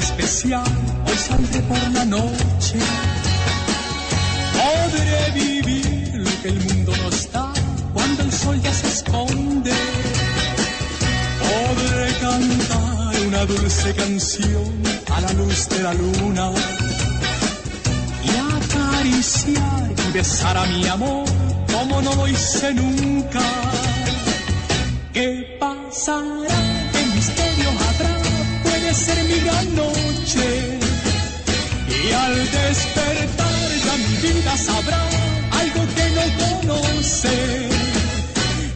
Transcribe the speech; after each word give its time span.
especial, 0.00 0.64
hoy 1.06 1.16
saldré 1.16 1.60
por 1.62 1.82
la 1.92 2.04
noche. 2.04 2.78
Podré 4.58 5.30
vivir 5.34 6.14
lo 6.14 6.30
que 6.42 6.48
el 6.48 6.60
mundo 6.64 6.92
nos 7.02 7.30
da 7.32 7.52
cuando 7.92 8.22
el 8.22 8.32
sol 8.32 8.60
ya 8.60 8.72
se 8.72 8.88
esconde. 8.88 9.72
Podré 11.44 12.08
cantar 12.26 13.26
una 13.26 13.44
dulce 13.44 13.94
canción 13.94 14.72
a 15.14 15.20
la 15.20 15.32
luz 15.34 15.68
de 15.68 15.82
la 15.82 15.94
luna 15.94 16.50
y 18.28 18.30
acariciar 18.56 19.94
y 20.08 20.12
besar 20.12 20.56
a 20.56 20.66
mi 20.66 20.86
amor 20.86 21.28
como 21.72 22.00
no 22.00 22.14
lo 22.14 22.26
hice 22.26 22.72
nunca. 22.74 23.42
¿Qué 25.12 25.58
pasará? 25.60 26.69
Ser 28.94 29.24
mi 29.24 29.38
gran 29.40 29.74
noche. 29.74 30.78
Y 31.88 32.12
al 32.12 32.34
despertar 32.50 33.70
ya 33.84 33.96
mi 33.96 34.16
vida 34.28 34.56
sabrá 34.56 35.02
algo 35.60 35.82
que 35.94 36.06
no 36.16 36.24
conoce. 36.40 37.68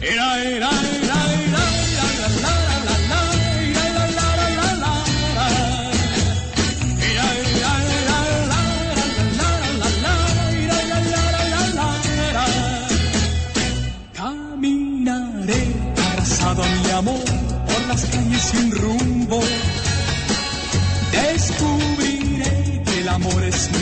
Era, 0.01 0.43
era, 0.43 0.69
era, 1.01 1.04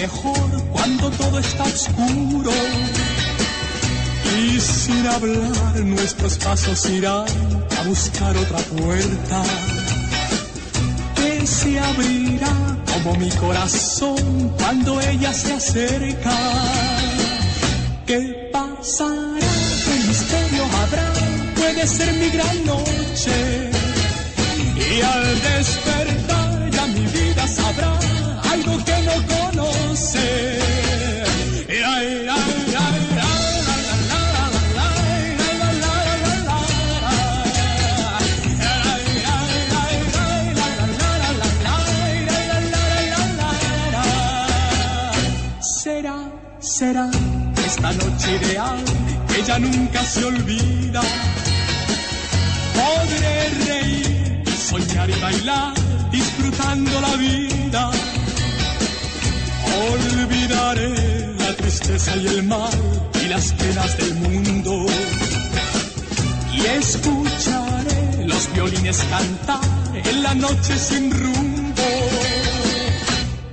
mejor 0.07 0.49
cuando 0.73 1.09
todo 1.11 1.39
está 1.39 1.63
oscuro. 1.63 2.51
Y 4.37 4.59
sin 4.59 5.07
hablar 5.07 5.75
nuestros 5.97 6.37
pasos 6.39 6.89
irán 6.89 7.25
a 7.79 7.81
buscar 7.87 8.35
otra 8.35 8.59
puerta 8.75 9.39
que 11.15 11.47
se 11.47 11.79
abrirá 11.79 12.55
como 12.91 13.15
mi 13.15 13.29
corazón 13.43 14.49
cuando 14.59 14.99
ella 14.99 15.31
se 15.33 15.53
acerca. 15.53 16.37
¿Qué 18.05 18.19
pasará? 18.51 19.51
¿Qué 19.85 19.95
misterio 20.09 20.63
habrá? 20.81 21.07
Puede 21.59 21.87
ser 21.87 22.11
mi 22.21 22.29
gran 22.35 22.57
noche. 22.65 23.35
Y 24.95 25.01
al 25.01 25.25
despertar 25.47 26.22
Será, 45.83 46.16
será 46.59 47.09
esta 47.66 47.92
noche 47.92 48.36
ideal 48.42 48.77
que 49.27 49.44
ya 49.44 49.59
nunca 49.59 50.03
se 50.03 50.23
olvida. 50.23 51.02
Podré 52.73 53.49
reír, 53.66 54.43
soñar 54.58 55.10
y 55.10 55.20
bailar, 55.20 55.73
disfrutando 56.11 57.02
la 57.02 57.16
vida. 57.17 57.92
Olvidaré 59.92 60.89
la 61.39 61.56
tristeza 61.56 62.16
y 62.17 62.28
el 62.28 62.44
mal 62.44 62.73
y 63.23 63.28
las 63.28 63.52
penas 63.54 63.98
del 63.98 64.14
mundo. 64.16 64.86
Y 66.54 66.66
escucharé 66.66 68.26
los 68.26 68.54
violines 68.54 69.04
cantar 69.10 69.60
en 69.94 70.23
la 70.23 70.34
noche 70.36 70.78
sin 70.78 71.11
rumbo. 71.11 71.89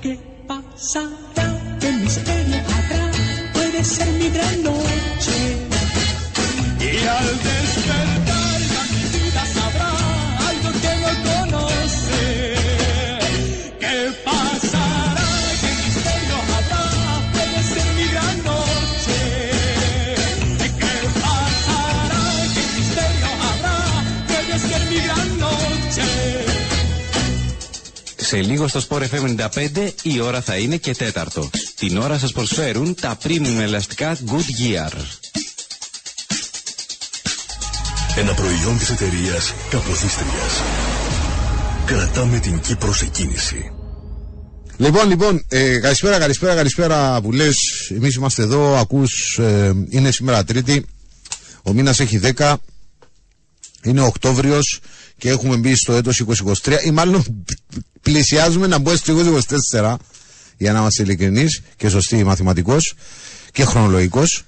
¿Qué 0.02 0.18
pasará? 0.46 1.78
¿Qué 1.80 1.90
misterio 1.92 2.56
habrá? 2.56 3.10
Puede 3.54 3.84
ser 3.84 4.08
mi 4.12 4.28
gran 4.28 4.62
noche. 4.62 5.56
Y 6.80 7.06
al 7.06 7.26
despertar 7.26 7.59
Σε 28.30 28.42
λίγο 28.42 28.68
στο 28.68 28.80
Sport 28.88 29.02
FM 29.02 29.48
95 29.54 29.90
η 30.02 30.20
ώρα 30.20 30.40
θα 30.40 30.56
είναι 30.56 30.76
και 30.76 30.94
τέταρτο. 30.94 31.50
Την 31.76 31.96
ώρα 31.96 32.18
σας 32.18 32.32
προσφέρουν 32.32 32.94
τα 33.00 33.18
premium 33.22 33.58
ελαστικά 33.60 34.16
Goodyear. 34.16 34.92
Ένα 38.16 38.34
προϊόν 38.34 38.78
της 38.78 38.90
εταιρείας 38.90 39.54
Καποδίστριας. 39.70 40.62
Κρατάμε 41.86 42.38
την 42.38 42.60
Κύπρο 42.60 42.94
σε 42.94 43.06
κίνηση. 43.06 43.72
Λοιπόν, 44.76 45.08
λοιπόν, 45.08 45.44
ε, 45.48 45.78
καλησπέρα, 45.78 46.18
καλησπέρα, 46.18 46.54
καλησπέρα 46.54 47.20
που 47.20 47.32
λες. 47.32 47.56
Εμείς 47.90 48.14
είμαστε 48.14 48.42
εδώ, 48.42 48.76
ακούς, 48.76 49.38
ε, 49.38 49.72
είναι 49.88 50.10
σήμερα 50.10 50.44
Τρίτη. 50.44 50.84
Ο 51.62 51.72
μήνας 51.72 52.00
έχει 52.00 52.18
10. 52.18 52.56
Είναι 53.82 54.00
Οκτώβριος 54.00 54.80
και 55.20 55.28
έχουμε 55.28 55.56
μπει 55.56 55.74
στο 55.74 55.92
έτος 55.92 56.22
2023 56.62 56.76
ή 56.84 56.90
μάλλον 56.90 57.44
πλησιάζουμε 58.02 58.66
να 58.66 58.78
μπούμε 58.78 58.96
στο 58.96 59.14
2024 59.72 59.94
για 60.56 60.72
να 60.72 60.78
είμαστε 60.78 61.02
ειλικρινείς 61.02 61.62
και 61.76 61.88
σωστοί 61.88 62.24
μαθηματικός 62.24 62.94
και 63.52 63.64
χρονολογικός. 63.64 64.44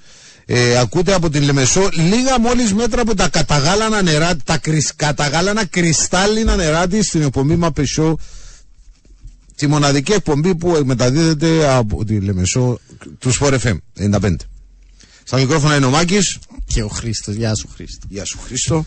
Ε, 0.47 0.79
ακούτε 0.79 1.15
από 1.15 1.31
την 1.31 1.43
Λεμεσό 1.43 1.89
λίγα 1.93 2.41
μόλις 2.41 2.75
μέτρα 2.75 3.01
από 3.01 3.15
τα 3.15 3.29
καταγάλανα 3.29 4.03
νερά, 4.03 4.37
τα 4.37 4.59
κρυσ, 4.59 4.93
καταγάλανα 4.97 5.65
κρυστάλλινα 5.65 6.57
νερά 6.57 6.87
της 6.87 7.07
στην 7.07 7.23
εκπομπή 7.23 7.57
Μαπεσό 7.57 8.19
τη 9.55 9.67
μοναδική 9.67 10.13
εκπομπή 10.13 10.55
που 10.55 10.83
μεταδίδεται 10.85 11.69
από 11.75 12.05
τη 12.05 12.21
Λεμεσό 12.21 12.79
του 13.19 13.33
Sport 13.41 13.59
FM 13.59 13.77
95. 14.21 14.35
Στα 15.25 15.37
μικρόφωνα 15.39 15.77
είναι 15.77 15.87
ο 15.87 15.91
Μάκης. 15.91 16.39
Και 16.67 16.83
ο 16.83 16.89
Χρήστος. 16.89 17.35
Γεια 17.35 17.55
σου, 17.55 17.69
Χρήστο. 17.75 18.07
Γεια 18.09 18.25
σου 18.25 18.39
Χρήστο. 18.45 18.85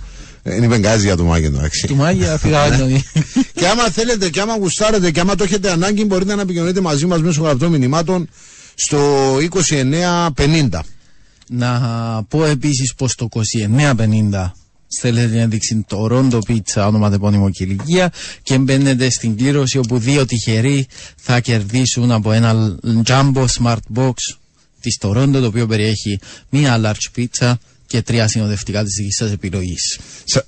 Ε, 0.48 0.56
Είναι 0.56 0.68
πενκάζει 0.68 1.06
για 1.06 1.16
το 1.16 1.24
Μάκη 1.24 1.46
εντάξει. 1.46 1.88
Του 1.88 1.96
Μάγια 1.96 2.38
φυγάδι. 2.42 3.04
και 3.60 3.68
άμα 3.68 3.84
θέλετε 3.84 4.30
και 4.30 4.42
άμα 4.42 4.58
γουστάρετε 4.58 5.12
και 5.12 5.20
άμα 5.20 5.36
το 5.36 5.44
έχετε 5.44 5.72
ανάγκη 5.72 6.06
μπορείτε 6.06 6.36
να 6.36 6.42
επικοινωνείτε 6.42 6.82
μαζί 6.82 7.06
μας 7.06 7.22
μέσω 7.22 7.42
γραπτών 7.42 7.72
μηνυμάτων 7.72 8.30
στο 8.76 9.00
2950. 10.36 10.80
Να 11.50 11.80
πω 12.28 12.46
επίσης 12.46 12.94
πως 12.94 13.16
το 13.16 13.28
2950 14.32 14.52
στέλνετε 14.88 15.28
την 15.28 15.40
ένδειξη 15.40 15.86
το 15.88 16.08
Ρόντο 16.08 16.40
Πίτσα, 16.40 16.88
ονοματεπώνυμο 16.88 17.50
και 17.50 17.64
ηλικία 17.64 18.12
και 18.44 18.58
μπαίνετε 18.58 19.10
στην 19.10 19.38
κλήρωση 19.38 19.78
όπου 19.78 19.98
δύο 20.00 20.26
τυχεροί 20.26 20.88
θα 21.16 21.40
κερδίσουν 21.40 22.12
από 22.12 22.32
ένα 22.32 22.76
Jumbo 23.06 23.46
Smart 23.60 23.96
Box 23.96 24.14
της 24.82 24.98
Toronto 25.02 25.32
το 25.32 25.46
οποίο 25.46 25.68
περιέχει 25.68 26.20
μία 26.50 26.82
large 26.84 27.20
pizza 27.20 27.54
και 27.88 28.02
τρία 28.02 28.28
συνοδευτικά 28.28 28.84
της 28.84 28.94
δική 28.98 29.12
σας 29.12 29.32
επιλογής. 29.32 30.00
Σα... 30.24 30.42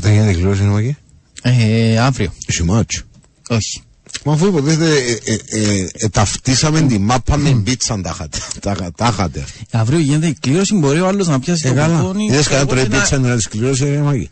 Δεν 0.00 0.12
γίνεται 0.12 0.32
κλήρωση 0.32 0.62
είναι 0.62 0.70
Μάκη. 0.70 0.96
Ε, 1.42 1.98
αύριο. 1.98 2.32
Είσαι 2.46 2.64
μάτσο. 2.64 3.02
Όχι. 3.48 3.80
Μα 4.24 4.32
αφού 4.32 4.46
υποτίθεται 4.46 4.92
ε, 4.96 5.32
ε, 5.32 5.38
ε, 5.46 5.88
ε, 5.92 6.08
ταυτίσαμε 6.08 6.82
τη 6.82 6.98
μάπα 6.98 7.36
με 7.36 7.60
πίτσα 7.64 8.00
τα 8.00 8.10
είχατε. 8.14 8.38
Τα- 8.60 8.92
Τα 8.96 9.08
είχατε. 9.12 9.44
Αύριο 9.70 9.98
γίνεται 9.98 10.26
η 10.26 10.36
κλήρωση, 10.40 10.74
μπορεί 10.74 11.00
ο 11.00 11.06
άλλος 11.08 11.26
να 11.26 11.38
πιάσει 11.40 11.66
Ε, 11.66 11.68
το 11.68 11.74
καλά. 11.74 11.98
κουπόνι. 12.00 12.24
Είδες 12.24 12.42
και 12.46 12.54
κανένα 12.54 12.60
εγώ 12.60 12.68
πρωί 12.80 12.88
να- 12.88 12.98
πίτσα 13.00 13.18
να 13.18 13.36
της 13.36 13.48
κλήρωση, 13.48 13.84
ρε 13.84 13.98
Μάκη. 13.98 14.30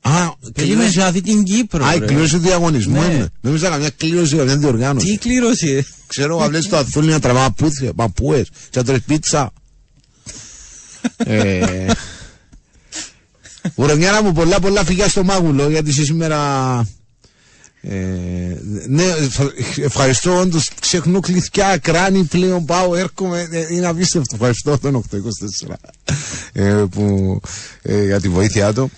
Α, 0.00 0.10
Περίμενε 0.54 0.78
κλήρωση- 0.78 0.98
να 0.98 1.10
δει 1.10 1.20
την 1.20 1.42
Κύπρο. 1.44 1.84
Α, 1.84 1.94
η 1.94 1.98
ρε. 1.98 2.06
κλήρωση 2.06 2.32
του 2.34 2.38
διαγωνισμού 2.40 3.00
Ναι. 3.00 3.06
είναι. 3.14 3.28
Νομίζω 3.40 3.64
να 3.64 3.70
καμιά 3.70 3.90
κλήρωση, 3.90 4.36
καμιά 4.36 4.56
διοργάνωση. 4.56 5.06
Τι 5.06 5.16
κλήρωση. 5.18 5.68
ε; 5.70 5.82
Ξέρω, 6.06 6.38
εγώ 6.38 6.48
βλέπεις 6.48 6.68
το 6.68 6.76
αθούλι 6.76 7.10
να 7.10 7.20
τραβά 7.20 7.40
παπούθια, 7.40 7.92
παππούες, 7.94 8.48
και 8.70 8.78
να 8.78 8.84
τρως 8.84 8.98
πίτσα. 9.06 9.52
Ε, 11.16 11.86
Ουρανιάρα 13.74 14.22
μου 14.22 14.32
πολλά 14.32 14.60
πολλά 14.60 14.84
φιλιά 14.84 15.08
στο 15.08 15.24
Μάγουλο 15.24 15.68
γιατί 15.70 15.90
είσαι 15.90 16.04
σήμερα 16.04 16.38
ε, 17.82 17.96
ναι, 18.88 19.02
ευχα- 19.02 19.52
ευχαριστώ 19.84 20.36
όντως 20.38 20.70
ξεχνώ 20.80 21.20
κλειθιά, 21.20 21.76
κράνη 21.78 22.24
πλέον 22.24 22.64
πάω, 22.64 22.94
έρχομαι, 22.96 23.48
ε, 23.50 23.74
είναι 23.74 23.86
απίστευτο, 23.86 24.34
ευχαριστώ 24.34 24.78
τον 24.78 24.94
824. 24.94 25.74
ε, 26.52 26.84
που, 26.90 27.40
ε, 27.82 28.04
για 28.04 28.20
τη 28.20 28.28
βοήθειά 28.28 28.72
του. 28.72 28.90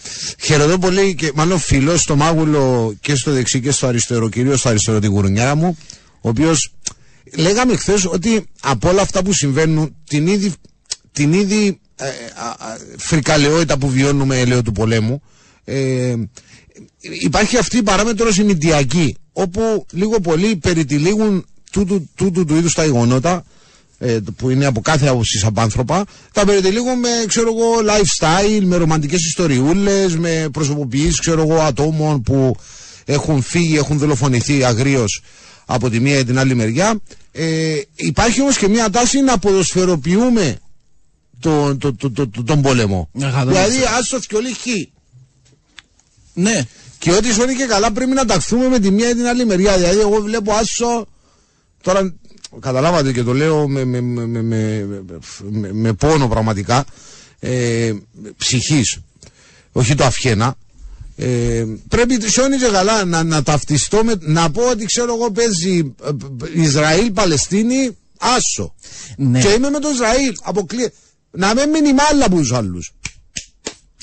Χαιρετώ 0.43 0.79
πολύ 0.79 1.15
και 1.15 1.33
μάλλον 1.35 1.59
φίλο 1.59 1.97
στο 1.97 2.17
μάγουλο 2.17 2.95
και 3.01 3.15
στο 3.15 3.33
δεξί 3.33 3.61
και 3.61 3.71
στο 3.71 3.87
αριστερό, 3.87 4.29
κυρίως 4.29 4.59
στο 4.59 4.69
αριστερό 4.69 4.99
τη 4.99 5.07
γουρνιά 5.07 5.55
μου, 5.55 5.77
ο 6.21 6.29
οποίος 6.29 6.73
λέγαμε 7.37 7.77
χθες 7.77 8.05
ότι 8.07 8.45
από 8.61 8.89
όλα 8.89 9.03
αυτά 9.03 9.23
που 9.23 9.33
συμβαίνουν, 9.33 9.95
την 10.09 10.27
ήδη, 10.27 10.53
την 11.13 11.33
ήδη 11.33 11.67
ε, 11.67 11.69
α, 11.69 11.71
α, 11.71 11.82
φρικαλαιότητα 12.97 13.79
που 13.79 13.89
βιώνουμε, 13.89 14.45
λέω, 14.45 14.63
του 14.63 14.73
πολέμου, 14.73 15.23
ε, 15.65 16.15
υπάρχει 17.01 17.57
αυτή 17.57 17.77
η 17.77 17.83
παράμετρος 17.83 18.39
ημιτιακή, 18.39 19.17
όπου 19.33 19.87
λίγο 19.91 20.21
πολύ 20.21 20.57
περιτυλίγουν 20.57 21.47
τούτου, 21.71 22.09
τούτου 22.15 22.45
του 22.45 22.57
είδους 22.57 22.75
τα 22.75 22.85
γεγονότα, 22.85 23.45
ε, 23.99 24.19
που 24.37 24.51
είναι 24.51 24.67
από 24.67 24.81
κάθε 24.81 25.07
άποψη 25.07 25.41
απάνθρωπα, 25.47 26.05
τα 26.33 26.45
περιτυλίγουν 26.45 26.99
με, 26.99 27.09
ξέρω 27.27 27.49
εγώ, 27.49 27.91
lifestyle, 27.91 28.63
με 28.63 28.77
ρομαντικές 28.77 29.25
ιστοριούλες, 29.27 30.17
με 30.17 30.49
προσωποποιήσεις, 30.53 31.21
ξέρω 31.21 31.43
εγώ, 31.43 31.61
ατόμων 31.61 32.23
που 32.23 32.57
έχουν 33.05 33.43
φύγει, 33.43 33.77
έχουν 33.77 33.99
δολοφονηθεί 33.99 34.65
αγρίως 34.65 35.23
από 35.67 35.91
τη 35.91 36.01
μία 36.01 36.19
ή 36.19 36.25
την 36.25 36.39
άλλη 36.39 36.55
μεριά. 36.55 37.01
Ε, 37.33 37.81
υπάρχει 37.95 38.41
όμως 38.41 38.57
και 38.57 38.69
μια 38.69 38.91
τάση 38.91 39.21
να 39.21 39.39
ποδοσφαιροποιούμε 39.39 40.59
τον, 41.43 41.79
τον, 41.79 41.97
τον, 41.97 42.15
τον, 42.31 42.45
τον 42.45 42.63
πόλεμο. 42.63 43.09
Εκατό 43.19 43.51
Δηλαδή, 43.51 43.77
άσος 43.99 44.21
θκιολί 44.21 44.53
χ. 44.53 44.67
Ναι. 46.35 46.63
Και 46.99 47.13
ό,τι 47.13 47.33
σου 47.33 47.43
είναι 47.43 47.53
και 47.53 47.65
καλά 47.67 47.93
πρέπει 47.93 48.11
να 48.13 48.25
ταχθούμε 48.25 48.69
με 48.69 48.79
τη 48.79 48.91
μία 48.91 49.09
ή 49.11 49.15
την 49.15 49.27
άλλη 49.27 49.47
μεριά. 49.47 49.77
Δηλαδή, 49.77 50.01
εγώ 50.01 50.21
βλέπω 50.23 50.53
άσο. 50.53 51.07
Τώρα 51.83 52.15
καταλάβατε 52.61 53.13
και 53.13 53.23
το 53.23 53.33
λέω 53.33 53.69
με, 53.69 53.85
με, 53.85 54.01
με, 54.01 54.27
με, 54.27 54.43
με, 54.43 54.87
με- 55.51 55.73
με 55.73 55.93
πόνο 55.93 56.29
πραγματικά. 56.29 56.85
Ε, 57.41 57.93
ψυχής. 58.37 58.99
Όχι 59.73 59.95
το 59.95 60.05
αυχένα. 60.05 60.55
Ε, 61.17 61.65
πρέπει 61.89 62.31
σιώνει 62.31 62.57
και 62.57 62.69
καλά 62.73 63.05
να, 63.05 63.23
να 63.23 63.43
ταυτιστώ 63.43 64.05
με, 64.05 64.15
να 64.21 64.51
πω 64.51 64.63
ότι 64.71 64.85
ξέρω 64.85 65.15
εγώ 65.15 65.31
παίζει 65.31 65.95
ε, 66.05 66.09
ε, 66.09 66.63
Ισραήλ, 66.63 67.13
Παλαιστίνη, 67.13 67.97
άσο. 68.19 68.75
Ναι. 69.17 69.41
Και 69.41 69.49
είμαι 69.49 69.71
με 69.71 69.79
το 69.79 69.89
Ισραήλ. 69.89 70.33
Αποκλεί... 70.43 70.93
Να 71.33 71.55
μην 71.55 71.71
μείνει 71.71 71.93
μάλλα 71.93 72.25
από 72.27 72.41
του 72.41 72.57
άλλους. 72.57 72.93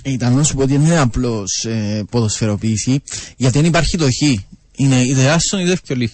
Ήταν 0.03 0.35
να 0.35 0.43
σου 0.43 0.55
πω 0.55 0.61
ότι 0.61 0.71
δεν 0.71 0.81
είναι 0.85 0.99
απλώ 0.99 1.43
ε, 1.63 2.01
ποδοσφαιροποίηση, 2.09 3.01
γιατί 3.37 3.57
δεν 3.57 3.67
υπάρχει 3.67 3.97
το 3.97 4.05
χ. 4.05 4.21
Είναι 4.75 5.01
είτε 5.01 5.29
άσον 5.29 5.59
είτε 5.59 5.75
φκιολί. 5.75 6.11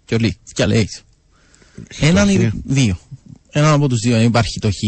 Φκιολί, 0.00 0.38
φκιαλέει. 0.44 0.88
Έναν 2.00 2.28
ή 2.28 2.50
δύο. 2.64 2.98
Έναν 3.50 3.72
από 3.72 3.88
τους 3.88 4.00
δύο, 4.00 4.16
δεν 4.16 4.26
υπάρχει 4.26 4.58
το 4.60 4.70
χ. 4.70 4.82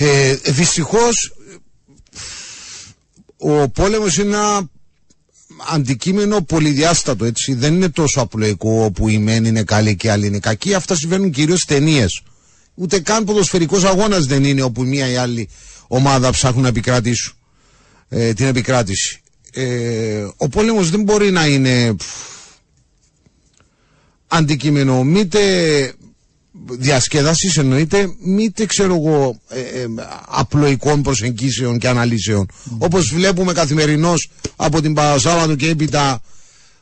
Ε, 0.00 0.34
Δυστυχώς 0.34 1.32
ο 3.36 3.68
πόλεμος 3.68 4.16
είναι 4.16 4.36
ένα 4.36 4.70
αντικείμενο 5.72 6.42
πολυδιάστατο 6.42 7.24
έτσι. 7.24 7.54
Δεν 7.54 7.74
είναι 7.74 7.88
τόσο 7.88 8.20
απλοϊκό 8.20 8.84
όπου 8.84 9.08
η 9.08 9.18
μεν 9.18 9.44
είναι 9.44 9.62
καλή 9.62 9.96
και 9.96 10.06
η 10.06 10.10
άλλη 10.10 10.26
είναι 10.26 10.38
κακή. 10.38 10.74
Αυτά 10.74 10.94
συμβαίνουν 10.94 11.30
κυρίως 11.30 11.64
ταινίες. 11.64 12.22
Ούτε 12.74 13.00
καν 13.00 13.24
ποδοσφαιρικός 13.24 13.84
αγώνας 13.84 14.26
δεν 14.26 14.44
είναι 14.44 14.62
όπου 14.62 14.84
η 14.84 14.86
μία 14.86 15.08
ή 15.08 15.12
η 15.12 15.16
άλλη 15.16 15.48
ομάδα 15.88 16.30
ψάχνουν 16.30 16.62
να 16.62 16.68
επικρατήσουν 16.68 17.32
ε, 18.08 18.32
την 18.32 18.46
επικράτηση. 18.46 19.20
Ε, 19.52 20.26
ο 20.36 20.48
πόλεμος 20.48 20.90
δεν 20.90 21.02
μπορεί 21.02 21.30
να 21.30 21.46
είναι 21.46 21.94
πφ, 21.94 22.06
αντικείμενο 24.26 25.04
μήτε 25.04 25.40
διασκέδασης 26.70 27.56
εννοείται 27.56 28.08
μήτε 28.24 28.66
ξέρω 28.66 28.94
εγώ 28.94 29.40
ε, 29.48 29.60
ε, 29.60 29.86
απλοϊκών 30.28 31.02
προσεγγίσεων 31.02 31.78
και 31.78 31.88
αναλύσεων 31.88 32.48
όπως 32.78 33.12
βλέπουμε 33.12 33.52
καθημερινώς 33.52 34.30
από 34.56 34.80
την 34.80 34.94
Παρασάββατο 34.94 35.54
και 35.54 35.68
έπειτα 35.68 36.20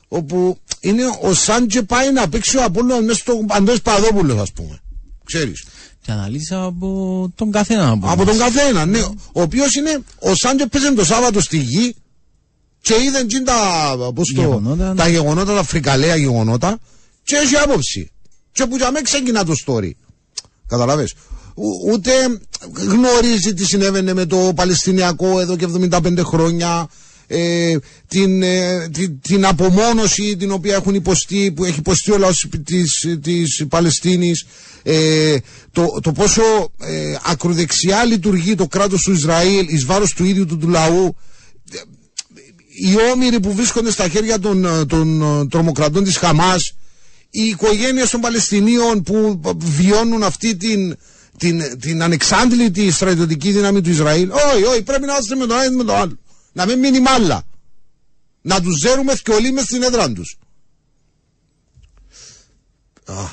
όπου 0.08 0.58
είναι 0.80 1.02
ο 1.22 1.34
Σάντζε 1.34 1.82
πάει 1.82 2.12
να 2.12 2.28
παίξει 2.28 2.56
ο 2.56 2.64
Απόλλωνας 2.64 3.04
μέσα 3.04 3.18
στο 3.18 3.44
Αντώνης 3.48 3.80
Παδόπουλος 3.82 4.40
ας 4.40 4.52
πούμε 4.52 4.80
ξέρεις 5.24 5.64
Και 6.02 6.12
αναλύσα 6.12 6.62
από 6.64 7.32
τον 7.34 7.50
καθένα 7.50 7.88
από, 7.88 8.06
από 8.08 8.24
μας. 8.24 8.26
τον 8.26 8.38
καθένα, 8.38 8.86
ναι. 8.86 9.00
Ο 9.32 9.42
οποίος 9.42 9.74
είναι. 9.74 10.02
Ο 10.18 10.34
Σάντζε 10.34 10.66
παίζει 10.66 10.94
το 10.94 11.04
Σάββατο 11.04 11.40
στη 11.40 11.58
γη 11.58 11.96
και 12.80 12.94
είδε 13.06 13.24
τζιν 13.24 13.44
τα, 13.44 13.54
πώς 14.14 14.32
το, 14.34 14.40
Γεγονότα, 14.40 14.88
ναι. 14.88 14.94
τα 14.94 15.08
γεγονότα, 15.08 15.54
τα 15.54 15.62
φρικαλαία 15.62 16.16
γεγονότα 16.16 16.78
και 17.22 17.36
έχει 17.36 17.56
άποψη. 17.56 18.10
Και 18.56 18.66
που 18.66 18.76
για 18.76 18.90
μένα 18.90 19.04
ξεκινά 19.04 19.44
το 19.44 19.54
story. 19.66 19.90
Καταλαβες. 20.68 21.14
Ο- 21.54 21.90
Ούτε 21.92 22.10
γνωρίζει 22.88 23.54
τι 23.54 23.64
συνέβαινε 23.64 24.14
με 24.14 24.26
το 24.26 24.52
Παλαιστινιακό 24.56 25.40
εδώ 25.40 25.56
και 25.56 25.64
75 25.64 26.22
χρόνια. 26.24 26.88
Ε, 27.28 27.76
την, 28.08 28.42
ε, 28.42 28.88
την, 28.92 29.20
την 29.20 29.46
απομόνωση 29.46 30.36
την 30.36 30.50
οποία 30.50 30.74
έχουν 30.74 30.94
υποστεί, 30.94 31.52
που 31.52 31.64
έχει 31.64 31.78
υποστεί 31.78 32.12
ο 32.12 32.18
λαός 32.18 32.48
της, 32.64 33.06
της 33.22 33.64
Παλαιστίνης 33.68 34.44
ε, 34.82 35.36
το, 35.72 35.98
το 36.02 36.12
πόσο 36.12 36.42
ε, 36.80 37.16
ακροδεξιά 37.26 38.04
λειτουργεί 38.04 38.54
το 38.54 38.66
κράτος 38.66 39.02
του 39.02 39.12
Ισραήλ 39.12 39.66
εις 39.68 39.84
βάρος 39.84 40.12
του 40.12 40.24
ίδιου 40.24 40.46
του, 40.46 40.58
του 40.58 40.68
λαού 40.68 41.16
οι 42.78 42.94
όμοιροι 43.12 43.40
που 43.40 43.52
βρίσκονται 43.54 43.90
στα 43.90 44.08
χέρια 44.08 44.38
των, 44.38 44.64
ε, 44.64 44.84
των 44.86 45.22
ε, 45.40 45.46
τρομοκρατών 45.46 46.04
της 46.04 46.16
Χαμάς 46.16 46.72
οι 47.30 47.42
οικογένειες 47.42 48.10
των 48.10 48.20
Παλαιστινίων 48.20 49.02
που 49.02 49.40
βιώνουν 49.56 50.22
αυτή 50.22 50.56
την, 50.56 50.96
την, 51.36 51.78
την 51.80 52.02
ανεξάντλητη 52.02 52.90
στρατιωτική 52.90 53.50
δύναμη 53.52 53.80
του 53.80 53.90
Ισραήλ 53.90 54.30
όχι, 54.30 54.62
όχι, 54.62 54.82
πρέπει 54.82 55.04
να 55.06 55.12
είμαστε 55.12 55.34
με 55.36 55.46
τον 55.46 55.56
ένα 55.56 55.64
ή 55.64 55.70
με 55.70 55.84
τον 55.84 55.94
άλλο 55.94 56.18
να 56.52 56.66
μην 56.66 56.78
μείνει 56.78 57.00
μάλλα 57.00 57.42
να 58.42 58.60
τους 58.60 58.78
ζέρουμε 58.78 59.16
θκιολί 59.16 59.52
μες 59.52 59.64
στην 59.64 59.82
έδρα 59.82 60.12
τους 60.12 60.36
Αχ. 63.04 63.30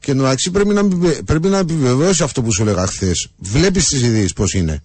και 0.00 0.10
εντάξει 0.10 0.50
πρέπει 0.50 0.74
να, 0.74 0.80
επιβε- 0.80 1.22
πρέπει 1.22 1.48
να 1.48 1.58
επιβεβαιώσει 1.58 2.22
αυτό 2.22 2.42
που 2.42 2.52
σου 2.54 2.62
έλεγα 2.62 2.86
χθες. 2.86 3.28
Βλέπεις 3.38 3.84
τις 3.84 4.02
ειδήσεις 4.02 4.32
πώς 4.32 4.54
είναι. 4.54 4.82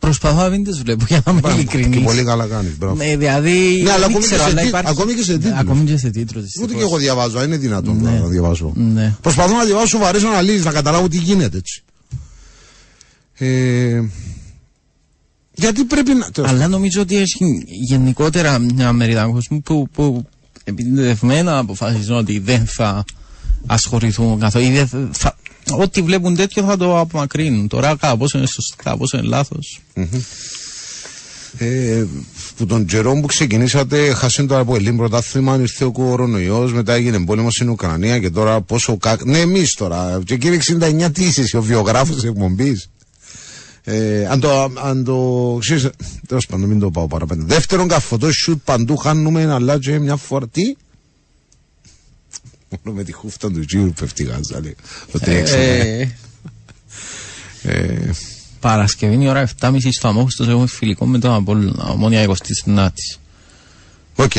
Προσπαθώ 0.00 0.42
να 0.42 0.48
μην 0.48 0.64
τις 0.64 0.78
βλέπω 0.82 1.04
για 1.08 1.22
να 1.26 1.32
είμαι 1.32 1.40
Και 1.40 1.48
ειλικρινής. 1.50 2.00
πολύ 2.04 2.24
καλά 2.24 2.46
κάνεις. 2.46 2.72
Ναι, 2.96 3.16
δηλαδή. 3.16 3.80
Ναι, 3.82 3.90
αλλά 3.90 3.98
δεν 4.06 4.10
ακόμη 4.10 4.24
ξέρω, 4.24 4.36
και 4.42 4.44
σε 4.44 4.50
αλλά 4.50 4.60
τι- 4.60 4.66
υπάρχει- 4.68 4.88
ακόμη 4.90 5.14
και 5.14 5.22
σε 5.22 5.32
Ναι, 5.32 5.38
τίτλους. 5.38 5.58
Ακόμη 5.58 5.84
και 5.84 5.96
σε 5.96 6.10
τίτλους. 6.10 6.42
Ούτε 6.42 6.44
δυστυχώς. 6.44 6.72
και 6.74 6.80
εγώ 6.82 6.96
διαβάζω, 6.96 7.42
είναι 7.42 7.56
δυνατόν 7.56 8.00
Ναι. 8.02 8.10
να 8.10 8.26
διαβάσω. 8.26 8.72
Ναι. 8.76 9.14
Προσπαθώ 9.20 9.56
να 9.56 9.64
διαβάσω 9.64 9.86
σοβαρέ 9.86 10.18
αναλύσεις, 10.18 10.64
να 10.64 10.72
καταλάβω 10.72 11.08
τι 11.08 11.16
γίνεται 11.16 11.56
έτσι. 11.56 11.82
Ε, 13.34 14.02
γιατί 15.54 15.84
πρέπει 15.84 16.14
να. 16.14 16.30
τέλος 16.30 16.50
Αλλά 16.50 16.68
νομίζω 16.68 17.00
ότι 17.00 17.16
έχει 17.16 17.64
γενικότερα 17.66 18.58
μια 18.58 18.92
μερίδα 18.92 19.24
κόσμου 19.32 19.60
που, 19.62 19.88
που 19.92 20.24
επιτεδευμένα 20.64 21.58
αποφασίζουν 21.58 22.16
ότι 22.16 22.38
δεν 22.38 22.66
θα 22.66 23.04
ασχοληθούν 23.66 24.38
καθόλου. 24.40 24.64
ή 24.64 24.70
δεν 24.70 25.08
θα- 25.12 25.36
Ό,τι 25.78 26.02
βλέπουν 26.02 26.36
τέτοιο 26.36 26.62
θα 26.62 26.76
το 26.76 26.98
απομακρύνουν. 26.98 27.68
Τώρα 27.68 27.88
κατά 27.88 28.16
πόσο 28.16 28.38
είναι 28.38 28.46
σωστό, 28.46 28.74
κατά 28.82 28.96
πόσο 28.96 29.18
είναι 29.18 29.26
λάθος. 29.26 29.80
Ε, 31.58 32.04
που 32.56 32.66
τον 32.66 32.84
καιρό 32.84 33.12
που 33.20 33.26
ξεκινήσατε, 33.26 34.14
χάσαν 34.14 34.46
το 34.46 34.58
από 34.58 34.74
Ελλήν 34.74 34.96
πρωτάθλημα, 34.96 35.56
ήρθε 35.56 35.84
ο 35.84 35.92
κορονοϊός, 35.92 36.72
μετά 36.72 36.92
έγινε 36.92 37.24
πόλεμος 37.24 37.54
στην 37.54 37.68
Ουκρανία 37.68 38.18
και 38.18 38.30
τώρα 38.30 38.60
πόσο. 38.60 38.96
Κα... 38.96 39.16
Ναι, 39.24 39.38
εμείς 39.38 39.74
τώρα. 39.74 40.20
Και 40.24 40.36
κύριε 40.36 40.58
69, 40.80 41.12
τι 41.12 41.24
είσαι, 41.24 41.40
εσύ, 41.40 41.56
ο 41.56 41.62
βιογράφος 41.62 42.16
τη 42.16 42.26
εκπομπής. 42.26 42.90
Ε, 43.84 44.26
αν 44.26 44.40
το. 44.40 44.72
Αν 44.82 45.04
το 45.04 45.56
ξέρεις, 45.60 45.88
τέλος 46.28 46.46
πάντων, 46.46 46.68
μην 46.68 46.78
το 46.78 46.90
πάω 46.90 47.06
παραπέντε. 47.06 47.44
Δεύτερον, 47.46 47.88
καφωτό 47.88 48.32
σουτ 48.32 48.60
παντού 48.64 48.96
χάνουμε, 48.96 49.52
αλλά 49.52 49.78
και 49.78 49.98
μια 49.98 50.16
φορά. 50.16 50.46
Τι; 52.70 52.76
Μόνο 52.82 52.96
με 52.96 53.04
τη 53.04 53.12
χούφτα 53.12 53.50
του 53.50 53.64
Τζίουρ 53.64 53.90
πέφτει 53.90 54.22
η 54.22 54.26
γάζα, 54.26 54.60
λέει. 54.60 54.76
Το 55.12 55.18
τρέξαμε. 55.18 55.62
Ε, 55.62 56.08
Ε, 57.62 58.10
Παρασκευή 58.60 59.14
είναι 59.14 59.24
η 59.24 59.28
ώρα 59.28 59.48
7.30 59.60 59.76
στο 59.90 60.08
Αμόχωστος 60.08 60.48
έχουμε 60.48 60.66
φιλικό 60.66 61.06
με 61.06 61.18
τον 61.18 61.32
Απόλλωνα, 61.32 61.84
ομόνια 61.84 62.26
29ης. 62.66 63.18
Οκ. 64.16 64.34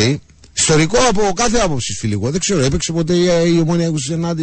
Ιστορικό 0.53 0.97
από 1.09 1.31
κάθε 1.35 1.57
άποψη 1.57 1.93
φιλικό. 1.93 2.29
Δεν 2.31 2.39
ξέρω, 2.39 2.59
έπαιξε 2.59 2.91
ποτέ 2.91 3.13
η, 3.15 3.53
η 3.55 3.59
ομόνια 3.59 3.91
29 3.91 4.35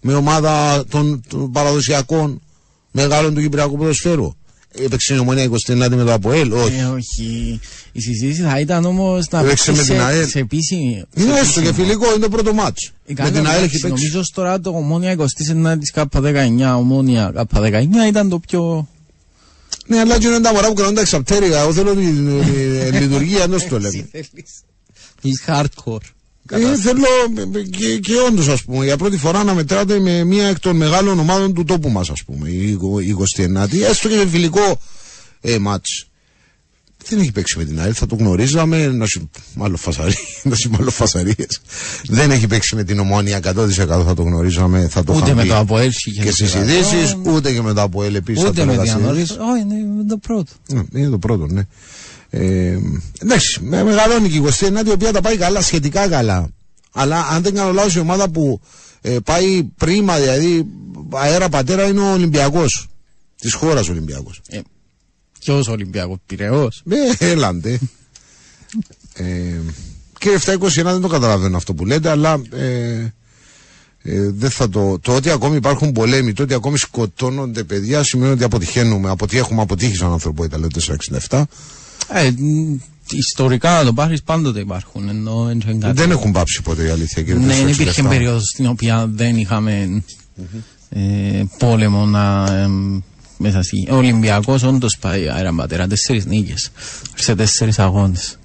με 0.00 0.14
ομάδα 0.14 0.84
των, 0.88 1.22
των 1.28 1.52
παραδοσιακών 1.52 2.40
μεγάλων 2.90 3.34
του 3.34 3.40
Κυπριακού 3.40 3.76
ποδοσφαίρου; 3.76 4.34
Έπαιξε 4.84 5.14
η 5.14 5.18
ομόνια 5.18 5.44
29 5.66 5.74
με 5.76 5.88
το 6.04 6.12
Αποέλ. 6.12 6.52
Όχι. 6.52 6.78
Ε, 6.78 6.84
όχι. 6.84 7.60
Η 7.92 8.00
συζήτηση 8.00 8.42
θα 8.42 8.60
ήταν 8.60 8.84
όμω 8.84 9.18
να 9.30 9.40
Έπαιξε 9.40 9.44
παίξει 9.44 9.70
με 9.70 9.76
την 9.76 9.84
σε, 9.84 10.02
ΑΕΛ. 10.02 10.26
σε 10.28 10.38
επίσημη. 10.38 11.04
σε 11.14 11.22
Είναι 11.22 11.38
έστω 11.38 11.60
και 11.60 11.66
επίσημο. 11.68 11.86
φιλικό, 11.86 12.06
είναι 12.10 12.18
το 12.22 12.28
πρώτο 12.28 12.52
μάτς. 12.54 12.84
Με 13.06 13.12
Ικανό, 13.12 13.30
την 13.30 13.46
ΑΕΛ 13.46 13.48
έχει 13.62 13.76
εντάξει, 13.76 13.78
παίξει. 13.80 14.04
Νομίζω 14.06 14.20
τώρα 14.34 14.60
το 14.60 14.70
ομόνια 14.70 15.16
29 15.16 15.76
της 15.78 15.92
K19, 15.94 16.74
ομόνια 16.76 17.46
K19 17.54 17.86
ήταν 18.08 18.28
το 18.28 18.38
πιο. 18.38 18.88
Ναι, 19.86 19.98
αλλά 19.98 20.18
και 20.18 20.26
είναι 20.26 20.40
τα 20.40 20.52
μωρά 20.52 20.68
που 20.68 20.74
κρατούν 20.74 20.94
τα 20.94 21.00
εξαπτέρυγα. 21.00 21.60
Εγώ 21.60 21.72
θέλω 21.72 21.94
τη 21.94 22.06
τη- 22.06 22.90
τη 22.90 22.96
λειτουργία, 22.98 23.46
δεν 23.48 23.68
το 23.68 23.78
λέμε. 23.78 24.08
Is 25.22 25.52
hardcore. 25.52 26.06
Ε, 26.50 26.76
θέλω 26.76 27.04
ε, 27.54 27.62
και, 27.62 27.98
και 27.98 28.12
όντως, 28.28 28.48
ας 28.48 28.62
πούμε, 28.64 28.84
για 28.84 28.96
πρώτη 28.96 29.16
φορά 29.16 29.44
να 29.44 29.54
μετράτε 29.54 29.98
με 29.98 30.24
μία 30.24 30.46
εκ 30.46 30.58
των 30.58 30.76
μεγάλων 30.76 31.18
ομάδων 31.18 31.54
του 31.54 31.64
τόπου 31.64 31.90
μας, 31.90 32.10
ας 32.10 32.24
πούμε, 32.24 32.48
η, 32.48 32.68
η 33.02 33.16
29η, 33.36 33.80
έστω 33.90 34.08
και 34.08 34.16
με 34.16 34.26
φιλικό 34.26 34.80
ε, 35.40 35.58
μάτς. 35.58 36.02
Δεν 37.08 37.18
έχει 37.18 37.32
παίξει 37.32 37.58
με 37.58 37.64
την 37.64 37.80
ΑΕΛ, 37.80 37.92
θα 37.96 38.06
το 38.06 38.14
γνωρίζαμε, 38.14 38.86
να 38.86 39.06
σου 39.06 39.30
μάλλον 39.54 39.76
φασαρίες. 40.90 41.60
Δεν 42.08 42.30
έχει 42.30 42.46
παίξει 42.46 42.74
με 42.76 42.84
την 42.84 42.98
Ομόνια 42.98 43.40
100% 43.44 43.68
θα 44.06 44.14
το 44.14 44.22
γνωρίζαμε, 44.22 44.88
θα 44.88 45.04
το 45.04 45.12
Ούτε 45.12 45.24
είχαμε 45.24 45.34
με 45.34 45.42
πει 45.42 45.48
το 45.48 45.56
ΑΠΟΕΛ 45.56 45.90
και 46.22 46.30
στις 46.30 46.54
ειδήσεις, 46.54 47.16
ούτε 47.24 47.52
και 47.52 47.62
με 47.62 47.72
το 47.72 47.80
ΑΠΟΕΛ 47.82 48.14
επίσης. 48.14 48.42
θα 48.42 48.48
Ούτε 48.48 48.60
το 48.60 48.66
με 48.66 48.72
έλεγα 48.72 48.86
την 48.86 48.92
στις 48.92 49.04
Ανόρθωση. 49.04 49.32
ειδήσεις. 49.32 49.52
Όχι, 49.52 49.60
είναι 49.84 50.04
το 50.08 50.16
πρώτο. 50.16 50.52
Ναι, 50.68 51.00
είναι 51.00 51.08
το 51.10 51.18
πρώτο, 51.18 51.46
ναι. 51.46 51.62
Ε, 52.30 52.78
εντάξει, 53.18 53.60
με 53.62 53.82
μεγαλώνει 53.84 54.28
και 54.28 54.36
η 54.36 54.42
29η, 54.60 54.86
η 54.86 54.90
οποία 54.90 55.12
τα 55.12 55.20
πάει 55.20 55.36
καλά, 55.36 55.60
σχετικά 55.62 56.08
καλά. 56.08 56.48
Αλλά 56.92 57.26
αν 57.30 57.42
δεν 57.42 57.54
κάνω 57.54 57.72
λάθος, 57.72 57.94
η 57.94 57.98
ομάδα 57.98 58.28
που 58.30 58.60
ε, 59.00 59.16
πάει 59.24 59.62
πρίμα, 59.62 60.18
δηλαδή 60.18 60.66
αέρα 61.14 61.48
πατέρα, 61.48 61.86
είναι 61.86 62.00
ο 62.00 62.12
Ολυμπιακός. 62.12 62.88
Της 63.40 63.52
χώρας 63.54 63.88
ο 63.88 63.90
Ολυμπιακός. 63.90 64.40
Ε, 64.48 64.60
Ποιος 65.40 65.68
Ολυμπιακός, 65.68 66.16
Πυραιό. 66.26 66.68
Ε, 67.18 67.30
έλαντε. 67.30 67.78
ε, 69.14 69.24
κύριε 70.18 70.38
721 70.46 70.82
δεν 70.82 71.00
το 71.00 71.08
καταλαβαίνω 71.08 71.56
αυτό 71.56 71.74
που 71.74 71.86
λέτε, 71.86 72.10
αλλά 72.10 72.42
ε, 72.52 73.12
ε, 74.02 74.30
δεν 74.30 74.50
θα 74.50 74.68
το, 74.68 74.98
το 74.98 75.14
ότι 75.14 75.30
ακόμη 75.30 75.56
υπάρχουν 75.56 75.92
πολέμοι, 75.92 76.32
το 76.32 76.42
ότι 76.42 76.54
ακόμη 76.54 76.78
σκοτώνονται 76.78 77.64
παιδιά 77.64 78.02
σημαίνει 78.02 78.32
ότι 78.32 78.44
αποτυχαίνουμε, 78.44 79.10
από 79.10 79.24
ότι 79.24 79.38
έχουμε 79.38 79.62
αποτύχει 79.62 79.96
σαν 79.96 80.12
ανθρωπότητα, 80.12 80.58
λέω 80.58 80.68
467. 81.28 81.42
Ε, 82.12 82.30
μ, 82.38 82.76
ιστορικά 83.12 83.70
να 83.70 83.84
το 83.84 83.92
πάρεις 83.92 84.22
πάντοτε 84.22 84.60
υπάρχουν. 84.60 85.08
Ενώ, 85.08 85.44
δεν 85.44 85.60
είναι 85.66 85.78
κάτι- 85.86 86.00
Δεν 86.00 86.10
έχουν 86.10 86.32
πάψει 86.32 86.62
ποτέ 86.62 86.84
η 86.84 86.88
αλήθεια 86.88 87.22
κύριε 87.22 87.40
Ναι, 87.40 87.46
δεν 87.46 87.66
467. 87.66 87.80
υπήρχε 87.80 88.02
περίοδος 88.02 88.48
στην 88.48 88.66
οποία 88.66 89.06
δεν 89.14 89.36
είχαμε 89.36 90.02
ε, 90.88 91.42
πόλεμο 91.58 92.06
να. 92.06 92.44
Ε, 92.52 92.68
μέσα 93.36 93.62
στη. 93.62 93.88
Ο 93.90 93.94
Ολυμπιακός 93.96 94.62
όντως 94.62 94.96
πάει 95.00 95.28
αέρα 95.28 95.52
πατέρα. 95.54 95.86
Τέσσερις 95.86 96.26
νίκες 96.26 96.70
σε 97.14 97.34
τέσσερις 97.34 97.78
αγώνες. 97.78 98.38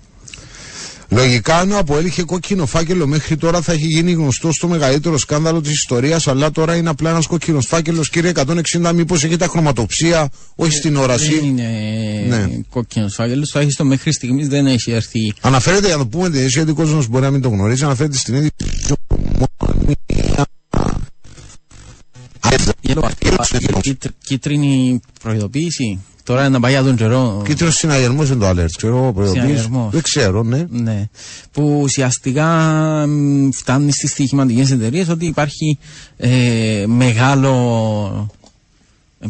Λογικά 1.14 1.58
αν 1.58 1.72
ο 1.72 1.78
Αποέλ 1.78 2.06
είχε 2.06 2.24
κόκκινο 2.24 2.66
φάκελο 2.66 3.08
μέχρι 3.08 3.38
τώρα 3.38 3.62
θα 3.62 3.72
έχει 3.72 3.86
γίνει 3.86 4.12
γνωστό 4.12 4.52
στο 4.52 4.68
μεγαλύτερο 4.68 5.18
σκάνδαλο 5.18 5.62
της 5.62 5.72
ιστορίας, 5.72 6.28
αλλά 6.28 6.52
τώρα 6.52 6.76
είναι 6.76 6.90
απλά 6.90 7.10
ένας 7.10 7.28
κόκκινος 7.28 7.66
φάκελος. 7.66 8.10
Κύριε 8.10 8.30
160, 8.30 8.92
μήπως 8.94 9.24
έχει 9.24 9.36
τα 9.38 9.48
χρωματοψία, 9.48 10.30
όχι 10.56 10.72
στην 10.72 10.94
Δεν 10.94 11.02
όραση. 11.02 11.40
είναι 11.44 12.26
Ναι. 12.28 12.48
κόκκινος 12.70 13.14
φάκελος. 13.14 13.50
Τουλάχιστον 13.50 13.88
μέχρι 13.88 14.14
στιγμής 14.14 14.48
δεν 14.48 14.68
έχει 14.68 14.92
έρθει. 14.92 15.34
Αναφέρεται, 15.42 15.88
για 15.88 15.96
να 15.96 16.02
το 16.02 16.08
πούμε 16.08 16.26
την 16.30 16.36
αίσθηση, 16.38 16.58
γιατί 16.58 16.72
ο 16.72 16.76
κόσμο 16.76 17.04
μπορεί 17.10 17.24
να 17.24 17.32
μην 17.32 17.42
το 17.42 17.50
γνωρίζει, 17.50 17.84
αναφέρεται 17.84 18.18
στην 18.18 18.34
ίδια. 18.36 18.50
Κίτρινη 24.26 25.00
προειδοποίηση. 25.22 26.00
Τώρα 26.24 26.40
είναι 26.42 26.50
να 26.50 26.60
πάει 26.60 26.72
για 26.72 26.84
τον 26.84 26.96
καιρό. 26.96 27.42
Κίτρινο 27.46 27.72
συναγερμός 27.72 28.30
είναι 28.30 28.38
το 28.40 28.50
alert, 28.50 28.72
ξέρω, 28.78 29.12
προειδοποίηση. 29.14 29.46
Συναγερμός. 29.48 29.92
Δεν 29.92 30.02
ξέρω, 30.02 30.44
ναι. 30.44 30.66
Ναι. 30.70 31.08
Που 31.52 31.80
ουσιαστικά 31.82 32.48
μ, 33.08 33.50
φτάνει 33.52 33.92
στις 33.92 34.10
στοιχηματικές 34.12 34.72
εταιρείες 34.72 35.10
ότι 35.10 35.26
υπάρχει 35.26 35.78
ε, 36.18 36.84
μεγάλο. 36.88 38.32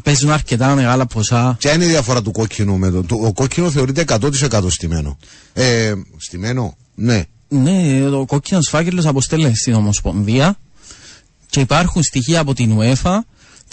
Παίζουν 0.04 0.32
αρκετά 0.32 0.76
μεγάλα 0.76 1.06
ποσά. 1.06 1.56
Ποια 1.60 1.74
είναι 1.74 1.84
η 1.86 1.88
διαφορά 1.88 2.22
του 2.22 2.32
κόκκινου 2.32 2.78
με 2.78 2.90
το. 2.90 3.04
το- 3.04 3.16
Ο 3.16 3.34
κόκκινο 3.34 3.70
θεωρείται 3.72 4.02
100% 4.08 4.70
στημένο. 4.70 5.18
Ε, 5.54 5.94
στημένο, 6.18 6.76
ναι. 6.96 7.24
Ναι, 7.48 8.06
ο 8.12 8.26
κόκκινος 8.26 8.68
φάκελος 8.70 9.06
αποστέλλεται 9.06 9.56
στην 9.56 9.74
Ομοσπονδία 9.74 10.56
και 11.50 11.60
υπάρχουν 11.60 12.04
στοιχεία 12.04 12.40
από 12.40 12.54
την 12.54 12.78
UEFA 12.80 13.18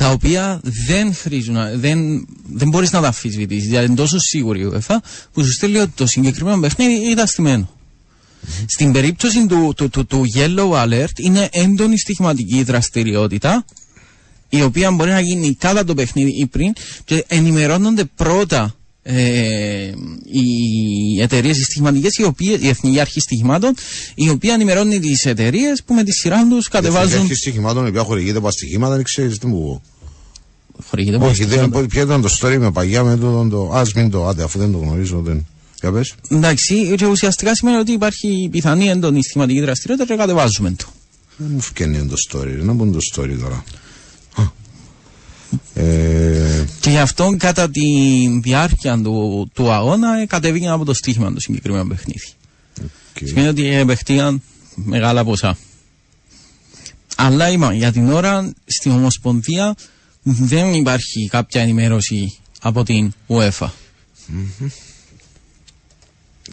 τα 0.01 0.11
οποία 0.11 0.61
δεν 0.63 1.15
χρήζουν, 1.15 1.57
δεν, 1.75 2.27
δεν 2.53 2.69
μπορείς 2.69 2.93
να 2.93 3.01
τα 3.01 3.07
αμφισβητήσεις. 3.07 3.69
Δηλαδή 3.69 3.87
είναι 3.87 3.95
τόσο 3.95 4.19
σίγουρη 4.19 4.61
η 4.61 4.71
UEFA 4.73 4.97
που 5.33 5.45
σου 5.45 5.53
στέλνει 5.53 5.79
ότι 5.79 5.93
το 5.95 6.07
συγκεκριμένο 6.07 6.61
παιχνίδι 6.61 7.11
ήταν 7.11 7.27
στημένο. 7.27 7.71
Στην 8.67 8.93
περίπτωση 8.93 9.47
του, 9.47 9.73
του, 9.77 9.89
του, 9.89 10.07
του 10.07 10.25
Yellow 10.35 10.71
Alert 10.71 11.19
είναι 11.19 11.49
έντονη 11.53 11.99
στοιχηματική 11.99 12.63
δραστηριότητα 12.63 13.65
η 14.49 14.63
οποία 14.63 14.91
μπορεί 14.91 15.11
να 15.11 15.21
γίνει 15.21 15.55
κατά 15.55 15.85
το 15.85 15.95
παιχνίδι 15.95 16.31
ή 16.41 16.47
πριν 16.47 16.73
και 17.05 17.25
ενημερώνονται 17.29 18.05
πρώτα 18.05 18.75
ε, 19.03 19.93
οι 20.25 21.21
εταιρείες 21.21 21.59
οι 21.59 21.63
στοιχηματικές, 21.63 22.17
οι 22.17 22.23
οποίες, 22.25 22.61
η 22.63 22.69
Εθνική 22.69 23.01
Αρχής 23.01 23.23
Στοιχημάτων, 23.23 23.75
η 24.15 24.29
οποία 24.29 24.55
ενημερώνει 24.55 24.99
τις 24.99 25.25
εταιρείες 25.25 25.83
που 25.83 25.95
με 25.95 26.03
τη 26.05 26.13
σειρά 26.13 26.49
τους 26.49 26.69
κατεβάζουν. 26.69 27.25
Έχει 27.25 27.35
στοιχημάτων, 27.35 27.85
η 27.85 27.89
οποία 27.89 28.03
χορηγείται 28.03 28.39
από 28.39 28.51
στοιχήματα, 28.51 28.95
δεν 28.95 29.05
ξέρεις 29.05 29.39
τι 29.39 29.47
μου 29.47 29.83
Χορηγείται 30.89 31.17
πω. 31.17 31.23
από 31.23 31.31
Όχι, 31.33 31.45
δεν 31.45 31.49
στοιχήματα. 31.49 31.79
είναι. 31.79 31.89
Ποιο 31.89 32.03
ήταν 32.03 32.23
το 32.23 32.29
story 32.41 32.57
με 32.59 32.71
παγιά 32.73 33.03
με 33.05 33.17
το. 33.17 33.49
το 33.49 33.71
Α 33.73 33.83
μην 33.95 34.11
το 34.11 34.27
άντε, 34.27 34.43
αφού 34.43 34.59
δεν 34.59 34.73
το 34.73 34.79
γνωρίζω. 34.79 35.21
Δεν. 35.21 35.47
Για 35.81 35.93
πες. 35.93 36.15
Εντάξει, 36.29 36.95
και 36.97 37.07
ουσιαστικά 37.07 37.55
σημαίνει 37.55 37.77
ότι 37.77 37.93
υπάρχει 37.93 38.49
πιθανή 38.51 38.89
έντονη 38.89 39.23
στοιχηματική 39.23 39.61
δραστηριότητα 39.61 40.13
και 40.13 40.19
κατεβάζουμε 40.21 40.71
το. 40.71 40.87
Δεν 41.37 41.51
μου 41.53 41.61
φκένει 41.61 42.07
το 42.07 42.15
story. 42.29 42.59
Να 42.63 42.73
μπουν 42.73 42.93
το 42.93 42.99
story 43.15 43.37
τώρα. 43.41 43.65
Ε, 45.75 46.65
Και 46.81 46.91
γι' 46.91 46.99
αυτό 46.99 47.35
κατά 47.39 47.71
τη 47.71 47.81
διάρκεια 48.43 49.01
του, 49.03 49.51
του 49.55 49.73
αγώνα 49.73 50.21
ε, 50.21 50.27
κατεβήκε 50.27 50.69
από 50.69 50.85
το 50.85 50.95
στοίχημα 50.95 51.33
το 51.33 51.41
συγκεκριμένο 51.41 51.87
παιχνίδι. 51.87 52.27
και- 53.15 53.27
Σημαίνει 53.27 53.49
ότι 53.49 53.67
επεχτήκαν 53.67 54.43
μεγάλα 54.75 55.25
ποσά. 55.25 55.57
Αλλά 57.17 57.51
είπα, 57.51 57.75
για 57.75 57.93
την 57.93 58.13
ώρα 58.13 58.53
στην 58.65 58.91
Ομοσπονδία 58.93 59.75
δεν 60.23 60.73
υπάρχει 60.75 61.29
κάποια 61.31 61.61
ενημέρωση 61.63 62.39
από 62.61 62.83
την 62.83 63.13
UEFA. 63.29 63.69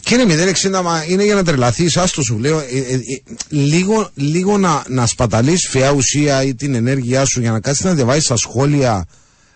Κύριε 0.08 0.52
060, 0.62 0.82
μα 0.82 1.04
είναι 1.08 1.24
για 1.24 1.34
να 1.34 1.44
τρελαθείς, 1.44 1.96
άστο 1.96 2.22
σου 2.22 2.38
λέω. 2.38 2.58
ε, 2.58 2.62
ε, 2.62 2.94
ε, 2.94 2.98
λίγο 3.48 4.10
λίγο 4.14 4.58
να, 4.58 4.84
να 4.88 5.06
σπαταλείς 5.06 5.68
φαιά 5.68 5.90
ουσία 5.92 6.42
ή 6.42 6.54
την 6.54 6.74
ενέργειά 6.74 7.24
σου 7.24 7.40
για 7.40 7.50
να 7.50 7.60
κάτσεις 7.60 7.84
να 7.84 7.94
διαβάζεις 7.94 8.26
τα 8.26 8.36
σχόλια 8.36 9.06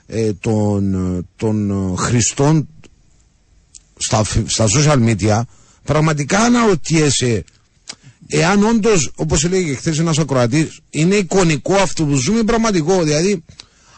ε, 0.06 0.32
των, 0.32 0.94
ε, 1.18 1.23
των 1.37 1.71
ε, 1.71 1.97
χρηστών 1.97 2.68
στα, 3.97 4.25
φ- 4.25 4.50
στα 4.50 4.66
social 4.68 4.99
media. 5.09 5.40
Πραγματικά 5.85 6.38
αναρωτιέσαι 6.38 7.44
εάν 8.28 8.64
όντως, 8.64 9.11
όπως 9.14 9.44
έλεγε 9.44 9.75
χθες 9.75 9.99
ένας 9.99 10.18
ακροατής, 10.18 10.80
είναι 10.90 11.14
εικονικό 11.14 11.75
αυτό 11.75 12.04
που 12.04 12.14
ζούμε 12.14 12.42
πραγματικό. 12.42 13.02
Δηλαδή, 13.02 13.44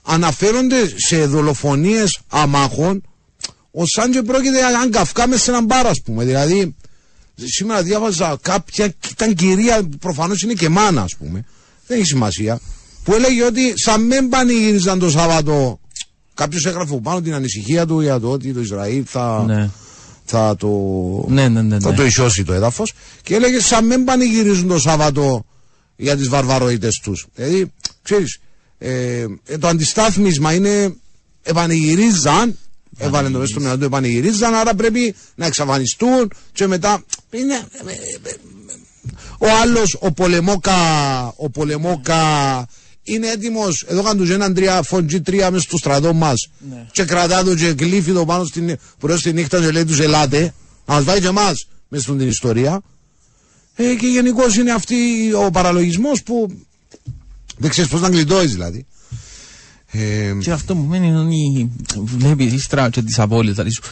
αναφέρονται 0.03 0.93
σε 0.97 1.27
δολοφονίες 1.27 2.21
αμάχων, 2.29 3.03
ω 3.75 4.01
αν 4.03 4.11
και 4.11 4.23
πρόκειται 4.23 4.59
για 4.59 4.69
έναν 4.69 4.91
καυκά 4.91 5.27
μέσα 5.29 5.43
σε 5.43 5.51
έναν 5.51 5.65
μπαρ, 5.65 5.87
ας 5.87 6.01
πούμε. 6.05 6.25
Δηλαδή, 6.25 6.75
σήμερα 7.45 7.83
διάβαζα 7.83 8.39
κάποια, 8.41 8.95
ήταν 9.11 9.35
κυρία, 9.35 9.83
που 9.83 9.97
προφανώς 9.97 10.43
είναι 10.43 10.53
και 10.53 10.69
μάνα, 10.69 11.03
ας 11.03 11.17
πούμε. 11.17 11.45
Δεν 11.87 11.99
έχει 11.99 12.07
σημασία. 12.07 12.61
Που 13.05 13.15
έλεγε 13.15 13.45
ότι 13.45 13.73
σαν 13.77 14.03
μην 14.07 14.29
πανηγύριζαν 14.29 14.99
το 14.99 15.11
Σάββατο. 15.11 15.81
Κάποιος 16.35 16.67
έγραφε 16.67 16.93
από 16.93 17.01
πάνω 17.01 17.21
την 17.21 17.35
ανησυχία 17.35 17.87
του 17.87 18.01
για 18.01 18.21
το 18.21 18.31
ότι 18.31 18.53
το 18.53 18.61
Ισραήλ 18.61 19.03
θα, 19.07 19.45
Ναι. 19.47 19.71
θα 20.25 20.57
το 20.57 20.69
Ναι, 21.29 21.49
ναι, 21.49 21.63
ναι. 21.63 21.81
θα 21.81 21.91
ναι. 21.91 21.97
το 21.97 22.05
ισιώσει 22.05 22.45
το 22.45 22.53
έδαφος 22.53 22.93
και 23.23 23.35
έλεγε 23.35 23.61
σαν 23.61 23.87
μην 23.87 24.05
πανηγυρίζουν 24.05 24.69
το 24.69 24.79
Σάββατο 24.79 25.45
για 25.97 26.17
τις 26.17 26.29
βαρβαροίτες 26.29 27.01
τους. 27.03 27.27
Δηλαδή, 27.35 27.73
ξέρεις, 28.03 28.39
ε, 28.79 29.25
ε, 29.47 29.59
το 29.59 29.69
αντιστάθμισμα 29.69 30.53
είναι 30.53 30.95
επανηγυρίζαν, 31.43 32.59
έβαλε 32.99 33.31
το 33.31 33.39
μέσα 33.39 33.51
στο 33.51 33.61
μυαλό 33.61 33.79
του 33.79 33.85
επανηγυρίζαν, 33.85 34.55
άρα 34.55 34.75
πρέπει 34.75 35.15
να 35.35 35.47
εξαφανιστούν 35.47 36.33
και 36.53 36.67
μετά 36.67 37.05
είναι... 37.31 37.55
ε, 37.55 37.91
ε, 37.91 38.31
ε, 38.31 38.35
ο 39.39 39.47
άλλος, 39.63 39.97
ο 40.01 40.13
Πολεμόκα, 40.13 40.77
ο 41.37 41.51
Πολεμόκα 41.51 42.23
είναι 43.03 43.29
έτοιμος, 43.29 43.85
εδώ 43.89 44.03
κάνουν 44.03 44.19
τους 44.19 44.31
έναν 44.35 44.55
τρία, 44.55 44.83
φοντζή 44.83 45.21
τρία 45.21 45.51
μέσα 45.51 45.63
στο 45.63 45.77
στρατό 45.77 46.15
μας 46.15 46.49
και 46.93 47.05
κρατά 47.05 47.45
το 47.45 47.55
και 47.55 47.73
κλείφει 47.73 48.13
το 48.13 48.25
πάνω 48.25 48.45
στην, 48.45 48.77
προς 48.99 49.23
τη 49.23 49.33
νύχτα 49.33 49.61
και 49.61 49.71
λέει 49.71 49.85
τους 49.85 50.01
ελάτε, 50.01 50.55
να 50.87 50.95
μας 50.95 51.05
βάλει 51.05 51.21
και 51.21 51.27
εμάς 51.27 51.67
μέσα 51.89 52.05
στην 52.05 52.29
ιστορία. 52.29 52.81
Ε, 53.77 53.95
και 53.95 54.07
γενικώς 54.07 54.57
είναι 54.57 54.73
αυτή 54.73 54.95
ο 55.47 55.51
παραλογισμός 55.51 56.23
που 56.23 56.51
δεν 57.57 57.71
ξέρεις 57.71 57.91
πώς 57.91 58.01
να 58.01 58.09
γλιτώεις 58.09 58.53
δηλαδή. 58.53 58.87
Ε, 59.97 60.33
Και 60.41 60.51
αυτό 60.51 60.75
που 60.75 60.83
μένει 60.83 61.07
είναι 61.07 61.19
ότι 61.19 61.71
βλέπεις 62.05 62.53
ύστερα 62.53 62.91
και 62.91 63.03
τις 63.03 63.19
απώλειες, 63.19 63.55
δηλαδή 63.55 63.71
σου 63.73 63.83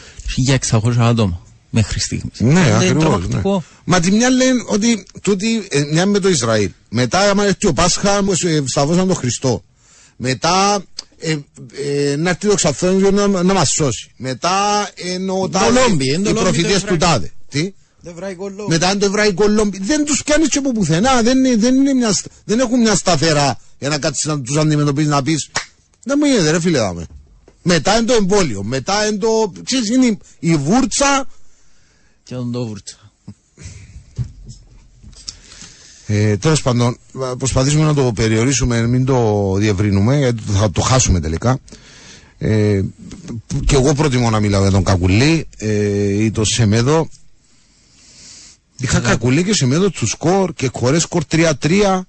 1600 0.71 0.93
άτομα 0.99 1.41
μέχρι 1.71 2.01
στιγμής. 2.01 2.41
Ναι, 2.41 2.51
Είναι 2.51 2.61
ακριβώς. 2.61 2.95
Ναι. 2.95 3.01
τρομακτικό. 3.01 3.65
Μα 3.85 4.01
τη 4.01 4.11
μια 4.11 4.31
λένε 4.31 4.63
ότι 4.67 5.05
τούτη, 5.23 5.67
ε, 5.71 5.83
μια 5.93 6.07
με 6.07 6.19
το 6.19 6.29
Ισραήλ. 6.29 6.71
Μετά, 6.89 7.31
άμα 7.31 7.45
έρθει 7.45 7.67
ο 7.67 7.73
Πάσχα, 7.73 8.17
ε, 8.17 8.63
σταυρώσαν 8.65 9.07
τον 9.07 9.17
Χριστό. 9.17 9.63
Μετά, 10.17 10.85
ε, 11.19 11.37
ε, 12.11 12.17
να 12.17 12.31
έρθει 12.31 12.47
το 12.49 12.55
ξαφθόνιο 12.55 13.11
να, 13.11 13.27
να 13.43 13.53
μας 13.55 13.69
σώσει. 13.77 14.11
Μετά, 14.17 14.89
ενώ 14.95 15.49
Το 15.49 15.59
λόμπι, 15.89 16.07
είναι 16.09 16.23
το 16.23 16.31
οι 16.31 16.33
λόμπι 16.33 16.41
προφητές 16.45 16.81
του 16.83 16.87
του 16.87 16.95
Ισραήλ. 16.95 16.99
τάδε. 16.99 17.33
Τι, 17.49 17.73
Μετά 18.69 18.91
είναι 18.91 18.99
το 18.99 19.07
εβραϊκό 19.07 19.49
λόμπι. 19.49 19.79
Δεν 19.83 20.05
τους 20.05 20.23
κάνεις 20.23 20.49
και 20.49 20.59
από 20.59 20.73
πουθενά. 20.73 21.23
Δεν, 21.23 21.45
είναι, 21.45 21.57
δεν, 21.57 21.75
είναι 21.75 21.93
μια, 21.95 22.13
στ- 22.13 22.27
δεν 22.45 22.59
έχουν 22.61 22.81
μια 22.81 22.95
σταθερά 22.95 23.59
για 23.79 23.89
να 23.89 23.99
κάτσεις 23.99 24.25
να 24.25 24.41
τους 24.41 24.57
αντιμετωπίσεις 24.57 25.11
να 25.11 25.23
πεις. 25.23 25.49
Δεν 26.05 26.17
μου 26.21 26.27
γίνεται, 26.27 26.51
ρε 26.51 26.61
φίλε, 26.61 26.79
δάμε. 26.79 27.07
Μετά 27.63 27.97
είναι 27.97 28.07
το 28.07 28.13
εμβόλιο. 28.13 28.63
Μετά 28.63 29.07
είναι 29.07 29.17
το. 29.19 29.53
Ξέρεις, 29.65 29.89
είναι 29.89 30.07
η- 30.07 30.19
η 30.39 30.57
βούρτσα. 30.57 31.27
Και 32.25 32.35
τον 32.35 32.53
το 32.53 32.67
βούρτσα. 32.67 32.97
Ε, 36.07 36.37
Τέλος 36.37 36.63
πάντων, 36.63 36.97
α, 37.25 37.37
προσπαθήσουμε 37.37 37.85
να 37.85 37.95
το 37.95 38.13
περιορίσουμε, 38.15 38.87
μην 38.87 39.05
το 39.05 39.53
διευρύνουμε, 39.57 40.19
γιατί 40.19 40.43
θα 40.53 40.71
το 40.71 40.81
χάσουμε 40.81 41.21
τελικά. 41.21 41.59
Ε, 42.39 42.83
και 43.67 43.75
εγώ 43.75 43.95
προτιμώ 43.95 44.31
να 44.31 44.41
μιλάω 44.41 44.63
για 44.63 44.71
τον 44.71 44.85
Κακουλή 44.85 45.49
ε, 45.57 46.23
ή 46.25 46.31
τον 46.31 46.45
Σεμέδο. 46.45 47.09
Είχα 48.79 49.01
Κακουλή 49.01 49.45
και 49.45 49.55
Σεμέδο 49.55 49.91
του 49.91 50.07
σκορ 50.07 50.53
και 50.53 50.71
χωρέ 50.73 50.99
σκορ 50.99 51.23
3-3. 51.31 52.01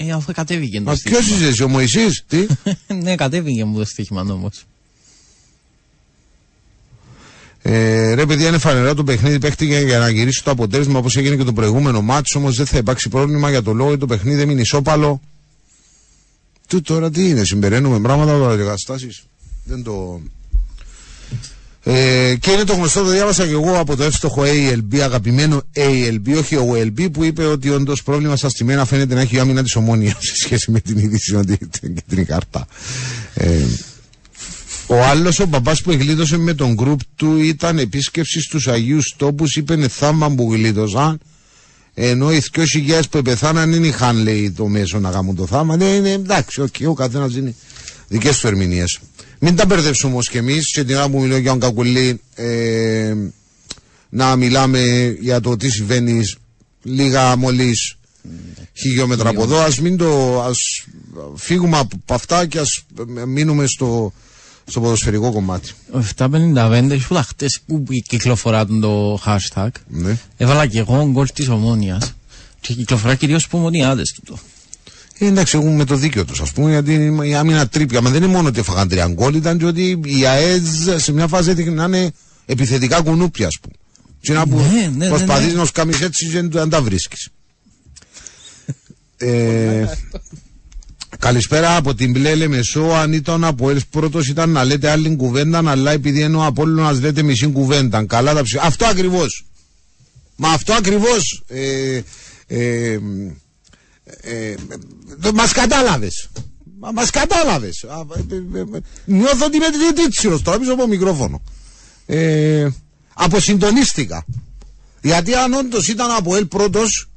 Ε, 0.00 0.12
αφού 0.12 0.32
κατέβηκε 0.32 0.78
το 0.78 0.84
Μα 0.84 0.96
ποιος 1.02 1.16
στοίχημα. 1.24 1.36
είσαι 1.36 1.48
εσύ, 1.48 1.62
ο 1.62 1.68
Μωυσής, 1.68 2.24
τι; 2.28 2.46
ναι, 3.02 3.14
κατέβηκε 3.14 3.64
μου 3.64 3.78
το 3.78 3.84
στοίχημα 3.84 4.20
όμως. 4.20 4.64
Ε, 7.62 8.14
ρε 8.14 8.26
παιδιά, 8.26 8.48
είναι 8.48 8.58
φανερά 8.58 8.94
το 8.94 9.04
παιχνίδι 9.04 9.38
παίχτηκε 9.38 9.78
για 9.78 9.98
να 9.98 10.08
γυρίσει 10.10 10.44
το 10.44 10.50
αποτέλεσμα 10.50 10.98
όπως 10.98 11.16
έγινε 11.16 11.36
και 11.36 11.44
το 11.44 11.52
προηγούμενο 11.52 12.02
μάτσο. 12.02 12.38
Όμως 12.38 12.56
δεν 12.56 12.66
θα 12.66 12.78
υπάρξει 12.78 13.08
πρόβλημα 13.08 13.50
για 13.50 13.62
το 13.62 13.72
λόγο 13.72 13.90
ότι 13.90 13.98
το 13.98 14.06
παιχνίδι 14.06 14.40
έμεινε 14.40 14.60
ισόπαλο. 14.60 15.20
Του 16.68 16.80
τώρα 16.80 17.10
τι 17.10 17.28
είναι, 17.28 17.44
συμπεραίνουμε 17.44 18.00
πράγματα 18.00 18.34
από 18.34 18.44
τα 18.44 18.56
καταστάσεις. 18.56 19.22
Δεν 19.64 19.82
το. 19.82 20.20
Ε, 21.90 22.34
και 22.40 22.50
είναι 22.50 22.64
το 22.64 22.74
γνωστό, 22.74 23.02
το 23.02 23.10
διάβασα 23.10 23.46
και 23.46 23.52
εγώ 23.52 23.78
από 23.78 23.96
το 23.96 24.02
εύστοχο 24.02 24.42
ALB, 24.44 24.98
αγαπημένο 24.98 25.62
ALB, 25.76 26.36
όχι 26.38 26.56
ο 26.56 26.74
OLB, 26.74 27.12
που 27.12 27.24
είπε 27.24 27.44
ότι 27.44 27.68
όντως 27.68 28.02
πρόβλημα 28.02 28.36
στα 28.36 28.48
στημένα 28.48 28.84
φαίνεται 28.84 29.14
να 29.14 29.20
έχει 29.20 29.36
η 29.36 29.38
άμυνα 29.38 29.62
της 29.62 29.76
ομόνιας 29.76 30.16
σε 30.18 30.34
σχέση 30.34 30.70
με 30.70 30.80
την 30.80 30.98
είδηση 30.98 31.36
ότι 31.36 31.56
την 31.80 31.94
κίτρινη 31.94 32.24
κάρτα. 32.24 32.66
Ε, 33.34 33.64
ο 34.86 35.02
άλλος 35.02 35.38
ο 35.38 35.46
παπά 35.46 35.76
που 35.82 35.90
εγκλείδωσε 35.90 36.36
με 36.36 36.54
τον 36.54 36.74
γκρουπ 36.74 37.00
του 37.14 37.38
ήταν 37.40 37.78
επίσκεψη 37.78 38.40
στους 38.40 38.68
Αγίους 38.68 39.14
Τόπους, 39.16 39.56
είπε 39.56 39.74
είναι 39.74 39.88
θάμα 39.88 40.30
που 40.30 40.52
γλίτωσαν. 40.52 41.20
Ενώ 41.94 42.32
οι 42.32 42.42
δυο 42.52 42.64
χιλιάδες 42.64 43.08
που 43.08 43.22
πεθάναν 43.22 43.70
δεν 43.70 43.84
είχαν 43.84 44.16
λέει 44.16 44.50
το 44.50 44.66
μέσο 44.66 44.98
να 44.98 45.10
γάμουν 45.10 45.36
το 45.36 45.46
θάμα. 45.46 45.76
Ναι, 45.76 45.84
είναι 45.84 46.10
εντάξει, 46.10 46.60
οκ, 46.60 46.74
ο 46.86 46.94
καθένας 46.94 47.32
δίνει 47.32 47.54
δικές 48.08 48.38
του 48.38 48.46
ερμηνείες. 48.46 48.98
Μην 49.38 49.56
τα 49.56 49.66
μπερδεύσουμε 49.66 50.12
όμως 50.12 50.28
κι 50.28 50.36
εμείς, 50.36 50.66
σε 50.66 50.84
την 50.84 50.96
ώρα 50.96 51.08
που 51.08 51.20
μιλώ 51.20 51.36
για 51.36 51.50
τον 51.50 51.60
Κακουλή, 51.60 52.20
ε, 52.34 53.14
να 54.08 54.36
μιλάμε 54.36 55.16
για 55.20 55.40
το 55.40 55.56
τι 55.56 55.70
συμβαίνει 55.70 56.22
λίγα 56.82 57.36
μόλις 57.36 57.96
χιλιόμετρα 58.74 59.28
από 59.28 59.42
εδώ. 59.42 59.58
Α 59.58 59.68
μην 59.80 59.96
το. 59.96 60.40
Ας 60.42 60.58
φύγουμε 61.36 61.78
από 61.78 62.14
αυτά 62.14 62.46
και 62.46 62.58
ας 62.58 62.84
μείνουμε 63.26 63.66
στο, 63.66 64.12
στο 64.64 64.80
ποδοσφαιρικό 64.80 65.32
κομμάτι. 65.32 65.70
Ο 65.92 66.04
755 66.16 66.90
ήσουν 66.90 67.22
χτες 67.22 67.60
που 67.66 67.84
κυκλοφορά 68.08 68.66
τον 68.66 68.80
το 68.80 69.20
hashtag. 69.26 69.68
Ναι. 69.88 70.18
Έβαλα 70.36 70.66
και 70.66 70.78
εγώ 70.78 71.08
γκολ 71.10 71.28
της 71.34 71.48
ομόνιας. 71.48 72.12
Και 72.60 72.74
κυκλοφορά 72.74 73.14
κυρίως 73.14 73.48
που 73.48 73.58
ομονιάδες 73.58 74.12
του 74.14 74.22
το. 74.24 74.38
Ε, 75.18 75.26
εντάξει, 75.26 75.56
έχουν 75.56 75.74
με 75.76 75.84
το 75.84 75.96
δίκιο 75.96 76.24
τους, 76.24 76.40
ας 76.40 76.52
πούμε, 76.52 76.70
γιατί 76.70 77.12
η 77.22 77.34
άμυνα 77.34 77.68
τρίπια. 77.68 78.00
Μα 78.00 78.10
δεν 78.10 78.22
είναι 78.22 78.32
μόνο 78.32 78.48
ότι 78.48 78.58
έφαγαν 78.58 78.88
τρία 78.88 79.06
γκολ, 79.08 79.34
ήταν 79.34 79.58
και 79.58 79.64
ότι 79.64 80.00
η 80.04 80.26
ΑΕΔ 80.26 80.66
σε 80.96 81.12
μια 81.12 81.26
φάση 81.26 81.50
έδειχνε 81.50 81.72
να 81.72 81.84
είναι 81.84 82.12
επιθετικά 82.46 83.00
κουνούπια, 83.00 83.46
ας 83.46 83.58
πούμε. 83.60 83.74
Τι 84.20 84.32
να 84.32 84.46
που 84.46 84.56
Ναι, 84.56 84.80
ναι, 84.80 84.90
ναι, 84.96 85.08
προσπαθείς 85.08 85.52
ναι. 85.52 85.58
να 85.58 85.64
σου 85.64 85.72
κάνεις 85.72 86.00
έτσι 86.00 86.28
και 86.28 86.42
δεν 86.42 86.68
τα 86.68 86.82
βρίσκεις. 86.82 87.28
ε, 89.16 89.84
καλησπέρα 91.18 91.76
από 91.76 91.94
την 91.94 92.10
Μπλε 92.10 92.34
Λεμεσό. 92.34 92.84
Αν 92.84 93.12
ήταν 93.12 93.44
από 93.44 93.70
Ελ 93.70 93.80
πρώτος 93.90 94.28
ήταν 94.28 94.50
να 94.50 94.64
λέτε 94.64 94.90
άλλη 94.90 95.16
κουβέντα, 95.16 95.62
αλλά 95.70 95.90
επειδή 95.90 96.20
είναι 96.20 96.36
ο 96.36 96.44
Απόλλωνας 96.44 97.00
λέτε 97.00 97.22
μισή 97.22 97.46
κουβέντα. 97.46 98.04
Καλά 98.06 98.34
τα 98.34 98.42
ψυχα. 98.42 98.62
Αυτό 98.62 98.86
ακριβώς. 98.86 99.46
Μα 100.36 100.48
αυτό 100.48 100.72
ακριβώς. 100.72 101.42
Ε, 101.46 102.00
ε, 102.46 102.98
ε, 104.20 104.54
το- 105.20 105.32
μας 105.32 105.52
κατάλαβες. 105.52 106.28
Μα, 106.80 106.92
μας 106.92 107.10
κατάλαβες. 107.10 107.84
Α, 107.84 108.00
ε, 108.16 108.58
ε, 108.58 108.60
ε, 108.60 108.64
νιώθω 109.04 109.44
ότι 109.46 109.56
είμαι 109.56 109.68
διαιτήτσιος 109.70 110.42
τώρα 110.42 110.58
πίσω 110.58 110.72
από 110.72 110.86
μικρόφωνο. 110.86 111.42
Ε, 112.06 112.68
αποσυντονίστηκα. 113.14 114.24
Γιατί 115.02 115.34
αν 115.34 115.52
όντως 115.52 115.88
ήταν 115.88 116.10
από 116.10 116.36
ελ 116.36 116.46
πρώτος 116.46 117.08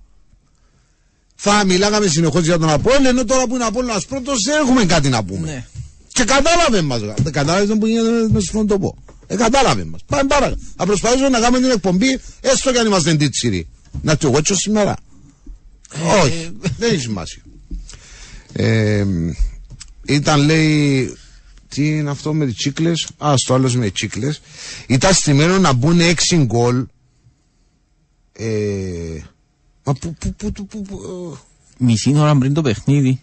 θα 1.35 1.63
μιλάγαμε 1.65 2.07
συνεχώς 2.07 2.43
για 2.43 2.57
τον 2.59 2.69
Απόελ 2.69 3.05
ενώ 3.05 3.25
τώρα 3.25 3.47
που 3.47 3.55
είναι 3.55 3.63
Απόλλωνας 3.63 4.05
πρώτος 4.05 4.41
δεν 4.43 4.59
έχουμε 4.61 4.85
κάτι 4.85 5.09
να 5.09 5.23
πούμε. 5.23 5.51
Ναι. 5.51 5.65
και 6.13 6.23
κατάλαβε 6.23 6.81
μας 6.81 6.99
δεν 6.99 7.31
κατάλαβες 7.31 7.77
που 7.77 7.85
γίνεται 7.85 8.27
με 8.29 8.39
στον 8.39 8.67
τόπο 8.67 8.97
ε, 9.27 9.35
κατάλαβε 9.35 9.83
μας. 9.83 10.01
Πάμε 10.05 10.23
πάρα 10.27 10.53
θα 10.77 10.85
προσπαθήσουμε 10.85 11.29
να 11.29 11.39
κάνουμε 11.39 11.59
την 11.59 11.69
εκπομπή 11.71 12.19
έστω 12.41 12.71
και 12.71 12.79
αν 12.79 12.85
είμαστε 12.85 13.15
τίτσιροι 13.15 13.67
να 14.01 14.17
το 14.17 14.27
εγώ 14.27 14.39
σήμερα 14.55 14.95
όχι, 16.23 16.51
δεν 16.77 16.91
έχει 16.93 17.01
σημασία. 17.01 17.41
Ε, 18.53 19.05
ήταν 20.05 20.45
λέει. 20.45 21.15
Τι 21.67 21.87
είναι 21.87 22.09
αυτό 22.09 22.33
με 22.33 22.45
τις 22.45 22.55
τσίκλες; 22.55 23.07
Α, 23.17 23.33
στο 23.37 23.53
άλλο 23.53 23.71
με 23.75 23.81
τις 23.83 23.91
τσίκλες. 23.93 24.41
Ήταν 24.87 25.13
στημένο 25.13 25.59
να 25.59 25.73
μπουν 25.73 25.99
6 25.99 26.15
γκολ. 26.45 26.85
Ε, 28.33 29.19
μα 29.83 29.93
που, 29.93 30.15
που, 30.19 30.33
που, 30.33 30.51
που, 30.51 30.65
που, 30.67 30.81
που 30.81 31.37
Μισή 31.77 32.13
ώρα 32.15 32.37
πριν 32.37 32.53
το 32.53 32.61
παιχνίδι. 32.61 33.21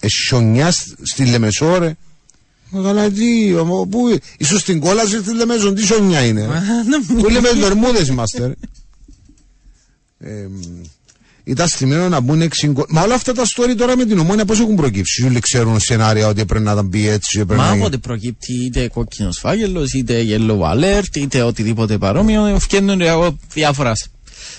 ε, 0.00 0.06
σιωνιά 0.08 0.70
στη 1.02 1.26
Λεμεσό, 1.26 1.78
ρε. 1.78 1.96
Μα 2.70 2.82
καλά, 2.82 3.10
τι, 3.10 3.54
ομο- 3.54 3.86
πού, 3.86 4.18
ίσως 4.38 4.60
στην 4.60 4.80
κόλαση 4.80 5.18
στη 5.18 5.34
Λεμεσό, 5.34 5.72
τι 5.72 5.84
σιωνιά 5.86 6.24
είναι. 6.24 6.46
ρε. 6.46 6.60
Πού 7.22 7.28
λέμε 7.28 7.50
Βερμούδες 7.52 8.08
είμαστε, 8.08 8.46
ρε. 8.46 8.54
Ε, 10.18 10.46
ήταν 11.44 11.68
στημένο 11.68 12.08
να 12.08 12.20
μπουν 12.20 12.42
6 12.42 12.66
γκολ. 12.66 12.84
Μα 12.88 13.02
όλα 13.02 13.14
αυτά 13.14 13.32
τα 13.32 13.42
story 13.44 13.74
τώρα 13.76 13.96
με 13.96 14.04
την 14.04 14.18
ομόνια 14.18 14.44
πώς 14.44 14.60
έχουν 14.60 14.74
προκύψει; 14.76 15.24
Όλοι 15.24 15.40
ξέρουν 15.40 15.80
σενάρια 15.80 16.26
ότι 16.28 16.40
έπρεπε 16.40 16.64
να 16.64 16.74
τα 16.74 16.82
μπει 16.82 17.08
έτσι. 17.08 17.38
έπρεπε 17.40 17.60
Μα 17.62 17.68
να... 17.68 17.72
όποτε 17.80 17.98
προκύπτει 17.98 18.64
είτε 18.64 18.88
κόκκινος 18.88 19.38
φάγελο, 19.38 19.88
είτε 19.94 20.22
yellow 20.28 20.58
alert, 20.60 21.16
είτε 21.16 21.42
οτιδήποτε 21.42 21.98
παρόμοιο, 21.98 22.58
φτιάχνουν 22.60 23.00
διάφορας, 23.52 24.08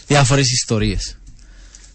διάφορες 0.08 0.52
ιστορίες. 0.52 1.18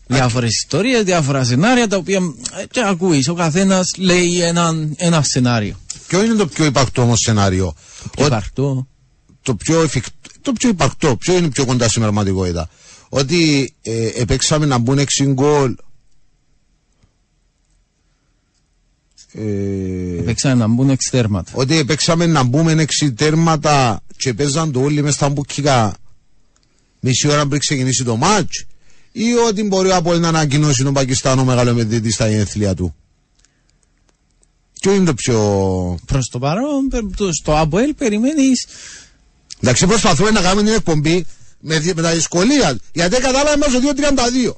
Διάφορες 0.07 0.51
ιστορίες, 0.51 1.03
διάφορα 1.03 1.45
σενάρια 1.45 1.89
τα 1.89 1.97
οποία 1.97 2.19
ε, 2.61 2.65
και 2.71 2.81
ακούεις. 2.87 3.29
Ο 3.29 3.35
καθένας 3.35 3.91
λέει 3.99 4.41
ένα, 4.43 4.75
ένα 4.97 5.23
σενάριο. 5.23 5.81
Ποιο 6.07 6.25
είναι 6.25 6.35
το 6.35 6.47
πιο 6.47 6.65
υπαρκτό 6.65 7.03
όμως 7.03 7.19
σενάριο; 7.25 7.75
Και 8.17 8.23
Ο- 8.23 8.27
υπαρκτό. 8.27 8.87
το 9.43 9.55
πιο 9.55 9.83
εφικτό, 9.83 10.11
το 10.43 10.53
πιο 10.53 10.69
υπαρκτό, 10.69 11.17
ποιο 11.17 11.37
είναι 11.37 11.49
πιο 11.49 11.65
κοντά 11.65 11.89
στην 11.89 12.01
πραγματικότητα; 12.03 12.69
Ότι 13.15 13.73
ε, 13.83 14.07
επέξαμε 14.07 14.67
να 14.67 14.79
μπουν 14.79 14.99
6 14.99 15.05
γκολ. 15.33 15.77
Ε, 19.33 20.23
Παίξανε 20.25 20.55
να 20.55 20.67
μπουν 20.67 20.91
εξτέρματα. 20.91 21.53
ότι 21.55 21.77
επέξαμε 21.77 22.27
να 22.27 22.43
μπούμε 22.43 22.85
6 23.01 23.13
τέρματα 23.17 24.01
και 24.17 24.35
παίζαν 24.35 24.73
το 24.73 24.81
όλοι 24.81 25.03
μες 25.03 25.15
στα 25.15 25.29
μπουκικά 25.29 25.97
μισή 27.01 27.29
ώρα 27.29 27.47
πριν 27.47 27.61
ξεκινήσει 27.61 28.05
το 28.05 28.17
μάτς 28.17 28.65
ή 29.13 29.33
ότι 29.49 29.63
μπορεί 29.63 29.89
ο 29.89 29.97
Απόλλη 29.97 30.21
να 30.21 30.29
ανακοινώσει 30.29 30.83
τον 30.83 30.93
Πακιστάνο 30.93 31.45
μεγάλο 31.45 31.75
μετρητή 31.75 32.11
στα 32.11 32.29
γενέθλια 32.29 32.75
του. 32.75 32.95
Ποιο 34.81 34.93
είναι 34.95 35.05
το 35.05 35.15
πιο... 35.15 35.39
Προς 36.07 36.29
το 36.29 36.39
παρόν, 36.39 36.89
πε- 36.89 37.17
το- 37.17 37.33
στο 37.33 37.57
ΑΠΟΕΛ 37.59 37.95
περιμένεις. 37.95 38.67
Εντάξει, 39.61 39.87
προσπαθούμε 39.87 40.31
να 40.31 40.41
κάνουμε 40.41 40.63
την 40.63 40.73
εκπομπή 40.75 41.27
με, 41.65 41.79
δι- 41.79 41.95
με 41.97 42.03
τα 42.03 42.13
δυσκολία. 42.13 42.77
Γιατί 42.93 43.17
κατάλαβε 43.21 43.57
μας 43.57 43.73
το 43.73 43.79
2-32. 44.49 44.57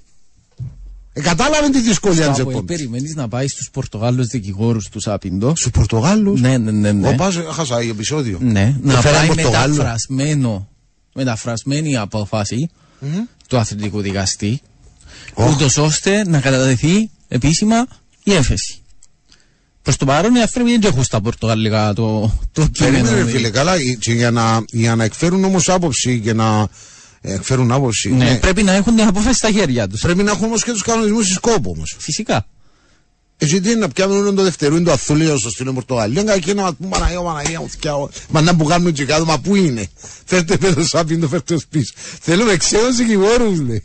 Ε, 1.13 1.21
κατάλαβε 1.21 1.69
τη 1.71 1.81
δυσκολία 1.81 2.23
Στο 2.23 2.31
της 2.33 2.41
ΑΠΟΕΛ 2.41 2.57
εκπομπής. 2.57 2.77
περιμένεις 2.77 3.15
να 3.15 3.29
πάει 3.29 3.49
στους 3.49 3.69
Πορτογάλους 3.73 4.27
δικηγόρους 4.27 4.89
του 4.89 5.01
Άπιντο. 5.13 5.53
Στους 5.57 5.71
Πορτογάλους; 5.71 6.41
Ναι, 6.41 6.59
ναι, 6.59 6.71
ναι. 6.71 6.93
ναι. 6.93 7.09
Οπάς, 7.09 7.37
έχασα 7.37 7.79
επεισόδιο. 7.79 8.39
Ναι, 8.43 8.77
να 8.83 9.01
φέραν 9.01 9.19
πάει 9.19 9.27
Πορτογάλο. 9.27 9.75
μεταφρασμένο, 9.75 10.69
μεταφρασμένη 11.15 11.97
απόφαση 11.97 12.71
του 13.49 13.57
αθλητικού 13.59 14.01
δικαστή, 14.01 14.61
Οχ. 15.35 15.51
ούτως 15.55 15.77
ώστε 15.77 16.29
να 16.29 16.41
καταδεθεί 16.41 17.11
επίσημα 17.29 17.87
η 18.25 18.33
έφεση. 18.33 18.79
Προς 19.83 19.97
το 19.97 20.05
παρόν 20.05 20.35
οι 20.35 20.41
άνθρωποι 20.41 20.71
δεν 20.71 20.83
έχουν 20.91 21.05
στα 21.05 21.21
πορτογαλικά 21.21 21.93
το, 21.93 22.33
το 22.53 22.67
κείμενο. 22.67 22.95
Περίμενε 23.03 23.23
ρε 23.23 23.31
φίλε, 23.31 23.51
καλά, 23.51 23.75
ε, 23.75 23.79
και 24.01 24.13
για 24.13 24.31
να, 24.31 24.65
για 24.71 24.95
να 24.97 25.05
εκφέρουν 25.05 25.45
όμως 25.45 25.69
άποψη 25.69 26.21
και 26.21 26.33
να 26.33 26.61
ε, 26.61 26.67
εκφέρουν 27.33 27.73
άποψη. 27.73 28.11
Ναι, 28.11 28.25
ναι. 28.25 28.39
πρέπει 28.39 28.63
να 28.63 28.73
έχουν 28.73 28.97
την 28.97 29.07
απόφαση 29.07 29.37
στα 29.37 29.51
χέρια 29.51 29.89
τους. 29.89 30.01
Πρέπει 30.01 30.23
να 30.23 30.31
έχουν 30.31 30.45
όμως 30.45 30.65
και 30.65 30.71
τους 30.71 30.83
κανονισμούς 30.83 31.27
της 31.27 31.39
κόπου 31.39 31.71
όμως. 31.75 31.97
Φυσικά. 31.99 32.47
Εσύ 33.37 33.61
τι 33.61 33.71
είναι 33.71 33.79
να 33.79 33.89
πιάνουν 33.89 34.35
το 34.35 34.43
δευτερού, 34.43 34.75
είναι 34.75 34.85
το 34.85 34.93
αθούλιο 34.93 35.37
στο 35.37 35.51
στήλο 35.51 35.73
Πορτογαλία. 35.73 36.21
Είναι 36.21 36.39
και 36.39 36.55
να 36.55 36.63
μας 36.63 36.73
πούν 36.79 36.89
Παναγία, 36.89 37.21
Παναγία, 37.21 37.61
μου 37.61 37.69
φτιάω. 37.69 38.09
Μα 38.29 38.41
να 38.41 38.57
που 38.57 38.65
κάνουν 38.65 38.93
και 38.93 39.05
κάτω, 39.05 39.25
μα 39.25 39.39
πού 39.39 39.55
είναι. 39.55 39.87
Φέρτε 40.25 40.57
με 40.61 40.73
το 40.73 40.85
σάπιν, 40.85 41.21
το 41.21 41.29
φέρτε 41.29 41.55
ως 41.55 41.67
πίσω. 41.67 41.93
Θέλουμε 42.21 42.57
ξένους 42.57 42.97
δικηγόρους, 42.97 43.61
λέει. 43.61 43.83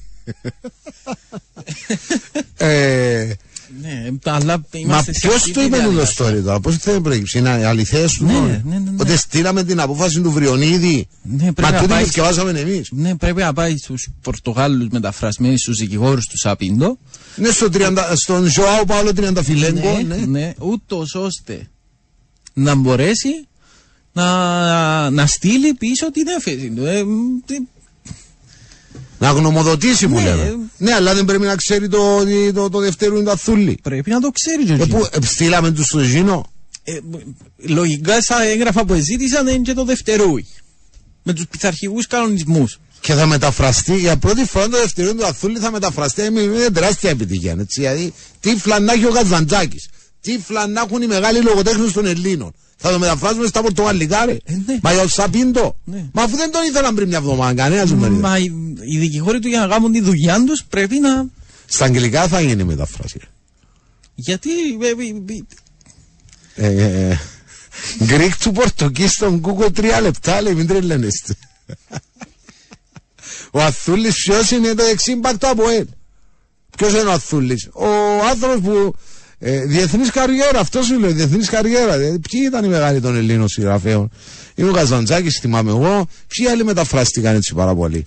ε, 3.84 4.10
Ναι, 4.10 4.18
αλλά 4.24 4.58
Μα 4.58 4.80
είμαστε 4.80 5.14
σε 5.14 5.20
ποιος 5.20 5.36
αυτή 5.36 5.52
το 5.52 5.60
τη 5.60 5.66
είπε 5.66 5.76
το 5.78 5.82
διαδικασία. 5.90 6.26
story 6.26 6.42
τώρα, 6.44 6.60
πώς 6.60 6.76
θέλει 6.78 6.96
να 6.96 7.02
προέκυψε, 7.02 7.38
είναι 7.38 7.50
αληθές 7.50 8.14
του. 8.14 8.26
Ναι, 8.26 8.34
μόνο. 8.34 8.48
ναι, 8.48 8.62
ναι, 8.64 8.78
ναι. 8.80 8.92
Ότι 8.98 9.18
στείλαμε 9.18 9.64
την 9.64 9.80
απόφαση 9.80 10.22
του 10.22 10.32
Βριονίδη; 10.32 11.08
Ναι, 11.24 11.38
πρέπει 11.38 11.62
Μα 11.62 11.70
να 11.72 11.78
τούτη 11.78 11.90
πάει- 11.90 12.04
που 12.04 12.10
σκευάσαμε 12.10 12.60
εμείς. 12.60 12.88
Ναι, 12.92 13.16
πρέπει 13.16 13.42
να 13.42 13.54
πάει 13.54 13.78
στους 13.78 14.08
Πορτογάλους 14.22 14.88
μεταφρασμένοι 14.92 15.58
στους 15.58 15.78
δικηγόρους 15.78 16.26
του 16.26 16.38
Σαπίντο. 16.38 16.98
Ναι, 17.36 17.50
στο 17.50 17.70
30, 17.70 18.12
στον 18.16 18.46
Ζωάου 18.46 18.86
Παύλο 18.86 19.12
30 19.14 19.44
φιλέγκο. 19.44 19.98
Ναι, 20.08 20.16
Ναι. 20.16 20.26
ναι, 20.26 20.54
ούτως 20.60 21.16
ώστε 21.16 21.68
να 22.54 22.76
μπορέσει 22.76 23.48
να, 24.14 25.10
να 25.10 25.26
στείλει 25.26 25.74
πίσω 25.74 26.12
την 26.12 26.28
έφεση 26.38 26.72
του. 26.76 26.86
Ε, 26.86 27.04
μ, 27.04 27.10
τι- 27.46 27.68
Να 29.20 29.30
γνωμοδοτήσει 29.32 30.08
που 30.08 30.14
Ναι. 30.20 30.24
λέμε. 30.24 30.58
Ναι, 30.78 30.94
αλλά 30.94 31.14
δεν 31.16 31.26
πρέπει 31.26 31.46
να 31.46 31.56
ξέρει 31.56 31.88
το, 31.88 32.24
το, 32.54 32.70
το 32.70 32.80
δευτέρου 32.80 33.16
είναι 33.16 33.24
το 33.24 33.32
αθούλι. 33.32 33.80
πρέπει 33.84 34.10
να 34.10 34.20
το 34.20 34.30
ξέρει, 34.32 34.62
Ε, 34.62 34.66
Τζορτζίνο. 34.66 35.00
που, 35.00 35.08
ε, 35.22 35.26
στείλαμε 35.26 35.72
τους 35.72 35.86
στο 35.86 36.00
Ζήνο. 36.00 36.52
Ε, 36.84 36.98
λογικά 37.58 38.22
στα 38.22 38.44
έγγραφα 38.44 38.86
που 38.86 38.94
ζήτησαν 38.94 39.48
είναι 39.48 39.58
και 39.58 39.74
το 39.74 39.84
δευτερούι. 39.86 40.46
Με 41.24 41.34
τους 41.34 41.48
πειθαρχικούς 41.48 42.08
κανονισμούς. 42.08 42.78
Και 43.02 43.14
θα 43.14 43.26
μεταφραστεί 43.26 43.98
για 43.98 44.18
πρώτη 44.18 44.46
φορά 44.46 44.68
το 44.70 44.78
δευτερού 44.78 45.16
του 45.16 45.26
αθούλι 45.26 45.60
θα 45.60 45.72
μεταφραστεί 45.72 46.30
με 46.32 46.42
μια 46.46 46.72
τεράστια 46.72 47.10
επιτυχία. 47.10 47.52
Έτσι, 47.60 47.82
δηλαδή, 47.82 48.14
τι 48.40 48.56
φλανά 48.56 48.94
ο 48.94 49.10
Γαζαντζάκη. 49.14 49.78
Τι 50.22 50.40
φλανά 50.46 50.82
έχουν 50.88 51.02
οι 51.02 51.08
μεγάλοι 51.08 51.42
λογοτέχνες 51.42 51.92
των 51.92 52.06
Ελλήνων. 52.06 52.54
Θα 52.82 52.92
το 52.92 53.00
μεταφράσουμε 53.00 53.48
στα 53.48 53.62
Πορτογαλικά, 53.62 54.26
ρε. 54.26 54.32
Ε, 54.32 54.54
ναι. 54.66 54.80
Μα 54.82 54.94
για 54.94 55.02
ο 55.02 55.08
Σαπίντο. 55.08 55.76
Ναι. 55.84 56.06
Μα 56.12 56.24
αφού 56.24 56.36
δεν 56.36 56.52
τον 56.52 56.64
ήθελαν 56.64 56.96
πριν 56.96 57.08
μια 57.08 57.18
εβδομάδα, 57.18 57.54
κανένας 57.54 57.90
σου 57.90 57.96
δεν 57.96 58.12
είδε. 58.12 58.22
Μα 58.22 58.38
οι, 58.38 58.52
οι 58.82 58.98
δικηγόροι 58.98 59.40
του 59.40 59.48
για 59.48 59.60
να 59.60 59.68
κάνουν 59.68 59.92
τη 59.92 60.02
δουλειά 60.02 60.44
τους 60.46 60.64
πρέπει 60.70 61.00
να. 61.00 61.26
Στα 61.66 61.86
αγγλικά 61.86 62.28
θα 62.28 62.42
γίνει 62.42 62.62
η 62.62 62.66
μεταφράση. 62.66 63.20
Γιατί. 64.16 64.50
ε, 64.82 64.88
ε, 66.66 66.68
Ε, 66.68 66.84
ε, 66.84 67.10
ε, 67.10 67.20
Γκρικ 68.04 68.38
του 68.38 68.52
Πορτοκή 68.52 69.08
στον 69.08 69.42
Google 69.46 69.74
τρία 69.74 70.02
λεπτά, 70.02 70.42
λέει, 70.42 70.54
μην 70.54 70.68
τρελαίνεστε. 70.68 71.36
Ο 73.52 73.62
Αθούλης 73.62 74.14
ποιος 74.14 74.52
είναι 74.52 74.74
το 74.74 74.84
εξήμπακτο 74.84 75.48
από 75.50 75.70
ελ; 75.70 75.86
Ποιος 76.78 76.92
είναι 76.92 77.10
ο 77.10 77.12
Αθούλης; 77.12 77.70
Ο 77.74 77.88
άνθρωπος 78.30 78.60
που 78.62 78.96
ε, 79.40 79.66
διεθνής 79.66 80.12
καριέρα, 80.12 80.60
αυτός 80.60 80.86
σου 80.86 81.00
λέω, 81.00 81.12
διεθνής 81.12 81.50
καριέρα. 81.50 81.98
Δηλαδή, 81.98 82.20
ποιοι 82.20 82.42
ήταν 82.46 82.66
οι 82.66 82.68
μεγάλοι 82.68 83.02
των 83.02 83.16
Ελλήνων 83.16 83.48
συγγραφέων; 83.48 84.12
Είναι 84.56 84.70
ο 84.70 84.72
Καζαντζάκης, 84.74 85.40
θυμάμαι 85.40 85.70
εγώ. 85.70 86.08
Ποιοι 86.28 86.48
άλλοι 86.48 86.64
μεταφράστηκαν 86.64 87.36
έτσι 87.36 87.54
πάρα 87.54 87.76
πολύ; 87.76 88.04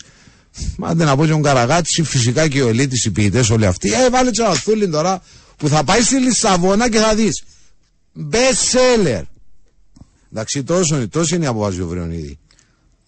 Μα 0.77 0.95
δεν 0.95 1.07
να 1.07 1.17
πω 1.17 1.27
και 1.27 1.33
ο 1.33 1.41
Καραγάτσι, 1.41 2.03
φυσικά 2.03 2.49
και 2.49 2.63
ο 2.63 2.69
Ελίτης, 2.69 3.05
οι 3.05 3.11
ποιητές 3.11 3.51
όλοι 3.51 3.67
αυτοί. 3.67 3.93
Ε, 3.93 4.11
βάλε 4.11 4.31
και 4.31 4.43
ο 4.43 4.47
Αθούλη 4.47 4.89
τώρα 4.89 5.23
που 5.57 5.69
θα 5.69 5.85
πάει 5.85 6.01
στη 6.01 6.17
Λισαβόνα 6.19 6.91
και 6.91 6.99
θα 6.99 7.15
δεις. 7.15 7.43
Best 8.31 8.77
seller. 8.77 9.23
Εντάξει, 10.33 10.63
τόσο, 10.63 10.97
είναι- 10.97 11.07
τόσο 11.07 11.35
είναι 11.35 11.45
η 11.45 11.49
απόφαση 11.49 11.79
του 11.79 11.89
Βριονίδη. 11.89 12.39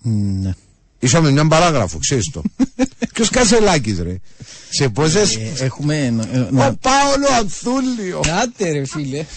ναι. 0.03 0.55
Είσαμε 1.05 1.31
μια 1.31 1.47
παράγραφο, 1.47 1.99
ξέρεις 1.99 2.31
το. 2.33 2.43
Ποιος 3.15 3.31
Κασελάκης 3.31 3.99
ρε. 3.99 4.17
Σε 4.71 4.89
πόσες... 4.89 5.35
Ε, 5.37 5.53
έχουμε. 5.65 5.97
ε, 6.33 6.39
Ο 6.39 6.49
να- 6.51 6.75
Πάολο 6.75 7.27
Ανθούλιο. 7.39 8.21
Άντε 8.43 8.71
ρε 8.73 8.87
φίλε. 8.87 9.25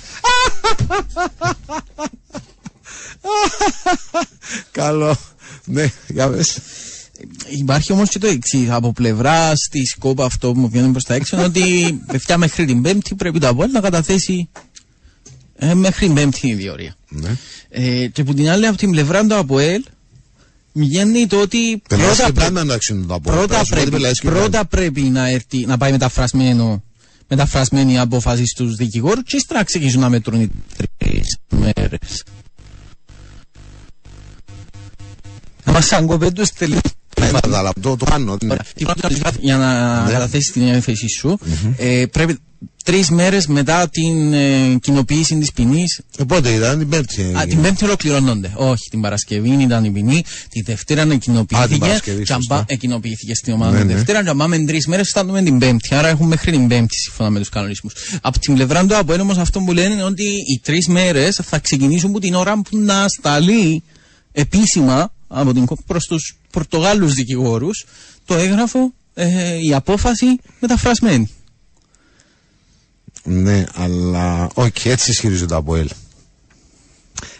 Καλό. 4.72 5.18
Ναι, 5.66 5.92
για 6.08 6.30
πες. 6.30 6.58
Υπάρχει 7.50 7.92
όμως 7.92 8.10
και 8.10 8.20
το 8.20 8.28
εξής. 8.28 8.70
Από 8.70 8.92
πλευρά 8.94 9.54
τη 9.54 9.80
κόπα 10.00 10.26
αυτό 10.26 10.52
που 10.52 10.60
μου 10.60 10.70
βγαίνει 10.70 10.92
προς 10.92 11.04
τα 11.04 11.14
έξω 11.14 11.36
είναι 11.36 11.46
ότι 11.46 12.00
παιδιά 12.08 12.38
μέχρι 12.38 12.66
την 12.66 12.82
Πέμπτη 12.82 13.16
πρέπει 13.16 13.40
το 13.40 13.48
ΑΠΟΕΛ 13.48 13.72
να 13.72 13.80
καταθέσει 13.80 14.50
ε, 15.56 15.74
μέχρι 15.74 16.06
την 16.06 16.16
Πέμπτη 16.16 16.48
η 16.48 16.54
διορία. 16.54 16.96
Ναι. 17.10 17.36
Ε, 17.70 18.08
και 18.08 18.22
από 18.22 18.34
την 18.34 18.50
άλλη, 18.50 18.68
από 18.68 18.78
την 18.78 18.92
πλευρά 18.92 19.26
του 19.26 19.36
ΑΠΟΕΛ 19.36 19.84
βγαίνει 20.78 21.28
το 21.28 21.40
ότι 21.42 21.82
Πελάς 21.90 22.06
πρώτα, 22.06 22.26
και 22.26 22.32
πρέ- 22.32 22.46
πάντα 22.48 22.62
εντάξει 22.62 22.94
είναι 22.94 23.06
το 23.06 23.14
από. 23.14 23.32
πρώτα, 23.32 23.62
πρέπει, 23.70 23.98
πρώτα 24.24 24.66
πρέπει 24.66 25.02
να, 25.02 25.28
έρθει, 25.30 25.66
να 25.66 25.78
πάει 25.78 25.92
μεταφρασμένο 25.92 26.84
μεταφρασμένη 27.30 27.94
η 27.94 27.98
απόφαση 27.98 28.46
στους 28.46 28.76
δικηγόρους 28.76 29.24
και 29.26 29.36
ύστερα 29.36 29.60
να 29.60 29.66
ξεκινήσουν 29.66 30.02
να 30.02 30.10
μετρούν 30.10 30.42
οι 30.42 30.50
τρεις 30.98 31.38
μέρες. 31.50 32.24
Να 35.64 35.72
μας 35.72 35.92
αγκοπέντους 35.92 36.52
τελείως. 36.52 36.82
Αλλά 37.44 37.74
το, 37.82 37.96
το 37.98 38.06
πάνω. 38.06 38.38
ναι. 38.44 38.56
Για 39.40 39.58
να 39.58 40.04
Ναι. 40.04 40.12
καταθέσει 40.12 40.52
την 40.52 40.68
έφεση 40.68 41.06
σου, 41.20 41.38
ε, 41.78 42.06
πρέπει 42.12 42.38
τρεις 42.88 43.10
μέρες 43.10 43.48
μετά 43.48 43.90
την 43.90 44.34
ε, 44.34 44.76
κοινοποίηση 44.82 45.38
της 45.38 45.52
ποινής. 45.52 46.02
Ε, 46.18 46.24
πότε 46.24 46.50
ήταν 46.50 46.80
την 46.80 46.90
Πέμπτη. 46.90 47.22
Α, 47.22 47.26
έγινε. 47.26 47.46
την 47.46 47.62
Πέμπτη 47.62 47.84
ολοκληρώνονται. 47.86 48.52
Όχι, 48.56 48.90
την 48.90 49.02
Παρασκευή 49.02 49.50
ήταν 49.50 49.84
η 49.84 49.90
ποινή. 49.92 50.24
Τη 50.50 50.62
Δευτέρα 50.62 51.02
Α, 51.02 51.08
την 51.08 51.20
κοινοποιήθηκε. 51.20 51.78
Παρασκευή, 51.78 52.24
και 52.24 52.34
αν 52.34 52.40
σωστά. 52.42 52.56
πά- 52.56 52.72
ε, 52.72 52.76
κοινοποιήθηκε 52.76 53.36
στην 53.36 53.54
ομάδα 53.54 53.72
Ναι, 53.72 53.80
τη 53.82 53.86
ναι. 53.88 53.94
Δευτέρα. 53.94 54.24
Και 54.24 54.30
αν 54.30 54.38
πάμε 54.38 54.60
τρεις 54.60 54.88
μέρες, 54.88 55.08
φτάνουμε 55.10 55.42
την 55.44 55.58
Πέμπτη. 55.60 55.96
Άρα 55.96 56.08
έχουμε 56.08 56.28
μέχρι 56.28 56.52
την 56.52 56.68
Πέμπτη 56.68 56.98
σύμφωνα 56.98 57.30
με 57.30 57.40
τους 57.40 57.50
κανονισμούς. 57.50 57.94
Από 58.22 58.40
την 58.40 58.54
πλευρά 58.54 58.86
του 58.86 58.96
ΑΠΟΕΛ 58.98 59.20
όμως 59.20 59.38
αυτό 59.38 59.60
που 59.60 59.72
λένε 59.74 59.94
είναι 59.94 60.04
ότι 60.04 60.24
οι 60.24 60.60
τρεις 60.64 60.88
μέρες 60.88 61.40
θα 61.44 61.60
ξεκινήσουν 61.60 62.10
από 62.10 62.20
την 62.20 62.34
ώρα 62.34 62.62
που 62.62 62.78
να 62.78 63.06
σταλεί 63.08 63.84
επίσημα 64.32 65.14
από 65.28 65.54
την, 65.54 65.66
προς 65.86 66.06
τους 66.06 66.38
Πορτογάλους 66.52 67.14
δικηγόρους 67.14 67.86
το 68.26 68.36
έγγραφο, 68.36 68.94
ε, 69.14 69.28
η 69.68 69.74
απόφαση 69.74 70.26
μεταφρασμένη. 70.60 71.30
Ναι, 73.30 73.64
αλλά 73.74 74.50
όχι, 74.54 74.90
έτσι 74.90 75.12
ισχυρίζονται 75.12 75.56
από 75.56 75.76
ελ. 75.76 75.90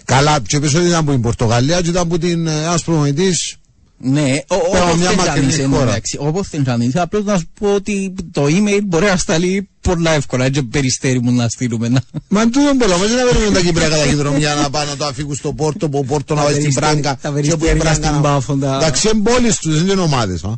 Καλά, 0.06 0.40
και 0.48 0.60
πες 0.60 0.74
ότι 0.74 0.86
ήταν 0.86 1.00
από 1.00 1.12
την 1.12 1.22
Πορτογαλία 1.22 1.82
και 1.82 1.90
ήταν 1.90 2.02
από 2.02 2.18
την 2.18 2.48
ε, 2.48 2.52
ένας 2.64 2.84
προμηθητής. 2.84 3.56
Ναι, 4.00 4.36
ο- 4.48 4.70
Πέρα 4.72 4.84
όπως 4.84 4.98
μια 4.98 5.08
θέλει 5.10 5.18
μακρινή 5.18 5.40
κανείς, 5.46 5.58
εν 5.60 5.70
τω 5.70 5.76
χώρα. 5.76 5.86
μεταξύ, 5.86 6.18
όπως 6.20 6.48
θέλει 6.48 6.64
κανείς. 6.64 6.96
Απλώς 6.96 7.24
να 7.24 7.38
σου 7.38 7.50
πω 7.60 7.74
ότι 7.74 8.14
το 8.32 8.44
email 8.44 8.80
μπορεί 8.86 9.06
να 9.06 9.18
σταλεί 9.18 9.70
πολλά 9.82 10.12
εύκολα 10.12 10.50
και 10.50 10.62
περιστέρι 10.62 11.22
μου 11.22 11.32
να 11.32 11.50
στείλουμε. 11.50 11.88
να- 11.90 12.02
Μα 12.28 12.44
τούτο 12.50 12.76
πολλά, 12.80 12.98
μας 12.98 13.08
δεν 13.08 13.26
παίρνουν 13.32 13.54
τα 13.54 13.62
Κυπριακά 13.62 13.96
ταχυδρομιά 13.98 14.56
να 14.56 14.70
πάνε 14.70 14.90
να 14.90 14.96
το 14.98 15.06
αφήγουν 15.06 15.36
στο 15.36 15.54
Πόρτο, 15.54 15.86
από 15.86 16.04
Πόρτο 16.04 16.34
να 16.34 16.40
Τα 16.42 16.46
πάει 16.46 16.60
στην 16.62 16.74
περιστέρια- 16.74 17.02
Πράγκα. 17.02 17.20
τα 17.22 17.28
και 17.28 17.34
περιστέρια 17.34 17.54
από 17.54 17.82
την 17.84 17.94
στην 17.94 18.02
Πράγκα 18.02 18.12
να- 18.12 18.22
Πάφο, 18.34 18.56
τα- 18.56 18.76
Εντάξει, 18.76 19.10
εμπόλεις 19.12 19.58
τους, 19.58 19.84
δεν 19.84 19.88
είναι 19.92 20.02
ομάδες. 20.02 20.44
α. 20.44 20.54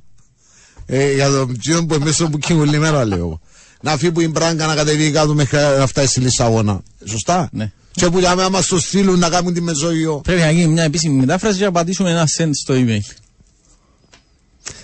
Ε, 0.86 1.14
για 1.14 1.30
το 1.30 1.48
τσίον 1.60 1.86
που 1.86 1.94
εμείς 1.94 2.18
που 2.18 2.38
κοινωνεί 2.38 2.78
μέρα 2.80 3.06
λέω 3.06 3.18
εγώ. 3.18 3.42
Να 3.82 3.98
φύγει 3.98 4.12
που 4.12 4.22
η 4.22 4.30
Πράγκα 4.30 4.66
να 4.66 4.76
κατεβεί 4.76 5.12
κάτω 5.12 5.34
μέχρι 5.34 5.58
να 5.78 5.88
φτάσει 5.88 6.08
στη 6.08 6.20
Λισαβόνα. 6.20 6.82
Σωστά; 7.06 7.50
Ναι. 7.52 7.72
Και 7.92 8.10
που 8.10 8.20
για 8.20 8.36
μένα 8.36 8.50
μας 8.50 8.66
το 8.66 8.80
στείλουν 8.80 9.20
να 9.20 9.30
κάνουν 9.30 9.54
τη 9.54 9.62
Μεσόγειο. 9.62 10.22
Πρέπει 10.24 10.42
να 10.42 10.52
γίνει 10.52 10.68
μια 10.68 10.84
επίσημη 10.84 11.16
μετάφραση 11.20 11.58
και 11.58 11.64
να 11.66 11.72
πατήσουμε 11.72 12.10
ένα 12.10 12.28
send 12.38 12.50
στο 12.62 12.74
email. 12.78 13.00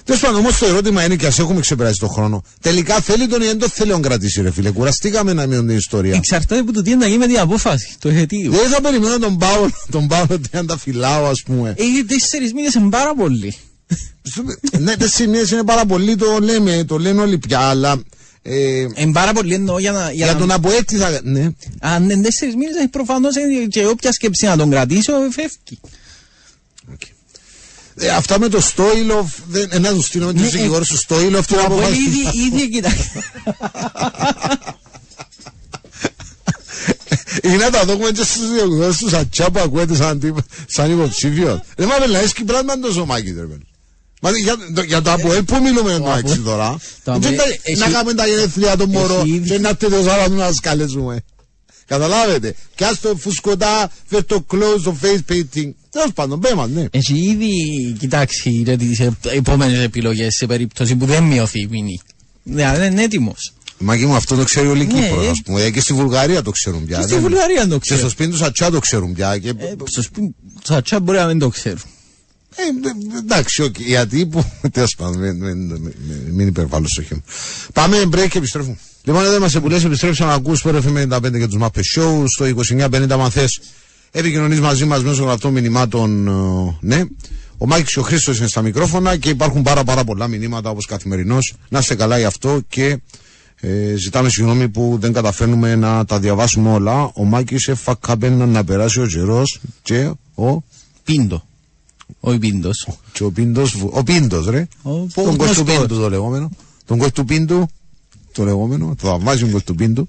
Τέλος 0.04 0.22
πάντων, 0.22 0.40
όμως 0.40 0.58
το 0.58 0.66
ερώτημα 0.66 1.04
είναι 1.06 1.16
και 1.16 1.26
ας 1.26 1.40
έχουμε 1.40 1.60
ξεπεράσει 1.60 2.00
τον 2.00 2.10
χρόνο. 2.10 2.44
Τελικά 2.62 2.96
θέλει 3.02 3.28
τον 3.28 3.42
ή 3.42 3.46
δεν 3.46 3.60
το 3.60 3.68
θέλει 3.70 3.92
να 3.92 4.00
κρατήσει, 4.00 4.42
ρε 4.42 4.52
φίλε. 4.52 4.72
Κουραστήκαμε 4.72 5.34
να 5.34 5.46
μείνουν 5.46 5.68
την 5.68 5.78
ιστορία. 5.78 6.16
Εξαρτάται 6.16 6.62
από 6.62 6.72
το 6.74 6.82
τι 6.82 6.90
είναι 6.90 7.00
να 7.00 7.06
γίνει 7.06 7.18
με 7.18 7.28
την 7.28 7.40
απόφαση, 7.40 7.96
το 8.00 8.10
αιτίο. 8.10 8.52
Δεν 8.52 8.70
θα 8.70 8.82
περιμένω 8.82 9.20
τον 9.20 9.38
Πάολο, 9.38 9.72
τον 9.92 10.08
Πάολο 10.08 10.40
να 10.66 10.78
φυλάω, 10.78 11.26
ας 11.26 11.42
πούμε. 11.46 11.70
Ε, 11.78 11.84
Οι 11.84 12.04
τέσσερις 12.06 12.54
μήνες 12.54 12.74
είναι 12.74 12.90
πάρα 12.90 13.16
πολύ. 13.16 13.56
ναι, 14.80 14.96
τέσσερις 14.96 15.32
μήνες 15.32 15.52
είναι 15.52 15.64
πάρα 15.64 15.86
πολύ, 15.86 16.16
το 16.16 16.40
λέμε, 16.42 16.84
το 16.84 16.98
λένε 16.98 17.22
όλοι 17.22 17.38
πια, 17.38 17.60
αλλά. 17.60 18.02
Ε, 18.48 18.80
Είναι 18.96 19.12
πάρα 19.12 19.34
πολύ 19.34 19.54
εννοώ 19.54 19.80
για 19.80 19.92
να... 19.92 20.12
για 20.12 20.26
να- 20.26 20.36
τον 20.36 20.52
Αποέτη 20.52 20.96
θα. 20.98 21.20
Ναι. 21.24 21.50
Αν 21.80 22.04
είναι 22.10 22.22
τέσσερις 22.22 22.56
μήνες, 22.56 22.76
ε, 22.76 22.88
προφανώς 22.92 23.36
ε, 23.36 23.42
και 23.70 23.86
όποια 23.88 24.12
σκέψη 24.12 24.46
να 24.46 24.58
τον 24.58 24.70
κρατήσω, 24.70 25.14
ε, 25.16 25.32
φεύγει. 25.32 25.80
Ε, 27.98 28.10
αυτά 28.10 28.40
με 28.40 28.48
το 28.50 28.62
Στόιλοφ, 28.62 29.32
δεν, 29.48 29.68
ε, 29.72 29.80
να 29.80 29.94
τους 29.94 30.06
στείλουμε 30.06 30.34
του 30.34 30.40
Ναι, 30.40 30.46
ε, 30.46 30.50
δικηγόρους 30.50 30.88
του 30.88 30.98
Στόιλοφ, 30.98 31.46
την 31.46 31.56
Το 31.56 31.62
Αποέλ 31.64 31.84
αποφάση. 31.84 32.02
ήδη, 32.02 32.46
ήδη, 32.46 32.70
κοιτάξτε. 32.70 33.20
Ή 37.44 37.50
να 37.50 37.70
τα 37.70 37.86
δούμε 37.86 38.10
και 38.12 38.24
στους 38.24 38.50
δικηγόρους 38.52 38.98
τους 38.98 39.14
ατσιά 39.14 39.50
που 39.50 39.60
ακούετε 39.60 39.96
σαν, 39.96 40.20
τύπο- 40.20 40.42
σαν 40.68 40.92
υποψήφιος. 40.92 41.60
Δεν 41.76 41.88
μα 41.92 41.98
πελαείς 42.06 42.34
Κυπράς 42.34 42.64
με 42.64 42.76
το 42.78 42.92
σωμάκι, 42.94 43.28
ρε 43.34 43.42
παιδί. 43.42 43.66
Μα 44.26 44.38
για, 44.38 44.56
το- 44.76 44.82
για 44.82 45.02
το 45.02 45.12
Αποέλ 45.12 45.44
που 45.44 45.60
μιλούμε 45.64 45.92
εν 45.94 46.02
τω 46.02 46.10
μεταξύ 46.10 46.40
τώρα; 46.40 46.70
Το 47.04 47.12
Δεν 47.12 47.16
Αποέλ 47.16 47.36
τα- 47.36 47.44
έχει- 47.64 47.78
Να 47.80 47.90
κάνουμε 47.90 48.14
τα 48.14 48.28
γενέθλια 48.28 48.78
των 48.78 48.90
μωρό 48.90 49.20
έχει 49.20 49.30
ήδη- 49.30 49.50
και 49.50 49.60
να 49.60 49.70
έρθετε 49.70 49.96
ως 49.96 50.08
άλλα 50.08 50.28
να 50.28 50.46
σας 50.46 50.60
καλέσουμε. 50.60 51.24
Καταλάβετε. 51.88 52.56
Κι 52.76 52.84
ας 52.84 53.00
το 53.00 53.16
φουσκωτά, 53.20 53.92
φέρ 54.06 54.26
το 54.26 54.46
close, 54.54 54.82
το 54.84 54.96
face 55.02 55.32
painting. 55.32 55.70
Τέλος 55.90 56.12
πάντων, 56.14 56.40
πέ 56.40 56.54
μας, 56.56 56.70
ναι. 56.70 56.86
Έχει 56.92 57.14
ήδη 57.20 57.52
κοιτάξει 58.00 58.64
ρε, 58.66 58.76
τις 58.76 59.00
ε- 59.00 59.12
επόμενες 59.24 59.80
επιλογές 59.84 60.36
σε 60.36 60.46
περίπτωση 60.46 60.96
που 60.96 61.06
δεν 61.06 61.24
μειωθεί 61.24 61.60
η 61.62 61.68
ποινή. 61.68 62.00
Δηλαδή 62.44 62.86
είναι 62.88 63.02
έτοιμος. 63.04 63.54
Μαγί 63.78 64.06
μου, 64.06 64.16
αυτό 64.16 64.36
το 64.36 64.44
ξέρει 64.44 64.68
όλη 64.68 64.84
η 64.84 64.86
Ναι, 64.86 64.94
Κύπρος, 65.08 65.26
ε. 65.26 65.30
ας 65.30 65.42
πούμε. 65.46 65.70
Και 65.70 65.80
στη 65.82 65.94
Βουλγαρία 65.94 66.42
το 66.42 66.52
ξέρουν 66.52 66.86
πια. 66.86 66.98
Και 66.98 67.04
στη 67.04 67.12
Δεν- 67.14 67.22
Βουλγαρία 67.22 67.62
το 67.68 67.74
Και 67.74 67.80
ξέρουν. 67.80 68.02
στο 68.02 68.10
σπίτι 68.10 68.30
του 68.30 68.38
Σατσά 68.38 68.70
το 68.72 68.80
ξέρουν 68.80 69.14
πια. 69.14 69.38
Και... 69.38 69.50
Ε, 69.50 69.54
στο 69.84 70.02
σπίτι 70.02 70.36
Σατσά 70.64 71.00
μπορεί 71.00 71.18
να 71.18 71.26
μην 71.26 71.40
το 71.40 71.50
ξέρουν. 71.50 71.82
Ε, 72.56 72.88
ε, 72.88 73.18
εντάξει, 73.18 73.62
οκ, 73.62 73.80
γιατί 73.80 74.26
που. 74.26 74.46
Τέλος 74.72 74.96
πάντων, 74.96 75.20
μην, 75.20 75.36
μην, 75.36 75.58
μην, 75.58 75.94
μην 76.32 76.48
υπερβάλλω 76.48 76.88
στο 76.88 77.02
χέρι. 77.02 77.24
Πάμε 77.74 77.98
break 78.12 78.28
και 78.30 78.38
επιστρέφουμε. 78.38 78.78
Λοιπόν, 79.04 79.24
εδώ 79.24 79.36
είμαστε 79.36 79.60
που 79.60 79.70
λες, 79.70 79.84
επιστρέψαμε 79.84 80.30
να 80.30 80.36
ακούς 80.36 80.62
Σπορ 80.62 80.82
FM 80.82 81.14
95 81.14 81.32
και 81.32 81.48
τους 81.48 81.58
Μάππες 81.58 81.82
Show 81.96 82.24
στο 82.28 82.46
2950 82.46 83.10
αν 83.10 83.32
θες 83.32 83.62
επικοινωνείς 84.12 84.60
μαζί 84.60 84.86
μας 84.86 85.04
μέσω 85.04 85.24
γραπτών 85.24 85.52
μηνυμάτων. 85.52 86.28
ε, 86.28 86.78
ναι. 86.80 87.04
Ο 87.58 87.66
Μάκης 87.68 87.94
και 87.94 88.00
ο 88.00 88.04
Χρήστος 88.04 88.38
είναι 88.38 88.48
στα 88.48 88.62
μικρόφωνα 88.62 89.18
και 89.18 89.30
υπάρχουν 89.30 89.62
πάρα 89.62 89.84
πάρα 89.84 90.04
πολλά 90.04 90.28
μηνύματα 90.28 90.70
όπως 90.70 90.86
καθημερινώς. 90.86 91.54
Να 91.70 91.80
είστε 91.80 91.96
καλά 91.96 92.18
γι' 92.18 92.26
αυτό 92.26 92.62
και 92.68 93.00
ε, 93.60 93.96
ζητάμε 93.96 94.30
συγγνώμη 94.30 94.70
που 94.70 94.98
δεν 95.00 95.14
καταφέρνουμε 95.14 95.76
να 95.76 96.06
τα 96.06 96.20
διαβάσουμε 96.20 96.72
όλα. 96.72 97.12
Ο 97.14 97.24
Μάκης 97.24 97.68
έφακαμπένα 97.68 98.46
να 98.46 98.64
περάσει 98.64 99.02
ο 99.02 99.08
Τζερός 99.08 99.60
και 99.82 100.12
ο 100.36 100.64
Πίντο. 101.04 101.44
Όχι 102.20 102.38
Πίντο. 102.38 102.70
και 103.12 103.24
ο 103.24 103.32
Πίντος, 103.32 103.78
βου- 103.78 103.96
ο 103.98 104.04
Πίντος 104.04 104.46
ρε. 104.48 104.68
Ο 104.82 104.90
τον 105.14 105.24
γνωστός. 105.24 105.36
Κωστού 105.38 105.64
Πίντου 105.64 105.96
το 106.00 106.10
λεγόμενο. 106.10 106.50
Τον 106.86 106.98
Κωστού 106.98 107.26
Πίντου, 107.26 107.68
το 108.32 108.44
λεγόμενο, 108.44 108.96
το 109.02 109.08
θαυμάζιο 109.08 109.48
Κωστού 109.48 109.76
Πίντου. 109.76 110.08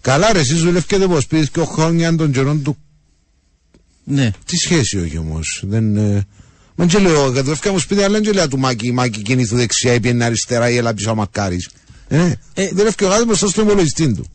Καλά 0.00 0.32
ρε, 0.32 0.38
εσείς 0.38 0.62
δουλεύκετε 0.62 1.06
πως 1.06 1.26
πήρες 1.26 1.50
και 1.50 1.60
ο 1.60 1.64
χρόνια 1.64 2.16
των 2.16 2.32
καιρών 2.32 2.62
του. 2.62 2.76
Ναι. 4.04 4.30
Τι 4.44 4.56
σχέση 4.56 4.98
όχι 4.98 5.18
όμως, 5.18 5.62
δεν... 5.66 5.96
Ε... 5.96 6.26
Μα 6.74 6.86
και 6.86 6.98
λέω, 6.98 7.30
δουλεύκα 7.30 7.72
μου 7.72 7.78
σπίτι, 7.78 8.02
αλλά 8.02 8.12
δεν 8.12 8.22
και 8.22 8.30
λέω 8.32 8.48
του 8.48 8.58
Μάκη, 8.58 8.86
η 8.86 8.92
Μάκη 8.92 9.22
κινήθου 9.22 9.56
δεξιά, 9.56 9.94
ή 9.94 10.00
πιένει 10.00 10.24
αριστερά, 10.24 10.70
ή 10.70 10.76
έλα 10.76 10.94
πίσω 10.94 11.10
ο 11.10 11.14
Μακάρης. 11.14 11.70
Ε, 12.08 12.32
Ε, 12.54 12.68
δουλεύει 12.68 13.04
ο 13.04 13.08
γάδι 13.08 13.24
μπροστά 13.24 13.48
στον 13.48 13.64
υπολογιστή 13.64 14.14
του. 14.14 14.26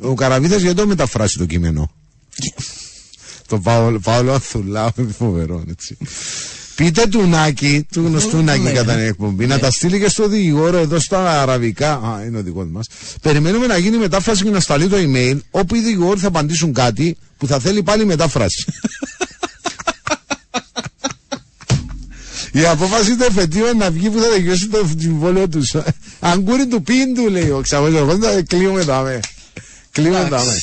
Ο 0.00 0.14
Καραβίδας 0.14 0.60
γιατί 0.60 0.76
το 0.76 0.86
μεταφράσει 0.86 1.38
το 1.38 1.46
κείμενο. 1.46 1.90
Το 3.48 3.58
Παύλο, 3.58 3.98
Παύλο 3.98 4.32
Αθουλάου 4.32 4.88
είναι 4.96 5.12
φοβερό, 5.12 5.64
έτσι. 5.70 5.96
Πείτε 6.74 7.06
του 7.06 7.26
Νάκη, 7.26 7.86
του 7.92 8.06
γνωστού 8.06 8.42
Νάκη 8.42 8.62
Ναι. 8.62 8.72
κατά 8.72 8.94
την 8.94 9.06
εκπομπή, 9.06 9.46
να 9.46 9.58
τα 9.58 9.70
στείλει 9.70 9.98
και 10.00 10.08
στο 10.08 10.28
δικηγόρο 10.28 10.76
εδώ 10.76 10.98
στα 10.98 11.42
αραβικά. 11.42 11.92
Α, 11.92 12.24
είναι 12.26 12.38
ο 12.38 12.42
δικό 12.42 12.64
μας. 12.64 12.86
Περιμένουμε 13.22 13.66
να 13.66 13.76
γίνει 13.76 13.96
μετάφραση 13.96 14.42
και 14.44 14.50
να 14.50 14.60
σταλεί 14.60 14.88
το 14.88 14.96
email, 14.96 15.38
όπου 15.50 15.74
οι 15.74 15.80
δικηγόροι 15.80 16.20
θα 16.20 16.28
απαντήσουν 16.28 16.72
κάτι 16.72 17.16
που 17.38 17.46
θα 17.46 17.58
θέλει 17.58 17.82
πάλι 17.82 18.04
μετάφραση. 18.04 18.64
Η 22.52 22.66
απόφαση 22.66 23.16
του 23.16 23.22
εφετείου 23.22 23.64
είναι 23.64 23.72
να 23.72 23.90
βγει 23.90 24.10
που 24.10 24.18
θα 24.20 24.28
τελειώσει 24.28 24.68
το 24.68 24.88
συμβόλαιο 24.98 25.48
τους. 25.48 25.74
Αγκούρι 26.20 26.66
του 26.66 26.82
πίντου, 26.82 27.28
λέει 27.28 27.50
ο 27.50 27.60
Ξαβέλιο. 27.60 28.18
Κλείουμε 28.46 28.84
τα 28.84 29.00
με. 29.00 29.20
Κλείουμε 29.90 30.26
τα 30.30 30.44
με. 30.44 30.54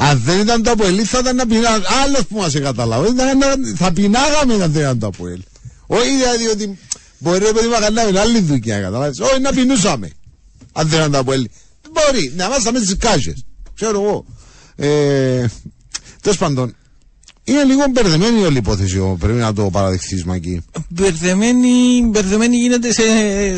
Ε, 0.00 0.04
αν 0.04 0.20
δεν 0.24 0.40
ήταν 0.40 0.62
το 0.62 0.70
Αποέλ, 0.70 1.04
θα 1.06 1.18
ήταν 1.18 1.36
να 1.36 1.46
πεινά. 1.46 1.68
Άλλος 2.04 2.26
που 2.28 2.36
μας 2.38 2.52
καταλάβει. 2.60 3.08
Ήταν 3.10 3.38
να- 3.38 3.76
Θα 3.76 3.92
πεινάγαμε 3.92 4.52
αν 4.64 4.72
δεν 4.72 4.82
ήταν 4.82 4.98
το 4.98 5.06
Αποέλ. 5.06 5.40
Όχι 5.86 6.08
δηλαδή 6.16 6.46
ότι 6.46 6.78
μπορεί 7.18 7.44
να 7.44 7.52
παιδί 7.52 7.68
να 7.68 7.78
κάναμε 7.78 8.20
άλλη 8.20 8.40
δουλειά, 8.40 8.80
καταλάβεις. 8.80 9.20
Όχι 9.20 9.40
να 9.40 9.52
πεινούσαμε. 9.52 10.10
Αν 10.72 10.88
δεν 10.88 10.98
ήταν 10.98 11.10
το 11.12 11.18
Αποέλ. 11.18 11.48
Μπορεί 11.92 12.32
να 12.36 12.48
μάθαμε 12.48 12.80
τις 12.80 12.96
κάζε. 12.98 13.34
Ξέρω 13.74 14.02
εγώ. 14.02 14.24
Ε, 14.76 15.46
Τέλος 16.22 16.38
πάντων, 16.38 16.74
είναι 17.44 17.64
λίγο 17.64 17.84
μπερδεμένη 17.90 18.40
η 18.40 18.44
όλη 18.44 18.58
υπόθεση. 18.58 18.98
ο- 18.98 19.16
Πρέπει 19.20 19.38
να 19.38 19.52
το 19.52 19.70
παραδεχθείς, 19.70 20.24
Μακή. 20.24 20.62
Μπερδεμένη, 20.88 22.02
μπερδεμένη 22.04 22.56
γίνεται 22.56 22.92
σε, 22.92 23.02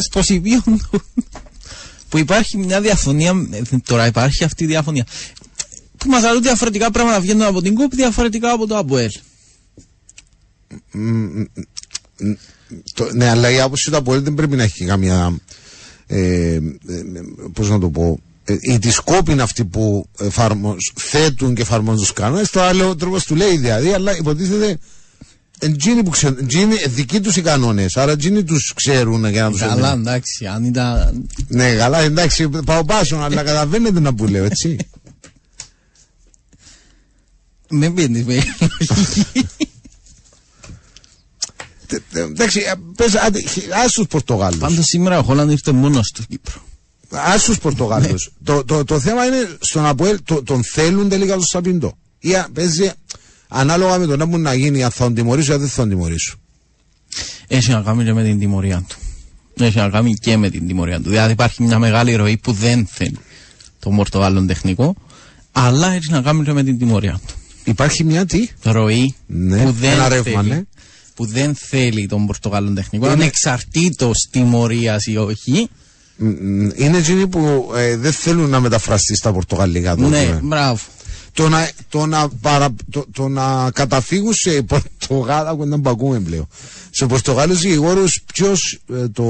στο 0.00 0.22
σημείο 0.22 0.62
του 0.64 0.80
που 2.08 2.18
υπάρχει 2.18 2.58
μια 2.58 2.80
διαφωνία. 2.80 3.48
ε, 3.50 3.60
Τώρα 3.84 4.06
υπάρχει 4.06 4.44
αυτή 4.44 4.64
η 4.64 4.66
διαφωνία. 4.66 5.06
Που 6.00 6.08
μας 6.08 6.22
αρούν 6.22 6.42
διαφορετικά 6.42 6.90
πράγματα 6.90 7.20
βγαίνουν 7.20 7.42
από 7.42 7.62
την 7.62 7.74
ΚΟΠ 7.74 7.94
διαφορετικά 7.94 8.52
από 8.52 8.66
το 8.66 8.76
ΑΠΟΕΛ. 8.76 9.10
Το, 12.94 13.10
ναι, 13.12 13.28
αλλά 13.28 13.50
η 13.50 13.60
άποψη 13.60 13.90
του 13.90 13.96
Αποέλ 13.96 14.22
δεν 14.22 14.34
πρέπει 14.34 14.56
να 14.56 14.62
έχει 14.62 14.84
καμία. 14.84 15.38
Ε, 16.06 16.54
ε, 16.54 16.62
Πώς 17.52 17.68
να 17.68 17.78
το 17.78 17.90
πω. 17.90 18.20
Ε, 18.44 18.56
οι 18.60 18.76
δισκόποι 18.76 19.32
είναι 19.32 19.42
αυτοί 19.42 19.64
που 19.64 20.06
εφαρμοζ, 20.18 20.76
θέτουν 20.94 21.54
και 21.54 21.62
εφαρμόζουν 21.62 22.00
τους 22.00 22.12
κανόνες. 22.12 22.50
Το 22.50 22.62
άλλο 22.62 22.96
τρόπος 22.96 23.24
του 23.24 23.34
λέει 23.34 23.56
δηλαδή, 23.56 23.92
αλλά 23.92 24.16
υποτίθεται. 24.16 24.78
Εντζίνοι 25.62 26.02
που 26.02 26.10
ξέρουν, 26.10 26.38
εντζίνοι, 26.40 26.74
δικοί 26.86 27.20
τους 27.20 27.36
οι 27.36 27.42
κανόνες. 27.42 27.96
Άρα 27.96 28.12
εντζίνοι 28.12 28.44
τους 28.44 28.72
ξέρουν 28.74 29.28
για 29.28 29.42
να 29.42 29.50
τους 29.50 29.60
Καλά, 29.60 29.92
εντάξει, 29.92 30.46
αν 30.46 30.64
ήταν. 30.64 31.26
Ναι, 31.48 31.74
καλά, 31.74 31.98
εντάξει, 31.98 32.48
πάω 32.48 32.84
πάσο, 32.84 33.16
αλλά 33.16 33.36
καταλαβαίνετε 33.42 34.00
να 34.00 34.14
που 34.14 34.26
λέω, 34.26 34.44
έτσι. 34.44 34.76
Με 37.70 37.90
πίνεις 37.90 38.24
με 38.24 38.34
λογική. 38.34 39.48
Τε- 41.86 42.02
τε- 42.12 42.22
Εντάξει, 42.28 42.60
πες, 42.96 43.14
άντε, 43.14 43.40
ας 43.84 43.92
τους 43.92 44.06
Πορτογάλους. 44.06 44.58
Πάντω 44.58 44.82
σήμερα 44.82 45.18
ο 45.18 45.22
Χόλαντ 45.22 45.50
ήρθε 45.50 45.72
μόνος 45.72 46.06
στο 46.06 46.22
Κύπρο. 46.28 46.62
Ας 47.10 47.44
τους 47.44 47.58
Πορτογάλους. 47.58 48.30
το, 48.44 48.64
το, 48.64 48.84
το 48.84 49.00
θέμα 49.00 49.24
είναι 49.24 49.56
στον 49.60 49.86
Αποέλ, 49.86 50.18
το, 50.24 50.42
τον 50.42 50.64
θέλουν 50.64 51.08
τελικά 51.08 51.32
στο 51.32 51.42
Σαπίντο. 51.44 51.92
Ή 52.18 52.34
α- 52.34 52.48
παίζει 52.52 52.90
ανάλογα 53.48 53.98
με 53.98 54.06
το 54.06 54.16
να 54.16 54.24
μπορεί 54.24 54.42
να 54.42 54.54
γίνει, 54.54 54.82
αν 54.84 54.90
θα 54.90 55.04
τον 55.04 55.14
τιμωρήσω 55.14 55.50
ή 55.52 55.54
αν 55.54 55.60
δεν 55.60 55.68
θα 55.68 55.76
τον 55.76 55.88
τιμωρήσω. 55.88 56.36
Έχει 57.46 57.70
να 57.70 57.80
κάνει 57.80 58.04
και 58.04 58.12
με 58.12 58.22
την 58.22 58.38
τιμωρία 58.38 58.84
του. 58.88 58.96
Έχει 59.64 59.76
να 59.76 59.88
κάνει 59.88 60.14
και 60.14 60.36
με 60.36 60.50
την 60.50 60.66
τιμωρία 60.66 61.00
του. 61.00 61.08
Δηλαδή 61.08 61.32
υπάρχει 61.32 61.62
μια 61.62 61.78
μεγάλη 61.78 62.14
ροή 62.14 62.36
που 62.36 62.52
δεν 62.52 62.86
θέλει 62.86 63.18
το 63.78 63.90
Πορτογάλων 63.90 64.46
τεχνικό, 64.46 64.94
αλλά 65.52 65.92
έχει 65.92 66.10
να 66.10 66.20
κάνει 66.22 66.44
και 66.44 66.52
με 66.52 66.62
την 66.64 66.78
τιμωρία 66.78 67.20
του. 67.26 67.34
Υπάρχει 67.64 68.04
μια 68.04 68.26
τι; 68.26 68.48
Ροή 68.62 69.14
Ναι, 69.26 69.64
που, 69.64 69.70
δεν 69.72 69.90
ένα 69.92 70.08
ρεύμα, 70.08 70.40
θέλει, 70.42 70.48
ναι. 70.54 70.62
που 71.14 71.26
δεν 71.26 71.54
θέλει 71.54 72.06
τον 72.06 72.26
Πορτογάλων 72.26 72.74
τεχνικό, 72.74 73.04
Είναι- 73.04 73.14
ανεξαρτήτως 73.14 74.28
τιμωρίας 74.30 75.06
ή 75.06 75.16
όχι. 75.16 75.68
Μ, 76.16 76.26
μ, 76.26 76.68
Είναι 76.74 76.98
εκείνοι 76.98 77.26
που 77.26 77.70
ε, 77.76 77.96
δεν 77.96 78.12
θέλουν 78.12 78.50
να 78.50 78.60
μεταφραστεί 78.60 79.16
στα 79.16 79.32
Πορτογαλικά. 79.32 79.96
Το, 79.96 80.08
ναι, 80.08 80.24
ναι. 80.24 80.38
μπράβο. 80.42 80.80
Το, 81.32 81.48
να, 81.48 81.70
το, 81.88 82.06
να 82.06 82.28
παρα, 82.28 82.68
το, 82.90 83.04
το 83.12 83.28
να 83.28 83.70
καταφύγουν 83.74 84.32
σε 84.34 84.62
Πορτογάλα 84.62 85.56
που 85.56 85.68
δεν 85.68 85.80
πακούμε 85.80 86.20
πλέον. 86.20 86.48
Σε 86.90 87.06
Πορτογάλους 87.06 87.60
δικηγόρους 87.60 88.22
ποιος 88.34 88.78
ε, 88.94 89.08
το 89.08 89.22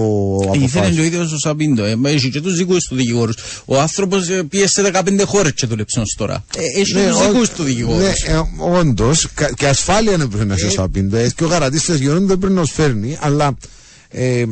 Ήθελε 0.43 0.57
αποφάσισε; 0.65 0.95
και 0.95 1.01
ο 1.01 1.05
ίδιος 1.05 1.33
ο 1.33 1.39
Σαμπίντο. 1.39 1.85
Ε, 1.85 1.97
έχει 2.05 2.31
και 2.31 2.41
τους 2.41 2.57
δικούς 2.57 2.85
του 2.85 2.95
δικηγόρους. 2.95 3.37
Ο 3.65 3.81
άνθρωπος 3.81 4.29
ε, 4.29 4.43
πίεσε 4.43 4.91
15 4.95 5.23
χώρες 5.27 5.53
και 5.53 5.67
δούλεψε 5.67 6.01
ως 6.01 6.15
τώρα. 6.19 6.45
Ε, 6.57 6.81
έχει 6.81 6.95
Ναι, 6.95 7.09
τους 7.09 7.21
ο- 7.21 7.31
δικούς 7.33 7.51
του 7.51 7.63
δικηγόρους. 7.63 8.03
Ναι, 8.03 8.13
ε, 8.35 8.41
όντως, 8.59 9.29
και 9.57 9.67
ασφάλεια 9.69 10.17
δεν 10.17 10.29
πρέπει 10.29 10.47
να 10.47 10.57
σε 10.57 10.71
σαπίνει. 10.71 11.19
Ε, 11.19 11.29
και 11.37 11.45
ο 11.45 11.47
γαρατίστα 11.47 11.95
γεωρών 11.95 12.27
δεν 12.27 12.39
πρέπει 12.39 12.55
να 12.55 12.65
σου 12.65 12.75
φέρνει, 12.75 13.17
αλλά 13.21 13.57
ε, 14.09 14.45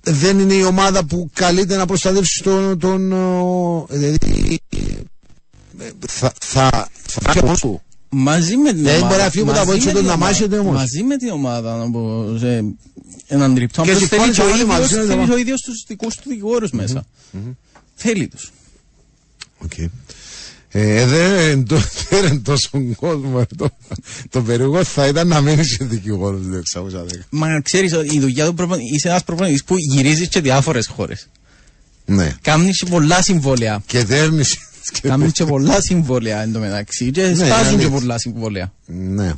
δεν 0.00 0.38
είναι 0.38 0.54
η 0.54 0.62
ομάδα 0.64 1.04
που 1.04 1.30
καλείται 1.34 1.76
να 1.76 1.86
προστατεύσει 1.86 2.42
τον. 2.42 2.78
τον 2.78 3.12
ο, 3.12 3.86
δηλαδή, 3.90 4.16
ε, 4.76 4.80
θα, 6.08 6.32
θα, 6.40 6.88
θα 7.06 7.20
φύγει 7.20 7.38
από 7.38 7.46
μόνος 7.46 7.60
του. 7.60 7.82
Μαζί 8.08 8.56
με 8.56 8.72
την 8.72 8.82
Δεν 8.82 8.96
ομάδα. 8.96 9.08
μπορεί 9.08 9.22
να 9.22 9.30
φύγει 9.30 9.42
από 9.44 9.52
τα 9.52 9.64
μαζί 9.64 9.70
πόδια 9.70 9.84
με 9.84 9.90
τους 9.92 10.00
την 10.00 10.08
να 10.08 10.12
ομάδα. 10.14 10.26
μάσεται 10.30 10.58
όμως. 10.58 10.74
Μαζί 10.74 11.02
με 11.02 11.16
την 11.16 11.28
ομάδα, 11.30 11.76
να 11.76 11.90
πω, 11.90 12.34
σε 12.38 12.64
έναν 13.26 13.54
τρυπτό. 13.54 13.82
Και 13.82 13.90
Απλώς 13.92 14.08
θέλει 14.08 14.20
συμφώνησε 14.20 14.40
και 14.40 14.46
ο 14.46 14.50
όλοι 14.50 14.60
ίδιος- 14.62 14.78
μαζί, 14.78 14.94
ναι, 14.94 15.04
θέλεις 15.04 15.26
ναι. 15.28 15.34
ο 15.34 15.36
ίδιος 15.38 15.60
τους 15.60 15.84
δικούς 15.86 16.14
του 16.14 16.22
δικηγόρους 16.28 16.70
μέσα. 16.70 17.04
Θέλει 17.94 18.28
τους. 18.28 18.50
Οκ. 19.58 19.72
Ε, 20.76 21.06
δεν 21.06 21.50
είναι 21.52 21.64
το- 21.64 21.82
δεν 22.10 22.24
είναι 22.26 22.38
τόσο 22.38 22.68
κόσμο. 22.96 23.38
ε, 23.40 23.44
Το, 23.56 23.68
το 24.30 24.42
περίεργο 24.42 24.84
θα 24.84 25.06
ήταν 25.06 25.28
να 25.28 25.40
μένει 25.40 25.64
σε 25.64 25.84
δικηγόρος 25.84 26.40
του 26.42 26.62
610. 26.72 27.26
Μα 27.30 27.60
ξέρεις 27.60 27.92
ότι 27.92 28.14
η 28.14 28.20
δουλειά 28.20 28.46
του 28.46 28.54
προπονητή, 28.54 28.94
είσαι 28.94 29.08
ένας 29.08 29.24
προπονητής 29.24 29.64
που 29.64 29.76
γυρίζεις 29.78 30.28
και 30.28 30.40
διάφορες 30.40 30.86
χώρες. 30.86 31.28
Ναι. 32.04 32.34
Κάνεις 32.42 32.78
και 32.78 32.86
πολλά 32.90 33.22
συμβόλαια. 33.22 33.82
Και 33.86 34.04
δέρνηση. 34.04 34.58
Κάνεις 35.02 35.32
και 35.32 35.44
πολλά 35.44 35.80
συμβόλαια 35.80 36.42
εν 36.42 36.52
τω 36.52 36.58
μεταξύ 36.58 37.10
και 37.10 37.22
Ναι, 37.26 37.34
σπάζουν 37.46 37.76
ναι, 37.76 37.82
και 37.82 37.88
ναι. 37.88 37.94
πολλά 37.98 38.18
συμβόλαια. 38.18 38.72
Ναι. 38.86 39.32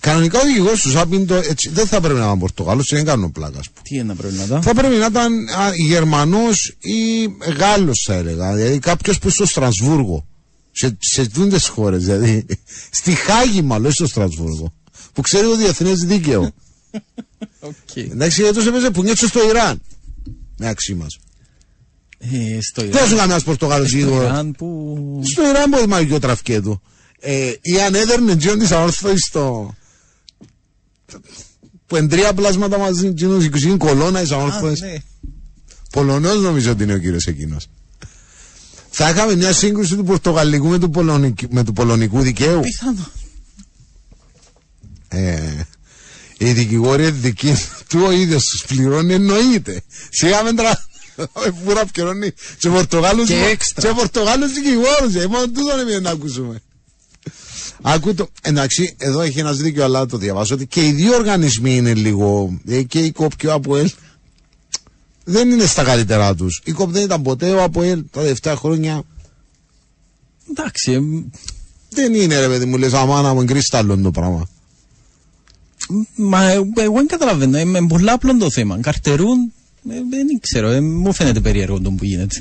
Κανονικά 0.00 0.40
ο 0.40 0.44
δικηγόρο 0.44 0.76
τους 0.76 0.92
Σάπιν 0.92 1.26
το, 1.26 1.34
έτσι, 1.34 1.68
δεν 1.68 1.86
θα 1.86 2.00
πρέπει 2.00 2.18
να 2.18 2.24
ήταν 2.24 2.38
Πορτογάλος, 2.38 2.88
δεν 2.90 3.04
κάνουν 3.04 3.32
πλάκας. 3.32 3.58
ας 3.58 3.66
πούμε. 3.70 3.80
Τι 3.82 3.94
είναι 3.94 4.04
να 4.04 4.14
πρέπει 4.14 4.34
να 4.34 4.46
τα. 4.46 4.62
Θα 4.62 4.74
πρέπει 4.74 4.94
να 4.96 5.06
ήταν 5.06 5.32
Γερμανός 5.76 6.76
ή 6.78 7.22
Γάλλος, 7.58 8.04
θα 8.06 8.14
έλεγα. 8.14 8.54
Δηλαδή 8.54 8.78
κάποιος 8.78 9.18
που 9.18 9.30
στο 9.30 9.46
Στρασβούργο. 9.46 10.26
Σε, 10.72 10.96
σε 11.00 11.22
δούντε 11.22 11.60
χώρες, 11.60 12.04
δηλαδή. 12.04 12.46
Στη 12.98 13.14
Χάγη, 13.14 13.62
μάλλον, 13.62 13.86
όχι 13.86 13.94
στο 13.94 14.06
Στρασβούργο. 14.06 14.72
Που 15.12 15.20
ξέρει 15.20 15.46
το 15.46 15.56
διεθνές 15.56 15.98
δίκαιο. 15.98 16.42
Οκ. 17.60 17.96
Εντάξει, 17.96 18.40
γιατί 18.40 18.56
τόσο 18.56 18.68
έπαιζε 18.68 18.90
που 18.90 19.02
νιώθει 19.02 19.26
στο 19.26 19.48
Ιράν. 19.48 19.82
Με 20.56 20.68
αξί 20.68 20.94
μας. 20.94 21.18
Ε, 22.32 22.58
Στο 22.60 22.82
Δεν 22.82 22.92
σου 22.92 23.04
Ιράν. 23.14 23.16
κανένα 23.18 23.40
Πορτογάλος 23.44 23.88
Στο 23.88 23.98
δικηγόρο. 23.98 24.24
Ιράν 24.24 24.52
που... 24.52 25.20
Στο 25.32 25.48
Ιράν 25.48 25.68
μπορεί 25.68 25.86
να 25.86 26.14
ο 26.14 26.18
τραφκέτου. 26.18 26.82
Ε, 27.20 27.52
ή 27.60 27.80
αν 27.86 27.94
έδερνε 27.94 28.36
τζιόν 28.36 28.58
της 28.58 28.70
αόρθωσης 28.72 29.24
στο. 29.28 29.74
που 31.86 31.96
είναι 31.96 32.08
τρία 32.08 32.32
πλάσματα 32.34 32.78
μαζί, 32.78 33.12
κοινούς 33.14 33.44
20 33.44 33.76
κολόνα, 33.78 34.20
εις 34.22 34.30
Α, 34.30 34.36
αμόρφωες. 34.36 34.80
ναι. 34.80 34.94
Πολωνός 35.92 36.40
νομίζω 36.40 36.70
ότι 36.70 36.82
είναι 36.82 36.94
ο 36.94 36.98
κύριος 36.98 37.26
εκείνος. 37.26 37.66
Θα 38.90 39.10
είχαμε 39.10 39.34
μια 39.34 39.52
σύγκρουση 39.52 39.96
του 39.96 40.04
Πορτογαλικού 40.04 40.68
με 40.68 40.78
του, 40.78 40.90
Πολωνικού, 40.90 41.46
με 41.50 41.64
του 41.64 41.72
Πολωνικού 41.72 42.20
δικαίου. 42.20 42.60
Πιθανό. 42.60 43.06
Ε, 45.08 45.60
οι 46.38 46.52
δικηγόροι 46.52 47.10
δικοί 47.10 47.54
του 47.88 48.00
ο 48.06 48.10
ίδιος 48.10 48.44
τους 48.44 48.64
πληρώνει 48.66 49.14
εννοείται. 49.14 49.82
Σιγά 50.10 50.42
με 50.42 50.52
τρα... 50.52 50.84
Πούρα 51.64 51.84
πληρώνει 51.92 52.32
σε 52.58 52.68
Πορτογάλους 52.68 53.26
Και 53.26 53.34
έξτρα. 53.34 53.88
σε 53.88 53.94
Πορτογάλους 53.94 54.52
δικηγόρους 54.52 55.14
ε, 55.14 55.26
μόνο 55.26 55.44
τούτο 55.44 55.80
είναι 55.80 55.98
να 55.98 56.10
ακούσουμε. 56.10 56.62
Άκου 57.82 58.14
το, 58.14 58.28
εντάξει, 58.42 58.94
εδώ 58.98 59.20
έχει 59.20 59.38
ένας 59.38 59.56
δίκιο, 59.56 59.84
αλλά 59.84 60.06
το 60.06 60.16
διαβάζω 60.16 60.54
ότι 60.54 60.66
και 60.66 60.86
οι 60.86 60.92
δύο 60.92 61.14
οργανισμοί 61.14 61.76
είναι 61.76 61.94
λίγο, 61.94 62.58
ε, 62.66 62.82
και 62.82 62.98
η 62.98 63.12
ΚΟΠ 63.12 63.36
και 63.36 63.46
ο 63.46 63.52
ΑΠΟΕΛ, 63.52 63.90
δεν 65.24 65.50
είναι 65.50 65.66
στα 65.66 65.82
καλύτερά 65.82 66.34
τους. 66.34 66.62
Η 66.64 66.72
ΚΟΠ 66.72 66.90
δεν 66.90 67.02
ήταν 67.02 67.22
ποτέ, 67.22 67.50
ο 67.50 67.62
ΑΠΟΕΛ 67.62 68.04
τα 68.10 68.20
τελευταία 68.20 68.56
χρόνια 68.56 69.04
Εντάξει, 70.50 70.92
ε, 70.92 71.00
δεν 71.90 72.14
είναι 72.14 72.40
ρε 72.40 72.48
παιδί 72.48 72.64
μου, 72.64 72.76
λες 72.76 72.92
αμάνα 72.92 73.34
μου 73.34 73.44
κρυστάλλον 73.44 74.02
το 74.02 74.10
πράγμα. 74.10 74.48
μα 76.16 76.42
ε, 76.42 76.54
εγώ 76.74 76.94
δεν 76.94 77.06
καταλαβαίνω. 77.06 77.58
Είναι 77.58 77.86
πολύ 77.86 78.10
απλό 78.10 78.36
το 78.36 78.50
θέμα. 78.50 78.80
Καρτερούν, 78.80 79.38
ε, 79.38 79.50
δεν 80.10 80.40
ξέρω, 80.40 80.68
ε, 80.68 80.80
μου 80.80 81.12
φαίνεται 81.12 81.40
περίεργο 81.40 81.80
το 81.80 81.90
που 81.90 82.04
γίνεται. 82.04 82.36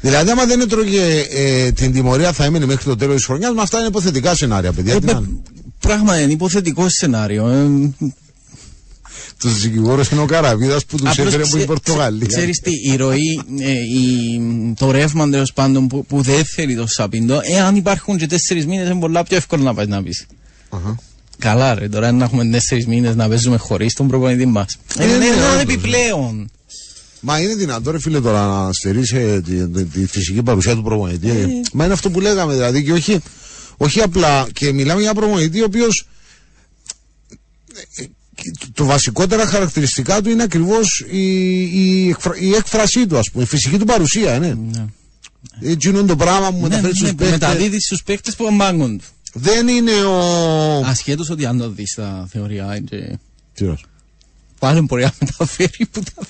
Δηλαδή, 0.00 0.30
άμα 0.30 0.46
δεν 0.46 0.60
έτρωγε 0.60 1.02
ε, 1.30 1.72
την 1.72 1.92
τιμωρία, 1.92 2.32
θα 2.32 2.44
έμενε 2.44 2.66
μέχρι 2.66 2.84
το 2.84 2.96
τέλος 2.96 3.14
της 3.16 3.24
χρονιάς. 3.24 3.54
Μα 3.54 3.62
αυτά 3.62 3.78
είναι 3.78 3.86
υποθετικά 3.86 4.34
σενάρια, 4.34 4.72
παιδιά. 4.72 4.92
Ε, 4.94 4.98
Τι 4.98 5.04
παι- 5.06 5.14
να 5.14 5.20
είναι. 5.20 5.40
Πράγμα 5.80 6.20
είναι 6.20 6.32
υποθετικό 6.32 6.88
σενάριο. 6.88 7.48
Ε, 7.48 7.68
Τους 9.38 9.60
δικηγόρους 9.60 10.08
είναι 10.10 10.20
ο 10.20 10.24
Καραβίδας 10.26 10.84
που 10.84 10.96
τους 10.96 11.10
Απλώς 11.10 11.26
έφερε 11.26 11.42
από 11.42 11.50
την 11.50 11.52
ξε- 11.54 11.66
Πορτογαλία. 11.66 12.26
Ξέρεις 12.26 12.60
τι, 12.60 12.70
η 12.92 12.96
ροή, 12.96 13.42
ε, 13.60 13.70
η, 13.70 14.40
το 14.78 14.90
ρεύμα 14.90 15.28
τέλος 15.30 15.52
πάντων 15.52 15.86
που, 15.86 16.06
που 16.06 16.22
δεν 16.22 16.44
θέλει 16.44 16.76
το 16.76 16.86
σαπίντο, 16.86 17.40
εάν 17.42 17.76
υπάρχουν 17.76 18.16
και 18.16 18.26
τέσσερις 18.26 18.66
μήνες, 18.66 18.88
είναι 18.90 19.00
πολλά 19.00 19.22
πιο 19.22 19.36
εύκολο 19.36 19.62
να 19.62 19.74
πάει 19.74 19.86
να 19.86 20.02
πεις. 20.02 20.26
Αχα. 20.70 20.96
Καλά, 21.38 21.74
ρε, 21.74 21.88
τώρα 21.88 22.12
να 22.12 22.24
έχουμε 22.24 22.44
τέσσερις 22.44 22.86
μήνες 22.86 23.14
να 23.16 23.28
παίζουμε 23.28 23.56
χωρίς 23.56 23.94
τον 23.94 24.08
προπονητή 24.08 24.46
μας. 24.46 24.76
Ε, 24.98 25.04
Είναι 25.04 25.16
ναι, 25.16 25.24
ένα 25.26 25.48
όντως. 25.50 25.62
επιπλέον. 25.62 26.50
Μα 27.24 27.38
είναι 27.40 27.54
δυνατό, 27.54 27.90
ρε 27.90 27.98
φίλε, 28.00 28.20
τώρα 28.20 28.46
να 28.46 28.72
στερήσει 28.72 29.16
ε, 29.16 29.40
τη, 29.40 29.68
τη, 29.68 29.84
τη 29.84 30.06
φυσική 30.06 30.42
παρουσία 30.42 30.74
του 30.74 30.82
προπονητή. 30.82 31.28
Ε. 31.30 31.46
Μα 31.72 31.84
είναι 31.84 31.92
αυτό 31.92 32.10
που 32.10 32.20
λέγαμε, 32.20 32.52
δηλαδή, 32.54 32.84
και 32.84 32.92
όχι, 32.92 33.20
όχι 33.76 34.00
απλά. 34.00 34.46
Και 34.52 34.72
μιλάμε 34.72 35.00
για 35.00 35.10
ένα 35.10 35.20
προπονητή 35.20 35.60
ο 35.60 35.64
οποίος. 35.64 36.06
Το 38.74 38.84
βασικότερα 38.84 39.46
χαρακτηριστικά 39.46 40.22
του 40.22 40.30
είναι 40.30 40.42
ακριβώς 40.42 41.04
η, 41.10 41.60
η, 41.62 42.08
εκφρα- 42.08 42.36
η 42.38 42.54
έκφρασή 42.54 43.06
του, 43.06 43.18
ας 43.18 43.30
πούμε, 43.30 43.44
η 43.44 43.46
φυσική 43.46 43.78
του 43.78 43.84
παρουσία, 43.84 44.38
ναι. 44.38 44.54
Ναι. 44.54 44.84
Έτσι 45.60 45.88
είναι 45.88 46.02
το 46.02 46.16
πράγμα 46.16 46.50
που 46.52 46.56
Ναι, 46.56 46.62
μεταφέρει 46.62 46.96
στους 46.96 47.08
ναι, 47.08 47.14
παίχτε. 47.14 47.32
μεταδίδει 47.32 47.80
στους 47.80 48.02
παίκτες 48.02 48.36
που 48.36 48.46
αμπάγκουν 48.46 48.98
του. 48.98 49.04
Δεν 49.32 49.68
είναι 49.68 49.92
ο. 49.92 50.20
Ασχέτως 50.86 51.30
ότι 51.30 51.46
αν 51.46 51.58
το 51.58 51.68
δεις 51.70 51.90
στα 51.90 52.28
θεωρία, 52.30 52.76
είναι... 52.76 53.18
Τι 53.54 53.64
ρωτάς; 53.64 53.80
Πάλι 54.62 54.80
μπορεί 54.80 55.02
να 55.02 55.12
μεταφέρει 55.20 55.86
που 55.92 56.00
τα 56.14 56.26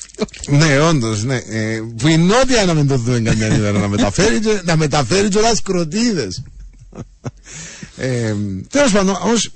θεωρία. 0.46 0.66
Ναι, 0.66 0.78
όντως, 0.80 1.24
ναι. 1.24 1.36
Ε, 1.36 1.80
που 1.96 2.08
η 2.08 2.16
νότια 2.16 2.64
να 2.64 2.74
μην 2.74 2.86
το 2.86 2.96
δούμε 2.96 3.20
καμιά 3.20 3.46
ημέρα 3.56 3.78
να 3.78 3.88
μεταφέρει, 3.88 4.40
και- 4.40 4.60
να 4.64 4.76
μεταφέρει 4.76 5.28
κιόλα 5.28 5.52
κροτίδες. 5.62 6.42
ε, 7.96 8.34
Τέλος 8.70 8.90
πάντων, 8.92 9.16
όμως, 9.22 9.44
ε, 9.46 9.50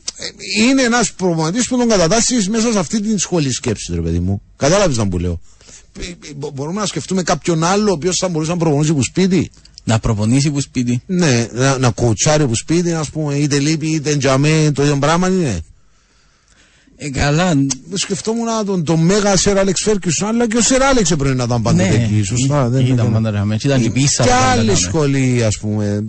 είναι 0.62 0.82
ένας 0.82 1.12
προπονητή 1.12 1.64
που 1.68 1.76
τον 1.76 1.88
κατατάσσεις 1.88 2.48
μέσα 2.48 2.72
σε 2.72 2.78
αυτή 2.78 3.00
την 3.00 3.18
σχολή 3.18 3.52
σκέψης, 3.52 3.94
ρε 3.94 4.00
παιδί 4.00 4.18
μου. 4.18 4.42
Κατάλαβες 4.56 4.96
να 4.96 5.08
που 5.08 5.18
λέω. 5.18 5.40
Ε, 6.00 6.02
ε, 6.06 6.14
μπο- 6.36 6.50
Μπορούμε 6.50 6.80
να 6.80 6.86
σκεφτούμε 6.86 7.22
κάποιον 7.22 7.64
άλλο 7.64 7.90
ο 7.90 7.92
οποίος 7.92 8.16
θα 8.20 8.28
μπορούσε 8.28 8.50
να 8.50 8.56
προπονήσει 8.56 8.92
που 8.94 9.02
σπίτι. 9.02 9.50
Να 9.84 9.98
προπονήσει 9.98 10.50
που 10.50 10.60
σπίτι. 10.60 11.02
Ναι, 11.06 11.48
να, 11.52 11.78
να 11.78 11.90
κοουτσάρει 11.90 12.46
που 12.46 12.54
σπίτι, 12.56 12.92
ας 12.92 13.10
πούμε, 13.10 13.34
είτε 13.34 13.58
λείπει 13.58 13.86
είτε 13.90 14.16
τζαμέ, 14.16 14.70
το 14.74 14.82
ίδιο 14.82 14.96
πράγμα 14.98 15.28
είναι. 15.28 15.60
Ε, 16.98 17.10
καλά. 17.10 17.52
Σκεφτόμουν 17.94 18.46
τον, 18.66 18.84
τον 18.84 19.00
μέγα 19.00 19.36
Σερ 19.36 19.58
Άλεξ 19.58 19.82
Φέρκισον, 19.82 20.28
αλλά 20.28 20.46
και 20.48 20.56
ο 20.56 20.60
Σερ 20.60 20.82
Άλεξ 20.82 21.10
έπρεπε 21.10 21.34
να 21.34 21.44
ήταν 21.44 21.62
πάντοτε 21.62 21.88
Ναι, 21.88 21.94
εκεί. 21.94 22.22
Σωστά, 22.24 22.68
δεν 22.68 22.86
ήταν 22.86 23.04
είναι- 23.04 23.14
πάντα 23.14 23.30
ράμε. 23.30 23.56
Ήταν 23.64 23.84
η 23.84 23.90
πίσα. 23.90 24.22
Και 24.22 24.28
που 24.28 24.34
πάντα 24.36 24.50
άλλη 24.50 24.66
ράμε. 24.66 24.78
σχολή, 24.78 25.44
ας 25.44 25.58
πούμε. 25.58 26.04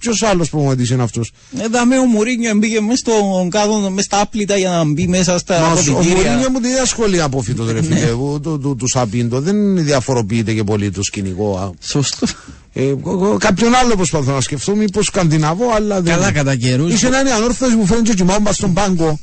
Ποιο 0.00 0.12
άλλος 0.30 0.50
προπονητή 0.50 0.92
είναι 0.92 1.02
αυτός; 1.02 1.32
Ε, 1.58 1.68
δαμε 1.68 1.98
ο 1.98 2.04
Μουρίνιο 2.04 2.54
μπήκε 2.56 2.80
μέσα 2.80 2.96
στον 2.96 3.50
κάδο, 3.50 3.80
μέσα 3.90 4.02
στα 4.02 4.20
άπλυτα 4.20 4.56
για 4.56 4.70
να 4.70 4.84
μπει 4.84 5.06
μέσα 5.06 5.38
στα 5.38 5.56
Ο 5.66 5.68
Μουρίνιο 5.68 5.92
αποδητήρια. 5.92 6.48
μου 6.50 6.60
την 6.60 6.70
ίδια 6.70 6.84
σχολή 6.84 7.20
απόφυτο, 7.20 7.72
ρε 7.72 7.82
φίλε. 7.82 8.06
του- 8.06 8.40
του- 8.42 8.58
του- 8.58 8.76
Του 8.78 8.88
Σαπίντο. 8.88 9.40
Δεν 9.40 9.84
διαφοροποιείται 9.84 10.52
και 10.52 10.64
πολύ 10.64 10.90
το 10.90 11.02
σκηνικό. 11.02 11.56
α. 11.58 11.70
Σωστό. 11.86 12.26
Ε, 12.72 12.82
εγώ- 12.88 13.10
εγώ 13.12 13.36
κάποιον 13.38 13.74
άλλο 13.74 13.96
προσπαθώ 13.96 14.32
να 14.32 14.40
σκεφτώ, 14.40 14.74
μήπως 14.74 15.06
σκανδιναβό, 15.06 15.64
αλλά 15.74 16.00
δεν. 16.00 16.14
Καλά, 16.14 16.32
κατά 16.32 16.56
καιρούς. 16.56 16.92
Είσαι 16.92 17.06
έναν 17.06 17.26
ανόρθωση 17.26 17.76
που 17.76 17.86
φέρνει 17.86 18.02
και 18.02 18.14
κοιμάμπα 18.14 18.52
στον 18.52 18.72
πάγκο. 18.72 19.18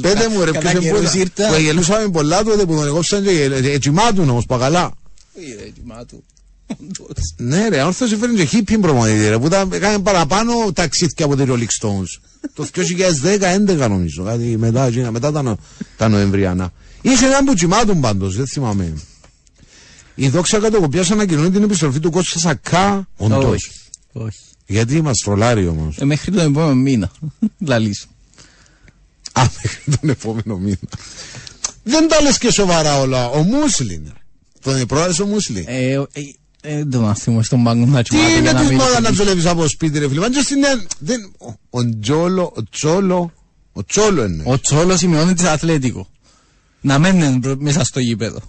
Πέντε 0.00 0.28
μου 0.28 0.44
ρε, 0.44 0.50
Κατά 0.50 0.70
ποιος 0.70 0.82
καιρούς 0.82 0.98
εμπότα. 1.00 1.18
ήρθα. 1.18 1.48
Που 1.54 1.60
γελούσαμε 1.60 2.08
πολλά 2.08 2.42
τότε 2.44 2.64
που 2.64 2.74
τον 2.74 2.86
εγώψαν 2.86 3.22
και 3.24 3.30
γελ- 3.30 3.64
ε, 3.64 3.78
τσιμάτουν 3.78 4.28
όμως 4.30 4.46
παγαλά. 4.46 4.92
Ε, 5.34 5.62
ρε, 5.64 5.70
τιμά 5.70 6.04
του. 6.04 6.24
Όντως. 7.08 7.34
Ναι 7.36 7.68
ρε, 7.68 7.80
ανόρθωση 7.80 8.16
φέρνει 8.16 8.36
και 8.36 8.44
χίπιν 8.44 8.80
προμονητή 8.80 9.28
ρε, 9.28 9.38
που 9.38 9.46
ήταν, 9.46 9.72
έκανε 9.72 9.98
παραπάνω 9.98 10.52
ταξίδια 10.74 11.24
από 11.24 11.36
τη 11.36 11.42
Rolling 11.46 11.86
Stones. 11.86 12.20
το 12.54 12.66
2010-2011 12.74 13.88
νομίζω, 13.88 14.22
κάτι 14.24 14.56
μετά, 14.58 14.86
εκείνα, 14.86 15.10
μετά 15.10 15.32
τα, 15.32 15.42
νο- 15.42 15.58
τα 15.96 16.08
Νοεμβριανά. 16.08 16.72
Είχε 17.02 17.26
έναν 17.26 17.44
που 17.44 17.54
τσιμάτουν 17.54 18.00
πάντως, 18.00 18.36
δεν 18.36 18.46
θυμάμαι. 18.46 18.92
Η 20.14 20.28
δόξα 20.28 20.58
κατοκοπιάς 20.58 21.10
ανακοινώνει 21.10 21.50
την 21.50 21.62
επιστροφή 21.62 22.00
του 22.00 22.10
Κώστα 22.10 22.38
Σακά, 22.38 23.08
όντως. 23.16 23.44
Όχι. 23.44 23.70
Όχι. 24.12 24.38
Γιατί 24.66 25.00
μας 25.02 25.18
τρολάρει 25.24 25.66
όμως. 25.66 25.96
Ε, 25.98 26.04
μέχρι 26.04 26.30
τον 26.30 26.40
επόμενο 26.46 26.74
μήνα. 26.74 27.10
Λαλείς. 27.66 28.06
Α, 29.32 29.42
μέχρι 29.62 29.82
τον 30.00 30.08
επόμενο 30.10 30.56
μήνα. 30.56 30.76
Δεν 31.82 32.08
τα 32.08 32.22
λες 32.22 32.38
και 32.38 32.50
σοβαρά 32.52 33.00
όλα. 33.00 33.28
Ο 33.28 33.42
Μούσλιν. 33.42 34.12
Τον 34.62 34.86
πρόεδρος 34.86 35.18
ο 35.20 35.26
Μούσλιν. 35.26 35.64
Ε, 35.66 35.92
ε, 35.92 36.02
ε, 36.62 36.76
Δεν 36.76 36.90
τον 36.90 37.08
αφήνουμε 37.08 37.42
στον 37.42 37.62
πάγκο 37.64 37.86
να 37.86 38.02
Τι 38.02 38.08
τσιμάται 38.08 38.30
είναι 38.30 38.40
για 38.40 38.52
να 38.52 38.60
της 38.60 38.68
μην... 38.68 38.78
μόδα 38.78 39.00
να 39.00 39.10
δουλεύεις 39.12 39.46
από 39.46 39.68
σπίτι 39.68 39.98
ρε 39.98 40.08
φίλε. 40.08 40.20
Μα 40.20 40.28
και 40.30 40.40
στην 40.40 40.58
νέα- 40.58 40.82
δεν- 40.98 41.32
ο- 41.38 41.54
Ο 41.70 41.98
Τζόλο, 42.00 42.52
ο 42.56 42.62
Τσόλο, 42.70 43.32
ο 43.72 43.84
Τσόλο 43.84 44.24
είναι. 44.24 44.42
Ο 44.46 44.60
Τσόλος 44.60 44.98
σημειώνει 44.98 45.34
της 45.34 45.44
Αθλέτικο. 45.44 46.08
Να 46.80 46.98
μένει 46.98 47.38
μπρο- 47.38 47.60
μέσα 47.60 47.84
στο 47.84 48.00
γήπεδο. 48.00 48.40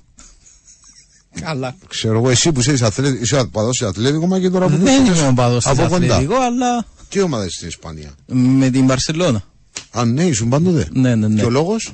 Καλά. 1.41 1.75
Ξέρω 1.87 2.17
εγώ 2.17 2.29
εσύ 2.29 2.51
που 2.51 2.59
είσαι 2.59 2.85
αθλέτικο, 2.85 3.23
είσαι 3.23 3.45
παδός 3.51 3.81
αθλέτικο, 3.81 4.27
μα 4.27 4.39
και 4.39 4.49
τώρα 4.49 4.65
που 4.67 4.71
Δεν 4.77 4.81
βρίσκεσαι 4.81 5.19
είμαι 5.19 5.27
ο 5.27 5.33
παδός 5.33 5.63
της 5.63 5.71
Από 5.71 5.81
κοντά. 5.87 5.95
Αθλέτικο, 6.15 6.35
αλλά 6.41 6.85
Τι 7.09 7.21
ομάδα 7.21 7.45
είσαι 7.45 7.55
στην 7.55 7.67
Ισπανία; 7.67 8.11
με 8.27 8.69
την 8.69 8.85
Μπαρσελώνα. 8.85 9.43
Α, 9.91 10.05
ναι, 10.05 10.23
ήσουν 10.23 10.49
πάντοτε. 10.49 10.87
Ναι, 10.93 11.15
ναι, 11.15 11.27
ναι. 11.27 11.39
Και 11.41 11.45
ο 11.45 11.49
λόγος; 11.49 11.91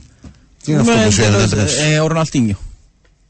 Τι 0.64 0.72
είναι 0.72 0.84
Με 0.84 0.92
αυτό 0.92 1.06
που 1.06 1.12
σε 1.12 1.22
τέλος, 1.22 1.36
ένεδρες. 1.38 1.78
ε, 1.78 2.00
Ο 2.00 2.08
Ροναλτίνιο. 2.08 2.58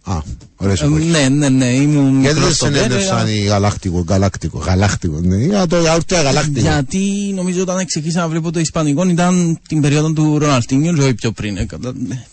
Α, 0.03 0.17
ωραίες 0.55 0.81
Ε, 0.81 0.86
εποχές. 0.86 1.05
Ναι, 1.05 1.29
ναι, 1.29 1.49
ναι. 1.49 1.65
Ήμουν 1.65 2.10
Γιατί 2.21 2.33
δεν 2.33 2.36
μικρός 2.36 2.55
σε 2.57 2.65
τότε, 2.65 2.77
ενέδρευσαν 2.79 3.27
ε, 3.27 3.31
οι 3.31 3.43
γαλάκτικο, 3.43 4.05
γαλάκτικο, 4.07 4.57
γαλάκτικο. 4.60 5.19
Ναι, 5.19 5.36
για 5.38 5.67
το 5.67 5.79
γιαούρτι 5.79 6.15
γαλάκτικο. 6.15 6.60
Γιατί 6.60 7.31
νομίζω 7.36 7.62
όταν 7.62 7.86
ξεκίνησα 7.86 8.19
να 8.19 8.27
βλέπω 8.27 8.51
το 8.51 8.60
Ισπανικό 8.60 9.07
ήταν 9.07 9.60
την 9.67 9.81
περίοδο 9.81 10.13
του 10.13 10.39
Ροναλτίνιο, 10.39 10.95
ζωή 10.95 11.13
πιο 11.13 11.31
πριν. 11.31 11.57
ε, 11.57 11.65
κατά- 11.65 11.93
ναι. 12.07 12.23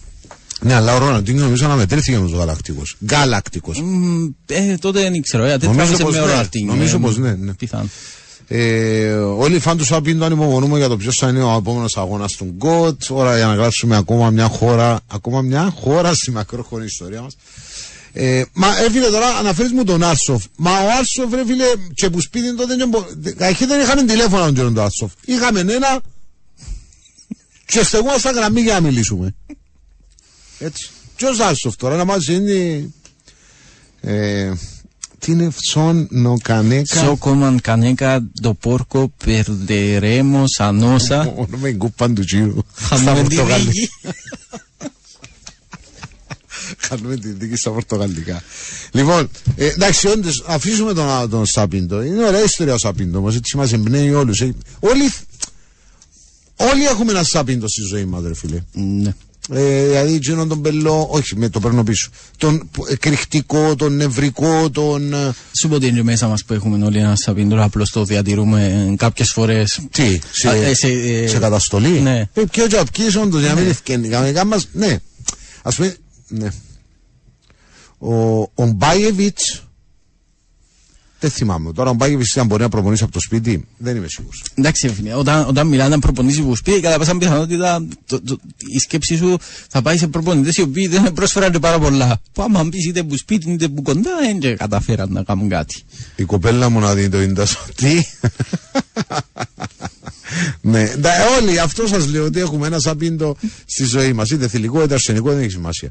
Ναι, 0.60 0.74
αλλά 0.74 0.94
ο 0.94 0.98
Ροναλντίνιο 0.98 1.42
νομίζω 1.42 1.66
να 1.66 1.74
μετρήθηκε 1.74 2.18
με 2.18 2.26
τους 2.28 2.36
γαλακτικούς. 2.38 2.96
Γαλακτικό. 3.10 3.72
Μ, 3.82 4.26
Ε, 4.46 4.76
τότε 4.80 5.00
δεν 5.00 5.22
ξέρω, 5.22 5.46
γιατί 5.46 5.66
Νομίζω 5.66 5.82
τράβησε 5.86 6.02
πως 6.02 6.14
με 6.14 6.20
ο 6.20 6.24
ναι. 6.24 6.30
Ροναλτίνιο. 6.30 6.72
Νομίζω 6.74 6.96
ε, 6.96 7.00
πως 7.00 7.16
ναι, 7.18 7.32
ναι. 7.34 7.54
Πιθανό. 7.54 7.88
Ε, 8.48 9.12
όλοι 9.14 9.54
οι 9.54 9.58
φαν 9.58 9.76
τους 9.76 9.86
Σαπίντο 9.86 10.24
ανυπομονούμε 10.24 10.78
για 10.78 10.88
το 10.88 10.96
ποιος 10.96 11.16
θα 11.16 11.28
είναι 11.28 11.42
ο 11.42 11.56
επόμενος 11.56 11.96
αγώνας 11.96 12.32
του 12.32 12.44
Γκοτ. 12.56 13.02
Ώρα 13.10 13.36
για 13.36 13.46
να 13.46 13.54
γράψουμε 13.54 13.96
ακόμα 13.96 14.30
μια 14.30 14.46
χώρα, 14.48 15.00
ακόμα 15.06 15.40
μια 15.40 15.74
χώρα 15.80 16.14
στη 16.14 16.30
μακρόχρονη 16.30 16.84
ιστορία 16.84 17.20
μας. 17.22 17.36
Ε, 18.12 18.42
μα 18.52 18.78
ε, 18.78 18.90
φίλε, 18.90 19.06
τώρα 19.10 19.26
αναφέρεις 19.28 19.72
μου 19.72 19.84
τον 19.84 20.02
Άρσοφ. 20.02 20.44
Μα 20.56 20.70
ο 20.70 20.86
Άρσοφ, 20.98 21.32
ρε 21.34 21.44
φίλε, 21.46 21.64
και 21.94 22.10
που 22.10 22.20
σπίτι 22.20 22.54
τότε 22.56 22.76
δεν, 22.76 22.88
μπο- 22.88 23.06
δε- 23.10 23.30
καταρχήν 23.32 23.68
δεν 23.68 23.80
είχαμε 23.80 24.02
τηλέφωνα 24.04 24.44
τον 24.44 24.54
κύριο 24.54 24.70
του 24.72 24.80
Άρσοφ. 24.80 25.12
Είχαμε 25.24 25.60
ένα 25.60 26.00
και 27.66 27.82
στεγούμε 27.84 28.18
στα 28.18 28.30
γραμμή 28.30 28.60
για 28.60 28.74
να 28.74 28.80
μιλήσουμε. 28.80 29.34
Έτσι. 30.58 30.90
Ποιος 31.16 31.38
Άρσοφ 31.40 31.76
τώρα, 31.76 31.96
να 31.96 32.04
μας 32.04 32.28
είναι. 32.28 32.90
Ε, 34.00 34.52
τι 35.24 35.32
είναι 35.32 35.50
Φσόνο 35.50 36.38
Κανέκα. 36.42 37.06
So 37.06 37.16
coman 37.18 37.56
caneca 37.60 38.20
do 38.42 38.52
porco 38.64 39.08
perderemos 39.24 40.50
a 40.58 40.72
nosa. 40.72 41.24
Μόνο 41.36 41.56
με 41.56 41.72
γκούπαν 41.72 42.14
του 42.14 42.24
Τζίρου. 42.24 42.58
Στα 42.76 42.96
Χαμούμε 42.96 43.28
τη 43.28 43.34
Πορτογαλικά. 43.34 43.70
δίκη. 43.70 43.90
Κάνουμε 46.88 47.16
τη 47.16 47.28
δίκη 47.28 47.56
στα 47.56 47.70
Πορτογαλικά. 47.70 48.42
Λοιπόν, 48.90 49.30
ε, 49.56 49.66
εντάξει, 49.66 50.08
όντως, 50.08 50.44
αφήσουμε 50.46 50.92
τον, 50.92 51.30
τον 51.30 51.46
Σαπίντο. 51.46 52.02
Είναι 52.02 52.24
ωραία 52.24 52.42
ιστορία 52.42 52.74
ο 52.74 52.78
Σαπίντο 52.78 53.18
όμω, 53.18 53.28
έτσι 53.36 53.56
μας 53.56 53.72
εμπνέει 53.72 54.12
όλους. 54.12 54.40
Όλοι, 54.80 55.12
όλοι 56.56 56.84
έχουμε 56.84 57.10
ένα 57.10 57.22
Σαπίντο 57.22 57.68
στη 57.68 57.82
ζωή 57.82 58.04
μας, 58.04 58.22
ρε 58.22 58.34
φίλε. 58.34 58.60
Ναι. 58.72 59.14
Ε, 59.50 59.84
δηλαδή, 59.86 60.14
εκείνον 60.14 60.48
τον 60.48 60.60
πελό, 60.62 61.06
όχι, 61.10 61.36
με 61.36 61.48
το 61.48 61.60
παίρνω 61.60 61.82
πίσω. 61.82 62.10
Τον 62.36 62.68
που- 62.72 62.86
ε, 62.88 62.96
κρυκτικό, 62.96 63.74
τον 63.76 63.96
νευρικό, 63.96 64.70
τον. 64.70 65.12
ε, 65.12 65.32
Σου 65.60 65.68
πω 65.68 65.74
ότι 65.74 65.86
είναι 65.86 66.02
μέσα 66.02 66.28
μας 66.28 66.44
που 66.44 66.52
έχουμε 66.52 66.84
όλοι 66.84 66.98
ένα 66.98 67.16
σαπίντρο, 67.16 67.62
απλώς 67.64 67.90
το 67.90 68.04
διατηρούμε 68.04 68.94
κάποιες 68.98 69.30
φορές. 69.32 69.80
Τι, 69.90 70.18
σε, 70.32 70.48
Α, 70.48 70.52
ε, 70.54 70.74
σε, 70.74 70.88
ε, 70.88 71.26
σε 71.26 71.38
καταστολή; 71.38 71.88
ναι. 72.00 72.28
Ε, 72.34 72.42
Ποιο 72.50 72.66
τζαπκί, 72.66 73.02
όντω, 73.22 73.38
για 73.38 73.48
να 73.54 73.60
μην 73.60 73.70
ευκαινεί. 73.70 74.08
Κανονικά 74.08 74.44
μας, 74.44 74.68
ναι. 74.72 74.98
Α 75.62 75.70
πούμε, 75.70 75.96
ναι. 76.28 76.48
Ο, 77.98 78.14
ο 78.40 78.66
Μπάιεβιτς. 78.74 79.62
Δεν 81.24 81.32
θυμάμαι. 81.32 81.72
Τώρα 81.72 81.90
ο 81.90 81.94
Μπάιεβιτ 81.94 82.38
αν 82.38 82.46
μπορεί 82.46 82.62
να 82.62 82.68
προπονήσει 82.68 83.02
από 83.02 83.12
το 83.12 83.20
σπίτι, 83.20 83.64
δεν 83.76 83.96
είμαι 83.96 84.06
σίγουρος. 84.08 84.44
Εντάξει, 84.54 84.88
φίλε, 84.88 85.14
όταν, 85.14 85.46
όταν 85.48 85.66
μιλάνε 85.66 85.94
να 85.94 85.98
προπονήσει 86.00 86.42
που 86.42 86.56
σπίτι, 86.56 86.80
κατά 86.80 86.98
πάσα 86.98 87.16
πιθανότητα 87.16 87.86
το, 88.06 88.20
το, 88.22 88.38
η 88.74 88.78
σκέψη 88.78 89.16
σου 89.16 89.38
θα 89.68 89.82
πάει 89.82 89.98
σε 89.98 90.06
προπονητές 90.06 90.56
οι 90.56 90.62
οποίοι 90.62 90.86
δεν 90.86 91.12
προσφέρονται 91.12 91.58
πάρα 91.58 91.78
πολλά. 91.78 92.20
Που 92.32 92.42
άμα 92.42 92.64
μπεις 92.64 92.86
είτε 92.86 93.02
που 93.02 93.16
σπίτι 93.16 93.50
είτε 93.50 93.68
που 93.68 93.82
κοντά, 93.82 94.10
δεν 94.20 94.38
και 94.38 94.54
καταφέραν 94.54 95.12
να 95.12 95.22
κάνουν 95.22 95.48
κάτι. 95.48 95.82
Η 96.16 96.24
κοπέλα 96.24 96.68
μου 96.68 96.80
να 96.80 96.94
δει 96.94 97.08
το 97.08 97.22
ίντα 97.22 97.46
Τι. 97.74 98.04
ναι, 100.60 100.94
ντα, 100.98 101.10
όλοι 101.40 101.60
αυτό 101.60 101.86
σας 101.86 102.06
λέω 102.06 102.24
ότι 102.24 102.40
έχουμε 102.40 102.66
ένα 102.66 102.78
σαπίντο 102.78 103.36
στη 103.66 103.84
ζωή 103.84 104.12
μας. 104.12 104.30
Είτε 104.30 104.48
θηλυκό 104.48 104.82
είτε 104.82 104.94
αρσενικό, 104.94 105.30
δεν 105.30 105.38
έχει 105.38 105.50
σημασία. 105.50 105.90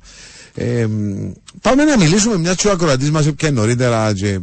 Ε, 0.55 0.85
μ, 0.87 1.31
πάμε 1.61 1.83
να 1.83 1.97
μιλήσουμε 1.97 2.37
μια 2.37 2.55
τσου 2.55 2.69
ακροατής 2.69 3.11
μας 3.11 3.31
πια 3.35 3.51
νωρίτερα 3.51 4.13
και, 4.13 4.27
ε, 4.27 4.39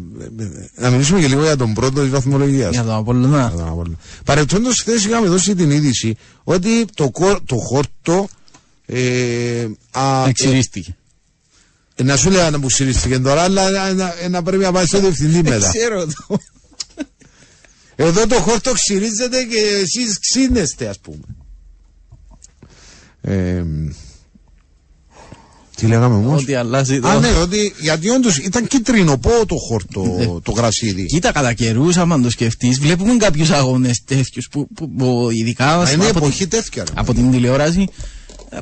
να 0.74 0.90
μιλήσουμε 0.90 1.20
και 1.20 1.26
λίγο 1.28 1.42
για 1.42 1.56
τον 1.56 1.72
πρώτο 1.74 2.00
της 2.00 2.10
βαθμολογίας. 2.10 2.72
Για 2.72 2.82
τον 2.82 2.92
Απολλωνά. 2.94 3.52
Παρεπτόντω, 4.24 4.70
χθες 4.72 5.04
είχαμε 5.04 5.28
δώσει 5.28 5.54
την 5.54 5.70
είδηση 5.70 6.16
ότι 6.44 6.84
το, 6.94 7.10
κο- 7.10 7.40
το 7.46 7.56
χόρτο. 7.56 8.28
Ε, 8.86 9.66
α, 9.90 10.24
Εξηρίστηκε. 10.28 10.96
ε, 11.94 12.02
να 12.02 12.16
σου 12.16 12.30
λέω 12.30 12.50
να 12.50 12.58
μου 12.58 12.66
ξυρίστηκε 12.66 13.18
τώρα, 13.18 13.42
αλλά 13.42 13.70
να, 13.70 13.92
να, 13.92 14.14
να 14.28 14.42
πρέπει 14.42 14.62
να 14.62 14.72
πάει 14.72 14.86
στο 14.86 15.00
διευθυντή 15.00 15.42
μετά. 15.50 15.68
Ξέρω 15.68 16.06
το. 16.06 16.38
Εδώ 17.96 18.26
το 18.26 18.34
χόρτο 18.34 18.72
ξυρίζεται 18.72 19.42
και 19.44 19.56
εσείς 19.82 20.18
ξύνεστε 20.18 20.86
ας 20.88 20.98
πούμε. 20.98 21.22
Ε, 23.20 23.64
τι 25.80 25.86
λέγαμε 25.86 26.14
όμως; 26.14 26.42
Ότι 26.42 26.54
αλλάζει 26.54 27.00
το. 27.00 27.08
Α, 27.08 27.18
ναι, 27.18 27.28
ότι 27.42 27.74
γιατί 27.80 28.08
όντως 28.08 28.36
ήταν 28.38 28.66
κίτρινο 28.66 29.18
το 29.46 29.56
χόρτο 29.68 30.40
το 30.42 30.52
γρασίδι. 30.52 31.06
Κοίτα, 31.06 31.32
κατά 31.32 31.52
καιρούς, 31.52 31.96
άμα 31.96 32.20
το 32.20 32.30
σκεφτείς, 32.30 32.80
βλέπουμε 32.80 33.16
κάποιους 33.16 33.50
αγώνες 33.50 34.02
τέτοιους 34.04 34.48
που, 34.50 34.68
που, 34.74 34.90
που 34.94 35.28
ειδικά 35.32 35.64
Μα 35.64 35.90
είναι 35.90 36.06
από, 36.08 36.18
εποχή 36.18 36.46
την, 36.46 36.48
τέτοια. 36.48 36.84
ρε. 36.84 36.92
από 36.94 37.14
την 37.14 37.30
τηλεόραση 37.30 37.88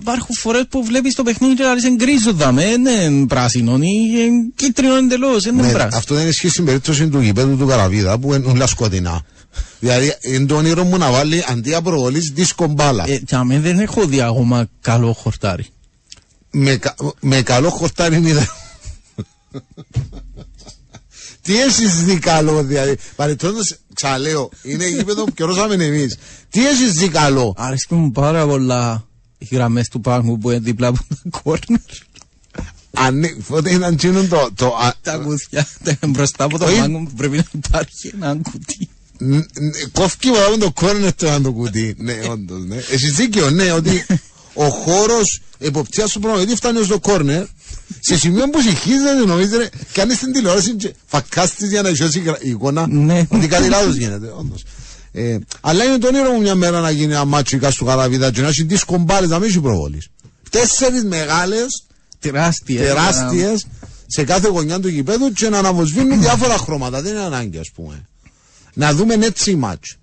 υπάρχουν 0.01 0.35
φορές 0.35 0.65
που 0.71 0.85
βλέπεις 0.85 1.15
το 1.15 1.23
παιχνίδι 1.23 1.55
και 1.55 1.63
λες 1.63 1.95
γκρίζο 1.97 2.33
δάμε, 2.33 2.63
δεν 2.63 2.87
είναι 3.11 3.27
πράσινο, 3.27 3.73
είναι 3.73 4.51
κίτρινο 4.55 4.95
εντελώς, 4.97 5.43
δεν 5.43 5.55
είναι 5.55 5.67
Ναι, 5.67 5.73
πράσινο. 5.73 5.97
αυτό 5.97 6.15
δεν 6.15 6.29
ισχύει 6.29 6.49
στην 6.49 6.65
περίπτωση 6.65 7.09
του 7.09 7.21
γηπέδου 7.21 7.57
του 7.57 7.67
Καραβίδα 7.67 8.19
που 8.19 8.35
είναι 8.35 8.47
όλα 8.51 8.67
σκοτεινά. 8.67 9.23
Δηλαδή 9.81 10.15
είναι 10.21 10.47
το 10.47 10.57
όνειρο 10.57 10.85
μου 10.85 10.97
να 10.99 11.11
βάλει 11.11 11.45
αντί 11.49 11.75
απροβολής 11.75 12.31
δίσκο 12.35 12.67
μπάλα. 12.67 13.05
Ε, 13.09 13.21
για 13.29 13.45
μένα 13.45 13.61
δεν 13.61 13.79
έχω 13.79 14.05
δει 14.07 14.21
ακόμα 14.21 14.69
καλό 14.81 15.13
χορτάρι. 15.13 15.67
Με, 16.51 16.77
κα- 16.77 16.95
με 17.21 17.43
καλό 17.43 17.71
χορτάρι 17.71 18.17
είδα. 18.25 18.47
Τι 21.43 21.61
εσείς 21.61 22.03
δει 22.05 22.19
καλό 22.19 22.63
δηλαδή; 22.63 22.97
Παρεπτόντως, 23.17 23.77
ξαναλέω, 23.95 24.51
είναι 24.63 24.89
γήπεδο 24.89 25.25
που 25.25 25.33
καιρώσαμε 25.33 25.85
εμείς. 25.85 26.17
Τι 26.51 26.67
εσείς 26.69 26.93
δει 26.93 27.09
καλό; 27.09 27.55
Αρέσκουν 27.57 27.99
μου 27.99 28.13
πάρα 28.13 28.47
πολλά 28.47 29.07
οι 29.39 29.49
γραμμές 29.51 29.89
του 29.89 30.01
πάγκου 30.01 30.39
που 30.39 30.51
είναι 30.51 30.59
δίπλα 30.61 30.87
από 30.89 30.99
τα 31.09 31.41
κόρνερ. 31.43 31.81
Αν 32.93 33.25
πότε 33.49 33.71
ήταν 33.71 33.97
τσίνον 33.97 34.29
το... 34.29 34.49
το 34.55 34.67
α, 34.67 34.95
Τα 35.03 35.17
κουθιά 35.17 35.67
τα 35.85 35.97
μπροστά 36.09 36.45
από 36.45 36.59
το 36.59 36.65
Όχι. 36.65 36.79
πάγκο 36.79 36.99
που 37.03 37.13
πρέπει 37.17 37.37
να 37.37 37.45
υπάρχει 37.53 38.13
ένα 38.15 38.37
κουτί. 38.51 38.89
ν- 39.19 39.35
ν- 39.37 39.91
Κόφκι 39.93 40.29
μου 40.29 40.59
το 40.59 40.71
κόρνερ 40.73 41.15
το 41.15 41.31
αν 41.31 41.43
το 41.43 41.53
κουτί. 41.53 41.95
Ναι, 41.99 42.19
όντως, 42.31 42.65
ναι. 42.67 42.77
Εσείς 42.77 43.13
δίκαιο, 43.13 43.51
ναι, 43.51 43.73
ότι 43.73 44.07
ο 44.59 44.69
χώρος 44.69 45.41
εποπτείας 45.59 46.11
του 46.13 46.21
προγραμματή 46.21 46.55
φτάνει 46.57 46.79
ως 46.79 46.87
το 46.89 46.99
κόρνερ 47.01 47.45
σε 48.01 48.19
σημείο 48.19 48.51
που 48.51 48.61
συγχύζεται 48.61 49.25
νομίζετε 49.27 49.71
κάνει 49.93 50.15
στην 50.15 50.33
τηλεόραση 50.33 50.75
και 50.75 50.95
φακάστης 51.07 51.69
για 51.71 51.83
να 51.83 51.89
ισιώσει 51.89 52.19
η 52.19 52.23
γρα- 52.23 52.39
η 52.43 52.49
εικόνα 52.51 52.87
Ναι. 52.89 53.27
ότι 53.29 53.47
κάτι 53.47 53.69
λάθος 53.69 53.95
γίνεται 53.97 54.33
όντως. 54.39 54.65
Ε, 55.13 55.39
αλλά 55.61 55.85
είναι 55.85 55.99
το 55.99 56.07
όνειρο 56.07 56.33
μου 56.33 56.41
μια 56.41 56.55
μέρα 56.55 56.81
να 56.81 56.91
γίνει 56.91 57.13
ένα 57.13 57.25
μάτσο 57.25 57.57
η 57.57 57.61
του 57.77 57.85
Καραβίδα 57.85 58.31
και 58.31 58.41
να 58.41 58.49
έχει 58.49 58.63
δίσκο 58.63 58.97
μπάλες 58.99 59.29
να 59.29 59.39
μην 59.39 59.49
έχει 59.49 59.61
προβολής. 59.61 60.09
Τέσσερις 60.51 61.05
μεγάλες, 61.05 61.85
Τεράστια. 62.19 62.79
τεράστιες 62.81 63.67
σε 64.07 64.25
κάθε 64.25 64.49
γωνιά 64.49 64.81
του 64.81 64.89
γηπέδου 64.89 65.33
και 65.33 65.49
να 65.49 65.59
αναβοσβήνουν 65.59 66.21
διάφορα 66.27 66.57
χρώματα. 66.59 67.03
Δεν 67.03 67.13
είναι 67.13 67.23
ανάγκη 67.25 67.59
ας 67.59 67.71
πούμε. 67.75 68.09
Να 68.75 68.93
δούμε 68.95 69.15
έτσι 69.15 69.57
μάτσο. 69.57 69.97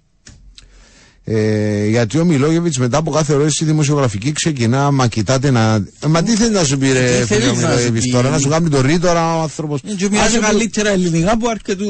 Ε, 1.28 1.88
γιατί 1.88 2.20
ο 2.20 2.26
Μιλόγεβιτς 2.26 2.78
μετά 2.78 2.98
από 2.98 3.12
κάθε 3.12 3.34
ερώτηση 3.34 3.66
δημοσιογραφική 3.66 4.32
ξεκινά, 4.32 4.92
μα 4.92 5.08
κοιτάτε 5.08 5.52
να. 5.52 5.74
Ε, 6.00 6.08
μα 6.08 6.24
τι 6.24 6.36
θέλει 6.36 6.54
να 6.54 6.64
σου 6.64 6.78
πει, 6.78 6.92
ρε 6.92 7.20
Τι 7.20 7.26
φίλε 7.26 7.26
θέλεις 7.26 7.48
ο 7.48 7.54
να 7.54 7.60
σου 7.60 7.68
Μιλόγεβιτς 7.68 8.06
πει; 8.06 8.12
τώρα, 8.12 8.30
να 8.30 8.40
σου 8.40 8.50
κάνει 8.50 8.70
το 8.70 8.82
ρήτορα 8.82 9.38
ο 9.38 9.42
άνθρωπος. 9.42 9.82
Και 9.98 10.10
μοιάζει 10.12 10.40
καλύτερα 10.40 10.90
ελληνικά 10.90 11.32
από 11.32 11.50
αρκετού. 11.50 11.86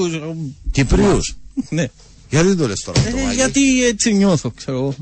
Κυπρίους. 0.72 1.36
Ναι. 1.70 1.86
Γιατί 2.30 2.48
δεν 2.48 2.58
το 2.58 2.68
λες 2.68 2.80
τώρα 2.80 3.00
αυτό, 3.00 3.18
Ε, 3.18 3.22
Μάκη; 3.24 3.36
γιατί 3.36 3.84
έτσι 3.84 4.14
νιώθω, 4.14 4.52
ξέρω 4.52 4.78
εγώ. 4.78 4.96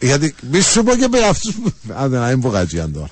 Γιατί 0.00 0.34
μη 0.50 0.60
σου 0.60 0.82
πω 0.82 0.94
και 0.94 1.08
με 1.08 1.18
αυτούς. 1.18 1.54
Άντε 1.94 2.18
να 2.18 2.26
μην 2.26 2.40
πω 2.40 2.48
κάτι 2.48 2.80
αν 2.80 2.92
τώρα. 2.92 3.10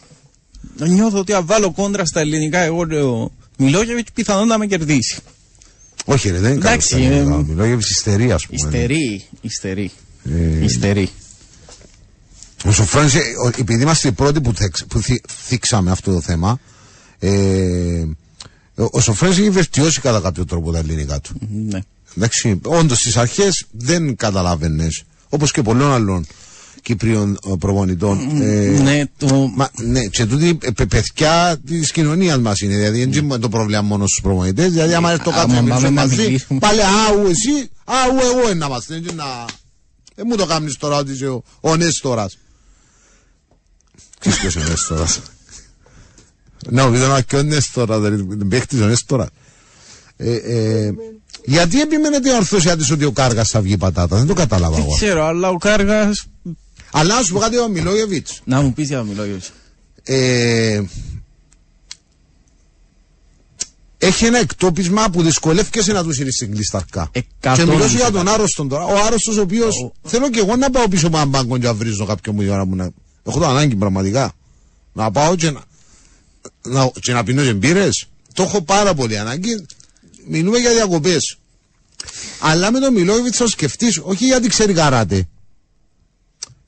Νιώθω 0.92 1.18
ότι 1.18 1.32
αν 1.32 1.46
βάλω 1.46 1.72
κόντρα 1.72 2.04
στα 2.04 2.20
ελληνικά, 2.20 2.58
εγώ 2.58 2.84
λέω 2.84 3.32
Μιλόγεβιτς 3.56 4.10
πιθανόν 4.14 4.46
να 4.46 4.58
με 4.58 4.66
κερδίσει. 4.66 5.18
Όχι, 6.04 6.30
ρε, 6.30 6.38
δεν 6.38 6.50
είναι 6.52 6.60
Εντάξει, 6.60 6.94
καλό. 6.94 7.14
ε, 7.14 7.20
Ο 7.22 7.44
Μιλόγεβιτς 7.48 7.90
υστερεί, 7.90 8.32
ας 8.32 8.46
πούμε. 8.46 8.58
Ιστερεί, 8.62 9.24
ιστερεί. 9.40 9.90
Ε, 10.30 10.64
Ιστερεί. 10.64 11.08
Ο 12.64 12.72
Σοφρόνης, 12.72 13.14
ε, 13.14 13.18
ο- 13.44 13.50
επειδή 13.58 13.82
είμαστε 13.82 14.08
οι 14.08 14.12
πρώτοι 14.12 14.40
που, 14.40 14.52
θεξ- 14.54 14.84
που 14.84 15.00
θυ- 15.00 15.24
θίξαμε 15.44 15.90
αυτό 15.90 16.12
το 16.12 16.20
θέμα, 16.20 16.58
ε, 17.18 17.30
ο, 18.74 18.84
ο 18.90 19.00
Σοφρόνης 19.00 19.38
έχει 19.38 19.50
βελτιώσει 19.50 20.00
κατά 20.00 20.20
κάποιο 20.20 20.44
τρόπο 20.44 20.72
τα 20.72 20.78
ελληνικά 20.78 21.20
του. 21.20 21.34
Ναι. 21.68 21.78
Εντάξει, 22.16 22.60
όντως 22.64 22.98
στις 22.98 23.16
αρχές 23.16 23.64
δεν 23.70 24.16
καταλάβαινες, 24.16 25.02
όπως 25.28 25.50
και 25.50 25.62
πολλών 25.62 25.92
άλλων 25.92 26.26
Κυπρίων 26.82 27.38
ε, 27.46 27.52
προπονητών. 27.58 28.42
Ε, 28.42 28.80
Ναι, 28.82 29.02
το. 29.18 29.50
Μα, 29.54 29.70
ναι, 29.82 30.04
και 30.06 30.26
τούτη 30.26 30.58
ε, 30.62 30.70
παι- 30.70 30.86
παιδιά 30.88 31.56
της 31.66 31.90
κοινωνίας 31.92 32.38
μας 32.38 32.60
είναι. 32.60 32.74
Δηλαδή, 32.76 33.04
δεν 33.04 33.12
είναι 33.24 33.38
το 33.38 33.48
πρόβλημα 33.48 33.82
μόνο 33.82 34.06
στους 34.06 34.20
προπονητές. 34.22 34.72
Δηλαδή, 34.72 34.94
άμα 34.94 35.10
έρθει 35.10 35.24
το 35.24 35.30
Άμα 35.30 35.40
κάτω 35.40 35.54
πάμε 35.54 35.68
μαζί, 35.68 35.84
να 35.84 35.90
μαζί 35.90 36.16
μιλήσουμε. 36.22 36.58
πάλι 36.58 36.80
άου 36.82 37.26
εσύ, 37.26 37.70
άου 37.84 38.16
εγώ 38.32 38.40
είναι 38.50 38.54
να 38.58 38.66
είμαστε. 38.66 39.00
Δεν 39.04 39.14
να... 39.14 39.24
Δεν 40.14 40.26
μου 40.28 40.36
το 40.36 40.46
κάνεις 40.46 40.76
τώρα 40.76 40.96
ότι 40.96 41.12
είσαι 41.12 41.26
ο, 41.26 41.42
ο 41.60 41.76
Νέστορα. 41.76 42.28
Ξέρεις 44.18 44.38
ποιος 44.38 44.54
είναι 44.54 44.64
ο 44.64 44.68
Νέστορας. 44.68 45.20
Να 46.70 46.86
μου 46.86 46.92
πείτε 46.92 47.06
να 47.06 47.20
και 47.20 47.36
ο 47.36 47.42
Νέστορας, 47.42 48.00
δηλαδή, 48.00 48.24
δεν 48.28 48.48
παίχτης 48.48 48.80
ο 48.80 48.86
Νέστορας. 48.86 49.28
Ε, 50.16 50.34
ε, 50.34 50.92
γιατί 51.44 51.80
επιμένετε 51.80 52.28
η 52.30 52.32
ορθώσια 52.34 52.76
της 52.76 52.90
ότι 52.90 53.04
ο 53.04 53.12
Κάργας 53.12 53.48
θα 53.48 53.60
βγει 53.60 53.76
πατάτα, 53.76 54.16
δεν 54.16 54.26
το 54.26 54.34
κατάλαβα 54.34 54.74
Δεν 54.76 54.84
εγώ. 54.84 54.94
ξέρω, 54.94 55.26
αλλά 55.26 55.48
ο 55.48 55.56
Κάργα. 55.56 56.10
Αλλά 56.92 57.14
να 57.14 57.22
σου 57.22 57.32
πω 57.32 57.38
κάτι 57.38 57.58
ο 57.58 57.68
Μιλόγεβιτς. 57.68 58.40
Να 58.44 58.60
μου 58.60 58.72
πεις 58.72 58.88
για 58.88 58.98
τον 58.98 59.06
Μιλόγεβιτς. 59.06 59.52
Ε, 64.05 64.07
έχει 64.07 64.24
ένα 64.24 64.38
εκτόπισμα 64.38 65.11
που 65.11 65.22
δυσκολεύκεσαι 65.22 65.92
να 65.92 66.02
του 66.02 66.12
σύρεις 66.12 66.34
στην 66.34 66.50
κλεισταρκά. 66.55 67.09
Εκατό 67.12 67.57
Και 67.57 67.64
μιλώ 67.70 67.72
σου 67.74 67.78
για 67.80 67.88
δισεκατό. 67.88 68.16
τον 68.16 68.28
άρρωστον 68.28 68.68
τώρα. 68.68 68.84
Ο 68.84 69.05
άρρωστος 69.07 69.36
ο 69.36 69.40
οποίος 69.40 69.90
θέλω 70.02 70.30
και 70.30 70.38
εγώ 70.38 70.57
να 70.57 70.70
πάω 70.70 70.88
πίσω 70.88 71.07
από 71.07 71.16
έναν 71.16 71.28
μπάγκο 71.28 71.59
και 71.59 71.66
να 71.66 71.74
βρίζω 71.74 72.05
κάποιον 72.05 72.34
μου 72.34 72.42
η 72.42 72.48
ώρα 72.48 72.64
μου 72.66 72.74
να... 72.76 72.90
Έχω 73.26 73.38
το 73.38 73.46
ανάγκη 73.46 73.76
πραγματικά. 73.76 74.32
Να 74.92 75.11
πάω 75.11 75.36
και 75.36 75.50
να, 75.50 75.62
να, 76.62 76.90
και 77.00 77.12
να 77.12 77.24
πίνω 77.24 77.42
και 77.42 77.52
μπύρες. 77.55 78.07
Το 78.32 78.42
έχω 78.42 78.62
πάρα 78.62 78.94
πολύ 78.94 79.18
ανάγκη. 79.18 79.66
Μιλούμε 80.28 80.59
για 80.59 80.72
διακοπές. 80.72 81.36
Αλλά 82.40 82.72
με 82.72 82.78
τον 82.80 82.92
Μιλόγεβιτ 82.92 83.32
θα 83.36 83.46
σκεφτείς, 83.46 84.00
όχι 84.02 84.24
γιατί 84.26 84.48
ξέρει 84.48 84.72
καράτε. 84.72 85.28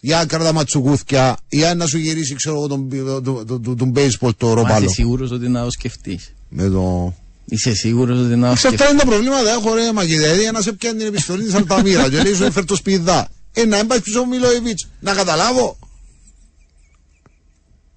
Για 0.00 0.24
κρατά 0.24 0.52
ματσουκούθια, 0.52 1.36
ή 1.48 1.64
αν 1.64 1.76
να 1.76 1.86
σου 1.86 1.98
γυρίσει, 1.98 2.34
ξέρω 2.34 2.56
εγώ, 2.56 2.66
τον, 2.66 2.88
τον, 3.22 3.46
τον, 3.46 3.62
τον, 3.62 3.76
τον 3.76 3.92
baseball, 3.96 4.30
το 4.36 4.46
Μα 4.46 4.54
ροπάλο. 4.54 4.84
είσαι 4.84 4.94
σίγουρος 4.94 5.30
ότι 5.30 5.48
να 5.48 5.64
το 5.64 5.70
σκεφτεί. 5.70 6.20
Με 6.48 6.68
το... 6.68 7.14
Είσαι 7.48 7.74
σίγουρος 7.74 8.18
ότι 8.18 8.36
να 8.36 8.50
το 8.50 8.56
Σε 8.56 8.66
αυτά 8.66 8.68
σκεφτεί. 8.68 8.92
είναι 8.92 9.02
τα 9.02 9.06
προβλήματα, 9.08 9.50
έχω 9.50 9.74
ρε 9.74 9.92
μαγειρά. 9.92 10.22
Δηλαδή, 10.22 10.44
ένα 10.44 10.60
σε 10.60 10.72
πιάνει 10.72 10.98
την 10.98 11.06
επιστολή 11.06 11.44
της 11.44 11.54
Αλταμίρα 11.54 12.08
και 12.08 12.22
λέει 12.22 12.34
σου 12.34 12.44
έφερε 12.44 12.64
το 12.66 12.74
σπιδά. 12.74 13.28
Ε, 13.52 13.64
να 13.64 13.78
έμπας 13.78 14.00
πίσω 14.00 14.20
ο 14.20 14.26
Μιλοεβίτς. 14.26 14.88
Να 15.00 15.14
καταλάβω. 15.14 15.78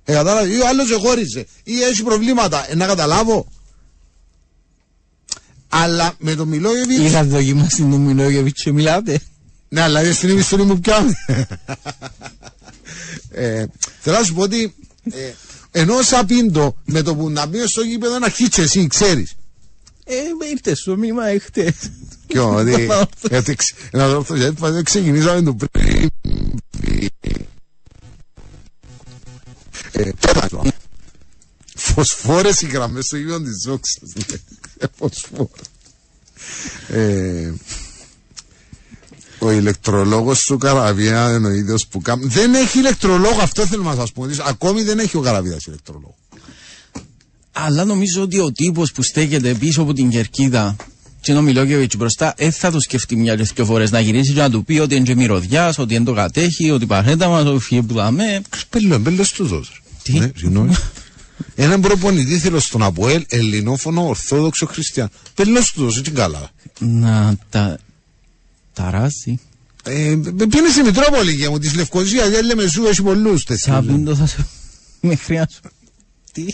Ε, 0.05 0.13
κατάλαβες. 0.13 0.55
Ή 0.55 0.59
ο 0.59 0.67
άλλος 0.67 0.91
εχώρισε. 0.91 1.45
Ή 1.63 1.81
έχει 1.83 2.03
προβλήματα. 2.03 2.71
Ε, 2.71 2.75
να 2.75 2.85
καταλάβω. 2.85 3.47
Αλλά 5.69 6.13
με 6.19 6.35
τον 6.35 6.47
Μιλόγεβιτς... 6.47 6.99
Είχα 6.99 7.23
δοκιμάσει 7.23 7.77
τον 7.77 8.01
Μιλόγεβιτ 8.01 8.55
και 8.63 8.71
μιλάτε. 8.71 9.19
Ναι, 9.69 9.81
αλλά 9.81 10.03
είναι 10.03 10.13
στην 10.13 10.29
επιστολή 10.29 10.63
μου 10.63 10.79
πιάνει. 10.79 11.11
ε, 13.31 13.65
θέλω 13.99 14.17
να 14.17 14.23
σου 14.23 14.33
πω 14.33 14.41
ότι 14.41 14.75
Ε, 15.11 15.31
ενώ 15.71 16.01
Σαπίντο 16.01 16.77
με 16.85 17.01
το 17.01 17.15
που 17.15 17.29
να 17.29 17.45
μπει 17.45 17.67
στο 17.67 17.81
γήπεδο 17.81 18.19
να 18.19 18.29
χύτσε 18.29 18.61
εσύ, 18.61 18.87
ξέρεις. 18.87 19.35
Ε, 20.11 20.47
ήρθες 20.51 20.79
στο 20.79 20.97
μήμα 20.97 21.25
εχθές. 21.27 21.73
Ποιο, 22.27 22.49
ότι. 22.55 22.87
γιατί 23.29 23.55
ξε- 23.55 23.75
Να 23.91 24.07
δω 24.07 24.19
αυτό, 24.19 24.35
γιατί 24.35 24.55
πάντα 24.59 24.83
ξεκινήσαμε 24.83 25.41
το 25.41 25.55
πριν. 25.71 26.09
Ε, 29.91 30.11
τέταρτο. 30.19 30.63
Φωσφόρες 31.75 32.61
οι 32.61 32.65
γραμμές 32.67 33.05
στο 33.05 33.17
γήπεδο 33.17 33.39
της 33.41 33.61
Ζόξας. 33.65 34.01
ναι. 34.79 34.87
Φωσφόρες. 34.97 35.65
Ε, 36.89 37.53
ο 39.39 39.51
ηλεκτρολόγος 39.51 40.43
του 40.43 40.57
Καραβία 40.57 41.33
είναι 41.35 41.47
ο 41.47 41.51
ίδιος 41.51 41.87
που 41.87 42.01
κάνει. 42.01 42.25
Δεν 42.25 42.53
έχει 42.53 42.79
ηλεκτρολόγο, 42.79 43.41
αυτό 43.41 43.65
θέλω 43.67 43.83
να 43.83 43.95
σας 43.95 44.11
πω. 44.11 44.25
Ακόμη 44.45 44.83
δεν 44.83 44.99
έχει 44.99 45.17
ο 45.17 45.21
Καραβίας 45.21 45.65
ηλεκτρολόγο. 45.65 46.15
Αλλά 47.65 47.85
νομίζω 47.85 48.21
ότι 48.21 48.39
ο 48.39 48.51
τύπος 48.51 48.91
που 48.91 49.03
στέκεται 49.03 49.53
πίσω 49.53 49.81
από 49.81 49.93
την 49.93 50.09
κερκίδα 50.09 50.75
και 51.21 51.31
είναι 51.31 51.39
ο 51.39 51.43
Μιλόγεβιτ 51.43 51.95
μπροστά, 51.97 52.33
δεν 52.37 52.51
θα 52.51 52.71
το 52.71 52.79
σκεφτεί 52.79 53.15
μια 53.15 53.35
και 53.35 53.43
δύο 53.55 53.65
φορές 53.65 53.91
να 53.91 53.99
γυρίσει 53.99 54.33
και 54.33 54.39
να 54.39 54.49
του 54.49 54.63
πει 54.63 54.79
ότι 54.79 54.95
είναι 54.95 55.05
και 55.05 55.15
μυρωδιάς, 55.15 55.77
ότι 55.77 55.93
δεν 55.93 56.03
το 56.03 56.13
κατέχει, 56.13 56.71
ότι 56.71 56.85
παρέτα 56.85 57.27
μας, 57.27 57.45
ότι 57.45 57.63
φύγε 57.63 57.81
που 57.81 57.93
δαμέ. 57.93 58.41
Πέλο, 58.69 58.93
εμπέλο 58.93 59.25
του 59.35 59.45
δώσω. 59.45 59.73
Τι; 60.03 60.19
Ναι, 60.19 60.31
συγγνώμη. 60.35 60.75
Έναν 61.55 61.81
προπονητή 61.81 62.39
θέλω 62.39 62.59
στον 62.59 62.83
Αποέλ, 62.83 63.25
ελληνόφωνο, 63.29 64.07
ορθόδοξο 64.07 64.65
χριστιαν. 64.65 65.09
Πέλος 65.35 65.71
του 65.71 65.83
δώσω, 65.83 66.01
τι 66.01 66.11
καλά. 66.11 66.49
Να 66.79 67.35
τα. 67.49 67.77
ταράσει. 68.73 69.39
Ε, 69.83 70.15
πήγαινε 70.35 70.69
στη 70.69 70.83
Μητρόπολη 70.83 71.31
για 71.31 71.49
μου, 71.49 71.57
της 71.57 71.75
Λευκοσίας, 71.75 72.29
γιατί 72.29 72.45
λέμε 72.45 72.67
σου, 72.67 72.85
έχει 72.85 73.01
πολλούς 73.01 73.43
τέτοιου. 73.43 73.73
Σαπίντο 73.73 74.15
θα 74.15 74.25
σε. 74.25 74.47
Με 75.01 75.15
χρειάζω. 75.15 75.59
Τι; 76.31 76.45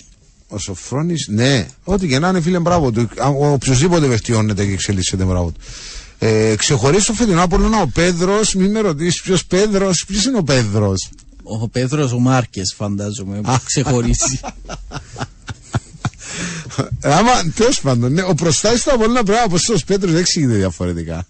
Ο 0.48 0.58
Σοφρόνη, 0.58 1.16
ναι, 1.28 1.68
ό,τι 1.84 2.08
και 2.08 2.20
να 2.20 2.28
είναι, 2.30 2.42
φίλε, 2.42 2.60
μπράβο 2.60 2.92
του. 2.92 3.10
Α, 3.20 3.28
ο- 3.28 3.52
Οποιοδήποτε 3.52 4.08
βελτιώνεται 4.08 4.66
και 4.66 4.72
εξελίσσεται, 4.72 5.24
μπράβο 5.24 5.52
του. 5.52 5.60
Ε, 6.20 6.56
ξεχωρίζει 6.56 7.06
το 7.06 7.14
φετινό 7.14 7.44
Απόλλωνα 7.44 7.82
ο 7.82 7.88
Πέδρος, 7.88 8.54
μην 8.56 8.72
με 8.72 8.80
ρωτήσεις 8.80 9.22
ποιος 9.22 9.46
Πέδρος, 9.46 10.06
ποιος 10.08 10.26
είναι 10.26 10.38
ο 10.38 10.44
Πέδρος; 10.44 11.10
Ο 11.44 11.68
Πέτρο 11.70 12.10
ο 12.14 12.20
Μάρκες, 12.20 12.74
φαντάζομαι, 12.78 13.42
που 13.42 13.58
ξεχωρίζει. 13.66 14.40
Άμα, 17.02 17.32
τέλος 17.56 17.82
πάντων, 17.82 18.14
ναι, 18.14 18.22
ο 18.24 18.34
προστάτης 18.34 18.84
του 18.84 18.92
Απόλλωνα 18.94 19.24
πρέπει 19.24 19.40
να 19.42 19.48
πω 19.58 19.74
ο 19.74 19.78
Πέτρο 19.86 20.10
δεν 20.12 20.20
εξηγείται 20.20 20.54
διαφορετικά. 20.54 21.28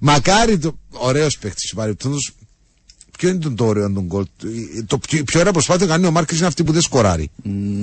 Μακάρι 0.00 0.58
το. 0.58 0.78
Ωραίος 0.90 1.38
παίκτης, 1.38 1.72
παρεπτόντω. 1.74 2.16
Ποιο 3.18 3.28
είναι 3.28 3.38
το, 3.38 3.50
το 3.52 3.64
ωραίο 3.66 3.92
τον 3.92 4.04
γκολ. 4.04 4.24
του; 4.38 4.46
Ε, 4.78 4.82
Το 4.82 4.98
πιο, 4.98 5.24
πιο 5.24 5.40
ωραία 5.40 5.52
προσπάθεια 5.52 5.86
κάνει 5.86 6.06
ο 6.06 6.10
Μάρκη 6.10 6.36
είναι 6.36 6.46
αυτή 6.46 6.64
που 6.64 6.72
δεν 6.72 6.82
σκοράρει. 6.82 7.30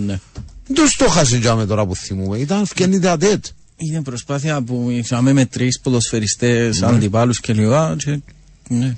ναι. 0.06 0.20
Δεν 0.68 0.76
του 0.76 0.92
το 0.98 1.10
χάσει 1.10 1.40
τζάμε 1.40 1.66
τώρα 1.66 1.86
που 1.86 1.96
θυμούμε. 1.96 2.38
Ήταν 2.38 2.66
φκένιτε 2.66 3.10
ατέτ. 3.10 3.46
Είναι 3.78 4.02
προσπάθεια 4.02 4.62
που 4.62 4.88
είχαμε 4.90 5.34
με 5.34 5.46
τρεις 5.46 5.80
ποδοσφαιριστές 5.80 6.82
αντιπάλους 6.82 7.40
και 7.40 7.54
λοιπά. 7.54 7.96
Και... 7.98 8.20
Ναι. 8.68 8.96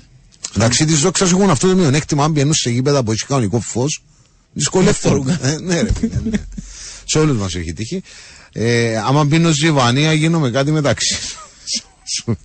Εντάξει, 0.56 0.84
τη 0.84 0.94
δόξα 0.94 1.24
έχουν 1.24 1.50
αυτό 1.50 1.68
το 1.68 1.76
μειονέκτημα. 1.76 2.24
Αν 2.24 2.30
μπαίνουν 2.30 2.54
σε 2.54 2.70
γήπεδα 2.70 3.02
που 3.02 3.12
έχει 3.12 3.26
κανονικό 3.26 3.60
φως, 3.60 4.02
δυσκολεύονται. 4.52 5.38
Ε, 5.42 5.58
ναι, 5.58 5.80
ρε 5.80 5.92
φίλε. 5.92 6.20
ναι. 6.30 6.38
σε 7.04 7.18
όλους 7.18 7.36
μας 7.36 7.54
έχει 7.54 7.72
τύχει. 7.72 8.02
Ε, 8.52 8.96
άμα 8.96 9.24
μπαίνω 9.24 9.52
στη 9.52 9.72
Βανία, 9.72 10.12
γίνομαι 10.12 10.50
κάτι 10.50 10.70
μεταξύ. 10.70 11.16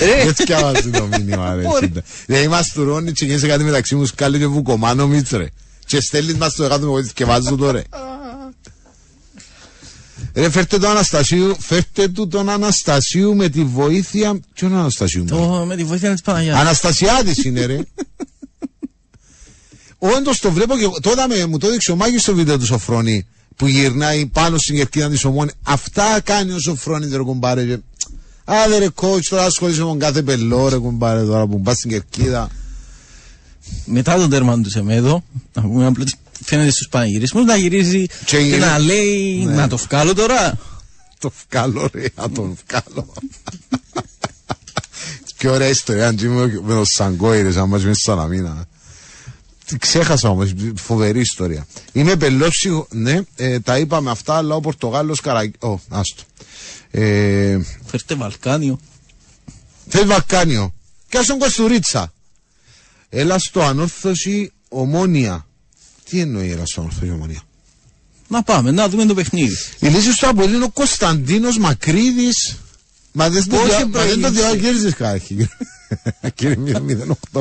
σου. 0.00 0.10
Ε, 0.20 0.24
Δεν 0.24 0.34
θυκιάβαζε 0.34 0.90
το 0.90 1.06
μήνυμα, 1.06 1.54
ρε. 1.54 1.62
σύντα. 1.80 2.02
Δηλαδή, 2.26 2.44
είμαστε 2.44 2.80
του 2.80 2.84
Ρόνι 2.84 3.12
και 3.12 3.24
γίνεσαι 3.24 3.46
κάτι 3.46 3.64
μεταξύ 3.64 3.94
μου, 3.94 4.04
σκάλι 4.04 4.38
και 4.38 4.46
βουκομάνο 4.46 5.06
μίτρε. 5.06 5.48
Και 5.86 6.00
στέλνεις 6.00 6.34
μας 6.34 6.54
το 6.54 6.64
εκάτω 6.64 6.92
με 6.92 7.10
και 7.14 7.24
βάζω 7.24 7.56
το 7.56 7.70
ρε. 7.70 7.82
Ρε, 10.34 10.50
φέρτε 10.50 10.78
τον 10.78 10.90
Αναστασίου, 10.90 11.56
φέρτε 11.60 12.08
του 12.08 12.28
τον 12.28 12.48
Αναστασίου 12.48 13.34
με 13.34 13.48
τη 13.48 13.64
βοήθεια. 13.64 14.40
Ποιον 14.54 14.76
Αναστασίου, 14.76 15.24
μωρέ; 15.30 15.58
το, 15.58 15.64
με 15.64 15.76
τη 15.76 15.84
βοήθεια 15.84 16.12
της 16.12 16.22
Παναγιά. 16.22 16.56
Αναστασιάδης 16.58 17.44
είναι, 17.44 17.64
ρε. 17.64 17.78
Όντως 19.98 20.38
το 20.38 20.50
βλέπω 20.50 20.76
και 20.76 20.82
εγώ. 20.82 21.00
Τότε 21.00 21.26
με, 21.26 21.46
μου 21.46 21.58
το 21.58 21.66
έδειξε 21.66 21.92
ο 21.92 21.96
Μάγης 21.96 22.22
στο 22.22 22.34
βίντεο 22.34 22.58
του 22.58 22.64
Σοφρόνη 22.66 23.26
που 23.56 23.66
γυρνάει 23.66 24.26
πάνω 24.26 24.58
στην 24.58 24.76
κερκίδα 24.76 25.08
της 25.08 25.24
Ομόνη. 25.24 25.50
Αυτά 25.62 26.20
κάνει 26.24 26.52
ο 26.52 26.58
Σοφρόνη, 26.58 27.16
ρε 27.16 27.22
κουμπάρε. 27.22 27.80
Και... 28.44 28.52
Άδε 28.64 28.78
ρε 28.78 28.88
coach, 28.94 29.22
τώρα 29.28 29.44
ασχολείσαι 29.44 29.80
με 29.80 29.86
τον 29.86 29.98
κάθε 29.98 30.22
πελό, 30.22 30.68
ρε 30.68 30.76
κουμπάρε, 30.76 31.24
τώρα 31.24 31.46
που 31.46 31.60
πας 31.62 31.76
στην 31.76 31.90
κερκίδα. 31.90 32.48
Μετά 33.84 34.16
τον 34.16 34.30
τέρμα 34.30 34.60
του 34.60 34.70
Σεμέδο, 34.70 35.22
να 35.54 35.62
πούμε 35.62 35.86
απλά 35.86 36.02
ότι 36.02 36.14
φαίνεται 36.44 36.70
στους 36.70 36.88
πανηγυρισμούς 36.88 37.44
να 37.44 37.56
γυρίζει 37.56 38.06
Και 38.06 38.14
και, 38.24 38.38
γυρίζει- 38.38 38.60
να 38.60 38.78
λέει 38.78 39.44
Ναι. 39.44 39.54
να 39.54 39.68
το 39.68 39.76
βγάλω 39.76 40.14
τώρα. 40.14 40.58
Το 41.18 41.32
βγάλω, 41.50 41.88
ρε, 41.92 42.04
να 42.16 42.30
τον 42.30 42.58
βγάλω. 42.68 43.12
Και 45.36 45.48
ωραία 45.48 45.68
ιστορία, 45.68 46.08
αν 46.08 46.18
με 46.22 46.60
με 46.64 46.74
τον 46.74 46.84
Σαγκόι, 46.86 47.42
ρε, 47.42 47.60
αν 47.60 47.68
μας 47.68 47.84
μέσα 47.84 48.00
σαν 48.00 48.20
αμήνα. 48.20 48.64
Τι 49.66 49.76
ξέχασα 49.78 50.28
όμως, 50.28 50.52
φοβερή 50.74 51.20
ιστορία. 51.20 51.66
Είμαι 51.92 52.16
πελόψυχο, 52.16 52.86
ναι, 52.90 53.20
ε, 53.36 53.60
τα 53.60 53.78
είπαμε 53.78 54.10
αυτά, 54.10 54.34
αλλά 54.34 54.54
ο 54.54 54.60
Πορτογάλος 54.60 55.20
καραγ... 55.20 55.50
Ω, 55.60 55.78
άστο. 55.88 56.22
Ε, 56.90 57.58
Φέρτε 57.86 58.14
Βαλκάνιο. 58.14 58.80
Θες 59.88 60.04
Βαλκάνιο. 60.04 60.74
Και 61.08 61.18
ας 61.18 61.26
τον 61.26 61.38
Κοστουρίτσα. 61.38 62.12
Έλα 63.08 63.38
στο 63.38 63.62
ανόρθωση 63.62 64.52
ομόνια. 64.68 65.46
Τι 66.10 66.20
εννοεί 66.20 66.50
έλα 66.50 66.66
στο 66.66 66.80
ανόρθωση 66.80 67.10
ομόνια; 67.10 67.40
Να 68.28 68.42
πάμε, 68.42 68.70
να 68.70 68.88
δούμε 68.88 69.04
το 69.04 69.14
παιχνίδι. 69.14 69.54
Η 69.80 69.86
λύση 69.88 70.12
στο 70.12 70.28
Απολύν 70.28 70.54
είναι 70.54 70.64
ο 70.64 70.70
Κωνσταντίνος 70.70 71.58
Μακρύδης. 71.58 72.56
Μα 73.12 73.28
δεν 73.30 73.48
το 73.48 73.56
Όχι 73.56 73.66
δια- 73.66 73.76
μα 73.78 73.82
δεν 73.82 73.90
το 73.92 73.98
προηγήθηκε. 73.98 74.30
διαγύριζες 74.40 74.94
κάτι. 74.94 75.48
Κύριε 76.34 76.56
008. 77.32 77.40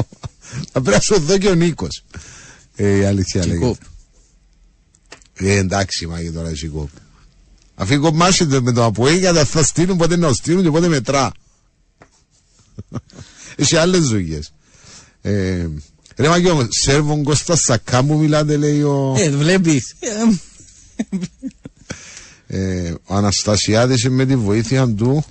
Θα 0.71 0.81
πρέπει 0.81 0.89
να 0.89 0.99
σου 0.99 1.19
δω 1.19 1.37
και 1.37 1.47
ο 1.47 1.53
Νίκος. 1.55 2.03
Ε, 2.75 2.97
η 2.97 3.03
αλήθεια 3.05 3.41
Και 3.41 3.47
λέγεται. 3.47 3.65
κόπ. 3.65 3.77
Ε, 5.33 5.51
εντάξει, 5.57 6.07
μάγε 6.07 6.31
τώρα 6.31 6.49
εσύ 6.49 6.67
κόπ. 6.67 6.89
Αφού 7.81 7.99
κομμάσετε 7.99 8.61
με 8.61 8.71
το 8.71 8.83
Αποέλ 8.85 9.17
γιατί 9.17 9.43
θα 9.45 9.63
στείλουν 9.63 9.97
πότε 9.97 10.17
να 10.17 10.33
στείλουν 10.33 10.63
και 10.63 10.69
πότε 10.69 10.87
μετρά. 10.87 11.31
Έχει 13.55 13.75
άλλες 13.75 14.03
ζωγιές. 14.03 14.51
Ε, 15.21 15.67
ρε 16.15 16.27
μάγε 16.27 16.49
όμως, 16.49 16.65
Σέρβον 16.69 17.23
Κώστα 17.23 17.55
Σακά 17.55 18.01
μου 18.01 18.17
μιλάτε 18.17 18.57
λέει 18.57 18.81
ο, 18.81 19.15
Ε, 19.17 19.29
βλέπεις. 19.29 19.95
ε, 22.47 22.93
ο 23.05 23.15
Αναστασιάδης 23.15 24.09
με 24.09 24.25
τη 24.25 24.35
βοήθεια 24.35 24.87
του 24.93 25.25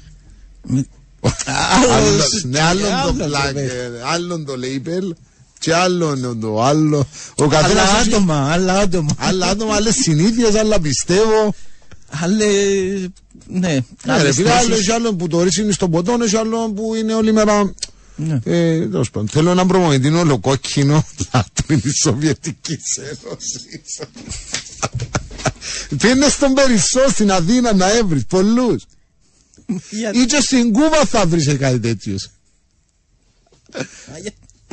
Άλλος- 1.90 2.44
ναι, 2.44 2.60
άλλον 2.60 2.90
το 3.18 3.24
πλάκ, 3.24 3.56
ε, 3.56 3.70
άλλον 4.04 4.44
το 4.44 4.52
label 4.52 5.10
και 5.58 5.74
άλλον 5.74 6.40
το 6.40 6.62
άλλο. 6.62 7.06
Ο 7.36 7.44
Άλλα 7.44 7.48
καθένας 7.60 7.88
έχει 8.00 8.08
άτομα, 8.08 8.52
άλλα 8.52 8.78
άτομα. 8.78 9.14
άλλα 9.18 9.46
άτομα, 9.46 9.74
άλλες 9.74 9.94
συνήθειες, 9.94 10.54
άλλα 10.54 10.80
πιστεύω. 10.80 11.54
Άλλε. 12.10 12.44
Ναι, 13.46 13.68
Ναι, 13.68 13.82
ρε 14.06 14.12
άλλες 14.12 14.34
φίλε, 14.34 14.50
άλλο 14.50 14.68
θέσεις. 14.68 14.80
έχει 14.82 14.92
άλλον 14.92 15.16
που 15.16 15.28
το 15.28 15.42
ρίχνει 15.42 15.72
στον 15.72 15.90
ποτόν, 15.90 16.22
έχει 16.22 16.36
άλλον 16.36 16.74
που 16.74 16.94
είναι 16.94 17.14
όλη 17.14 17.32
μέρα. 17.32 17.74
Ναι. 18.16 18.34
Ε, 18.44 18.78
τέλος 18.88 19.10
πάντων. 19.10 19.28
Θέλω 19.28 19.50
έναν 19.50 19.66
προμονητή 19.66 20.08
ολοκόκκινο 20.08 21.04
λάτρη 21.32 21.80
της 21.80 21.94
Σοβιετικής 22.02 22.96
Ένωσης. 22.96 24.00
Πήγαινε 25.98 26.28
στον 26.28 26.52
Περισσό 26.54 27.08
στην 27.08 27.30
Αθήνα 27.32 27.74
να 27.74 27.90
έβρει 27.96 28.24
πολλούς. 28.28 28.84
Γιατί- 29.90 30.18
Ή 30.18 30.24
και 30.26 30.40
στην 30.40 30.72
Κούβα 30.72 31.04
θα 31.06 31.26
βρεις 31.26 31.56
κάτι 31.58 31.78
τέτοιος. 31.80 32.28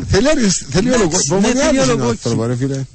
Θέλει, 0.07 0.29
αρι- 0.29 0.51
θέλει 0.69 0.87
Εντάξει, 0.87 1.01
ολοκόκκινο. 1.01 1.35
ναι, 1.39 1.41
Προμονητή 1.41 1.57
θέλει 1.59 1.69
είναι 1.69 1.79
ολοκόκκινο. 1.81 2.11
άνθρωπο, 2.11 2.45
ρε 2.45 2.55
φίλε. 2.55 2.85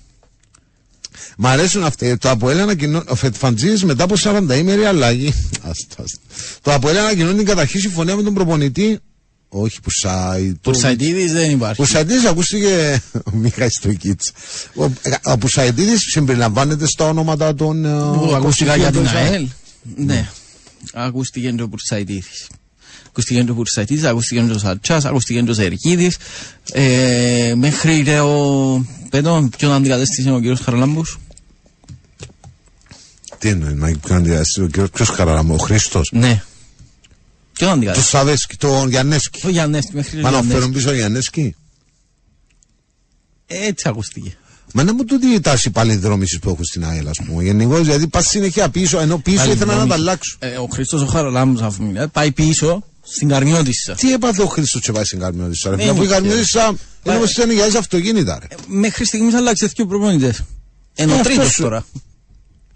Μ' 1.43 1.47
αρέσουν 1.47 1.85
αυτοί. 1.85 2.17
Το 2.17 2.31
Αποέλ 2.31 2.61
ανακοινώνει. 2.61 3.05
Ο 3.09 3.15
Φετφαντζή 3.15 3.85
μετά 3.85 4.05
από 4.05 4.15
40 4.23 4.57
ημέρη 4.59 4.85
αλλαγή. 4.85 5.27
Άστα, 5.71 6.03
άστα. 6.03 6.19
Το 6.63 6.73
Αποέλ 6.73 6.97
ανακοινώνει 6.99 7.37
την 7.37 7.47
καταρχή 7.47 7.79
συμφωνία 7.79 8.17
με 8.17 8.23
τον 8.23 8.35
προπονητή. 8.35 8.99
Όχι, 9.49 9.81
Πουσάι. 9.81 10.55
Πουρσαϊτίδης 10.63 11.33
δεν 11.33 11.49
Ο 11.49 11.53
υπάρχει. 11.53 11.77
Πουσαϊτίδη 11.77 12.27
ακούστηκε. 12.27 13.03
Ο 13.33 13.37
Μιχάη 13.37 13.69
Στροκίτ. 13.69 14.21
Ο, 14.75 14.85
ο 15.23 15.39
Πουσαϊτίδη 15.39 15.97
συμπεριλαμβάνεται 15.97 16.87
στα 16.87 17.09
ονόματα 17.09 17.55
των. 17.55 17.85
ε, 17.85 17.89
Που 17.89 18.33
ακούστηκα 18.35 18.77
για 18.77 18.91
την 18.91 19.01
κοστιφίων 19.01 19.25
των 19.27 19.33
ΑΕΛ. 19.35 19.47
Ναι. 19.97 20.29
Ακούστηκε 20.93 21.51
και 21.51 21.63
ο 21.63 21.69
Πουρσαϊτίδης. 21.69 22.49
Ακούστηκε 23.09 23.43
και 23.43 23.51
ο 23.51 23.55
Πουρσαϊτίδης, 23.55 24.05
ακούστηκε 24.05 24.41
και 24.41 24.53
ο 24.53 24.59
Σαρτσάς, 24.59 25.05
ακούστηκε 25.05 25.41
και 25.41 25.51
ο 25.51 25.55
Ζερκίδης. 25.55 26.17
Ε, 26.73 27.53
Μέχρι 27.57 28.03
και 28.03 28.19
ο... 28.21 28.87
Πέτω, 29.11 29.49
ποιον 29.59 29.73
αντικατέστησε 29.73 30.31
ο 30.33 30.39
κύριος 30.39 30.61
Χαραλάμπους. 30.61 31.19
Τι 33.41 33.49
εννοεί, 33.49 33.75
να 33.75 33.93
κάνει 33.93 34.31
ο 34.31 34.89
Ποιος 34.93 35.09
χαράρα, 35.09 35.45
ο 35.49 35.57
Χρήστος. 35.57 36.11
Ναι. 36.13 36.43
Ποιον 37.53 37.69
Του 37.71 37.77
αντικατέστησε. 37.77 38.17
Σαβέσκι, 38.17 38.57
τον 38.57 38.89
Γιαννέσκι. 38.89 39.47
Ο 39.47 39.49
Γιαννέστη 39.49 39.95
μέχρι 39.95 40.11
και 40.11 40.17
ο 40.17 40.21
Μα 40.21 40.31
να 40.31 40.31
Γιαννέστη. 40.31 40.59
φέρουν 40.59 40.75
πίσω 40.75 40.91
ο 40.91 40.95
Γιαννέσκι; 40.95 41.55
Έτσι 43.47 43.89
ακούστηκε. 43.89 44.37
Μα 44.73 44.85
να 44.85 44.95
μου 44.95 45.05
τούτη 45.05 45.27
η 45.27 45.41
τάση 45.41 45.71
παλινδρόμησης 45.71 46.39
που 46.39 46.49
έχω 46.51 46.65
στην 46.65 46.85
ΑΕΛ, 46.85 47.09
ας 47.09 47.19
πούμε. 47.27 47.43
Γενικώ, 47.43 47.79
δηλαδή 47.79 48.09
πας 48.09 48.27
συνέχεια 48.27 48.69
πίσω, 48.69 48.99
ενώ 48.99 49.19
πίσω 49.19 49.51
ήθελα 49.51 49.75
να 49.77 49.87
τα 49.87 49.95
αλλάξω. 49.95 50.37
Ε, 50.39 50.57
ο 50.57 50.67
Χρήστος 50.73 51.03
ο 51.03 51.07
Χαραλάμου, 51.07 51.65
αφού 51.65 51.83
μιλάει, 51.85 52.09
πάει 52.09 52.33
πίσω 52.33 52.85
στην 53.03 53.29
Καρμιώτισσα. 53.29 53.95
Τι 53.95 54.13
έπαθε 54.13 54.43
ο 54.43 54.47
Χρήστος 54.47 54.81
και 54.81 54.93
πάει 54.93 55.05
στην 55.05 55.19
Καρμιώτισσα. 55.19 55.71
Ρε 55.71 55.77
Ναι, 55.77 55.83
φίλε, 55.83 55.95
που 55.95 56.03
η 56.03 56.07
μου 56.07 56.11
Καρμιώτισσα 56.13 56.67
είναι 57.05 57.17
όπω 57.17 57.25
ήταν 57.31 57.51
για 57.51 57.65
αυτοκίνητα. 57.79 58.39
Ρε. 58.41 58.47
Μέχρι 58.67 59.05
στιγμής 59.05 59.35
αλλάξει 59.35 59.67
δύο 59.67 59.87
προπονητές. 59.87 60.43
Ένα 60.95 61.13
ο 61.13 61.15
αυτός 61.15 61.33
τρίτος 61.33 61.53
σου. 61.53 61.63
τώρα. 61.63 61.85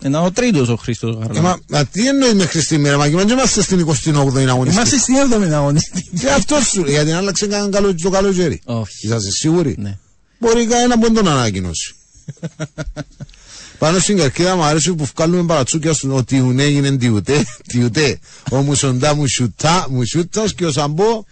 Ένα 0.07 0.21
ο 0.23 0.31
τρίτος 0.33 0.69
ο 0.69 0.77
Χρήστος 0.77 1.15
ο 1.15 1.19
Ε, 1.19 1.21
Χαραλάμου. 1.21 1.49
Μα, 1.49 1.59
μα 1.69 1.85
τι 1.85 2.09
εννοεί 2.09 2.35
μέχρι 2.35 2.61
στιγμή, 2.61 2.89
ρε, 2.89 2.97
μα 2.97 3.09
και 3.09 3.15
μα 3.15 3.25
δεν 3.25 3.37
είμαστε 3.37 3.63
στην 3.63 3.87
28η 3.87 4.47
αγωνιστική. 4.49 4.71
Είμαστε 4.71 4.99
στην 4.99 5.15
7η 5.15 5.51
αγωνιστική. 5.53 6.11
Και 6.21 6.31
αυτός 6.31 6.67
σου, 6.67 6.85
γιατί 6.89 7.13
άλλαξε 7.13 7.47
κανένα 7.47 7.71
καλό, 7.71 7.95
το 7.95 8.11
καλοκαίρι. 8.11 8.61
Όχι. 8.65 9.07
Είσαστε 9.07 9.31
σίγουροι; 9.31 9.75
Ναι. 9.79 9.99
Μπορεί 10.39 10.67
κανένα 10.67 10.95
που 10.95 11.01
δεν 11.01 11.15
τον 11.15 11.29
ανακοινώσει. 11.29 11.95
Πάνω 13.79 13.99
στην 13.99 14.17
καρκίδα 14.17 14.57
μου 14.57 14.63
αρέσει 14.63 14.95
που 14.95 15.09
βγάλουμε 15.17 15.45
παρατσούκια 15.47 15.93
στον 15.93 16.13
ότι 16.13 16.41
ουνέ 16.41 16.63
έγινε 16.63 16.97
τιουτέ, 16.97 17.45
τιουτέ. 17.69 18.19
Ο 18.51 18.57
μουσοντά 18.57 19.15
μου 19.15 19.27
σιουτά, 19.27 19.87
μου 19.91 20.05
σιούτας 20.05 20.55
και 20.55 20.67
ο 20.67 20.73
σαμπό. 20.73 21.25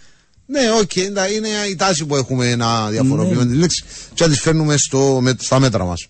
Ναι, 0.47 0.61
οκ, 0.81 0.97
εντά- 0.97 1.31
είναι 1.31 1.49
η 1.71 1.77
τάση 1.77 2.05
που 2.05 2.17
έχουμε 2.17 2.57
να 2.57 2.89
διαφοροποιούμε 2.91 3.47
τη 3.47 3.55
λέξη 3.55 3.85
και 4.15 4.25
να 4.25 4.31
τις 4.31 4.41
φέρνουμε 4.41 4.77
στο, 4.77 5.19
με, 5.23 5.35
στα 5.39 5.59
μέτρα 5.61 5.85
μας. 5.85 6.07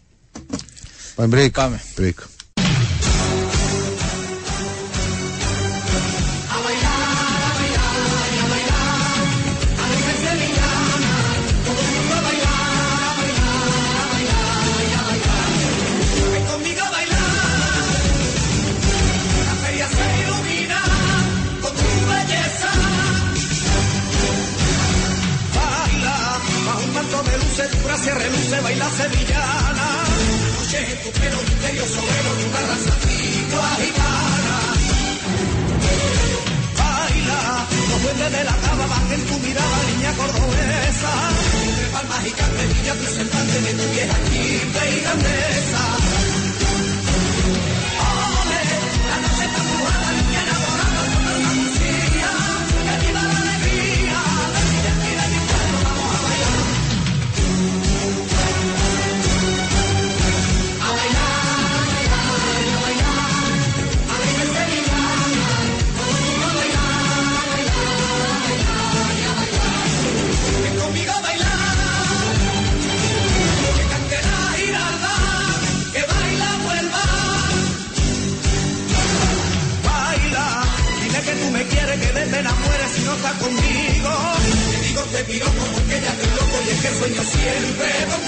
Πάμε 1.15 1.43
break. 1.45 1.53
Πάμε. 1.53 1.81
Break. 1.99 2.25
tenés 43.53 43.75
que 43.75 44.03
aquí, 44.03 44.61
bailame. 44.75 45.62
Sueño 87.03 87.25
siempre 87.25 88.22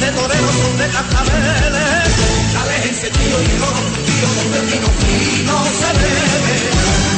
de 0.00 0.12
torero, 0.12 0.52
son 0.52 0.78
de 0.78 0.88
cascabeles. 0.88 2.12
Sales 2.52 2.86
en 2.86 2.94
sentido 2.94 3.42
y 3.42 3.58
rojo, 3.58 3.82
tío, 4.04 4.28
donde 4.36 4.58
el 4.58 4.66
vino 4.66 4.88
fino 4.98 5.64
se 5.64 5.92
bebe. 5.98 7.15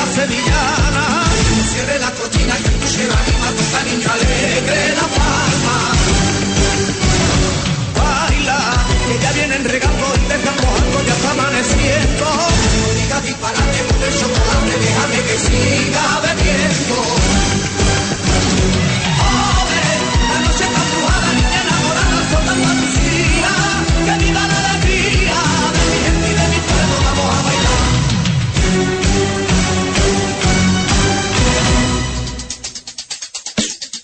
La 0.00 0.06
sevillana. 0.12 1.06
Cierre 1.72 1.98
la 1.98 2.10
cortina 2.12 2.54
que 2.56 2.68
escuche 2.72 3.06
la 3.12 3.20
rima, 3.26 3.48
toca 3.58 3.80
niño 3.88 4.08
alegre 4.16 4.82
la 5.00 5.06
palma. 5.16 5.76
Baila, 7.98 8.60
que 9.06 9.18
ya 9.22 9.32
vienen 9.32 9.64
regando 9.64 10.06
y 10.20 10.24
dejan 10.32 10.56
mojando, 10.62 10.96
ya 11.06 11.14
está 11.18 11.30
amaneciendo. 11.30 12.26
No 12.80 12.88
digas 13.00 13.22
disparate 13.24 13.80
con 13.88 14.02
el 14.08 14.14
chocolate, 14.20 14.74
déjame 14.84 15.18
que 15.26 15.36
siga 15.46 16.04
bebiendo. 16.24 17.39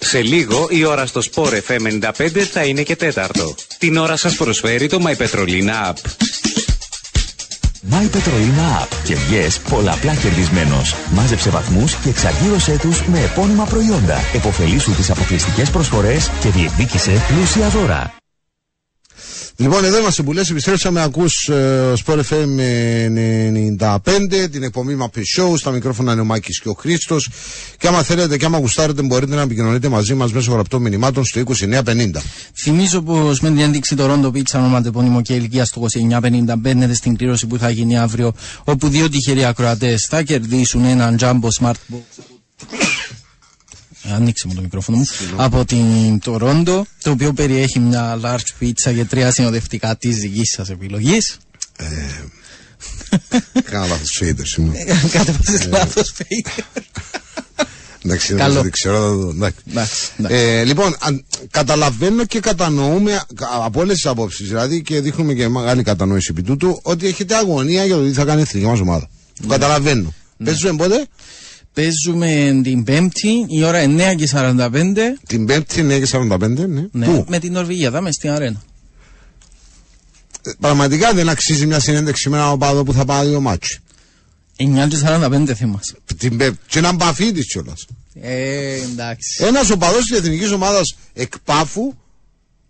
Σε 0.09 0.23
λίγο 0.23 0.67
η 0.71 0.85
ώρα 0.85 1.07
στο 1.07 1.21
Sport 1.33 1.61
FM 1.69 2.11
95 2.11 2.29
θα 2.53 2.65
είναι 2.65 2.83
και 2.83 2.97
τέταρτο. 2.97 3.55
Την 3.79 3.97
ώρα 3.97 4.17
σας 4.17 4.35
προσφέρει 4.37 4.87
το 4.87 4.99
My 5.07 5.17
Petrolina 5.17 5.91
App. 5.91 5.97
My 7.91 8.05
Petrolina 8.17 8.83
App 8.83 8.89
και 9.05 9.15
βγες 9.15 9.59
πολλαπλά 9.59 10.15
κερδισμένος. 10.15 10.95
Μάζεψε 11.13 11.51
βαθμούς 11.51 11.95
και 11.95 12.09
εξαργύρωσέ 12.09 12.79
τους 12.81 13.03
με 13.07 13.21
επώνυμα 13.21 13.65
προϊόντα. 13.65 14.19
Εποφελήσου 14.35 14.95
τις 14.95 15.11
αποκλειστικές 15.11 15.71
προσφορές 15.71 16.31
και 16.41 16.49
διεκδίκησε 16.49 17.25
πλούσια 17.29 17.69
δώρα. 17.69 18.15
Λοιπόν, 19.59 19.85
εδώ 19.85 19.99
είμαστε 19.99 20.23
που 20.23 20.33
λες, 20.33 20.51
επιστρέψαμε, 20.51 21.03
ακούς 21.03 21.49
ε, 21.49 21.93
Sport 22.05 22.19
FM 22.19 22.59
ε, 22.59 23.11
95, 23.79 23.99
την 24.51 24.63
εκπομπή 24.63 24.97
Mappi 25.01 25.19
Show, 25.19 25.53
στα 25.57 25.71
μικρόφωνα 25.71 26.13
είναι 26.13 26.21
ο 26.21 26.25
Μάκης 26.25 26.61
και 26.61 26.69
ο 26.69 26.73
Χρήστος 26.73 27.29
και 27.79 27.87
άμα 27.87 28.03
θέλετε 28.03 28.37
και 28.37 28.45
άμα 28.45 28.59
γουστάρετε 28.59 29.03
μπορείτε 29.03 29.35
να 29.35 29.41
επικοινωνείτε 29.41 29.89
μαζί 29.89 30.15
μας 30.15 30.33
μέσω 30.33 30.53
γραπτών 30.53 30.83
μηνυμάτων 30.83 31.25
στο 31.25 31.43
2950. 31.61 32.11
Θυμίζω 32.55 33.03
πως 33.03 33.41
με 33.41 33.49
την 33.49 33.59
ένδειξη 33.59 33.97
το 33.97 34.07
Ρόντο 34.07 34.31
Πίτσα 34.31 34.59
ονοματεπώνυμο 34.59 35.23
και 35.23 35.35
ηλικία 35.35 35.65
στο 35.65 35.83
2950 36.51 36.55
μπαίνετε 36.59 36.95
στην 36.95 37.17
κλήρωση 37.17 37.47
που 37.47 37.59
θα 37.59 37.71
γίνει 37.71 37.99
αύριο, 37.99 38.33
όπου 38.65 38.89
δύο 38.89 39.09
τυχεροί 39.09 39.45
ακροατές 39.45 40.07
θα 40.11 40.23
κερδίσουν 40.23 40.85
έναν 40.85 41.17
Jumbo 41.21 41.49
Smart 41.61 41.71
Box. 41.71 42.25
Ανοίξε 44.15 44.47
μου 44.47 44.55
το 44.55 44.61
μικρόφωνο 44.61 44.97
μου. 44.99 45.05
Από 45.37 45.65
την 45.65 46.19
Τορόντο, 46.19 46.87
το 47.03 47.11
οποίο 47.11 47.33
περιέχει 47.33 47.79
μια 47.79 48.21
large 48.23 48.63
pizza 48.65 48.95
και 48.95 49.05
τρία 49.05 49.31
συνοδευτικά 49.31 49.97
της 49.97 50.17
δική 50.17 50.45
σας 50.45 50.71
επιλογής. 50.71 51.37
Κάνα 53.65 53.87
λάθος 53.87 54.17
φέιτερ 54.19 54.47
σήμερα. 54.47 54.85
Κατέβασε 55.13 55.69
λάθος, 55.69 56.13
Φέιτερ. 56.15 56.65
Εντάξει, 58.05 58.35
Καλό. 58.35 58.63
δεν 58.63 58.71
ξέρω. 58.71 58.97
θα 58.99 59.09
δω, 59.15 59.29
εντάξει. 59.31 59.57
Εντάξει, 59.71 60.09
εντάξει. 60.19 60.37
Ε, 60.37 60.65
λοιπόν, 60.65 60.97
αν- 61.01 61.25
καταλαβαίνω 61.51 62.25
και 62.25 62.41
κατανοούμε 62.41 63.13
α- 63.15 63.25
από 63.65 63.81
όλες 63.81 63.95
τις 63.95 64.07
απόψεις, 64.07 64.49
δηλαδή 64.49 64.83
και 64.83 65.01
δείχνουμε 65.01 65.35
και 65.35 65.49
μεγάλη 65.49 65.83
κατανόηση 65.83 66.29
επί 66.31 66.43
τούτου, 66.43 66.79
ότι 66.83 67.07
έχετε 67.07 67.35
αγωνία 67.37 67.85
για 67.85 67.95
το 67.97 68.05
τι 68.05 68.13
θα 68.13 68.25
κάνει 68.25 68.39
η 68.39 68.43
εθνική 68.43 68.67
μας 68.67 68.81
ομάδα. 68.81 69.09
Το 69.43 69.47
καταλαβαίνω. 69.49 70.15
Παίζουμε 70.45 70.77
πότε; 70.77 71.07
Παίζουμε 71.81 72.61
την 72.63 72.85
Πέμπτη, 72.85 73.45
η 73.49 73.63
ώρα 73.65 73.85
9 73.85 74.15
και 74.17 74.29
45. 74.33 74.71
Την 75.27 75.47
Πέμπτη 75.47 75.81
9 75.87 75.99
και 75.99 76.09
45, 76.13 76.39
ναι. 76.69 76.87
Ναι, 76.93 77.07
Πού; 77.07 77.25
με 77.29 77.39
την 77.39 77.53
Νορβηγία, 77.53 77.91
θα 77.91 77.99
είμαι 77.99 78.13
στην 78.13 78.31
αρένα. 78.31 78.63
Ε, 80.43 80.51
Πραγματικά 80.61 81.13
δεν 81.13 81.29
αξίζει 81.29 81.67
μια 81.67 81.81
συνέντευξη 81.81 82.29
με 82.29 82.37
έναν 82.37 82.51
οπαδό 82.51 82.83
που 82.85 82.93
θα 82.93 83.05
πάει 83.05 83.27
δύο 83.29 83.41
μάτσι. 83.41 83.79
9 84.57 84.87
και 84.89 84.97
45 85.05 85.53
θυμάσαι. 85.55 85.95
Την 86.19 86.37
Πέμπτη. 86.37 86.59
Και 86.67 86.79
έναν 86.79 86.95
μπαφίτη 86.97 87.41
κιόλας. 87.45 87.85
Ε, 88.21 88.75
εντάξει. 88.75 89.45
Ένας 89.45 89.71
οπαδός 89.71 90.05
της 90.07 90.19
εθνικής 90.19 90.51
ομάδας 90.51 90.97
εκπάφου, 91.15 91.93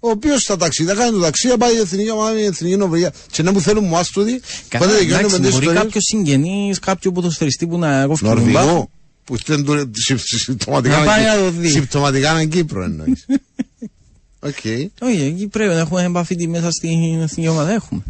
ο 0.00 0.08
οποίος 0.10 0.40
στα 0.42 0.56
ταξίδια 0.56 0.94
κάνει 0.94 1.10
το 1.10 1.18
ταξί, 1.20 1.48
να 1.48 1.56
πάει 1.56 1.74
η 1.74 1.78
εθνική 1.78 2.10
ομάδα 2.10 2.32
με 2.32 2.40
η 2.40 2.44
εθνική 2.44 2.76
Νορβηγία. 2.76 3.12
Και 3.30 3.42
να 3.42 3.52
μου 3.52 3.60
θέλουν 3.60 3.84
μου 3.84 3.96
άστοδη, 3.96 4.40
Καλά, 4.68 4.84
πότε 4.84 4.96
τελειώνει 4.98 5.18
εντάξει, 5.18 5.34
με 5.36 5.40
τις 5.40 5.50
μπορεί 5.50 5.64
ιστορίες. 5.64 5.82
κάποιος 5.82 6.04
συγγενή, 6.04 6.74
κάποιο 6.80 7.12
ποδοσφαιριστή 7.12 7.66
που 7.66 7.78
να 7.78 8.06
κόφει 8.06 8.24
τον 8.24 8.32
μπάφ. 8.34 8.44
Νορβηγό, 8.44 8.90
που 9.26 9.34
ήταν 9.34 9.64
το- 9.64 9.90
συ- 9.92 10.18
συ- 10.18 10.38
συμπτωματικά 10.38 10.98
Να 10.98 11.04
πάει 11.04 11.20
είναι 11.22 11.30
να 11.30 11.36
το 11.38 11.50
Κύ- 11.50 11.60
δει. 11.60 11.68
συμπτωματικά 11.68 12.30
είναι 12.32 12.44
Κύπρο 12.46 12.82
εννοείς. 12.82 13.26
Οκ. 14.40 14.64
Όχι, 15.00 15.22
εκεί 15.22 15.46
πρέπει 15.48 15.74
να 15.74 15.80
έχουμε 15.80 16.02
επαφή 16.04 16.48
μέσα 16.48 16.70
στην 16.70 17.20
εθνική 17.22 17.48
ομάδα. 17.48 17.70
Έχουμε. 17.72 18.02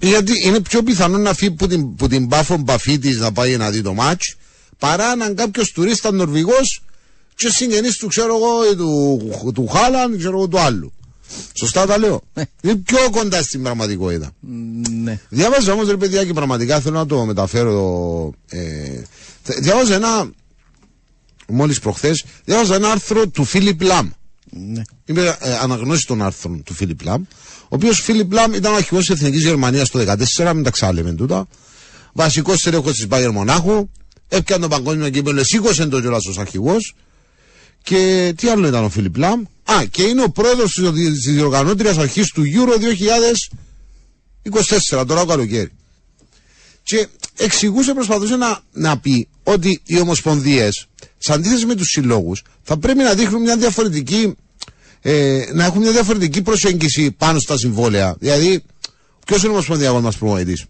Γιατί 0.00 0.32
είναι 0.46 0.60
πιο 0.60 0.82
πιθανό 0.82 1.18
να 1.18 1.34
φύγει 1.34 1.50
που 1.50 1.66
την, 1.66 1.94
που 1.94 2.08
την 2.08 2.28
πάφο 2.28 2.56
μπαφή 2.56 2.98
τη 2.98 3.10
να 3.14 3.32
πάει 3.32 3.56
να 3.56 3.70
δει 3.70 3.82
το 3.82 3.94
μάτς 3.94 4.36
παρά 4.78 5.16
να 5.16 5.24
είναι 5.24 5.34
κάποιος 5.34 5.70
τουρίστας 5.72 6.12
Νορβηγός 6.12 6.82
και 7.34 7.48
συγγενής 7.50 7.96
του, 7.96 8.06
ξέρω 8.06 8.34
εγώ, 8.36 8.72
ή 8.72 8.76
του, 8.76 9.52
του 9.54 9.66
Χάλαν, 9.66 10.18
ξέρω 10.18 10.36
εγώ, 10.36 10.48
του 10.48 10.58
άλλου. 10.60 10.92
Σωστά 11.58 11.86
τα 11.86 11.98
λέω. 11.98 12.22
Ναι. 12.34 12.42
Είναι 12.62 12.74
πιο 12.76 12.98
κοντά 13.10 13.42
στην 13.42 13.62
πραγματικότητα. 13.62 14.30
Μ, 14.40 14.80
Ναι. 15.02 15.20
Διάβαζα 15.28 15.72
όμως, 15.72 15.88
ρε 15.88 15.96
παιδιά, 15.96 16.24
και 16.24 16.32
πραγματικά 16.32 16.80
θέλω 16.80 16.98
να 16.98 17.06
το 17.06 17.24
μεταφέρω. 17.24 18.32
Ε, 18.48 18.58
θε- 19.42 19.58
διάβαζα 19.60 19.94
ένα. 19.94 20.30
Μόλις 21.48 21.78
προχθές, 21.78 22.24
διάβαζα 22.44 22.74
ένα 22.74 22.90
άρθρο 22.90 23.28
του 23.28 23.44
Φίλιπ 23.44 23.80
Λαμ. 23.82 24.10
ναι. 24.50 24.82
Είμαι 25.04 25.36
ε, 25.40 25.56
αναγνώστης 25.56 26.06
των 26.06 26.22
άρθρων 26.22 26.62
του 26.62 26.74
Φίλιπ 26.74 27.00
Λαμ. 27.02 27.22
Ο 27.62 27.66
οποίος 27.68 28.00
Φίλιπ 28.00 28.32
Λαμ 28.32 28.52
ήταν 28.52 28.74
αρχηγός 28.74 29.06
της 29.06 29.14
Εθνικής 29.14 29.42
Γερμανίας 29.42 29.90
το 29.90 29.98
2014, 30.38 30.52
μεν 30.54 30.62
τα 30.62 30.70
ξαναλέμε 30.70 31.12
τούτα. 31.12 31.46
Βασικός 32.12 32.58
στελέχος 32.58 32.92
της 32.92 33.06
Μπάγερν 33.06 33.30
Μονάχου. 33.30 33.88
Έπιανε 34.28 34.62
το 34.62 34.68
παγκόσμιο 34.68 35.08
κύπελο, 35.10 35.44
σήκωσε 35.44 35.86
το 35.86 36.00
κιόλας 36.00 36.26
ως 36.26 36.38
αρχηγός. 36.38 36.94
Και 37.82 38.32
τι 38.36 38.48
άλλο 38.48 38.66
ήταν 38.66 38.84
ο 38.84 38.88
Φίλιπ 38.88 39.16
Λαμ; 39.16 39.42
Α, 39.64 39.84
και 39.90 40.02
είναι 40.02 40.22
ο 40.22 40.30
πρόεδρος 40.30 40.72
της 40.94 41.32
διοργανώτριας 41.34 41.98
αρχής 41.98 42.28
του 42.28 42.42
Euro 42.42 42.78
2024, 45.00 45.04
τώρα 45.06 45.20
ο 45.20 45.24
καλοκαίρι. 45.24 45.70
Και 46.82 47.06
εξηγούσε, 47.36 47.94
προσπαθούσε 47.94 48.36
να, 48.36 48.60
να 48.72 48.98
πει 48.98 49.28
ότι 49.42 49.80
οι 49.84 50.00
ομοσπονδίες, 50.00 50.86
σε 51.18 51.32
αντίθεση 51.32 51.66
με 51.66 51.74
τους 51.74 51.88
συλλόγους, 51.88 52.42
θα 52.62 52.76
πρέπει 52.78 52.98
να 53.02 53.14
δείχνουν 53.14 53.42
μια 53.42 53.56
διαφορετική. 53.56 54.34
Ε, 55.00 55.44
να 55.52 55.64
έχουν 55.64 55.80
μια 55.80 55.92
διαφορετική 55.92 56.42
προσέγγιση 56.42 57.10
πάνω 57.10 57.38
στα 57.38 57.58
συμβόλαια. 57.58 58.16
Δηλαδή, 58.18 58.62
ποιος 59.26 59.40
είναι 59.40 59.48
ο 59.48 59.52
ομοσπονδιακός 59.52 60.02
μας 60.02 60.16
προμηθευτής, 60.16 60.64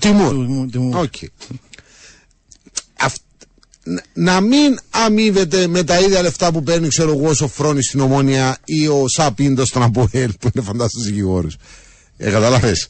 Τιμούρ. 0.00 0.30
Του- 0.34 0.68
του- 0.72 0.90
Οκ. 0.94 1.14
Αυ- 2.98 3.16
να- 3.82 4.02
Να 4.14 4.40
μην 4.40 4.78
αμείβεται 4.90 5.66
με 5.66 5.84
τα 5.84 6.00
ίδια 6.00 6.22
λεφτά 6.22 6.52
που 6.52 6.62
παίρνει, 6.62 6.88
ξέρω 6.88 7.10
εγώ, 7.12 7.28
ο 7.28 7.34
Σωφρόνης 7.34 7.86
στην 7.86 8.00
Ομόνια 8.00 8.58
ή 8.64 8.88
ο 8.88 9.04
Σα 9.08 9.24
Πίντο 9.24 9.64
στον 9.64 9.82
Αποέλ, 9.82 10.32
που 10.40 10.50
είναι 10.54 10.64
φανταστικό 10.64 11.04
δικηγόρος. 11.04 11.56
Ε, 12.16 12.30
καταλαβες. 12.30 12.88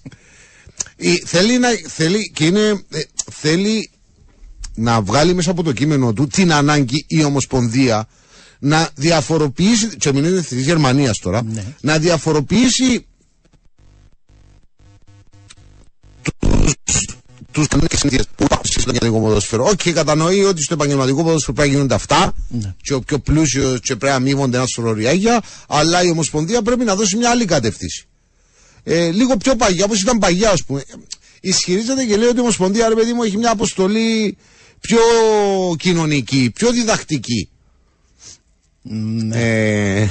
Ε, 0.97 1.15
θέλει 1.25 1.59
να. 1.59 1.69
Θέλει, 1.87 2.31
και 2.35 2.45
είναι, 2.47 2.85
ε, 2.91 3.01
θέλει 3.33 3.91
να 4.77 5.01
βγάλει 5.03 5.35
μέσα 5.35 5.51
από 5.51 5.63
το 5.63 5.73
κείμενο 5.73 6.13
του 6.13 6.27
την 6.27 6.53
ανάγκη 6.53 7.05
η 7.09 7.25
Ομοσπονδία 7.25 8.09
να 8.59 8.89
διαφοροποιήσει. 8.95 9.97
Και 9.97 10.13
μην 10.13 10.25
είναι 10.25 10.41
της 10.41 10.65
Γερμανίας 10.65 11.19
τώρα. 11.19 11.43
Να 11.81 11.99
διαφοροποιήσει 11.99 13.07
του 17.53 17.67
κανόνες 17.69 17.91
και 17.91 17.97
συνήθειε 17.97 18.23
που 18.37 18.45
υπάρχουν 18.45 18.65
στο 18.65 18.81
επαγγελματικό 18.81 19.21
ποδόσφαιρο. 19.21 19.65
Οκ, 19.65 19.91
κατανοεί 19.95 20.45
ότι 20.45 20.63
στο 20.63 20.75
επαγγελματικό 20.75 21.23
ποδόσφαιρο 21.23 21.53
πρέπει 21.53 21.69
να 21.69 21.75
γίνονται 21.75 21.95
αυτά. 21.95 22.35
Και 22.83 22.95
ο 22.95 23.01
πιο 23.01 23.19
πλούσιος 23.19 23.81
και 23.81 23.97
πρέπει 23.97 24.13
να 24.13 24.15
αμείβονται 24.15 24.57
ένα 24.57 24.67
σωρό 24.67 24.94
ριάλια. 24.94 25.43
Αλλά 25.69 26.03
η 26.03 26.11
Ομοσπονδία 26.11 26.63
πρέπει 26.63 26.85
να 26.85 26.95
δώσει 26.95 27.17
μια 27.17 27.31
άλλη 27.31 27.45
κατεύθυνση. 27.45 28.07
Ε, 28.83 29.11
λίγο 29.11 29.37
πιο 29.37 29.57
παγιά, 29.57 29.85
όπως 29.85 30.01
ήταν 30.01 30.19
παγιά, 30.19 30.51
ας 30.51 30.65
πούμε. 30.65 30.85
Ισχυρίζεται 31.41 32.05
και 32.05 32.17
λέει 32.17 32.29
ότι 32.29 32.37
η 32.37 32.41
Ομοσπονδία, 32.41 32.89
ρε 32.89 32.95
παιδί 32.95 33.13
μου, 33.13 33.23
έχει 33.23 33.37
μια 33.37 33.51
αποστολή 33.51 34.37
πιο 34.87 34.99
κοινωνική, 35.79 36.51
πιο 36.55 36.71
διδακτική. 36.73 37.49
Ε, 39.33 40.07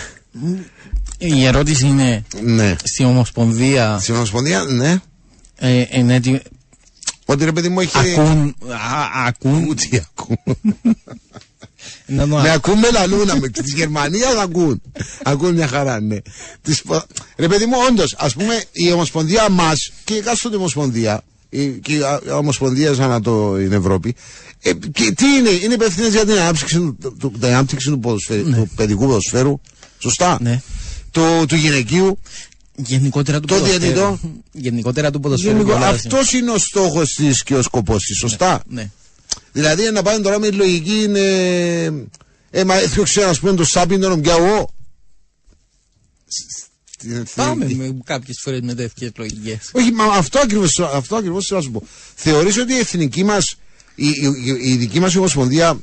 Η 1.18 1.46
ερώτηση 1.46 1.86
είναι 1.88 2.24
ναι. 2.42 2.76
στην 2.84 3.06
Ομοσπονδία. 3.06 4.00
Στην 4.02 4.16
Ομοσπονδία, 4.16 4.64
ναι. 4.64 4.98
Ε, 5.56 5.86
είναι 5.92 6.16
ότι 6.16 6.42
Ότι 7.26 7.46
ρε 7.46 7.52
παιδί 7.52 7.70
μου 7.70 7.80
έχει. 7.80 7.98
ακούν. 7.98 8.56
α- 8.72 9.26
ακούν. 9.28 9.68
Ούτε 9.68 10.06
ακούν. 10.18 10.38
να 12.06 12.28
το 12.28 12.36
Με 12.38 12.52
ακούν 12.52 12.80
με 12.80 12.90
λαλούνα, 12.92 13.36
με 13.40 13.48
της 13.50 13.74
Γερμανίας 13.74 14.34
θα 14.34 14.42
ακούν. 14.42 14.82
ακούν 15.24 15.54
μια 15.54 15.68
χαρά, 15.68 16.00
ναι. 16.02 16.18
Τις, 16.62 16.82
πο- 16.82 17.04
ρε 17.38 17.48
παιδί 17.48 17.66
μου, 17.66 17.78
όντως, 17.90 18.16
ας 18.18 18.34
πούμε, 18.34 18.64
η 18.72 18.92
Ομοσπονδία 18.92 19.50
μας 19.50 19.92
και 20.04 20.14
η 20.14 20.18
εκάστοτε 20.18 20.56
Ομοσπονδία, 20.56 21.22
η, 21.24 21.35
και 21.82 21.94
οι 21.94 22.02
α- 22.02 22.22
ομοσπονδίες 22.38 23.00
ανά 23.00 23.22
το, 23.22 23.56
την 23.58 23.72
Ευρώπη, 23.74 24.16
ε, 24.62 24.74
και 24.74 25.12
τι 25.12 25.26
είναι, 25.26 25.50
είναι 25.50 25.74
υπεύθυνε 25.74 26.08
για 26.08 26.26
την 26.26 26.34
ανάπτυξη, 26.34 26.76
του- 26.76 27.16
του, 27.20 27.32
την 27.32 27.46
ανάπτυξη 27.46 27.90
του, 27.90 28.00
ποδοσφαίρου, 28.00 28.44
του 28.52 28.70
παιδικού 28.76 29.06
ποδοσφαίρου. 29.06 29.60
Σωστά. 30.00 30.38
Ναι. 30.42 30.62
Το, 31.12 31.46
του 31.46 31.56
γυναικείου. 31.56 32.20
Γενικότερα 32.76 33.40
του 33.40 33.48
Το 33.48 33.54
ποδοσφαίρου. 33.54 33.80
διαιτητό. 33.82 34.20
Γενικότερα 34.52 35.12
του 35.12 35.20
ποδοσφαίρου. 35.20 35.56
Γενικό, 35.58 35.74
πολλά 35.74 35.88
αυτός 35.88 36.34
είναι 36.34 36.52
ο 36.52 36.58
στόχος 36.58 37.14
της 37.14 37.44
και 37.44 37.56
ο 37.56 37.62
σκοπός 37.62 38.04
της. 38.04 38.18
Σωστά. 38.18 38.62
Ναι. 38.68 38.90
Δηλαδή 39.52 39.92
να 39.92 40.02
πάνε 40.02 40.20
τώρα 40.24 40.40
με 40.40 40.50
τη 40.50 40.56
λογική 40.56 41.02
είναι. 41.04 41.20
Ε, 42.50 42.64
μα 42.64 42.76
έθιωξε 42.76 43.26
να 43.26 43.36
πούμε 43.40 43.54
το 43.54 43.64
σάπιν 43.66 44.02
τον 44.02 44.22
πιάω. 44.22 44.66
Πάμε 47.36 47.68
με 47.76 47.98
κάποιες 48.04 48.40
φορές 48.42 48.60
με 48.62 48.74
τέτοιε 48.74 49.10
λογικέ. 49.18 49.60
Όχι, 49.72 49.92
μα 49.92 50.04
αυτό 50.04 50.40
ακριβώς, 50.40 50.80
αυτό 50.80 51.16
ακριβώς 51.16 51.46
θέλω 51.46 51.60
να 51.60 51.66
σου 51.66 51.72
πω. 51.72 51.84
Θεωρείς 52.16 52.58
ότι 52.58 52.74
η 52.74 52.78
εθνική 52.78 53.24
μας, 53.24 53.56
η, 53.96 54.08
η, 54.08 54.14
η, 54.46 54.72
η 54.72 54.76
δική 54.76 55.00
μας 55.00 55.16
ομοσπονδία 55.16 55.80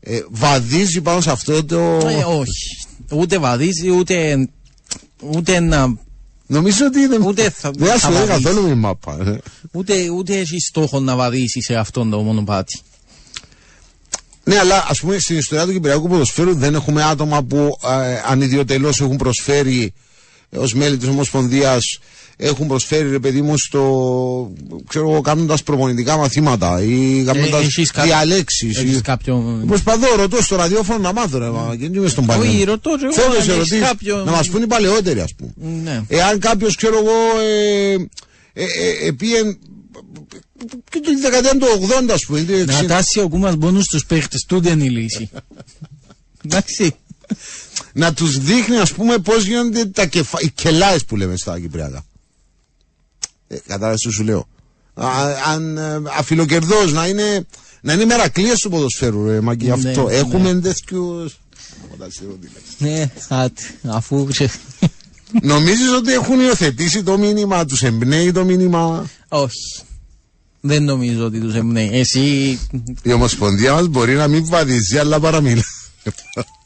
ε, 0.00 0.20
βαδίζει 0.30 1.00
πάνω 1.00 1.20
σε 1.20 1.30
αυτό 1.30 1.64
το... 1.64 1.78
Ε, 2.08 2.24
όχι. 2.28 2.76
Ούτε 3.10 3.38
βαδίζει, 3.38 3.90
ούτε. 3.90 4.48
Ούτε 5.22 5.60
να. 5.60 5.94
Νομίζω 6.46 6.86
ότι 6.86 7.06
δεν, 7.06 7.22
Ούτε 7.22 7.50
θα- 7.50 7.70
δεν 7.70 7.88
θα 7.88 7.94
ασχολείται 7.94 8.24
βαδίσει. 8.24 8.42
καθόλου 8.44 8.66
με 8.66 8.70
η 8.72 8.74
μάπα. 8.74 9.18
ε. 9.26 9.38
Ούτε, 9.72 10.08
ούτε 10.10 10.38
έχει 10.38 10.58
στόχο 10.60 11.00
να 11.00 11.16
βαδίσει 11.16 11.62
σε 11.62 11.74
αυτόν 11.74 12.10
το 12.10 12.18
μονοπάτι. 12.22 12.78
Ναι, 14.44 14.58
αλλά 14.58 14.86
ας 14.88 15.00
πούμε 15.00 15.18
στην 15.18 15.36
ιστορία 15.38 15.64
του 15.66 15.72
Κυπριακού 15.72 16.08
ποδοσφαίρου 16.08 16.54
δεν 16.54 16.74
έχουμε 16.74 17.02
άτομα 17.02 17.42
που 17.42 17.56
ε, 18.02 18.20
ανιδιοτελώς 18.26 19.00
έχουν 19.00 19.16
προσφέρει 19.16 19.92
ως 20.50 20.74
μέλη 20.74 20.96
της 20.96 21.08
Ομοσπονδίας 21.08 21.98
έχουν 22.36 22.66
προσφέρει 22.66 23.10
ρε 23.10 23.18
παιδί 23.18 23.42
μου 23.42 23.58
στο. 23.58 24.52
ξέρω 24.88 25.10
εγώ, 25.10 25.20
κάνοντας 25.20 25.62
προπονητικά 25.62 26.16
μαθήματα 26.16 26.82
ή 26.82 27.22
κάνοντας 27.26 27.62
Ε, 27.62 27.64
έχεις 27.64 27.90
κάποιο- 27.90 28.10
διαλέξεις. 28.10 28.76
έχεις 28.78 29.00
κάποιο- 29.00 29.64
Προσπαθώ, 29.66 30.16
ρωτώ 30.16 30.42
στο 30.42 30.56
ραδιόφωνο 30.56 30.98
να 30.98 31.12
μάθω, 31.12 31.38
ρε, 31.38 31.50
μα, 31.50 31.68
και 31.78 31.88
δεν 31.88 31.94
είμαι 31.94 32.08
στον 32.08 32.26
παλιό. 32.26 32.50
Όχι, 32.50 32.64
ρωτώ 32.64 32.90
και 32.98 33.04
εγώ, 33.04 33.12
Θέλω 33.12 33.26
αν 33.26 33.32
σε 33.32 33.38
έχεις 33.38 33.52
ερωτήσεις, 33.52 33.80
κάποιο- 33.80 34.24
να 34.24 34.30
μας 34.30 34.48
πούν 34.48 34.62
οι 34.62 34.66
παλαιότεροι, 34.66 35.20
ας 35.20 35.34
πούμε. 35.34 35.52
Ναι. 35.82 36.02
Εάν 36.08 36.38
κάποιος, 36.38 36.74
ξέρω 36.76 36.96
εγώ, 36.98 37.40
ε, 37.40 37.92
ε, 38.52 38.64
ε, 38.64 39.06
ε, 39.06 39.12
πήγε. 39.12 39.36
και 40.90 41.00
τη 41.00 41.14
δεκαετία 41.20 41.50
του 41.58 41.66
80, 41.80 42.12
ας 42.14 42.24
πούμε. 42.26 42.38
ή 42.40 42.44
του 42.44 42.52
60. 42.52 42.82
Να 42.82 42.84
τάσει 42.88 43.20
ο 43.20 43.28
Κούμας 43.28 43.56
μόνο 43.56 43.80
στους 43.80 44.06
παίχτες, 44.06 44.44
τούτη 44.48 44.68
είναι 44.70 44.84
η 44.84 44.88
λύση. 44.90 45.30
Εντάξει. 46.44 46.94
Να 47.92 48.12
τους 48.12 48.38
δείχνει 48.38 48.76
ας 48.76 48.92
πούμε 48.92 49.18
πώς 49.18 49.44
γίνονται 49.44 49.84
τα 49.86 50.06
κεφα... 50.06 50.38
οι 50.40 50.50
κελάες 50.50 51.04
που 51.04 51.16
λέμε 51.16 51.36
στα 51.36 51.60
Κυπριακά. 51.60 52.04
Ε, 53.48 53.56
κατάλαβες 53.66 54.00
τι 54.00 54.10
σου 54.10 54.22
λέω. 54.24 54.48
Α, 54.94 55.08
αν 55.46 55.76
ε, 55.76 56.02
αφιλοκερδός 56.18 56.92
να 56.92 57.06
είναι, 57.06 57.46
να 57.80 57.92
είναι 57.92 58.04
μερακλείες 58.04 58.60
του 58.60 58.70
ποδοσφαίρου 58.70 59.26
ρε 59.26 59.40
Μαγκή 59.40 59.66
Ναι, 59.66 59.72
αυτό. 59.72 60.02
ναι. 60.02 60.14
Έχουμε 60.14 60.60
τέτοιους... 60.60 61.38
Ναι, 62.78 63.10
άτι, 63.28 63.62
αφού 63.86 64.24
ξε... 64.24 64.50
Νομίζεις 65.42 65.90
ότι 65.92 66.12
έχουν 66.12 66.40
υιοθετήσει 66.40 67.02
το 67.02 67.18
μήνυμα, 67.18 67.64
τους 67.64 67.82
εμπνέει 67.82 68.32
το 68.32 68.44
μήνυμα; 68.44 69.10
Όχι. 69.28 69.82
Δεν 70.60 70.82
νομίζω 70.84 71.24
ότι 71.24 71.40
τους 71.40 71.54
εμπνέει. 71.54 71.90
Εσύ... 71.92 72.58
Η 73.02 73.12
Ομοσπονδία 73.12 73.72
μας 73.72 73.86
μπορεί 73.86 74.14
να 74.14 74.28
μην 74.28 74.46
βαδίζει 74.46 74.98
αλλά 74.98 75.20
παραμιλά. 75.20 75.62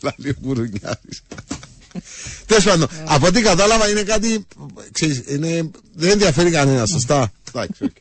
Λάλη 0.03 0.29
ο 0.31 0.35
Μπουρουνιάδης. 0.41 1.23
Τέλος 2.47 2.65
πάντων, 2.65 2.89
από 3.05 3.27
ό,τι 3.27 3.41
κατάλαβα 3.41 3.89
είναι 3.89 4.03
κάτι, 4.03 4.47
ξέρεις, 4.93 5.23
είναι, 5.27 5.71
δεν 5.95 6.11
ενδιαφέρει 6.11 6.51
κανένας, 6.51 6.91
σωστά. 6.91 7.33
Εντάξει, 7.49 7.85
οκ. 7.85 7.97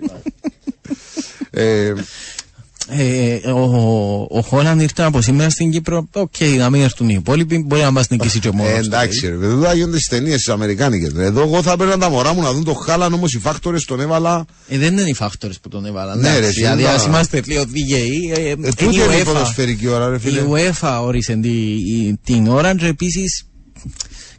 Ε, 2.91 3.33
Ε, 3.43 3.51
ο, 3.51 4.27
ο 4.29 4.41
Χάαλαντ 4.41 4.79
ήρθε 4.79 5.03
από 5.03 5.21
σήμερα 5.21 5.49
στην 5.49 5.71
Κύπρο. 5.71 6.07
Οκ, 6.13 6.33
να 6.57 6.69
μην 6.69 6.81
έρθουν 6.81 7.09
οι 7.09 7.15
υπόλοιποι. 7.17 7.63
Μπορεί 7.67 7.81
να 7.81 7.91
μα 7.91 8.03
νικήσει 8.09 8.39
και 8.39 8.47
ο 8.47 8.53
μόνος 8.53 8.71
ε, 8.71 8.79
του, 8.79 8.85
εντάξει, 8.85 9.27
ρε, 9.27 9.35
βέβαια 9.35 9.69
θα 9.69 9.75
γίνονται 9.75 9.95
στις 9.95 10.07
ταινίες 10.07 10.43
τι 10.43 10.51
Αμερικάνικες. 10.51 11.11
Εδώ 11.17 11.41
εγώ 11.41 11.61
θα 11.61 11.71
έπαιρνα 11.71 11.97
τα 11.97 12.09
μωρά 12.09 12.33
μου 12.33 12.41
να 12.41 12.53
δουν 12.53 12.63
το 12.63 12.73
χάλαν 12.73 13.13
όμως 13.13 13.33
οι 13.33 13.39
φάκτορες 13.39 13.85
τον 13.85 13.99
έβαλα. 13.99 14.45
Ε, 14.67 14.77
δεν 14.77 14.97
είναι 14.97 15.09
οι 15.09 15.13
φάκτορες 15.13 15.59
που 15.59 15.69
τον 15.69 15.85
έβαλαν. 15.85 16.19
Ναι, 16.19 16.29
ρε, 16.31 16.37
εντάξει, 16.37 16.59
Δηλαδή, 16.59 16.81
σίγουρα. 16.83 17.01
α 17.03 17.07
είμαστε 17.07 17.41
λίγο 17.45 17.65
δίκαιοι. 17.65 18.31
Ε, 18.35 18.39
Ε, 18.41 18.49
είναι 18.49 18.69
τούτη 18.77 18.95
η 18.95 19.01
είναι 19.05 19.15
η 19.15 19.19
UEFA. 19.21 19.25
ποδοσφαιρική 19.25 19.87
ώρα, 19.87 20.09
ρε 20.09 20.15
Η 20.15 20.19
φίλε. 20.19 20.41
UEFA 20.49 20.99
όρισε 21.01 21.35
τη, 21.35 21.49
η- 21.49 22.19
την 22.23 22.47
ώρα 22.47 22.75
και 22.75 22.85
επίσης 22.85 23.43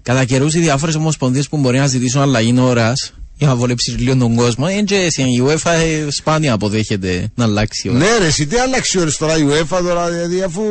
κατά 0.03 0.25
καιρούς 0.25 0.55
οι 0.55 0.59
διάφορες 0.59 0.95
ομοσπονδίες 0.95 1.49
που 1.49 1.57
μπορεί 1.57 1.79
να 1.79 1.87
ζητήσουν 1.87 2.21
αλλαγή 2.21 2.55
ώρα 2.61 2.93
για 3.41 3.49
να 3.49 3.55
βολέψεις 3.57 3.99
λίγο 3.99 4.17
τον 4.17 4.35
κόσμο. 4.35 4.67
Ε, 4.69 4.83
και 4.83 5.23
η 5.23 5.43
UEFA 5.47 5.71
ε, 5.71 6.07
σπάνια 6.11 6.53
αποδέχεται 6.53 7.31
να 7.35 7.45
αλλάξει 7.45 7.89
η 7.89 7.91
ώρα. 7.91 7.99
Ναι, 7.99 8.19
ρε, 8.19 8.27
εσύ 8.27 8.47
τι 8.47 8.57
άλλαξε 8.59 8.99
ώρες 8.99 9.17
τώρα 9.17 9.39
η 9.39 9.43
UEFA 9.49 9.79
τώρα, 9.83 10.11
δηλαδή 10.11 10.43
αφού. 10.43 10.63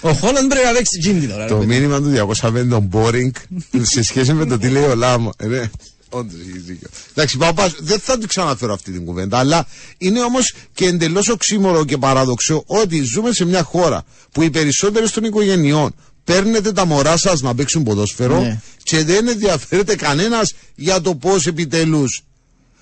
Ο 0.00 0.12
Χόλαντ 0.12 0.48
πρέπει 0.48 0.66
να 0.66 0.72
παίξει 0.72 0.98
τζιν 0.98 1.20
την 1.20 1.30
ώρα. 1.30 1.42
ρε 1.42 1.48
Το 1.48 1.54
παιδί. 1.56 1.66
μήνυμα 1.66 2.00
του 2.00 2.34
205 2.42 2.66
τον 2.70 2.90
boring 2.92 3.30
σε 3.82 4.02
σχέση 4.02 4.32
με 4.32 4.46
το 4.46 4.58
τι 4.58 4.68
λέει 4.68 4.82
ο 4.84 4.94
Λάμο. 4.94 5.30
Ε, 5.36 5.46
ναι. 5.46 5.70
Όντως 6.08 6.38
έχεις 6.48 6.62
δίκιο. 6.62 6.88
Εντάξει, 7.14 7.36
πάω 7.36 7.52
πας, 7.52 7.74
δεν 7.80 7.98
θα 7.98 8.18
την 8.18 8.28
ξαναφέρω 8.28 8.72
αυτή 8.72 8.92
την 8.92 9.04
κουβέντα, 9.04 9.38
αλλά 9.38 9.66
είναι 9.98 10.20
όμως 10.20 10.52
και 10.74 10.86
εντελώς 10.86 11.28
οξύμορο 11.28 11.84
και 11.84 11.96
παράδοξο 11.96 12.62
ότι 12.66 13.02
ζούμε 13.02 13.32
σε 13.32 13.44
μια 13.44 13.62
χώρα 13.62 14.04
που 14.32 14.42
οι 14.42 14.50
περισσότερε 14.50 15.06
των 15.06 15.24
οικογενειών 15.24 15.94
παίρνετε 16.26 16.72
τα 16.72 16.84
μωρά 16.84 17.16
σας 17.16 17.40
να 17.40 17.54
παίξουν 17.54 17.82
ποδόσφαιρο 17.82 18.40
Ναι. 18.40 18.60
και 18.82 19.04
δεν 19.04 19.28
ενδιαφέρεται 19.28 19.96
κανένας 19.96 20.52
για 20.74 21.00
το 21.00 21.14
πώς 21.14 21.46
επιτέλους 21.46 22.22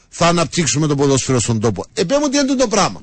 θα 0.08 0.26
αναπτύξουμε 0.26 0.86
το 0.86 0.94
ποδόσφαιρο 0.94 1.40
στον 1.40 1.60
τόπο. 1.60 1.84
Ε, 1.94 2.04
πέ 2.04 2.18
μου 2.18 2.28
τι 2.28 2.38
είναι 2.38 2.54
το 2.54 2.68
πράγμα. 2.68 3.02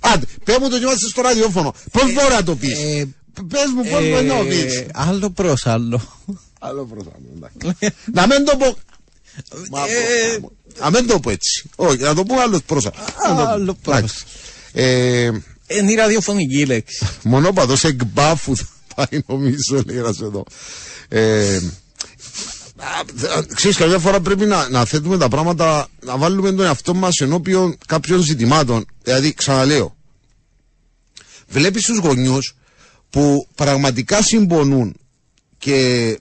Άντε, 0.00 0.24
πέ 0.44 0.56
μου 0.60 0.68
το 0.68 0.78
και 0.78 0.84
είμαστε 0.84 1.08
στο 1.08 1.20
ραδιόφωνο. 1.22 1.74
Πώς 1.90 2.02
μπορεί 2.12 2.32
να 2.34 2.42
το 2.42 2.56
πεις; 2.56 2.78
ε, 2.78 3.08
Πες 3.48 3.64
μου, 3.74 3.82
πώς 3.90 4.08
μπορεί 4.08 4.24
να 4.26 4.36
το 4.38 4.44
πεις. 4.44 4.76
Ε, 4.76 4.86
άλλο 4.92 5.30
προς 5.30 5.66
άλλο. 5.66 6.00
Άλλο 6.58 6.84
προς 6.84 7.04
άλλο, 7.04 7.24
εντάξει. 7.36 7.94
Να 8.12 8.26
μην 8.26 8.44
το 8.44 8.56
πω. 8.56 8.76
Μα, 9.70 9.80
Ε, 9.84 10.38
πω, 10.38 10.52
Να 10.80 10.90
μην 10.90 11.06
το 11.06 11.20
πω 11.20 11.30
έτσι. 11.30 11.70
Όχι, 11.76 11.96
να 12.02 12.14
το 12.14 12.22
πούμε 12.22 12.40
άλλος 12.40 12.62
προς 12.66 12.86
άλλο. 12.86 13.40
Άλλο 13.48 13.74
προς. 13.82 13.96
Εντάξει. 13.96 14.24
Ε, 14.72 15.30
Είναι 15.78 15.92
η 15.92 15.94
ραδιοφωνική 15.94 16.66
λέξη. 16.66 17.06
Μονόπαδος 17.22 17.84
εκμπάφου 17.84 18.56
θα 18.56 18.66
πάει 18.94 19.20
νομίζω 19.26 19.82
λέει 19.86 19.96
ένας 19.96 20.20
εδώ. 20.20 20.44
Ε, 21.08 21.56
α, 22.76 23.00
α, 23.38 23.42
Ξέρεις 23.54 23.76
καμιά 23.76 23.98
φορά 23.98 24.20
πρέπει 24.20 24.46
να, 24.46 24.68
να 24.68 24.84
θέτουμε 24.84 25.18
τα 25.18 25.28
πράγματα 25.28 25.88
να 26.04 26.16
βάλουμε 26.16 26.52
τον 26.52 26.64
εαυτό 26.64 26.94
μας 26.94 27.16
ενώπιον 27.16 27.76
κάποιων 27.86 28.22
ζητημάτων 28.22 28.86
δηλαδή 29.02 29.34
ξαναλέω 29.34 29.96
βλέπεις 31.48 31.84
τους 31.84 31.98
γονιούς 31.98 32.54
που 33.10 33.48
πραγματικά 33.54 34.22
συμπονούν 34.22 34.96
και, 35.58 36.18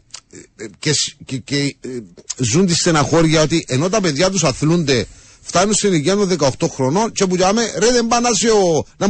και, 0.79 0.91
και, 1.25 1.37
και 1.37 1.75
ε, 1.81 1.89
ζουν 2.37 2.65
τη 2.65 2.75
στεναχώρια 2.75 3.41
ότι 3.41 3.65
ενώ 3.67 3.89
τα 3.89 4.01
παιδιά 4.01 4.29
τους 4.29 4.43
αθλούνται 4.43 5.07
φτάνουν 5.41 5.73
στην 5.73 5.93
ηλικία 5.93 6.15
των 6.15 6.35
18 6.39 6.49
χρονών 6.69 7.11
και 7.11 7.25
που 7.25 7.35
λέμε 7.35 7.73
ρε 7.77 7.91
δεν 7.91 8.07
πάνε 8.07 8.29
να 8.29 8.35
σε 8.35 8.49
ο 8.49 8.85
να 8.97 9.09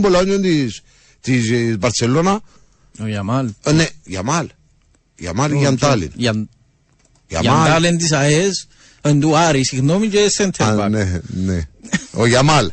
μπολόνιο 2.99 2.99
της, 2.99 3.05
της 3.05 3.05
ε, 3.05 3.05
Μπαρτσελώνα 3.05 3.05
Ο 3.05 3.07
Γιαμάλ. 3.07 3.51
ε, 3.63 3.71
ναι, 3.71 3.87
Γιαμάλ 4.03 4.47
Γιαμάλ 5.17 5.51
ή 5.51 5.57
Γιαντάλιν 5.57 6.11
Για 6.15 6.47
Γιαμάλ 7.27 7.61
Γιαντάλεν 7.63 7.97
της 7.97 8.11
ΑΕΣ, 8.11 8.67
εν 9.01 9.19
του 9.19 9.37
Άρη, 9.37 9.65
συγγνώμη 9.65 10.07
και 10.07 10.23
Α, 10.23 10.29
Σέντερμπακ. 10.29 10.89
ναι, 10.89 11.21
ναι. 11.27 11.67
Ο 12.13 12.25
Γιαμάλ. 12.25 12.71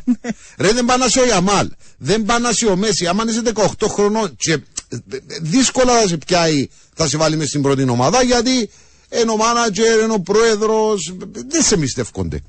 Ρε 0.57 0.73
δεν 0.73 0.85
πάνε 0.85 0.99
να 0.99 1.05
είσαι 1.05 1.19
ο 1.19 1.25
Γιαμάλ. 1.25 1.69
Δεν 1.97 2.23
πάνε 2.23 2.39
να 2.39 2.49
είσαι 2.49 2.65
ο 2.65 2.75
Μέση. 2.75 3.07
Άμα 3.07 3.23
είσαι 3.27 3.41
18 3.53 3.65
χρονών 3.89 4.35
και 4.35 4.51
ε, 4.51 4.97
δύσκολα 5.41 6.01
θα 6.01 6.07
σε 6.07 6.17
πιάει, 6.17 6.67
θα 6.95 7.07
σε 7.07 7.17
βάλει 7.17 7.35
μες 7.37 7.47
στην 7.47 7.61
πρώτη 7.61 7.89
ομάδα 7.89 8.23
γιατί 8.23 8.69
είναι 9.21 9.31
ο 9.31 9.37
μάνατζερ, 9.37 9.99
είναι 10.03 10.13
ο 10.13 10.19
πρόεδρος, 10.19 11.13
δεν 11.47 11.63
σε 11.63 11.73
εμπιστεύκονται. 11.73 12.41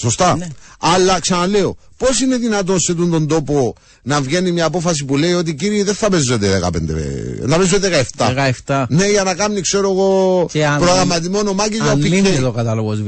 Σωστά. 0.00 0.36
Ναι. 0.36 0.46
Αλλά 0.80 1.20
ξαναλέω, 1.20 1.76
πώς 1.96 2.20
είναι 2.20 2.36
δυνατόν 2.36 2.80
σε 2.80 2.92
αυτόν 2.92 3.10
τον 3.10 3.26
τόπο 3.28 3.74
να 4.02 4.20
βγαίνει 4.20 4.52
μια 4.52 4.64
απόφαση 4.64 5.04
που 5.04 5.16
λέει 5.16 5.32
ότι 5.32 5.54
κύριοι 5.54 5.82
δεν 5.82 5.94
θα 5.94 6.08
παίζετε 6.10 6.60
15, 6.62 6.74
ε, 6.88 7.46
να 7.46 7.56
παίζετε 7.56 8.06
17. 8.16 8.52
17. 8.66 8.84
Ναι, 8.88 9.06
για 9.10 9.22
να 9.22 9.34
κάνει, 9.34 9.60
ξέρω 9.60 9.90
εγώ, 9.90 10.46
Και 10.52 10.66
αν- 10.66 10.80
προγραμματισμένο 10.80 11.52
μάγκη 11.54 11.76
για 11.76 11.94
Unlimited 11.94 12.36
PK. 12.38 12.40
το 12.40 12.50
κατάλογος 12.52 13.02
Β. 13.02 13.06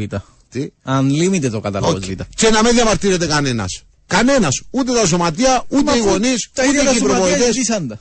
Τι; 0.51 0.69
Unlimited 0.87 1.51
το 1.51 1.61
κατάλογος 1.61 1.95
Όχι. 2.03 2.15
Β. 2.15 2.21
Και 2.35 2.51
να 2.51 2.63
μην 2.63 2.73
διαμαρτύρεται 2.75 3.27
κανένας. 3.27 3.83
Κανένας. 4.07 4.63
Ούτε 4.71 4.93
τα 4.93 5.07
σωματεία, 5.07 5.65
ούτε 5.69 5.97
οι 5.97 5.99
γονείς, 6.01 6.51
Τα 6.53 6.63
ούτε 6.63 6.73
ίδια 6.73 6.85
τα 6.85 6.91
οι 6.91 6.99
σωματεία 6.99 7.17
προπονητές. 7.19 7.53
ζητήσαν 7.55 7.89
τα. 7.89 7.99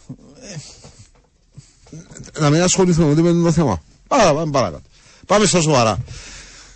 Να 2.39 2.50
μην 2.50 2.62
ασχοληθούμε 2.62 3.12
ούτε 3.12 3.22
με 3.22 3.44
το 3.44 3.52
θέμα. 3.52 3.82
Πάρα, 4.08 4.34
πάμε 4.34 4.52
παρακάτω. 4.52 4.84
Πάμε 5.26 5.46
στα 5.46 5.62
σοβαρά. 5.62 5.98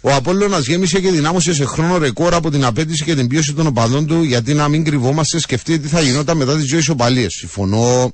Ο 0.08 0.14
Απόλλωνας 0.14 0.66
γέμισε 0.68 1.00
και 1.00 1.12
δυνάμωσε 1.12 1.54
σε 1.54 1.66
χρόνο 1.66 1.98
ρεκόρ 1.98 2.34
από 2.34 2.52
την 2.52 2.64
απέτηση 2.66 3.04
και 3.04 3.16
την 3.16 3.28
πίεση 3.28 3.54
των 3.54 3.68
οπαδών 3.68 4.06
του 4.08 4.24
γιατί 4.24 4.54
να 4.54 4.68
μην 4.68 4.84
κρυβόμαστε 4.84 5.40
σκεφτείτε 5.40 5.78
τι 5.78 5.88
θα 5.88 6.02
γινόταν 6.02 6.38
μετά 6.38 6.56
τις 6.56 6.66
δύο 6.66 6.78
ισοπαλίες. 6.78 7.34
Συμφωνώ. 7.34 8.14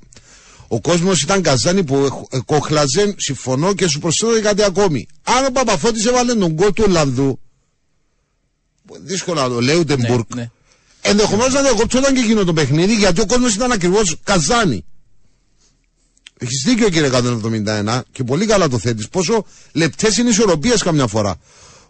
Ο 0.67 0.81
κόσμος 0.81 1.21
ήταν 1.21 1.41
καζάνι 1.41 1.83
που 1.83 1.95
εχ- 1.95 2.43
κοχλαζέν. 2.45 3.13
Συμφωνώ 3.17 3.73
και 3.73 3.87
σου 3.87 3.99
προσθέτω 3.99 4.33
και 4.33 4.39
κάτι 4.41 4.63
ακόμη. 4.63 5.07
Αν 5.23 5.45
ο 5.45 5.51
Παπαφώτης 5.51 6.05
έβαλε 6.05 6.33
τον 6.33 6.51
γκολ 6.51 6.73
του 6.73 6.83
Ολλανδού 6.87 7.39
δύσκολα 9.03 9.41
να 9.41 9.49
το 9.49 9.61
λέει 9.61 9.75
ούτε 9.75 9.97
Ναι, 9.97 10.07
Μπουρκ. 10.07 10.35
ναι. 10.35 10.49
Ενδεχομένως 11.01 11.53
να 11.53 11.61
διακόψονταν 11.61 12.13
και 12.13 12.19
εκείνο 12.19 12.43
το 12.43 12.53
παιχνίδι 12.53 12.95
γιατί 12.95 13.21
ο 13.21 13.25
κόσμος 13.25 13.53
ήταν 13.55 13.71
ακριβώς 13.71 14.15
καζάνι. 14.23 14.85
Έχεις 16.37 16.63
δίκιο 16.65 16.89
κύριε 16.89 17.07
171 17.07 18.01
και 18.11 18.23
πολύ 18.23 18.45
καλά 18.45 18.67
το 18.67 18.79
θέτεις. 18.79 19.07
Πόσο 19.07 19.45
λεπτές 19.71 20.17
είναι 20.17 20.27
οι 20.27 20.31
ισορροπίες 20.31 20.83
καμιά 20.83 21.07
φορά. 21.07 21.35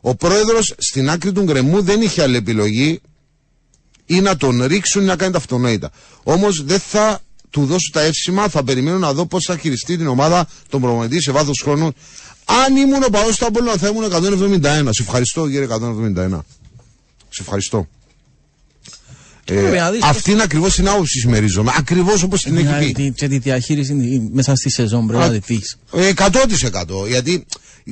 Ο 0.02 0.16
πρόεδρος 0.16 0.74
στην 0.78 1.10
άκρη 1.10 1.32
του 1.32 1.43
γκρεμού 1.43 1.82
δεν 1.82 2.02
είχε 2.02 2.22
άλλη 2.22 2.38
επιλογή 2.38 3.02
ή 4.06 4.22
να 4.22 4.38
τον 4.38 4.64
ρίξουν 4.64 5.02
ή 5.02 5.06
να 5.06 5.16
κάνει 5.16 5.32
τα 5.32 5.38
αυτονόητα. 5.38 5.91
Όμως 6.24 6.64
δεν 6.64 6.80
θα 6.80 7.22
του 7.49 7.66
δώσω 7.66 7.89
τα 7.91 8.02
εύσημα, 8.02 8.49
θα 8.49 8.64
περιμένω 8.64 8.97
να 8.97 9.14
δω 9.14 9.26
πώς 9.26 9.45
θα 9.45 9.58
χειριστεί 9.58 9.97
την 9.97 10.08
ομάδα 10.08 10.47
τον 10.70 10.82
προμονητή 10.82 11.22
σε 11.22 11.32
βάθος 11.32 11.62
χρόνου. 11.64 11.91
Αν 12.45 12.76
ήμουν 12.76 13.04
ο 13.04 13.10
παό 13.10 13.30
του 13.30 13.45
Απόλλωνα 13.45 13.78
θα 13.78 13.88
ήμουν 13.88 14.04
171. 14.04 14.89
Σε 14.89 15.02
ευχαριστώ 15.02 15.49
κύριε 15.49 15.68
171. 15.70 16.39
Σε 17.30 17.41
ευχαριστώ. 17.41 17.88
Πρέπει 19.46 19.76
Ε, 19.76 19.80
να 19.80 19.92
δεις 19.92 20.02
αυτή 20.04 20.32
είναι 20.32 20.44
ακριβώς 20.44 20.76
την 20.76 20.88
άποψη 20.89 21.20
συμμερίζομαι. 21.20 21.72
Ακριβώς 21.78 22.24
όπως 22.24 22.42
την 22.42 22.58
έχει 22.58 22.64
πει. 22.66 22.86
Δηλαδή, 22.86 23.12
Και 23.12 23.28
τη 23.28 23.38
διαχείριση 23.38 23.92
είναι 23.92 24.30
μέσα 24.34 24.56
στη 24.56 24.70
σεζόν 24.70 25.08
πρέπει 25.08 25.24
Α, 25.24 25.28
να 25.28 25.39
τη 25.39 25.54
δεις. 25.54 25.78
Ε, 25.94 26.12
100%. 26.16 27.08
Γιατί 27.08 27.46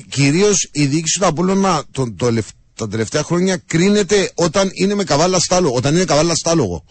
κυρίως 0.10 0.70
η 0.72 0.86
διοίκηση 0.86 1.20
του 1.20 1.26
Απόλλωνα 1.26 1.84
το, 1.92 2.12
το, 2.14 2.32
λευ- 2.32 2.50
τα 2.76 2.88
τελευταία 2.88 3.24
χρόνια 3.24 3.62
κρίνεται 3.66 4.32
όταν 4.36 4.70
είναι 4.74 4.96
με 4.96 5.04
καβάλα 5.04 5.40
στάλογο. 5.40 5.76
Όταν 5.76 5.96
είναι 5.96 6.06
καβάλα 6.06 6.36
στάλογο. 6.36 6.84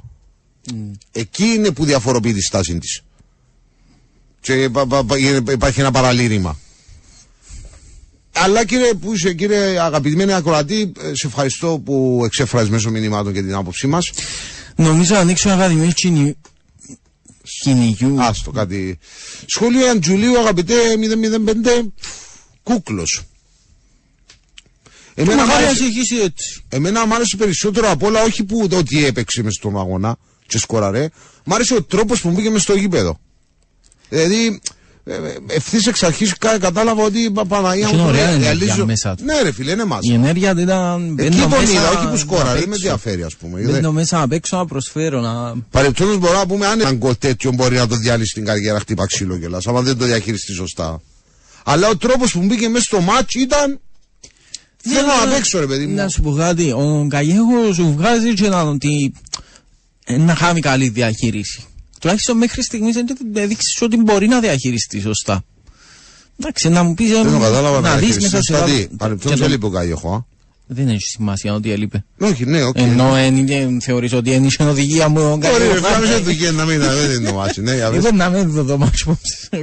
Εκεί 1.13 1.45
είναι 1.45 1.71
που 1.71 1.85
διαφοροποιεί 1.85 2.33
τη 2.33 2.41
στάση 2.43 2.79
της. 2.79 3.03
Και 4.41 4.69
πα- 4.73 4.87
πα- 4.87 5.05
πα- 5.05 5.19
είναι- 5.19 5.53
υπάρχει 5.53 5.81
ένα 5.81 5.91
παραλήρημα. 5.91 6.59
Αλλά 8.45 8.65
κύριε 8.65 8.95
που 8.95 9.13
είσαι, 9.15 9.33
κύριε 9.35 9.81
αγαπημένοι 9.81 10.33
ακροατή, 10.33 10.93
ε, 11.03 11.15
σε 11.15 11.27
ευχαριστώ 11.27 11.83
που 11.85 12.23
εξέφραζες 12.25 12.69
μέσω 12.69 12.91
μηνυμάτων 12.91 13.33
και 13.33 13.43
την 13.43 13.55
άποψή 13.55 13.87
μας. 13.87 14.11
Νομίζω 14.77 15.15
να 15.15 15.21
ανοίξω 15.21 15.49
ακαδημίες 15.51 15.95
κυνη... 15.95 16.37
κυνηγιού. 17.63 18.23
Άστο 18.23 18.51
κάτι. 18.51 18.99
Σχόλιο 19.47 19.87
Αντζουλίου, 19.91 20.39
αγαπητέ 20.39 20.75
005, 20.97 21.93
κούκλος. 22.63 23.23
Εμένα, 25.15 25.43
μ' 25.43 25.47
Μακάρι 25.47 25.63
να 25.65 25.69
άρεσε- 25.69 25.85
συνεχίσει 25.85 26.17
έτσι. 26.17 26.65
εμένα 26.69 27.07
μ' 27.07 27.13
άρεσε 27.13 27.37
περισσότερο 27.37 27.91
απ' 27.91 28.03
όλα 28.03 28.23
όχι 28.23 28.45
που 28.45 28.69
το 28.69 28.77
ότι 28.77 29.05
έπαιξε 29.05 29.43
μες 29.43 29.55
στον 29.55 29.79
αγώνα 29.79 30.17
και 30.47 30.59
σκόραρε. 30.59 31.09
Μ' 31.45 31.53
άρεσε 31.53 31.75
ο 31.75 31.83
τρόπος 31.83 32.21
που 32.21 32.31
μπήκε 32.31 32.51
μες 32.51 32.63
στο 32.63 32.75
γήπεδο. 32.75 33.19
Δηλαδή, 34.09 34.61
ευθύς 35.47 35.87
εξ 35.87 36.03
αρχής 36.03 36.35
κατάλαβα 36.39 37.03
ότι 37.03 37.19
η 37.19 37.31
Παναγία 37.49 37.89
Είχε 37.89 38.01
ωραία 38.01 38.29
ε, 38.29 38.35
ενέργεια 38.35 38.51
αλύζω- 38.51 38.87
μέσα 38.87 39.15
του. 39.15 39.25
Ναι, 39.25 39.43
ρε 39.43 39.53
φίλε, 39.53 39.71
είναι 39.73 39.85
μαζί. 39.85 40.11
Η 40.11 40.15
ενέργεια 40.15 40.55
του 40.55 40.61
ήταν. 40.61 41.17
Εκεί 41.19 41.37
μπαίνω 41.37 41.49
τον 41.49 41.61
μέσα 41.61 41.73
είδα, 41.73 41.89
όχι 41.91 42.05
που 42.05 42.11
να 42.11 42.17
σκόραρε, 42.17 42.49
δεν 42.59 42.69
με 42.69 42.75
παίξω. 42.75 42.87
ενδιαφέρει, 42.89 43.23
ας 43.23 43.37
πούμε. 43.37 43.61
είδε. 43.61 43.73
Μπαίνω 43.73 43.93
μέσα 43.93 44.19
να 44.19 44.29
παίξω, 44.29 44.57
να 44.57 44.67
προσφέρω, 44.67 45.21
να... 45.21 45.55
Παρεπτόντω 45.71 46.17
μπορώ 46.17 46.39
να 46.39 46.47
πούμε 46.47 46.67
αν 46.67 46.81
ένα 46.81 46.93
γκολ 46.93 47.15
τέτοιο 47.19 47.53
μπορεί 47.53 47.77
να 47.77 47.87
το 47.87 47.97
διάλυσει 47.97 48.35
την 48.35 48.45
καριέρα 48.45 48.79
χτύπα 48.81 49.07
ξύλο 49.07 49.39
κιόλας, 49.39 49.67
άμα 49.67 49.81
δεν 49.81 49.97
το 49.99 50.05
διαχειριστεί 50.05 50.53
σωστά. 50.53 51.01
Αλλά 51.65 51.89
ο 51.89 51.97
τρόπος 51.97 52.33
που 52.33 52.43
μπήκε 52.45 52.69
μέσα 52.69 52.85
στο 52.85 53.01
μάτς 53.01 53.35
ήταν. 53.35 53.81
Θέλω 54.83 55.01
Ναι, 55.07 55.13
να 55.21 55.27
ναι, 55.27 55.33
παίξω, 55.35 55.59
ρε 55.61 55.67
παιδί 55.67 55.87
μου. 55.87 55.95
Να 55.95 56.09
σου 56.09 56.21
πω 56.23 56.33
κάτι, 56.33 56.71
ο 56.71 57.07
Καγέχο 57.11 57.73
σου 57.75 57.95
βγάζει 57.97 58.35
και 58.35 58.47
έναν 58.47 58.69
ότι 58.69 59.13
ε, 60.05 60.17
να 60.17 60.35
χάνει 60.35 60.61
καλή 60.61 60.89
διαχείριση. 60.89 61.65
Τουλάχιστον 62.01 62.37
μέχρι 62.37 62.63
στιγμής 62.63 62.95
δεν 62.95 63.07
έδειξες 63.35 63.79
ότι 63.83 63.97
μπορεί 63.97 64.29
να 64.29 64.41
διαχειριστείς 64.41 65.03
σωστά. 65.03 65.45
Εντάξει, 66.41 66.69
να 66.69 66.83
μου 66.83 66.95
πεις. 66.95 67.11
Δεν 67.11 67.25
το 67.33 67.39
κατάλαβα 67.39 67.81
να 67.81 67.89
να 67.91 67.97
δεις 67.97 68.17
δει 68.17 68.23
μέσα 68.23 68.43
σε. 68.43 68.55
Δηλαδή, 68.55 68.87
και 68.87 68.97
παρεπτόντω 68.97 69.37
το- 69.37 69.45
έλειπε 69.45 69.67
ο 69.67 69.71
Καγιοχό. 69.71 70.13
α; 70.15 70.21
Δεν 70.67 70.89
έχει 70.89 71.01
σημασία 71.01 71.55
ότι 71.55 71.71
έλειπε. 71.71 72.05
Όχι, 72.21 72.45
ναι, 72.45 72.63
οκ. 72.63 72.77
Ενώ 72.79 73.15
εν 73.17 73.81
θεωρείς 73.81 74.13
ότι 74.13 74.33
είναι 74.33 74.47
η 74.59 74.63
οδηγία 74.63 75.09
μου 75.09 75.21
ο 75.21 75.31
Ωραία, 75.33 75.59
ρε 75.59 75.65
φίλε, 75.65 75.81
Καγέχο. 75.81 76.13
δεν 76.13 76.25
του 76.25 76.31
γίνει 76.31 76.51
να 76.57 76.65
μην 76.65 76.79
δεν 76.81 77.11
είναι 77.21 77.29
το 77.31 77.35
μάτσι. 77.35 77.61
Ναι, 77.63 77.75
για 77.75 77.91
πες. 77.91 78.05
Εγώ 78.05 78.17
να 78.17 78.29
μην 78.29 78.51
δω 78.51 78.65
το 78.65 78.79
μάτσο. 78.79 79.19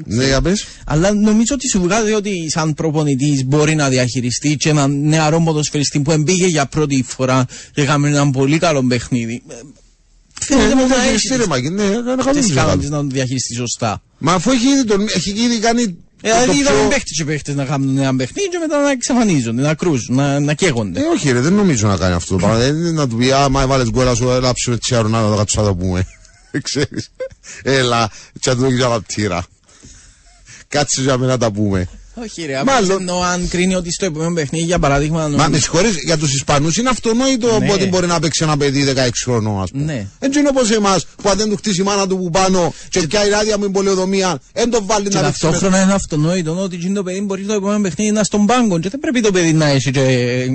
Ναι, 0.05 0.25
για 0.25 0.41
πες. 0.41 0.65
Αλλά 0.85 1.13
νομίζω 1.13 1.53
ότι 1.53 1.69
σου 1.69 1.81
βγάζει 1.81 2.11
ότι 2.13 2.49
σαν 2.49 2.73
προπονητής 2.73 3.45
μπορεί 3.45 3.75
να 3.75 3.89
διαχειριστεί 3.89 4.55
και 4.55 4.69
έναν 4.69 5.01
νεαρό 5.01 5.41
ποδοσφαιριστή 5.45 5.99
που 5.99 6.11
εμπήγε 6.11 6.47
για 6.47 6.65
πρώτη 6.65 7.05
φορά 7.07 7.45
και 7.73 7.81
έκαμε 7.81 8.07
έναν 8.09 8.31
πολύ 8.31 8.57
καλό 8.57 8.83
παιχνίδι. 8.83 9.43
Ε, 10.49 10.53
Φαίνεται 10.53 10.75
Ναι, 10.75 10.81
μου 10.81 10.87
να 10.87 10.97
ναι, 10.97 11.03
έχει 11.09 11.27
ναι, 11.29 11.35
ρε, 11.35 11.47
Μάκη, 11.47 11.69
ναι, 11.69 11.83
έκανε 11.83 12.03
καλό 12.23 12.31
τις 12.31 12.45
δουλειά. 12.45 12.61
ικανότητες 12.61 12.89
να 12.89 12.97
το 12.97 13.07
διαχειριστεί 13.07 13.53
σωστά. 13.55 14.01
Μα 14.17 14.33
αφού 14.33 14.51
έχει 14.51 14.67
ήδη 14.67 14.83
τον- 14.85 15.07
έχει 15.15 15.29
ήδη 15.29 15.59
κάνει. 15.59 15.81
Ε, 16.21 16.29
το 16.29 16.39
Δηλαδή 16.41 16.59
είδαμε 16.59 16.79
πιο- 16.79 16.87
παίχτες 16.89 17.11
και 17.17 17.25
παίχτες 17.25 17.55
να 17.55 17.65
κάνουν 17.65 17.97
ένα 17.97 18.15
παιχνίδι 18.15 18.49
και 18.49 18.57
μετά 18.57 18.81
να 18.81 18.91
εξαφανίζονται, 18.91 19.61
να 19.61 19.73
κρούζουν, 19.73 20.15
να, 20.15 20.39
να 20.39 20.53
καίγονται. 20.53 20.99
Ε, 20.99 21.03
όχι, 21.15 21.31
ρε, 21.31 21.39
δεν 21.39 21.53
νομίζω 21.53 21.87
να 21.87 21.97
κάνει 21.97 22.13
αυτό 22.13 22.31
το 22.33 22.37
πράγμα. 22.37 22.57
Δεν 22.57 22.75
είναι 22.75 22.91
να 22.91 23.07
του 23.07 23.15
πει, 23.17 23.31
άμα 23.31 23.61
έβαλες 23.61 23.89
γκολ, 23.89 24.15
σου 24.15 24.29
έλα 24.29 24.53
ψούμε 24.53 24.77
τσιάρου 24.77 25.09
να 25.09 25.29
το 25.29 25.35
κάτσω 25.35 25.61
να 25.61 25.67
το 25.67 25.75
πούμε. 25.75 26.07
Ξέρεις. 26.63 27.09
Έλα, 27.63 28.09
τσα 28.39 28.55
του 28.55 28.65
δείξω 28.67 28.85
ένα 28.85 29.01
τύρα. 29.01 29.45
Κάτσε 30.67 31.01
για 31.01 31.17
μένα 31.17 31.31
να 31.31 31.37
τα 31.37 31.51
πούμε. 31.51 31.87
Όχι 32.23 32.45
ρε, 32.45 32.53
Μάλλον- 32.63 32.83
απλώς 32.83 32.99
εννοώ 32.99 33.21
αν 33.21 33.47
κρίνει 33.47 33.75
ότι 33.75 33.91
στο 33.91 34.05
επόμενο 34.05 34.33
παιχνίδι 34.33 34.65
για 34.65 34.79
παράδειγμα... 34.79 35.27
Μα 35.27 35.47
με 35.47 35.57
συγχωρείς, 35.57 35.95
για 36.03 36.17
τους 36.17 36.33
Ισπανούς 36.33 36.77
είναι 36.77 36.89
αυτονόητο 36.89 37.59
Ναι. 37.59 37.71
ότι 37.71 37.85
μπορεί 37.85 38.07
να 38.07 38.19
παίξει 38.19 38.43
ένα 38.43 38.57
παιδί 38.57 38.83
16 38.95 39.09
χρονών, 39.23 39.61
ας 39.61 39.71
πούμε. 39.71 39.83
Ναι. 39.83 40.07
Έτσι 40.19 40.39
είναι 40.39 40.47
όπως 40.49 40.71
εμάς, 40.71 41.05
που 41.21 41.29
αν 41.29 41.37
δεν 41.37 41.49
του 41.49 41.55
χτίσει 41.55 41.81
η 41.81 41.83
μάνα 41.83 42.07
του 42.07 42.17
που 42.17 42.29
πάνω 42.29 42.73
και 42.89 43.07
πιάει 43.07 43.29
ράδια 43.29 43.57
με 43.57 43.67
πολεοδομία, 43.67 44.39
δεν 44.53 44.69
το 44.69 44.85
βάλει 44.85 45.07
Και 45.07 45.15
να 45.15 45.21
παίξει. 45.21 45.45
με- 45.45 45.51
ταυτόχρονα 45.51 45.83
είναι 45.83 45.93
αυτονόητο 45.93 46.57
ότι 46.61 46.75
εκείνο 46.75 46.93
το 46.93 47.03
παιδί 47.03 47.21
μπορεί 47.21 47.43
το 47.43 47.53
επόμενο 47.53 47.81
παιχνίδι 47.81 48.09
να 48.11 48.15
είναι 48.15 48.23
στον 48.25 48.45
πάγκο 48.45 48.79
και 48.79 48.89
δεν 48.89 48.99
πρέπει 48.99 49.21
το 49.21 49.31
παιδί 49.31 49.53
να 49.53 49.65
έχει 49.65 49.91
και 49.91 50.01
ε, 50.01 50.47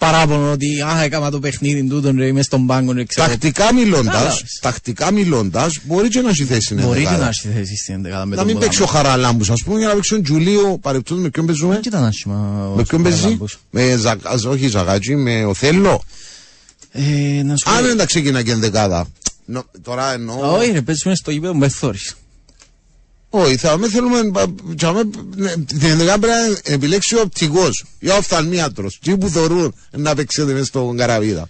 παράπονο 0.00 0.50
ότι 0.52 0.80
α, 0.80 1.02
έκανα 1.02 1.30
το 1.30 1.38
παιχνίδι 1.38 1.84
τούτον 1.88 2.16
ρε, 2.18 2.26
είμαι 2.26 2.42
στον 2.42 2.66
πάγκο 2.66 2.92
ρε, 2.92 3.04
ξέρω. 3.04 3.26
Τακτικά 3.28 3.74
μιλώντας, 3.74 4.12
Κατάλαβες. 4.12 4.58
τακτικά 4.60 5.10
μιλώντας, 5.12 5.78
μπορεί 5.84 6.08
και 6.08 6.20
να 6.20 6.28
έχει 6.30 6.44
θέση 6.44 6.60
στην 6.60 6.76
Μπορεί 6.76 6.88
και 6.90 6.96
ενδεκάδα. 6.98 7.22
να 7.22 7.28
έχει 7.28 7.48
θέση 7.48 7.76
στην 7.76 7.94
ενδεκάδα 7.94 8.24
με 8.26 8.36
Να 8.36 8.42
τον 8.42 8.50
μην 8.50 8.58
παίξει 8.60 8.82
ο 8.82 8.86
Ποδάμα. 8.86 9.04
Χαραλάμπους, 9.04 9.50
ας 9.50 9.62
πούμε, 9.64 9.78
για 9.78 9.88
να 9.88 9.94
παίξει 9.94 10.10
τον 10.10 10.22
Τζουλίο, 10.22 10.78
παρεπτόντως 10.80 11.22
με 11.22 11.30
ποιον 11.30 11.46
παίζουμε; 11.46 11.72
Δεν 11.74 11.82
ήταν 11.86 12.04
άσχημα 12.04 12.68
ο 12.72 12.74
Με 12.76 12.82
ποιον 12.82 13.02
παίζει, 13.02 13.18
Χαραλάμπους. 13.18 13.58
με 13.70 13.96
Ζα... 13.96 14.16
όχι 14.50 14.68
Ζαγάτζι, 14.68 15.14
με 15.14 15.44
ο 15.44 15.54
Θέλο. 15.54 16.02
Ε, 16.92 17.42
να 17.42 17.56
σου 17.56 17.64
πω. 17.64 17.70
Αν 17.70 17.84
δεν 17.84 17.96
τα 17.96 18.06
ξεκινά 18.06 18.42
και 18.42 18.50
ενδεκάδα. 18.50 19.06
Νο, 19.44 19.64
τώρα 19.82 20.12
εννοώ. 20.12 20.56
Όχι 20.56 20.70
ρε, 20.70 20.82
παίζουμε 20.82 21.14
στο 21.14 21.30
γήπεδο 21.30 21.54
με 21.54 21.68
θόρυς. 21.68 22.14
Όχι, 23.30 23.56
θα 23.56 23.78
με 23.78 23.88
θέλουμε. 23.88 24.30
πα- 24.30 24.54
τσάμε, 24.76 25.02
ναι, 25.36 25.52
Την 25.56 25.82
ενδεκάδα 25.82 26.18
πρέπει 26.18 26.34
να 26.64 26.74
επιλέξει 26.74 27.14
ο 27.16 27.20
οπτικός 27.20 27.84
ή 27.98 28.08
ο 28.08 28.16
οφθαλμίατρος. 28.16 28.98
Τι 29.02 29.16
που 29.18 29.28
θεωρούν 29.28 29.74
να 29.90 30.14
παίξετε 30.14 30.52
μέσα 30.52 30.64
στον 30.64 30.96
καραβίδα. 30.96 31.48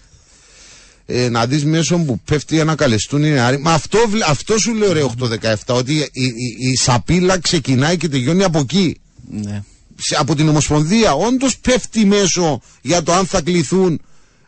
Ε, 1.06 1.28
να 1.28 1.46
δεις 1.46 1.64
μέσω 1.64 1.98
που 1.98 2.20
πέφτει 2.24 2.54
για 2.54 2.64
να 2.64 2.74
καλεστούν 2.74 3.24
οι 3.24 3.30
νεαροί. 3.30 3.58
Μα 3.58 3.72
αυτό, 3.72 3.98
βλέ- 4.08 4.28
αυτό 4.28 4.58
σου 4.58 4.74
λέω 4.74 4.92
ρε 4.92 5.02
8-17, 5.02 5.54
ότι 5.74 5.94
η, 5.94 6.24
η, 6.24 6.56
η 6.70 6.76
σαπίλα 6.76 7.38
ξεκινάει 7.38 7.96
και 7.96 8.08
τελειώνει 8.08 8.42
από 8.44 8.58
εκεί. 8.58 9.00
Ναι. 9.30 9.62
σε- 9.96 10.16
από 10.18 10.34
την 10.34 10.48
Ομοσπονδία 10.48 11.12
όντως 11.12 11.58
πέφτει 11.58 12.04
μέσω 12.04 12.60
για 12.82 13.02
το 13.02 13.12
αν 13.12 13.26
θα 13.26 13.40
κληθούν 13.40 14.00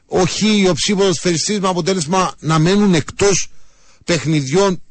ο 0.06 0.24
χ 0.26 0.40
ή 0.40 0.68
ο 0.68 0.74
ψ 0.74 0.92
ποδοσφαιριστής 0.96 1.60
με 1.60 1.68
αποτέλεσμα 1.68 2.34
να 2.38 2.58
μένουν 2.58 2.94
εκτός 2.94 3.48
παιχνιδιών 4.04 4.82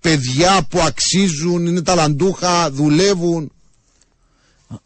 παιδιά 0.00 0.66
που 0.70 0.80
αξίζουν, 0.80 1.66
είναι 1.66 1.82
ταλαντούχα, 1.82 2.70
δουλεύουν. 2.70 3.52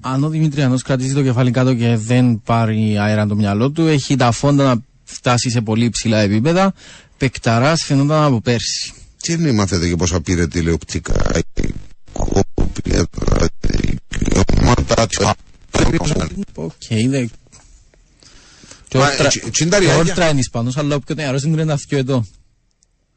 Αν 0.01 0.25
ο 0.25 0.29
Δημητριανός 0.29 0.83
κρατήσει 0.83 1.15
το 1.15 1.23
κεφάλι 1.23 1.51
κάτω 1.51 1.75
και 1.75 1.97
δεν 1.97 2.43
πάρει 2.45 2.99
αέρα 2.99 3.27
το 3.27 3.35
μυαλό 3.35 3.71
του, 3.71 3.87
έχει 3.87 4.17
τα 4.17 4.31
φόντα 4.31 4.65
να 4.65 4.83
φτάσει 5.05 5.51
σε 5.51 5.61
πολύ 5.61 5.91
ψηλά 5.91 6.19
επίπεδα. 6.19 6.75
Πεκταράς 7.17 7.83
φαινόταν 7.85 8.23
από 8.25 8.41
πέρσι. 8.41 8.93
Τι 9.23 9.33
είναι 9.33 9.53
μάθετε 9.53 9.89
και 9.89 9.97
πόσα 9.97 10.21
πήρε 10.21 10.47
τηλεοπτικά 10.47 11.31
η 11.55 11.75
κόπια, 12.55 13.07
η 13.81 13.99
ομάδα, 14.61 15.07
Οκ, 16.55 16.73
δεν... 17.09 17.31
Και 18.89 18.99
Μα, 18.99 19.05
όρτρα- 19.07 19.27
έτσι- 19.27 19.43
έτσι 19.47 19.63
είναι 19.63 19.73
τα 19.73 19.79
και 19.79 19.85
ριάκια. 19.85 20.01
όρτρα 20.03 20.29
είναι 20.31 20.41
Ισπανός, 20.41 20.77
αλλά 20.77 20.95
όποιο 20.95 21.15
νεαρός 21.15 21.43
είναι 21.43 21.63
ένα 21.63 21.73
αυτιό 21.73 21.99
εδώ. 21.99 22.25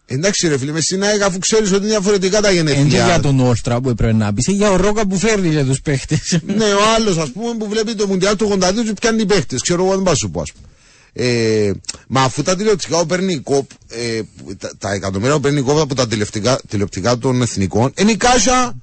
Εντάξει 0.05 0.47
ρε 0.47 0.57
φίλε, 0.57 0.71
με 0.71 0.81
στην 0.81 1.03
ΑΕΚ 1.03 1.21
αφού 1.21 1.39
ξέρεις 1.39 1.71
ότι 1.71 1.79
είναι 1.79 1.87
διαφορετικά 1.87 2.41
τα 2.41 2.51
Είναι 2.51 2.71
και 2.73 2.77
για 2.77 2.83
γενέθλια. 2.83 3.19
τον 3.19 3.39
όρτρα 3.39 3.81
που 3.81 3.89
έπρεπε 3.89 4.13
να 4.13 4.33
πεις, 4.33 4.47
είναι 4.47 4.57
για 4.57 4.71
ο 4.71 4.75
Ρόκα 4.75 5.07
που 5.07 5.17
φέρνει 5.17 5.49
για 5.49 5.65
τους 5.65 5.81
παίχτες. 5.81 6.39
ναι, 6.57 6.65
ο 6.65 6.79
άλλος 6.95 7.17
ας 7.17 7.31
πούμε 7.31 7.55
που 7.57 7.67
βλέπει 7.69 7.95
το 7.95 8.07
Μουντιάλ 8.07 8.35
του 8.35 8.57
82 8.61 8.73
και 8.85 8.93
πιάνει 9.01 9.25
παίχτες, 9.25 9.61
ξέρω 9.61 9.83
εγώ 9.83 9.93
δεν 9.93 10.03
πάω 10.03 10.15
σου 10.15 10.29
πω 10.31 10.41
ας 10.41 10.51
πούμε. 10.51 10.67
Ε, 11.13 11.71
μα 12.07 12.21
αφού 12.21 12.41
τα 12.41 12.55
τηλεοπτικά 12.55 12.99
που 12.99 13.05
παίρνει 13.05 13.33
η 13.33 13.39
ΚΟΠ, 13.39 13.69
ε, 13.87 14.21
τα, 14.57 14.71
τα 14.77 14.93
εκατομμύρια 14.93 15.35
που 15.35 15.41
παίρνει 15.41 15.59
η 15.59 15.61
ΚΟΠ 15.61 15.79
από 15.79 15.95
τα 15.95 16.07
τηλεοπτικά, 16.07 16.59
τηλεοπτικά 16.67 17.17
των 17.17 17.41
εθνικών, 17.41 17.93
είναι 17.97 18.11
η 18.11 18.17
κάσα 18.17 18.75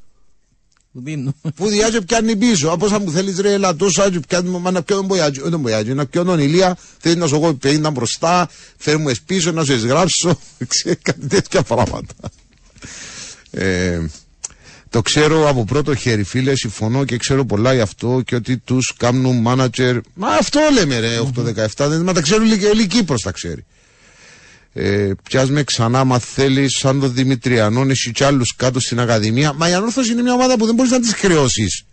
Που 0.99 1.05
δίνουν. 1.05 1.35
που 1.55 1.69
διάζει 1.69 2.03
πιάνει 2.05 2.37
πίσω. 2.37 2.69
Από 2.69 2.87
όσα 2.87 3.01
μου 3.01 3.11
θέλεις 3.11 3.39
ρε, 3.39 3.53
έλα 3.53 3.77
τόσο 3.77 4.03
άτζι 4.03 4.21
πιάνει, 4.21 4.59
μα 4.59 4.71
να 4.71 4.83
πιω 4.83 4.97
τον 4.97 5.05
Μποιάτζι, 5.05 5.41
όχι 5.41 5.51
τον 5.51 5.61
Μποιάτζι, 5.61 5.95
να 5.95 6.07
πιω 6.07 6.25
τον 6.25 6.39
Ηλία, 6.39 6.77
θέλει 6.99 7.17
να 7.17 7.27
σου 7.27 7.35
εγώ 7.35 7.59
50 7.63 7.91
μπροστά, 7.93 8.49
θέλει 8.77 8.99
μου 8.99 9.11
πίσω 9.27 9.53
να 9.53 9.65
σου 9.65 9.73
εισγράψω, 9.73 10.39
ξέρει 10.69 10.97
κάτι 10.97 11.27
τέτοια 11.27 11.63
πράγματα. 11.63 12.15
Ε, 13.51 14.01
το 14.91 15.03
ξέρω 15.03 15.49
από 15.49 15.65
πρώτο 15.65 15.95
χέρι, 15.95 16.23
φίλε, 16.23 16.55
συμφωνώ 16.57 17.05
και 17.05 17.17
ξέρω 17.17 17.45
πολλά 17.45 17.75
γι' 17.75 17.81
αυτό 17.81 18.23
και 18.25 18.35
ότι 18.35 18.57
τους 18.59 18.95
κάνουν 18.97 19.37
μάνατζερ. 19.41 19.97
Μα 20.15 20.29
αυτό 20.29 20.61
λέμε, 20.73 20.99
ρε, 20.99 21.19
8-17. 21.19 21.89
δεν- 21.89 22.03
Μα 22.03 22.13
τα 22.13 22.21
ξέρουν 22.21 22.51
όλη, 22.51 22.67
όλη 22.67 22.83
η 22.83 22.87
Κύπρος 22.87 23.23
τα 23.23 23.31
ξέρει. 23.31 23.65
Ε, 24.81 25.11
πιάσμε 25.23 25.63
ξανά, 25.63 26.05
μα 26.05 26.19
θέλει, 26.19 26.71
σαν 26.71 27.01
τον 27.01 27.15
Δημητριανό, 27.15 27.85
εσύ 27.89 28.11
κι 28.13 28.25
άλλους 28.25 28.55
κάτω 28.57 28.81
στην 28.81 29.01
Ακαδημία. 29.01 29.53
Μα 29.53 29.69
η 29.69 29.73
Ανόρθωση 29.75 30.13
είναι 30.13 30.23
μια 30.23 30.33
ομάδα 30.33 30.57
που 30.57 30.67
δεν 30.67 30.75
μπορείς 30.75 30.91
να 30.91 31.01
τη 31.01 31.15
χρεώσεις. 31.15 31.85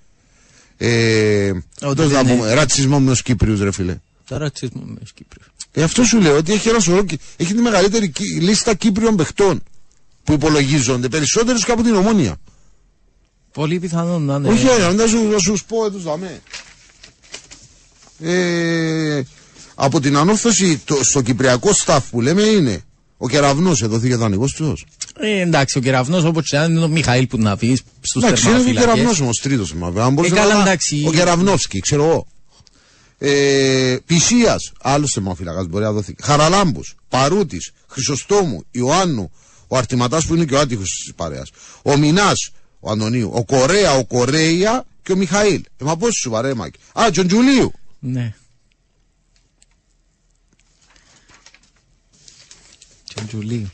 Ε, 0.78 1.52
Ότι 1.82 1.96
πώς 1.96 1.96
να 1.96 2.06
δεν 2.06 2.28
είναι. 2.28 2.36
πούμε, 2.36 2.54
ρατσισμό 2.54 3.00
με 3.00 3.12
τους 3.12 3.22
Κύπριους, 3.22 3.60
ρε 3.60 3.72
φίλε. 3.72 3.98
Τα 4.28 4.38
ρατσισμό 4.38 4.82
με 4.86 5.00
τους 5.00 5.14
Κύπριους. 5.14 5.48
Ε, 5.72 5.84
αυτό 5.84 6.04
σου 6.04 6.20
λέω 6.22 6.38
ότι 6.38 6.54
έχει 6.54 6.70
ένα 6.70 6.80
σωρό. 6.80 7.04
Κι- 7.04 7.20
Έχει 7.38 7.54
τη 7.54 7.62
μεγαλύτερη 7.62 8.10
κι- 8.10 8.42
λίστα 8.42 8.74
Κύπριων 8.74 9.16
παιχτών 9.16 9.64
που 10.24 10.34
υπολογίζονται. 10.34 11.08
Περισσότερου 11.08 11.58
και 11.58 11.72
από 11.72 11.84
την 11.84 11.96
ομόνια. 11.96 12.36
Πολύ 13.54 13.80
πιθανόν 13.80 14.22
να 14.26 14.36
είναι. 14.36 14.48
Όχι, 14.50 14.68
όχι, 14.68 14.96
να 14.96 15.08
σου, 15.08 15.28
να 15.28 15.38
σου 15.38 15.56
πω, 15.68 15.92
τους 15.92 16.04
δαμε. 16.04 16.42
Ε, 18.20 19.22
από 19.76 20.00
την 20.00 20.18
ανόρθωση 20.18 20.78
το, 20.86 21.04
στο 21.04 21.22
κυπριακό 21.22 21.70
staff 21.86 22.00
που 22.12 22.22
λέμε 22.22 22.42
είναι 22.42 22.84
ο 23.18 23.28
κεραυνός 23.30 23.82
εδώ 23.82 24.00
και 24.00 24.16
δανεικός 24.16 24.52
τους. 24.54 24.86
Ε, 25.20 25.40
εντάξει, 25.42 25.78
ο 25.78 25.82
κεραυνός 25.82 26.24
όπως 26.24 26.50
και 26.50 26.58
αν 26.58 26.72
είναι 26.76 26.84
ο 26.84 26.88
Μιχαήλ 26.88 27.28
που 27.28 27.38
να 27.38 27.58
πεις 27.58 27.82
στους 28.02 28.24
Εντάξει, 28.24 28.44
είναι 28.50 28.54
και 28.56 28.60
ο 28.62 28.64
θερμαφύλακες. 28.64 28.94
κεραυνός 28.96 29.20
όμως 29.20 29.40
τρίτος. 29.42 29.74
μα, 29.74 29.88
Αν 30.04 30.14
μπορούσε 30.14 30.34
Ε, 30.34 30.38
να 30.38 30.42
καλά, 30.42 30.54
είναι 30.54 30.64
εντάξει. 30.64 31.04
Ο 31.08 31.12
Κεραυνόφσκι, 31.12 31.80
ξέρω 31.80 32.04
εγώ. 32.04 32.28
Ε, 33.18 33.98
Πισίας, 34.06 34.72
άλλος 34.82 35.12
θερμοφύλακας 35.12 35.68
μπορεί 35.68 35.84
να 35.84 35.92
δοθεί. 35.92 36.16
Χαραλάμπους, 36.22 36.96
Παρούτης, 37.10 37.72
Χρυσοστόμου, 37.88 38.66
Ιωάννου, 38.72 39.32
ο 39.68 39.78
Αρτηματάς 39.78 40.26
που 40.26 40.36
είναι 40.36 40.46
και 40.46 40.54
ο 40.56 40.60
άτυχος 40.60 40.90
της 40.90 41.14
παρέας. 41.16 41.50
Ο 41.82 41.98
Μινάς, 41.98 42.52
ο 42.80 42.92
Αντωνίου, 42.92 43.32
ο 43.34 43.46
Κορέα, 43.46 43.94
ο 43.94 44.06
Κορέια 44.06 44.86
και 45.04 45.12
ο 45.12 45.16
Μιχαήλ. 45.16 45.62
Ε, 45.78 45.84
μα 45.84 45.96
πώς 45.98 46.16
σου 46.22 46.30
βαρέ, 46.30 46.54
Μάκη. 46.54 46.80
Α, 46.94 47.10
Τζον 47.12 47.28
Τζουλίου. 47.28 47.74
Ναι. 48.00 48.34
Τζοντζουλίου. 53.16 53.72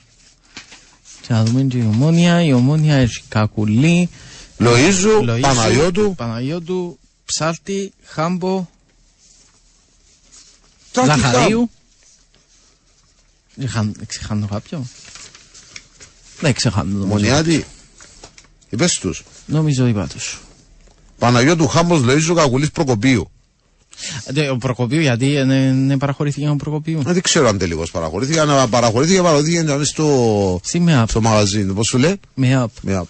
Και 1.21 1.33
να 1.33 1.43
δούμε 1.43 1.61
και 1.63 1.77
η 1.77 1.81
ομόνια. 1.81 2.43
Η 2.43 2.53
ομόνια 2.53 2.95
έχει 2.95 3.21
κακουλή. 3.29 4.09
Λοίζου, 4.57 5.09
Λοΐζου, 5.27 5.39
Παναγιώτου. 5.41 6.13
Παναγιώτου, 6.17 6.99
Ψάλτη, 7.25 7.93
Χάμπο, 8.03 8.67
Τάκι 10.91 11.07
Ζαχαρίου. 11.07 11.69
Είχαν- 13.55 13.95
Ξεχάνω 14.05 14.47
κάποιο; 14.47 14.85
Ναι, 16.41 16.53
ξεχάνω. 16.53 16.89
Χαμ. 16.89 16.99
Νομίζω, 16.99 17.07
Μονιάτη. 17.07 17.65
Είπες 18.69 18.93
τους. 18.99 19.23
νομίζω 19.45 19.85
είπα 19.87 20.07
τους. 20.07 20.39
Παναγιώτου 21.17 21.67
Χάμπος 21.67 22.01
Λοίζου 22.01 22.33
Κακουλής 22.33 22.71
Προκοπίου. 22.71 23.31
Ε, 24.33 24.49
Ο 24.49 24.57
Προκοπίου 24.57 25.01
γιατί 25.01 25.35
ε, 25.35 25.43
ναι, 25.43 25.71
ναι, 25.71 25.97
παραχωρήθηκε 25.97 26.49
ο 26.49 26.55
Προκοπίου. 26.55 27.01
Δεν 27.05 27.21
ξέρω 27.21 27.47
αν 27.47 27.57
τελικώς 27.57 27.91
παραχωρήθηκε. 27.91 28.39
Αν 28.39 28.69
παραχωρήθηκε, 28.69 29.21
παραχωρήθηκε 29.21 29.61
να 29.61 29.73
είναι 29.73 29.83
στο, 29.83 30.59
Στη 30.63 30.79
ΜΕΑΠ. 30.79 31.09
στο 31.09 31.21
μαγαζί. 31.21 31.63
Πώς 31.63 31.87
σου 31.87 31.97
λέει; 31.97 32.19
ΜΕΑΠ. 32.33 32.69
Μια. 32.81 33.05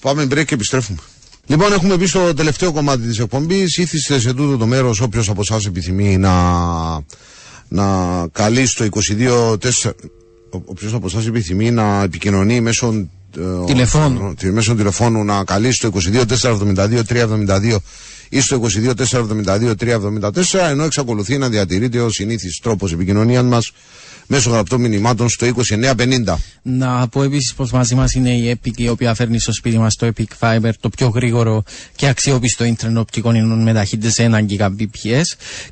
Πάμε 0.00 0.24
break 0.24 0.44
και 0.44 0.54
επιστρέφουμε. 0.54 0.98
Λοιπόν, 1.46 1.72
έχουμε 1.72 1.96
μπει 1.96 2.06
στο 2.06 2.34
τελευταίο 2.34 2.72
κομμάτι 2.72 3.06
της 3.06 3.18
εκπομπής. 3.18 3.76
Ήθιστε 3.76 4.18
σε 4.20 4.32
τούτο 4.34 4.56
το 4.56 4.66
μέρος, 4.66 5.00
όποιος 5.00 5.28
από 5.28 5.40
εσάς 5.40 5.66
επιθυμεί 5.66 6.16
να, 6.16 6.32
να 7.68 7.86
καλεί 8.32 8.66
στο 8.66 8.84
22 8.84 9.56
Όποιος 10.64 10.94
από 10.94 11.06
εσάς 11.06 11.26
επιθυμεί 11.26 11.70
να 11.70 12.02
επικοινωνεί 12.02 12.60
μέσω 12.60 13.08
ε, 13.38 13.64
Τηλεφώνου. 13.66 14.34
τη- 14.34 14.52
μέσω 14.52 14.74
τηλεφώνου 14.74 15.24
να 15.24 15.44
καλεί 15.44 15.72
στο 15.72 15.90
22 16.14 16.22
472 16.42 17.00
372 17.08 17.76
ή 18.28 18.40
στο 18.40 18.60
22 18.60 18.92
472 19.44 19.72
374 19.78 20.30
ενώ 20.70 20.84
εξακολουθεί 20.84 21.38
να 21.38 21.48
διατηρείται 21.48 22.00
ο 22.00 22.10
συνήθις 22.10 22.58
τρόπος 22.62 22.92
επικοινωνίας 22.92 23.44
μας 23.44 23.72
μέσω 24.26 24.50
γραπτών 24.50 24.80
μηνυμάτων 24.80 25.28
στο 25.28 25.46
2950. 25.46 26.38
Να 26.62 27.08
πω 27.08 27.22
επίσης 27.22 27.54
πως 27.54 27.70
μαζί 27.70 27.94
μας 27.94 28.12
είναι 28.12 28.30
η 28.30 28.58
Epic, 28.62 28.76
η 28.76 28.88
οποία 28.88 29.14
φέρνει 29.14 29.38
στο 29.38 29.52
σπίτι 29.52 29.78
μας 29.78 29.94
το 29.94 30.08
Epic 30.16 30.24
Fiber, 30.40 30.70
το 30.80 30.88
πιο 30.88 31.08
γρήγορο 31.08 31.62
και 31.96 32.06
αξιόπιστο 32.06 32.64
ίντερνετ 32.64 32.98
οπτικών 32.98 33.34
ινών 33.34 33.62
με 33.62 33.72
ταχύτητες 33.72 34.18
1 34.18 34.46
Gbps 34.58 35.22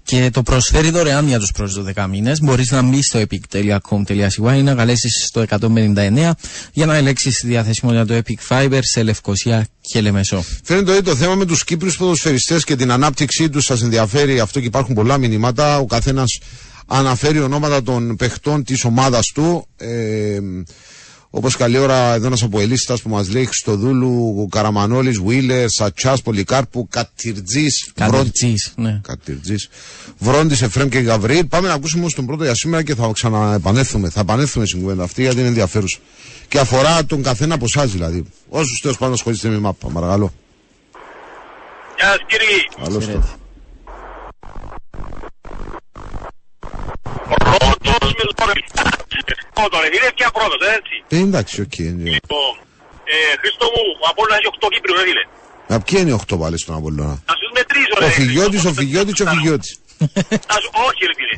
και 0.02 0.30
το 0.32 0.42
προσφέρει 0.42 0.90
δωρεάν 0.90 1.28
για 1.28 1.38
τους 1.38 1.50
πρώτους 1.50 1.82
12 1.96 2.07
μήνες. 2.11 2.40
Μπορείς 2.40 2.70
να 2.70 2.82
μπεις 2.82 3.07
στο 3.07 3.20
epic.com.cy 3.20 4.57
ή 4.57 4.62
να 4.62 4.74
καλέσεις 4.74 5.24
στο 5.26 5.44
159 5.48 6.30
για 6.72 6.86
να 6.86 6.94
ελέγξεις 6.94 7.38
τη 7.38 7.46
διαθεσιμότητα 7.46 8.07
του 8.07 8.22
Epic 8.24 8.48
Fiber 8.48 8.78
σε 8.82 9.02
Λευκοσία 9.02 9.66
και 9.80 10.00
Λεμεσό. 10.00 10.44
Φαίνεται 10.64 10.92
ότι 10.92 11.02
το 11.02 11.16
θέμα 11.16 11.34
με 11.34 11.44
τους 11.44 11.64
Κύπριους 11.64 11.96
ποδοσφαιριστές 11.96 12.64
και 12.64 12.76
την 12.76 12.90
ανάπτυξή 12.90 13.48
τους 13.48 13.64
σας 13.64 13.82
ενδιαφέρει 13.82 14.40
αυτό 14.40 14.61
και 14.61 14.66
υπάρχουν 14.66 14.94
πολλά 14.94 15.18
μηνύματα. 15.18 15.78
Ο 15.78 15.86
καθένας 15.86 16.38
αναφέρει 16.87 17.41
ονόματα 17.41 17.82
των 17.82 18.16
παιχτών 18.16 18.64
της 18.64 18.85
ομάδας 18.85 19.26
του. 19.35 19.66
Ε, 19.76 20.39
Όπως 21.37 21.57
καλή 21.57 21.78
ώρα 21.78 22.14
εδώ 22.14 22.26
ένα 22.26 22.37
από 22.43 22.61
ελίστα 22.61 22.97
που 23.03 23.09
μας 23.09 23.30
λέει 23.30 23.45
Χριστοδούλου, 23.45 24.49
Καραμανόλης, 24.51 25.18
Βουίλερ, 25.18 25.68
Σατσάς, 25.68 26.22
Πολυκάρπου, 26.22 26.89
Κατυρτζή, 26.91 27.66
Κατερτζή, 27.95 28.55
ναι. 28.76 29.01
Κατυρτζή, 29.03 29.55
Βρόντις, 30.18 30.62
Εφρέμ 30.62 30.89
και 30.89 30.99
Γαβρίλ. 30.99 31.47
Πάμε 31.47 31.68
να 31.68 31.74
ακούσουμε 31.74 32.01
όμως 32.01 32.14
τον 32.14 32.26
πρώτο 32.26 32.45
για 32.45 32.55
σήμερα 32.55 32.82
και 32.82 32.95
θα 32.95 33.11
ξαναεπανέλθουμε. 33.12 34.11
Θα 34.11 34.20
επανέλθουμε 34.20 34.66
στην 34.66 34.80
κουβέντα 34.80 35.03
αυτή 35.03 35.22
γιατί 35.22 35.39
είναι 35.39 35.49
ενδιαφέρουσα. 35.49 35.99
Και 36.49 36.59
αφορά 36.59 37.05
τον 37.05 37.22
καθένα 37.22 37.55
από 37.55 37.64
εσάς 37.64 37.91
δηλαδή. 37.91 38.24
Όσους 38.49 38.80
τέλος 38.80 38.99
πάντων 38.99 39.14
ασχολείστε 39.14 39.49
με 39.49 39.59
μάπα, 39.59 39.89
παρακαλώ. 39.89 40.32
Γεια 41.97 42.07
σας 42.09 42.18
κύριε. 42.26 43.07
Καλώς 43.09 43.35
Χαιρέτη. 47.85 47.91
Πρώτος 47.91 48.12
με 48.18 48.22
λόρι. 48.47 48.62
Πρώτο 49.57 49.74
ρε 49.85 49.89
φίλε, 49.93 50.09
πια 50.18 50.28
πρώτος, 50.37 50.61
ε, 50.68 50.70
έτσι. 50.78 50.95
Ε, 51.16 51.16
εντάξει, 51.28 51.57
οκ. 51.66 51.76
είναι. 51.78 52.05
Λοιπόν, 52.16 52.53
ε, 53.12 53.16
Χρήστο 53.41 53.66
μου, 53.74 53.82
ο 54.03 54.05
Απόλλωνας 54.11 54.39
έχει 54.39 54.49
8 54.55 54.68
Κύπριο, 54.74 54.95
ρε 54.99 55.05
φίλε. 55.09 55.24
Να 55.70 55.76
ποιοι 55.85 55.97
είναι 56.01 56.11
οι 56.12 56.16
8 56.20 56.37
πάλι 56.43 56.57
στον 56.62 56.74
Απολλώνα. 56.80 57.16
Να 57.30 57.35
σου 57.41 57.47
μετρήσω, 57.59 57.95
ρε. 57.99 58.07
Ο 58.07 58.09
Φιγιώτης, 58.18 58.61
Χρήστο, 58.61 58.68
ο 58.68 58.76
Φιγιώτης 58.80 59.14
και 59.16 59.22
ο 59.26 59.28
Φιγιώτης. 59.35 59.70
Να 60.51 60.57
σου, 60.62 60.70
όχι 60.89 61.03
ρε 61.11 61.14
φίλε. 61.18 61.37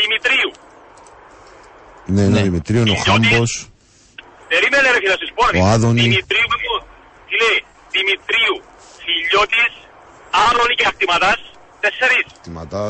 Δημητρίου. 0.00 0.50
Ναι, 2.14 2.22
ναι, 2.22 2.28
Ναι. 2.34 2.42
Δημητρίου, 2.46 2.80
είναι 2.84 2.90
ο 2.96 3.00
Φιγιώτης. 3.02 3.28
Χάμπος. 3.30 3.52
Περίμενε 4.52 4.86
ρε 4.94 4.98
φίλε, 5.02 5.12
να 5.16 5.20
σου 5.22 5.34
πω 5.38 5.42
ρε. 5.52 5.58
Ο 5.62 5.64
Άδωνη. 5.74 6.00
Δημητρίου, 6.06 6.46
μου, 6.52 6.76
τι 7.28 7.34
λέει, 7.42 7.58
Δημητρίου, 7.96 8.56
Φιλιώτης, 9.04 9.72
Άρωνη 10.46 10.74
και 10.78 10.86
Ακτιματάς, 10.90 11.40
τέσσερις. 11.82 12.26
Τιματά. 12.44 12.84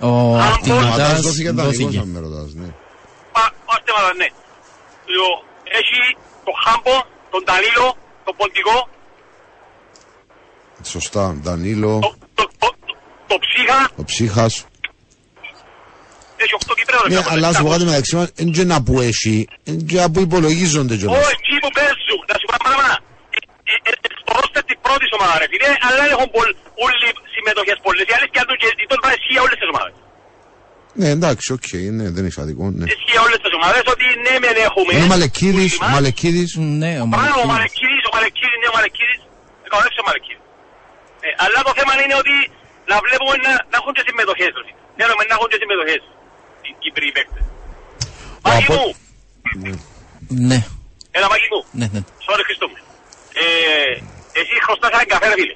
Ο 0.00 0.08
Άμπος. 0.36 0.58
Τιματά 0.62 0.86
Ακτιματάς 0.86 1.20
δόθηκε 1.20 1.50
δανεικό, 1.50 1.82
δόθηκε. 1.82 1.98
αν 1.98 2.08
με 2.08 2.20
ρωτάς. 2.20 2.50
Ναι. 2.54 2.68
Πα, 3.32 3.42
ο 3.68 3.70
Ακτιματάς, 3.76 4.14
ναι. 4.20 4.28
Ο- 5.26 5.42
Έχει 5.80 5.98
το 6.46 6.52
Χάμπο, 6.64 6.94
τον 7.30 7.42
Τανίλο, 7.48 7.88
τον 8.24 8.34
Ποντικό, 8.38 8.78
Σωστά. 10.82 11.36
Ντανίλο, 11.42 11.98
το, 12.02 12.14
το, 12.34 12.44
το, 12.58 12.66
το, 12.86 12.94
το 13.26 13.36
Ψύχα, 13.44 13.88
ο 13.96 14.04
Ψύχας. 14.04 14.64
έχει 16.36 16.52
8 16.66 16.74
Κυπρέο, 16.78 17.00
ρε 17.06 17.14
Ναι, 17.14 17.22
φίλε. 17.22 17.32
αλλά 17.32 17.52
σου 17.52 17.62
πω 17.62 17.68
κάτι 17.70 17.84
μεταξύ 17.84 18.16
μας, 18.16 18.28
δεν 18.34 18.46
είναι 18.46 18.64
να 18.64 18.82
που 18.82 19.00
έχει, 19.00 19.48
είναι 19.64 19.82
και 19.82 19.96
να 20.00 20.10
που 20.10 20.20
υπολογίζονται 20.20 20.96
κιόλα. 20.96 21.18
Όχι, 21.18 21.32
εκεί 21.38 21.54
που 21.62 21.68
παίζουν, 21.76 22.20
να 22.30 22.34
σου 22.38 22.46
πω 22.48 22.54
ένα 22.58 22.62
πράγμα. 22.76 22.96
Ε, 23.72 23.74
ε, 23.88 23.92
ε, 24.06 24.08
Στο 24.22 24.30
ρόστερ 24.38 24.62
της 24.70 24.78
πρώτης 24.86 25.10
ομάδας, 25.16 25.36
ρε 25.42 25.46
φίλε, 25.52 25.70
αλλά 25.88 26.02
έχουν 26.14 26.28
πολλ- 26.36 26.56
όλοι 26.86 26.96
συμμετοχές 27.34 27.76
πολλές. 27.84 28.04
Οι 28.10 28.14
άλλες 28.16 28.28
και 28.32 28.40
αν 28.42 28.46
το 28.50 28.54
και 28.60 28.68
τον 28.92 28.98
πάει 29.04 29.14
ισχύει 29.18 29.34
για 29.36 29.42
όλες 29.46 29.58
τις 29.62 29.70
ομάδες. 29.74 29.94
Ναι, 31.00 31.08
εντάξει, 31.16 31.46
οκ, 31.56 31.68
ναι, 31.98 32.06
δεν 32.16 32.22
έχει 32.28 32.38
αδικό. 32.44 32.64
Ναι. 32.78 32.84
Ισχύει 32.92 33.12
για 33.16 33.22
όλες 33.26 33.38
τις 33.44 33.52
ομάδες 33.58 33.82
ότι 33.94 34.04
ναι 34.24 34.34
μεν 34.42 34.56
έχουμε. 34.68 34.90
Είναι 34.94 35.06
ο 35.08 35.12
Μαλεκίδης, 35.14 35.72
όλοι 35.74 35.80
ο 35.80 35.82
μας. 35.84 35.92
Μαλεκίδης. 35.96 36.50
Ναι, 36.82 36.92
ο 37.04 37.06
Μπράβο, 37.12 37.38
ο 37.44 37.48
Μαλακίδης. 37.52 37.52
Μαλεκίδης, 37.54 38.02
ο 38.08 38.10
Μαλεκίδης, 38.16 38.56
ναι, 38.62 38.68
ο 38.72 38.74
Μαλεκίδης. 38.76 39.18
Εκατοδέξε 39.66 40.00
ο 40.04 40.06
Μαλεκίδης. 40.08 40.44
Ε, 41.26 41.28
αλλά 41.44 41.58
το 41.68 41.72
θέμα 41.78 41.92
είναι 42.02 42.16
ότι 42.22 42.34
να 42.90 42.96
βλέπουμε 43.06 43.34
να, 43.46 43.52
να 43.70 43.76
έχουν 43.80 43.92
και 43.96 44.04
συμμετοχές. 44.08 44.50
ρε 44.58 44.64
φίλε. 44.66 44.78
Θέλουμε 44.98 45.22
να 45.28 45.34
έχουν 45.36 45.46
και 45.52 45.58
συμμετοχές. 45.62 46.02
Οι 46.66 46.70
Κύπροι 46.82 47.08
παίκτες. 47.16 47.44
Μάκη 48.44 48.64
από- 48.72 48.74
μου, 49.60 49.74
Ναι, 50.50 50.58
έλα 51.16 51.26
Μάκη 51.32 51.46
μου. 51.52 51.60
ναι, 51.80 51.86
ναι. 51.94 52.00
Sorry 52.26 52.42
Χριστό 52.48 52.66
μου. 52.70 52.76
Ε, 53.32 53.48
εσύ 54.40 54.54
χρωστάς 54.64 54.90
έναν 54.94 55.06
καφέ 55.12 55.26
ρε 55.32 55.36
φίλε. 55.40 55.54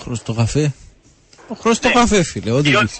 Χρωστό 0.00 0.32
καφέ. 0.40 0.64
Ο 1.52 1.54
χρωστό 1.62 1.88
Ναι. 1.88 1.94
καφέ, 1.98 2.20
φίλε, 2.30 2.50
ό,τι 2.58 2.68
Διό- 2.70 2.80
πεις. 2.82 2.94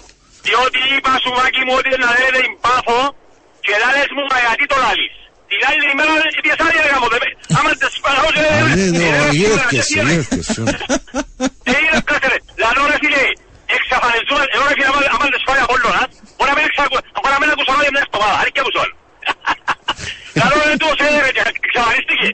Διότι 0.47 0.79
είπα 0.95 1.11
σου 1.23 1.31
Μάκη 1.37 1.61
μου 1.67 1.73
ότι 1.79 1.89
να 2.05 2.09
λένε 2.21 2.39
πάθο 2.65 2.99
και 3.65 3.73
να 3.81 3.87
λες 3.95 4.09
μου 4.15 4.23
μα 4.31 4.37
γιατί 4.45 4.65
το 4.71 4.77
λάλης. 4.83 5.13
Την 5.51 5.59
άλλη 5.69 5.83
ημέρα 5.93 6.13
διασάρει 6.45 6.77
ρε 6.85 6.89
γάμο. 6.93 7.07
δε- 7.13 7.33
Άμα 7.57 7.69
τις 7.81 7.99
παραγώσεις... 8.05 8.41
Α, 8.55 8.75
ναι, 8.77 8.85
ναι, 8.99 9.07
γύρευκες, 9.37 9.85
γύρευκες. 9.95 10.47
Ε, 11.69 11.71
είναι 11.83 11.99
κάθε 12.09 12.27
ρε. 12.31 12.37
Λαλό 12.63 12.83
ρε 12.91 12.97
φίλε, 13.03 13.23
εξαφανιζούμε, 13.75 14.43
εγώ 14.55 14.63
ρε 14.69 14.73
φίλε, 14.77 14.87
άμα- 14.91 15.09
άμα 15.15 15.25
τις 15.33 15.43
φάει 15.47 15.61
Απόλλωνας, 15.65 16.09
μπορεί 16.35 16.49
να 16.51 16.55
μην 16.57 16.65
εξακου- 16.69 17.03
μπορεί 17.21 17.33
να 17.35 17.39
μην 17.41 17.49
ακούσω 17.53 17.71
άλλη 17.77 17.91
μια 17.95 18.03
εβδομάδα, 18.07 18.35
αρκεί 18.43 18.59
ακούσω 18.63 18.81
άλλο. 20.43 20.53
Λαλό 20.55 20.61
ρε 20.69 20.75
του, 20.81 20.87
σε 20.97 21.05
ρε, 21.23 21.31
εξαφανίστηκε. 21.65 22.27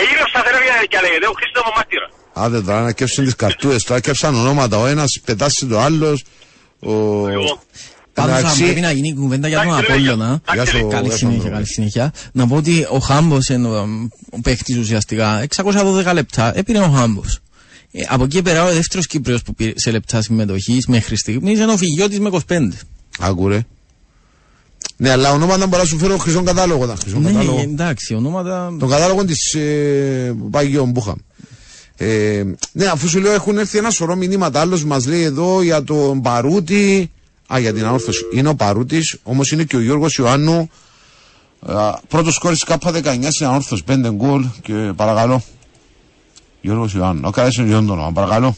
Έγινε 0.00 0.22
σταθερά 0.30 0.58
και 0.88 0.98
λέγεται, 1.04 1.26
ο 1.32 1.34
Χρήστος 1.38 1.62
μου 1.66 1.72
μάρτυρα. 1.76 2.06
Άντε 2.32 2.60
τώρα 2.62 2.80
να 2.82 2.92
κέψουν 2.92 3.24
τις 3.24 3.36
καρτούες. 3.36 3.82
Τώρα 3.84 4.00
κέψαν 4.00 4.34
ονόματα. 4.34 4.78
Ο 4.78 4.86
ένας 4.86 5.20
πετάσει 5.24 5.66
το 5.66 5.80
άλλος. 5.80 6.24
Ο... 6.80 6.92
Εγώ. 7.28 7.62
Πάντως 8.14 8.32
αν 8.34 8.38
Εντάξει. 8.38 8.62
πρέπει 8.62 8.80
να 8.80 8.90
γίνει 8.90 9.14
κουβέντα 9.14 9.48
για 9.48 9.58
τον 9.58 9.66
Εντάξει, 9.68 9.86
ρε, 9.86 9.92
Απόλλωνα. 9.92 10.40
Γεια 10.54 10.64
σου, 10.64 10.72
Καλή 10.72 11.06
Έφανο. 11.06 11.16
συνέχεια, 11.16 11.50
καλή 11.50 11.66
συνέχεια. 11.66 12.12
Να 12.32 12.46
πω 12.46 12.56
ότι 12.56 12.86
ο 12.90 12.98
Χάμπος 12.98 13.48
είναι 13.48 13.68
ο, 13.68 13.88
ο 14.30 14.40
παίχτης 14.42 14.76
ουσιαστικά. 14.76 15.46
612 15.56 16.10
λεπτά 16.12 16.58
έπαιρνε 16.58 16.80
ο 16.84 16.88
Χάμπος. 16.88 17.38
Ε, 17.92 18.02
από 18.08 18.24
εκεί 18.24 18.42
πέρα 18.42 18.64
ο 18.64 18.72
δεύτερος 18.72 19.06
Κύπριος 19.06 19.42
που 19.42 19.54
πήρε 19.54 19.72
σε 19.74 19.90
λεπτά 19.90 20.22
συμμετοχής 20.22 20.86
μέχρι 20.86 21.16
στιγμής 21.16 21.58
είναι 21.58 21.72
ο 21.72 21.76
Φιγιώτης 21.76 22.20
με 22.20 22.30
25. 22.48 22.58
Άκουρε. 23.18 23.66
Ναι, 24.96 25.10
αλλά 25.10 25.30
ονόματα 25.32 25.66
μπορεί 25.66 25.82
να 25.82 25.88
σου 25.88 25.98
φέρω 25.98 26.16
χρυσό 26.16 26.42
κατάλογο. 26.42 26.86
Τα 26.86 26.94
χρυσό 27.00 27.18
Ναι, 27.18 27.30
κατάλογο. 27.32 27.60
εντάξει, 27.60 28.14
ονόματα... 28.14 28.76
Τον 28.78 28.88
κατάλογο 28.88 29.24
της 29.24 29.54
ε, 29.54 30.34
Παγιών 30.50 30.90
Μπούχαμ. 30.90 31.16
Ε, 31.96 32.42
ναι, 32.72 32.86
αφού 32.86 33.08
σου 33.08 33.20
λέω 33.20 33.32
έχουν 33.32 33.58
έρθει 33.58 33.78
ένα 33.78 33.90
σωρό 33.90 34.16
μηνύματα. 34.16 34.60
Άλλος 34.60 34.84
μας 34.84 35.06
λέει 35.06 35.22
εδώ 35.22 35.62
για 35.62 35.82
τον 35.84 36.20
Παρούτη. 36.22 37.10
Α, 37.54 37.58
για 37.58 37.72
την 37.72 37.84
ανόρθωση. 37.84 38.24
Είναι 38.34 38.48
ο 38.48 38.54
Παρούτης, 38.54 39.16
όμως 39.22 39.50
είναι 39.52 39.64
και 39.64 39.76
ο 39.76 39.80
Γιώργος 39.80 40.14
Ιωάννου. 40.16 40.70
Πρώτος 42.08 42.38
κόρη 42.38 42.56
ΚΑΠΑ 42.56 42.90
19 42.92 43.26
στην 43.30 43.46
ανόρθωση. 43.46 43.82
5 43.86 44.10
γκολ 44.10 44.46
και 44.62 44.72
παρακαλώ. 44.96 45.42
Γιώργος 46.60 46.94
Ιωάννου. 46.94 47.22
Ο 47.24 47.30
καλά 47.30 47.50
είναι 47.58 47.70
το 47.70 47.76
όνομα, 47.76 48.12
παρακαλώ. 48.12 48.56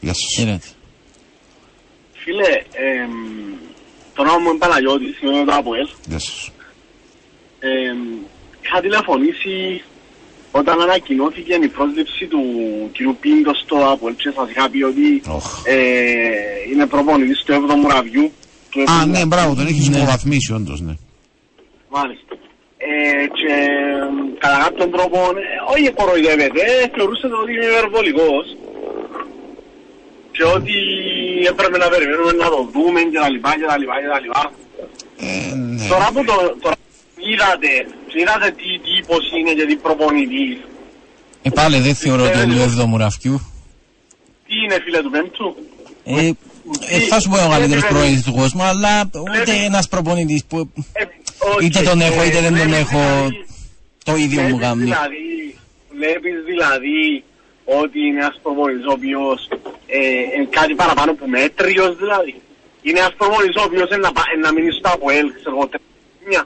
Γεια 0.00 0.12
σας. 0.14 0.34
Χαίρετε. 0.36 0.66
Φίλε, 2.12 2.46
εμ, 2.46 3.10
το 4.22 4.26
όνομα 4.26 4.38
μου 4.42 4.48
είναι 4.50 4.58
Παναγιώτης, 4.58 5.20
είμαι 5.22 5.38
με 5.38 5.44
το 5.44 5.52
ΑΠΟΕΛ. 5.58 5.88
Γεια 6.08 6.18
σας. 6.18 6.50
Εμ, 7.60 7.98
είχα 8.64 8.80
τηλεφωνήσει 8.80 9.82
όταν 10.52 10.80
ανακοινώθηκε 10.80 11.54
η 11.62 11.68
πρόσληψη 11.68 12.26
του 12.26 12.42
κ. 12.92 12.96
Πίντος 13.20 13.58
στο 13.64 13.76
Apple 13.92 14.12
και 14.16 14.30
σας 14.36 14.50
είχα 14.50 14.70
πει 14.70 14.82
ότι 14.82 15.22
Οχ. 15.28 15.62
ε, 15.64 15.78
είναι 16.72 16.86
προπονητής 16.86 17.42
του 17.44 17.52
7ου 17.52 17.88
ραβιού. 17.94 18.32
του 18.70 18.80
Α, 18.80 18.84
7ου 19.04 19.08
ναι, 19.08 19.26
μπράβο, 19.26 19.54
τον 19.54 19.66
έχεις 19.66 19.88
Ναι. 19.88 19.96
υποβαθμίσει 19.96 20.52
όντως, 20.52 20.80
ναι. 20.80 20.94
Μάλιστα. 21.88 22.34
Ε, 22.78 23.26
και 23.38 23.52
ε, 23.52 24.38
κατά 24.38 24.56
κάποιον 24.64 24.90
τρόπο, 24.90 25.16
ε, 25.18 25.42
όχι 25.72 25.90
κοροϊδεύεται, 25.92 26.60
ε, 26.60 26.88
θεωρούσε 26.96 27.28
το 27.28 27.36
ότι 27.42 27.52
είναι 27.52 27.64
υπερβολικός 27.64 28.44
και 30.40 30.46
ότι 30.58 30.76
έπρεπε 31.50 31.76
να 31.78 31.88
περιμένουμε 31.92 32.32
να 32.44 32.48
το 32.54 32.60
δούμε 32.74 33.00
και 33.12 33.18
τα 33.24 33.28
λοιπά 33.34 33.50
και 33.58 33.66
τα 33.72 33.76
λοιπά 33.78 33.94
και 34.02 34.08
τα 34.14 34.20
λοιπά. 34.24 34.42
Ε, 35.26 35.54
ναι. 35.54 35.86
Τώρα 35.92 36.06
που 36.14 36.20
το, 36.28 36.34
τώρα 36.62 36.76
που 37.14 37.20
είδατε, 37.32 37.70
και 38.10 38.16
είδατε 38.22 38.48
τι 38.60 38.68
τύπος 38.86 39.22
είναι 39.38 39.52
και 39.58 39.66
τι 39.68 39.76
προπονητής, 39.84 40.56
Ε, 41.42 41.50
πάλι 41.58 41.76
δεν 41.86 41.94
θεωρώ 41.94 42.24
Ε, 42.24 42.30
το 42.34 42.38
ε, 42.38 42.44
του 42.46 42.58
έβδομου 42.66 42.96
ραφιού. 43.04 43.36
τι 44.46 44.54
είναι 44.64 44.76
φίλε 44.84 45.00
του 45.04 45.10
πέμπτου. 45.10 45.48
Ε, 46.04 46.26
ε, 46.94 46.98
θα 47.10 47.20
σου 47.20 47.28
πω 47.30 47.44
ο 47.46 47.50
καλύτερος 47.50 47.82
Ε, 47.84 47.86
προπονητής 47.86 48.22
του 48.22 48.34
κόσμου, 48.40 48.62
αλλά 48.62 49.10
ούτε 49.36 49.52
ένας 49.68 49.88
προπονητής 49.88 50.44
που 50.44 50.56
Ε, 50.92 51.04
όχι, 51.54 51.66
είτε 51.66 51.80
τον 51.82 52.00
έχω 52.00 52.20
ε, 52.22 52.26
είτε 52.26 52.40
δεν 52.40 52.56
τον 52.56 52.68
βλέπεις 52.68 52.76
έχω 52.80 52.98
δηλαδή- 52.98 53.46
το 54.04 54.14
ίδιο 54.16 54.40
μου 54.42 54.46
Βλέπεις 54.48 54.66
κάνει. 54.66 54.82
Δηλαδή, 54.82 55.56
βλέπεις 55.96 56.34
δηλαδή 56.50 57.24
ότι 57.82 57.98
είναι 58.06 58.18
ένας 58.24 58.36
προπονητής 58.42 58.86
ο 58.90 58.92
οποίος 58.98 59.38
ε, 59.86 59.98
είναι 60.34 60.48
κάτι 60.58 60.74
παραπάνω 60.80 61.10
που 61.18 61.26
μέτριος 61.36 61.92
δηλαδή. 62.02 62.34
Είναι 62.86 62.98
ένας 63.02 63.14
προπονητής 63.20 63.56
ο 63.62 63.64
οποίος 63.68 63.88
είναι 63.90 64.04
να, 64.08 64.12
πά- 64.16 64.36
να 64.44 64.52
μείνει 64.54 64.70
στο 64.78 64.88
ΑΠΟΕΛ, 64.94 65.26
ξέρω 65.38 65.54
εγώ, 65.56 65.66
τρία, 65.72 66.42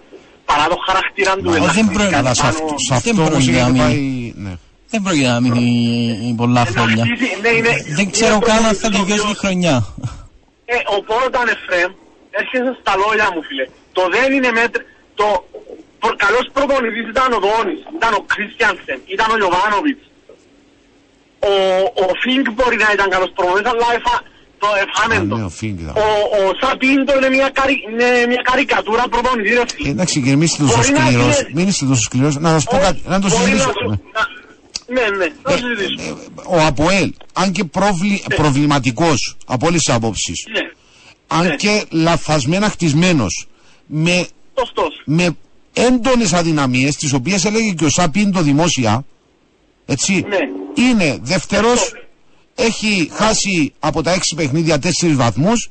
παρά 0.51 0.65
το 0.73 0.77
χαρακτήρα 0.87 1.33
του. 1.37 1.51
Μα, 1.51 1.57
είναι 1.57 1.67
δεν 1.79 1.85
να 1.87 1.93
προ- 1.93 2.01
χτίσει 2.01 2.15
Αλλά 2.21 2.29
κάτι 2.31 2.37
σε 2.37 2.43
πάνω. 2.43 2.55
αυτό, 2.65 2.75
σε 2.87 2.93
αυτό 2.99 3.11
Δεν 3.11 3.19
όμως 3.19 3.31
πρόκειται 3.31 3.51
είχε 3.59 3.71
να 3.71 3.73
πάει. 3.81 3.95
μείνει. 3.95 4.35
Ναι. 4.45 4.53
Δεν 4.93 5.01
πρόκειται 5.05 5.31
να 5.37 5.41
μείνει 5.45 6.35
πολλά 6.43 6.61
Ε, 6.61 6.65
να 6.65 6.71
χρόνια. 6.75 7.05
χτίσει- 7.07 7.37
ναι, 7.45 7.51
είναι- 7.59 7.77
Δεν 7.99 8.05
είναι 8.05 8.15
ξέρω 8.17 8.37
καν 8.49 8.57
αν 8.57 8.63
προπονητής 8.63 8.81
θα 8.83 8.89
ο 8.89 8.91
τελειώσει 8.91 9.13
οποίος- 9.13 9.33
η 9.37 9.41
χρονιά. 9.43 9.77
Ε, 10.73 10.77
οπότε 10.99 11.37
Εφραίμ, 11.57 11.93
έρχεσαι 12.41 12.73
στα 12.83 12.93
λόγια 13.03 13.27
μου 13.35 13.43
φίλε. 13.49 13.65
Το 13.97 14.03
δεν 14.15 14.29
είναι 14.37 14.51
μέτρη. 14.61 14.83
Το 15.21 15.27
προ- 16.03 16.17
καλός 16.25 16.45
προπονητής 16.57 17.07
ήταν 17.15 17.29
ο 17.37 17.41
Δόνης, 17.47 17.81
ήταν 17.99 18.13
ο 18.21 18.23
Κρίστιανσεν, 18.33 18.99
ήταν 19.17 19.29
ο 19.35 19.37
Ιωβάνοβιτς. 19.45 20.03
Ο, 21.51 21.53
ο 22.05 22.07
Φίνκ 22.23 22.47
μπορεί 22.57 22.77
να 22.85 22.89
ήταν 22.97 23.09
καλός 23.15 23.31
προπονητής, 23.37 23.71
αλλά 23.73 23.89
εφα, 23.99 24.15
το 24.63 24.69
εφάμε 24.83 25.15
Α, 25.21 25.29
το. 25.31 25.37
ναι, 25.37 25.45
ο 25.51 25.53
Φίνκ 25.59 25.77
ήταν. 25.81 25.95
Ο, 26.05 26.07
ο 26.39 26.43
Σαπίντο 26.61 27.13
είναι 27.19 27.29
μια, 27.37 27.49
καρι, 27.59 27.75
είναι 27.91 28.09
μια 28.33 28.43
καρικατούρα 28.49 29.05
προπονητή, 29.15 29.49
ρε 29.49 29.61
Ε, 29.61 29.65
φίλε. 29.75 29.89
Εντάξει, 29.95 30.17
και 30.23 30.31
μην 30.31 30.43
είστε 30.43 30.63
τόσο 30.63 30.77
Μπορεί 30.77 30.91
να 30.91 31.05
σκληρό. 31.05 31.23
είναι- 31.25 31.49
Μην 31.57 31.67
είστε 31.69 31.85
τόσο 31.87 32.03
σκληρός. 32.03 32.35
Να 32.37 32.51
σας 32.57 32.65
πω 32.65 32.77
Όχι, 32.77 32.85
κάτι, 32.85 33.01
να 33.13 33.21
το 33.21 33.29
μπορεί 33.29 33.43
συζητήσουμε. 33.43 33.73
σου- 33.73 34.01
να- 34.17 34.43
Ναι, 34.95 35.17
ναι, 35.17 35.27
να 35.43 35.51
το 35.51 35.57
συζητήσουμε. 35.57 36.17
Ο 36.49 36.61
Αποέλ, 36.67 37.13
αν 37.33 37.53
και 37.53 37.65
προβλη... 37.65 38.23
προβληματικός 38.35 39.37
από 39.47 39.67
όλες 39.67 39.83
τις 39.85 39.95
απόψει, 39.95 40.33
Ναι, 40.53 40.61
αν 41.27 41.47
ναι. 41.47 41.55
και 41.57 41.85
λαθασμένα 41.91 42.69
χτισμένος, 42.69 43.47
με, 43.87 44.27
σωστός. 44.59 45.03
με 45.05 45.37
έντονες 45.73 46.33
αδυναμίες, 46.33 46.97
τις 46.97 47.13
οποίες 47.13 47.45
έλεγε 47.45 47.71
και 47.71 47.85
ο 47.85 47.89
Σαπίντο 47.89 48.41
δημόσια, 48.41 49.05
έτσι, 49.87 50.25
Ναι. 50.29 50.37
Είναι 50.75 51.19
δεύτερο, 51.23 51.69
έχει 52.55 53.11
χάσει 53.13 53.73
από 53.79 54.03
τα 54.03 54.13
έξι 54.13 54.35
παιχνίδια 54.35 54.79
τέσσερις 54.79 55.17
βαθμούς 55.17 55.71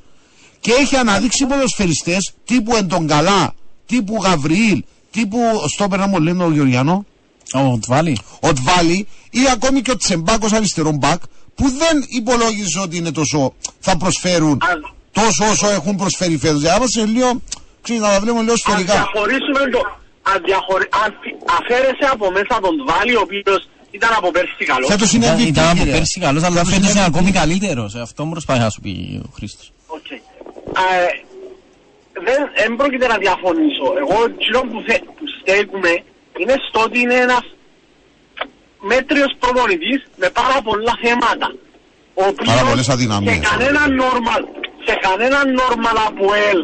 και 0.60 0.72
έχει 0.72 0.96
αναδείξει 0.96 1.46
ποδοσφαιριστές 1.46 2.34
τύπου 2.46 2.76
Εντογκαλά, 2.76 3.54
τύπου 3.86 4.18
Γαβριήλ, 4.24 4.84
τύπου 5.12 5.38
Στόπερ 5.74 6.00
να 6.00 6.08
μου 6.08 6.20
λένε 6.20 6.44
ο 6.44 6.52
Γεωργιανό, 6.52 7.06
Ο 7.54 7.78
Τβάλι. 7.80 8.18
ο 8.40 8.54
Τβάλι 8.54 9.08
ή 9.32 9.40
ακόμη 9.54 9.82
και 9.82 9.92
ο 9.92 9.98
Τσεμπάκος 9.98 10.52
αριστερό 10.54 10.92
μπακ 10.92 11.22
που 11.56 11.70
δεν 11.70 12.04
υπολόγιζε 12.08 12.80
ότι 12.80 12.98
είναι 12.98 13.12
τόσο, 13.12 13.54
θα 13.80 13.98
προσφέρουν 13.98 14.52
Α, 14.54 14.68
τόσο 15.12 15.46
όσο 15.52 15.70
έχουν 15.70 15.96
προσφέρει 15.96 16.38
φέτος. 16.38 16.62
Για 16.62 16.70
να 16.70 16.76
είμαστε 16.76 17.06
λίγο, 17.06 17.42
ξέρεις, 17.82 18.02
να 18.02 18.08
τα 18.10 18.20
βλέπουμε 18.20 18.42
λίγο 18.42 18.52
Αν 18.54 18.58
σφαιρικά. 18.58 18.94
διαχωρίσουμε 18.94 19.60
το. 19.72 19.80
Αν, 20.32 20.38
διαχωρι... 20.46 20.86
αν 21.04 21.10
φυ- 21.22 21.40
αφαίρεσε 21.58 22.06
από 22.12 22.32
μέσα 22.32 22.60
τον 22.66 22.74
Τβάλι, 22.82 23.16
ο 23.16 23.22
οποίος 23.28 23.62
ήταν 23.98 24.12
από 24.20 24.32
πέρσι 24.32 24.64
καλός. 24.72 24.88
Φέτος 24.90 25.14
είναι 25.14 25.26
Ήταν, 25.26 25.38
MVP. 25.38 25.48
ήταν 25.54 25.66
από 25.70 25.78
κύριε. 25.78 25.94
πέρσι 25.96 26.20
καλός, 26.26 26.44
αλλά 26.44 26.56
Φέτος 26.56 26.70
φέτος 26.74 26.90
είναι 26.90 27.00
είναι 27.00 27.08
MVP. 27.08 27.12
ακόμη 27.14 27.32
καλύτερος. 27.40 27.92
Αυτό 28.08 28.22
μου 28.26 28.32
προσπαθεί 28.38 28.60
να 28.66 28.70
σου 28.70 28.82
πει 28.82 29.22
ο 29.26 29.30
Χρήστος. 29.38 29.66
Οκ. 29.98 30.10
Ε, 30.12 30.20
δεν, 32.28 32.40
δεν 32.58 32.72
πρόκειται 32.80 33.08
να 33.14 33.18
διαφωνήσω. 33.26 33.86
Εγώ 34.02 34.18
εκείνο 34.30 34.60
που, 34.72 34.78
θε, 34.88 34.96
που 35.18 35.26
στέκουμε 35.40 35.92
είναι 36.40 36.56
στο 36.68 36.80
ότι 36.88 36.98
είναι 37.04 37.18
ένας 37.28 37.44
μέτριος 38.92 39.32
προπονητής 39.40 40.00
με 40.22 40.28
πάρα 40.40 40.58
πολλά 40.68 40.94
θέματα. 41.04 41.48
Ο 42.22 42.24
οποίος 42.32 42.48
Πάρα 42.56 42.64
πολλές 42.70 42.90
αδυναμίες. 42.90 43.34
Σε 43.36 43.40
κανένα 43.50 43.82
normal, 44.04 44.44
σε 44.88 44.94
κανένα 45.06 45.40
normal 45.62 45.98
ΑΠΟΕΛ 46.10 46.60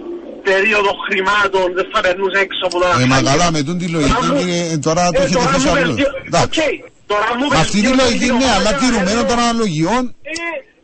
περίοδο 0.50 0.92
χρημάτων 1.08 1.66
δεν 1.78 1.88
θα 1.94 2.00
περνούσε 2.06 2.40
έξω 2.46 2.64
από 2.68 2.76
το 2.80 2.86
Ε, 3.02 3.06
μα 3.06 3.22
καλά, 3.22 3.52
με 3.52 3.62
τούν 3.64 3.78
τη 3.78 3.88
λογική, 3.96 4.26
μου- 4.26 4.38
κύριε, 4.38 4.78
τώρα 4.78 5.12
το 5.12 5.22
Ε, 5.22 5.24
έχετε 5.26 5.40
τώρα 5.40 5.52
θέσει 5.52 5.66
μου 5.68 5.72
αλλού. 5.72 5.86
βελτιώ- 5.86 6.14
Εντάξει. 6.28 6.62
Οκ, 7.10 7.16
τώρα 7.16 7.30
μου 7.38 7.46
Με 7.54 7.58
αυτή 7.66 7.80
τη 7.82 7.88
βελτιώνει 7.88 8.02
λογική, 8.04 8.26
την 8.26 8.36
ναι, 8.36 8.44
ομάδα 8.44 8.56
αλλά 8.60 8.72
να 8.72 8.78
τηρουμένων 8.82 9.22
λέω- 9.24 9.30
των 9.32 9.40
αναλογιών, 9.46 10.04
ε, 10.32 10.34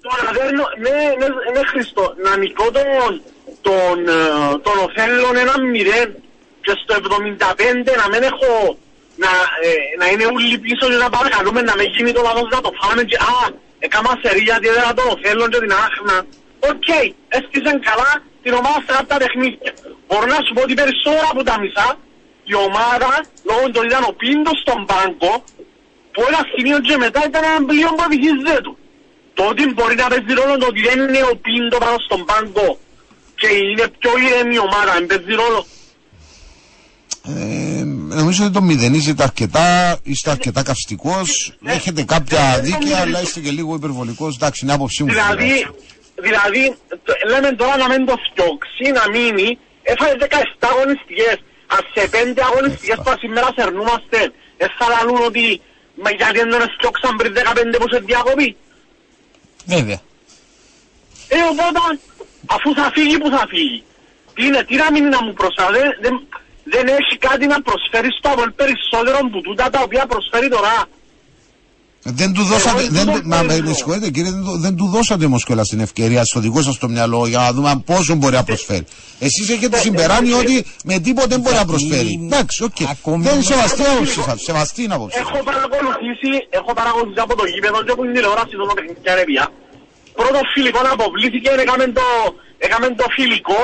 τώρα 0.05 0.27
δεν 0.37 0.47
νο- 0.59 0.73
ναι, 0.85 0.97
ναι, 1.19 1.27
ναι, 1.53 1.61
Χριστό, 1.71 2.03
να 2.25 2.31
νικώ 2.41 2.65
τον, 2.77 3.11
τον, 3.67 3.95
ε, 4.17 4.19
τον 4.65 4.75
Οθέλον 4.85 5.35
ένα 5.43 5.55
μηδέν 5.73 6.09
και 6.65 6.73
στο 6.81 6.91
75 7.01 7.91
να 8.01 8.05
μην 8.11 8.21
έχω, 8.31 8.49
να, 9.23 9.31
ε, 9.67 9.69
να 10.01 10.05
είναι 10.11 10.25
όλοι 10.35 10.57
πίσω 10.65 10.83
και 10.91 10.99
να 11.05 11.09
παρακαλούμε 11.17 11.61
να 11.69 11.73
μην 11.79 11.87
γίνει 11.95 12.11
το 12.17 12.21
λάθος 12.27 12.47
να 12.55 12.61
το 12.65 12.71
φάμε 12.79 13.03
και 13.09 13.17
α, 13.37 13.41
έκαμα 13.85 14.11
σερί 14.21 14.41
γιατί 14.49 14.65
έδερα 14.71 14.91
τον 14.99 15.07
Οθέλον 15.13 15.47
και 15.53 15.59
την 15.65 15.73
Άχνα. 15.85 16.17
Οκ, 16.71 16.87
έστησαν 17.37 17.75
καλά 17.89 18.11
την 18.43 18.53
ομάδα 18.59 18.79
σε 18.85 18.91
αυτά 18.91 19.05
τα 19.11 19.17
παιχνίδια. 19.21 19.71
Μπορώ 20.07 20.25
να 20.35 20.39
σου 20.45 20.51
πω 20.55 20.61
ότι 20.65 20.73
περισσότερα 20.81 21.27
από 21.33 21.41
τα 21.49 21.55
μισά 21.61 21.87
η 22.51 22.55
ομάδα, 22.67 23.11
λόγω 23.49 23.63
του 23.71 23.77
ότι 23.81 23.87
ήταν 23.91 24.03
ο 24.11 24.13
Πίντος 24.21 24.57
στον 24.63 24.79
πάγκο, 24.89 25.33
που 26.15 26.21
ένα 26.29 26.41
σημείο 26.51 26.77
και 26.87 26.95
μετά 27.05 27.19
ήταν 27.29 27.43
ένα 27.51 27.61
πλοίο 27.69 27.89
που 27.97 28.03
βυθίζετουν. 28.11 28.73
Το 29.37 29.43
ότι 29.51 29.63
μπορεί 29.73 29.95
να 30.03 30.07
παίζει 30.11 30.33
ρόλο 30.41 30.53
το 30.61 30.65
ότι 30.71 30.81
δεν 30.87 30.97
είναι 31.03 31.21
ο 31.31 31.35
Πίντο 31.45 31.77
πάνω 31.83 31.97
στον 32.07 32.21
πάγκο 32.29 32.69
και 33.39 33.47
είναι 33.69 33.85
πιο 33.99 34.11
ήρεμη 34.25 34.57
ομάδα, 34.67 34.91
δεν 34.97 35.05
παίζει 35.11 35.33
ρόλο. 35.43 35.61
ε, 37.27 37.83
νομίζω 38.19 38.43
ότι 38.43 38.53
το 38.53 38.61
μηδενίζετε 38.61 39.23
αρκετά, 39.23 39.97
είστε 40.03 40.29
αρκετά 40.31 40.63
καυστικός, 40.63 41.29
έχετε 41.65 42.03
κάποια 42.03 42.43
ε, 42.57 42.61
δίκαια, 42.61 42.95
το 42.97 43.01
αλλά 43.03 43.21
είστε 43.21 43.39
και 43.39 43.51
λίγο 43.51 43.75
υπερβολικός. 43.75 44.35
Εντάξει, 44.35 44.59
είναι 44.65 44.73
άποψή 44.73 45.03
μου. 45.03 45.09
Δηλαδή, 45.09 45.67
δηλαδή, 46.27 46.63
το- 47.05 47.13
λέμε 47.31 47.51
τώρα 47.61 47.77
να 47.77 47.87
μην 47.91 48.05
το 48.05 48.15
φτιάξει, 48.27 48.85
να 48.99 49.03
μείνει, 49.13 49.57
έφαγε 49.83 50.13
17 50.19 50.67
αγωνιστικές. 50.73 51.35
Αν 51.75 51.81
σε 51.93 52.03
5 52.09 52.41
αγωνιστικές 52.49 52.95
που 53.03 53.11
σήμερα 53.19 53.47
σερνούμαστε, 53.57 54.19
δεν 54.57 54.69
θα 54.77 54.85
λαλούν 54.93 55.21
ότι 55.25 55.61
μα 56.03 56.09
γιατί 56.11 56.37
δεν 56.39 56.49
τον 56.49 56.69
φτιάξαν 56.75 57.15
πριν 57.15 57.33
15 57.33 57.79
που 57.79 57.87
σε 57.91 57.99
διακοπή. 57.99 58.55
Βέβαια. 59.65 59.99
Ε, 61.27 61.41
οπότε, 61.51 61.99
αφού 62.45 62.73
θα 62.79 62.91
φύγει, 62.93 63.17
που 63.17 63.29
θα 63.29 63.45
φύγει. 63.49 63.83
Τι 64.33 64.45
είναι, 64.45 64.63
τι 64.63 64.75
να 64.75 64.91
μείνει 64.91 65.09
να 65.09 65.23
μου 65.23 65.33
προσφέρει. 65.33 65.77
Δεν, 65.79 65.91
δεν, 66.01 66.27
δεν 66.63 66.87
έχει 66.87 67.17
κάτι 67.17 67.45
να 67.47 67.61
προσφέρει 67.61 68.09
στο 68.17 68.29
Απολ 68.29 68.51
περισσότερο 68.51 69.17
που 69.31 69.41
τούτα 69.41 69.69
τα 69.69 69.81
οποία 69.81 70.05
προσφέρει 70.05 70.49
τώρα. 70.49 70.73
Δεν 72.07 72.33
του 72.33 72.43
δώσατε, 72.43 72.69
Εγώ 72.69 72.89
δεν, 72.89 73.05
δεν 73.05 73.05
του- 73.13 73.21
το 73.21 73.27
μα, 73.27 73.41
με, 73.41 73.47
ξέρω. 73.53 73.67
με 73.67 73.73
συγχωρείτε 73.73 74.09
κύριε, 74.15 74.31
δεν, 74.31 74.43
του- 74.47 74.57
δεν 74.65 74.73
του 74.79 74.87
δώσατε 74.95 75.25
όμως 75.25 75.43
κιόλας 75.45 75.67
την 75.73 75.79
ευκαιρία 75.87 76.23
στο 76.25 76.39
δικό 76.45 76.61
σας 76.61 76.77
το 76.77 76.87
μυαλό 76.95 77.21
για 77.27 77.39
να 77.39 77.51
δούμε 77.53 77.71
πόσο 77.91 78.15
μπορεί 78.15 78.35
να 78.35 78.43
προσφέρει. 78.43 78.85
Εσείς 79.27 79.45
έχετε 79.55 79.77
συμπεράνει 79.85 80.29
ε, 80.29 80.33
ότι 80.43 80.55
με 80.89 80.95
τίποτε 81.05 81.27
δεν 81.33 81.39
μπορεί 81.43 81.55
να 81.55 81.63
Γιατί 81.63 81.71
προσφέρει. 81.73 82.11
Εντάξει, 82.29 82.63
οκ. 82.63 82.79
ακόμη- 82.95 83.23
Δεν 83.27 83.33
είναι 83.33 83.43
σεβαστή 83.51 83.81
Ε, 83.83 83.91
άποψη 83.93 84.19
σας. 84.27 84.37
Σεβαστή 84.49 84.79
είναι 84.83 84.93
άποψη. 84.97 85.17
Έχω 85.23 85.37
παρακολουθήσει, 85.49 86.31
έχω 86.59 86.71
παρακολουθήσει 86.79 87.21
από 87.27 87.33
το 87.39 87.45
γήπεδο 87.53 87.77
και 87.85 87.91
από 87.95 88.01
την 88.05 88.13
τηλεόραση 88.15 88.53
των 88.59 88.67
παιχνίδια 88.77 89.13
ρε 89.19 89.23
πια. 89.29 89.45
Πρώτος 90.19 90.45
φιλικό 90.55 90.79
να 90.87 90.91
αποβλήθηκε, 90.97 91.49
έκαμε 91.63 91.85
το, 91.99 92.05
έκαμε 92.65 92.87
το 93.01 93.05
φιλικό 93.17 93.59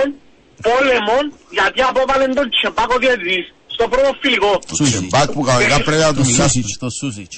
πόλεμο 0.67 1.17
γιατί 1.57 1.79
απόβαλε 1.91 2.25
τον 2.39 2.47
Τσεμπάκο 2.53 2.95
διαιτητής. 3.03 3.45
Στο 3.75 3.85
πρώτο 3.93 4.09
φιλικό 4.23 4.51
Το 4.69 4.75
τσεμπάκ 4.89 5.27
που 5.35 5.41
κανονικά 5.49 5.77
πρέπει 5.87 6.03
να 6.07 6.13
του 6.15 6.21
Το 6.23 6.27
μιλάς. 6.29 6.51
Σούσιτς, 6.51 6.71
το 6.83 6.89
Σούσιτς. 6.99 7.35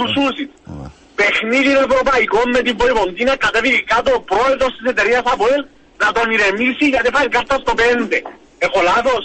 Του 0.00 0.06
Σούσιτ. 0.14 0.50
Παιχνίδι 1.20 1.72
ευρωπαϊκό 1.86 2.40
με 2.54 2.60
την 2.66 2.74
Πολυποντίνα 2.80 3.34
κατέβηκε 3.44 3.80
κάτω 3.92 4.10
ο 4.18 4.20
πρόεδρος 4.30 4.70
της 4.76 4.84
εταιρείας 4.92 5.22
ΑΠΟΕΛ 5.32 5.62
να 6.02 6.08
τον 6.16 6.26
ηρεμήσει 6.34 6.84
γιατί 6.92 7.08
φάει 7.14 7.28
κάρτα 7.36 7.54
στο 7.62 7.72
5. 7.76 8.18
Έχω 8.66 8.80
λάθος; 8.90 9.22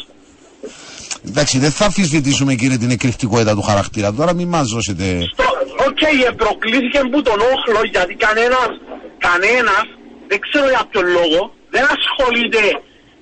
Εντάξει, 1.30 1.56
δεν 1.60 1.72
θα 1.72 1.86
αμφισβητήσουμε 1.86 2.54
κύριε 2.62 2.78
την 2.78 2.92
εκρηκτικότητα 2.98 3.54
του 3.58 3.62
χαρακτήρα. 3.62 4.14
Τώρα 4.14 4.34
μην 4.34 4.48
μας 4.48 4.68
δώσετε. 4.74 5.06
Στο- 5.34 5.44
Οκ, 5.88 5.98
okay, 6.02 6.34
προκλήθηκε 6.44 7.00
που 7.12 7.22
τον 7.22 7.40
όχλο 7.54 7.82
γιατί 7.94 8.14
κανένας, 8.26 8.72
κανένας, 9.28 9.86
δεν 10.30 10.40
ξέρω 10.46 10.68
για 10.74 10.84
ποιο 10.90 11.02
λόγο, 11.18 11.42
δεν 11.76 11.84
ασχολείται 11.96 12.64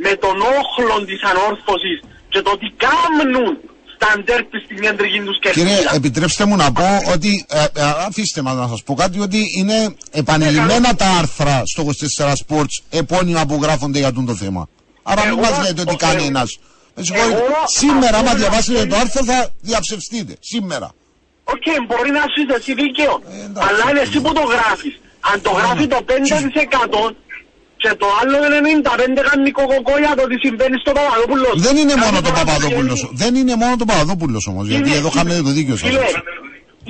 με 0.05 0.11
τον 0.23 0.35
όχλο 0.59 0.95
της 1.09 1.21
ανόρθωσης 1.31 1.97
και 2.31 2.41
το 2.47 2.51
τι 2.59 2.67
κάνουν 2.85 3.33
τα 4.05 4.21
ντέρπι 4.23 4.57
στην 4.65 4.79
κεντρική 4.81 5.19
τους 5.19 5.39
Κύριε, 5.39 5.63
κερκίδα. 5.73 5.95
επιτρέψτε 5.95 6.45
μου 6.45 6.55
να 6.55 6.71
πω 6.71 6.87
ότι. 7.13 7.45
ε, 7.49 7.59
ε, 7.63 7.81
αφήστε 8.07 8.41
μα 8.41 8.53
να 8.53 8.67
σας 8.67 8.83
πω 8.83 8.93
κάτι, 8.93 9.19
ότι 9.19 9.39
είναι 9.57 9.95
επανειλημμένα 10.11 10.95
τα 10.95 11.05
άρθρα 11.05 11.61
στο 11.65 11.83
24 11.83 12.33
Sports 12.47 12.75
επώνυμα 12.89 13.45
που 13.45 13.59
γράφονται 13.61 13.99
για 13.99 14.13
τον 14.13 14.25
το 14.25 14.35
θέμα. 14.35 14.67
Άρα 15.03 15.21
μην 15.25 15.31
Εγώ- 15.39 15.41
μας 15.41 15.67
λέτε 15.67 15.81
ότι 15.81 15.93
ε, 15.93 16.05
κανένας. 16.07 16.59
Με 16.95 17.03
συγχωρείτε. 17.03 17.37
εγώ- 17.37 17.63
Σήμερα, 17.65 18.17
άμα 18.17 18.29
εγώ- 18.29 18.39
διαβάσετε 18.39 18.85
το 18.85 18.95
άρθρο, 18.95 19.23
θα 19.23 19.49
διαψευστείτε. 19.61 20.35
Σήμερα. 20.39 20.91
Οκ, 21.43 21.67
μπορεί 21.87 22.11
να 22.11 22.21
σου 22.21 22.39
είσαι 22.41 22.55
εσύ 22.59 22.73
δίκαιο. 22.73 23.13
Ε, 23.31 23.43
εντάξει. 23.45 23.69
αλλά 23.69 23.83
είναι 23.89 23.99
εσύ 23.99 24.21
που 24.21 24.33
το 24.33 24.41
γράφεις. 24.53 24.93
Αν 25.33 25.41
το 25.41 25.51
γράφει 25.59 25.87
το 25.87 25.99
5% 26.05 27.15
και 27.83 27.91
το 28.01 28.07
άλλο 28.19 28.37
είναι 28.45 28.59
95 29.17 29.21
κάνει 29.29 29.51
κοκοκό 29.59 29.93
για 30.03 30.13
το 30.19 30.23
τι 30.29 30.35
συμβαίνει 30.45 30.77
στο 30.83 30.91
Παπαδόπουλος. 30.97 31.53
Δεν 31.67 31.75
είναι 31.81 31.95
μόνο 32.03 32.17
Κάθε 32.17 32.21
το 32.25 32.29
φορά 32.29 32.39
που 32.39 32.45
Παπαδόπουλος. 32.51 32.99
βγαίνει- 32.99 33.17
Δεν 33.23 33.31
είναι 33.39 33.55
μόνο 33.61 33.73
το 33.81 33.85
Παπαδόπουλος 33.91 34.43
όμως. 34.51 34.63
Γιατί 34.71 34.89
Είναι- 34.89 34.97
εδώ 35.01 35.09
χάνετε 35.17 35.41
το 35.47 35.51
δίκιο 35.57 35.75
σας. 35.77 35.87
Φίλε, 35.89 36.07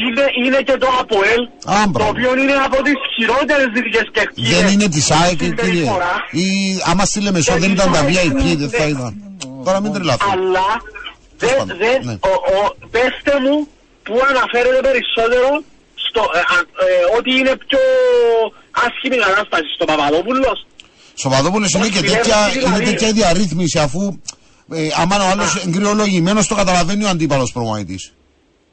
είναι, 0.03 0.26
είναι 0.45 0.60
και 0.68 0.76
το 0.84 0.88
ΑΠΟΕΛ, 1.02 1.41
Α, 1.76 1.82
το 1.84 1.90
μπράβο. 1.94 2.10
οποίο 2.14 2.30
είναι 2.41 2.56
από 2.68 2.78
τις 2.88 2.98
χειρότερες 3.15 3.68
δυτικές 3.76 4.07
κερκίδες. 4.15 4.52
Δεν 4.61 4.65
είναι 4.74 4.88
της 4.95 5.06
ΑΕΚ, 5.11 5.38
στην 5.41 5.56
κύριε. 5.56 5.61
περιφορά. 5.64 6.14
Ή 6.45 6.48
άμα 6.91 7.03
στη 7.10 7.20
Λεμεσό 7.26 7.53
δεν 7.64 7.72
ήταν 7.78 7.88
τα 7.95 8.02
VIP, 8.10 8.41
δεν 8.64 8.70
θα 8.80 8.86
ήταν. 8.94 9.11
Τώρα 9.65 9.78
μην 9.84 9.91
τρελαθώ. 9.95 10.26
Αλλά 10.34 10.68
Τέλος 11.38 11.56
δεν, 11.56 11.57
πάντων, 11.57 11.78
δεν, 11.84 11.98
ναι. 12.07 12.15
ο, 12.32 12.34
ο, 12.56 12.60
πέστε 12.94 13.34
μου 13.44 13.56
που 14.06 14.14
αναφέρεται 14.32 14.80
περισσότερο 14.90 15.48
στο, 16.06 16.22
ε, 16.38 16.40
α, 16.56 16.57
ε, 16.86 17.18
ότι 17.18 17.30
είναι 17.40 17.53
πιο 17.68 17.82
άσχημη 18.86 19.18
κατάσταση 19.26 19.70
στο 19.78 19.86
Παπαδόπουλος. 19.91 20.57
Στο 21.14 21.30
Παπαδόπουλο 21.30 21.65
είναι 21.76 21.88
και 21.88 21.98
Όχι, 21.99 22.07
τέτοια, 22.15 22.35
δηλαδή. 22.53 22.76
είναι 22.76 22.85
τέτοια 22.90 23.07
η 23.07 23.11
διαρρύθμιση 23.11 23.80
αφού 23.80 24.18
ε, 24.73 24.88
άμα 25.02 25.15
ο 25.26 25.27
άλλος 25.31 25.56
εγκριολογημένο 25.68 26.41
το 26.48 26.56
καταλαβαίνει 26.56 27.03
ο 27.06 27.10
αντίπαλος 27.10 27.52
προμονητή. 27.52 27.99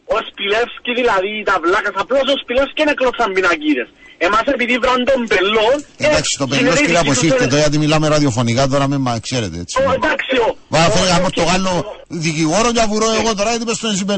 Ο 0.04 0.16
Σπιλεύσκι 0.30 0.92
δηλαδή 1.00 1.42
τα 1.44 1.56
βλάκας, 1.64 1.92
απλώς 1.96 2.20
ο 2.22 2.34
Σπιλεύσκι 2.42 2.82
είναι 2.82 2.94
κλωτσαν 2.94 3.32
πινακίδες. 3.32 3.88
Εμάς 4.26 4.42
επειδή 4.54 4.78
βραν 4.78 5.04
τον 5.04 5.26
Πελόν... 5.32 5.76
ε, 5.96 6.06
Εντάξει, 6.06 6.38
το 6.38 6.46
παιδί 6.46 6.60
γίνεται 6.62 6.80
η 6.80 6.84
κύριε 6.84 6.98
δική 6.98 7.08
τους 7.08 7.18
αποσύρτε 7.18 7.36
το 7.36 7.44
ελε- 7.56 7.58
γιατί 7.60 7.78
μιλάμε 7.78 8.08
ραδιοφωνικά 8.08 8.68
τώρα 8.68 8.88
με 8.88 8.98
μα 8.98 9.18
ξέρετε 9.18 9.56
έτσι. 9.58 9.74
Ο, 9.82 9.92
εντάξει, 9.92 10.36
ο... 10.46 10.56
Βα 10.68 10.86
ο- 10.86 10.90
φέρει 10.90 11.10
άμα 11.10 11.26
ο- 11.26 11.30
το 11.30 11.42
Γάλλο 11.42 11.84
δικηγόρο 12.08 12.72
και 12.72 12.80
αβουρώ 12.80 13.06
εγώ 13.20 13.34
τώρα 13.34 13.50
γιατί 13.50 13.64
πες 13.64 13.76
στον 13.76 13.90
εσύ 13.90 14.04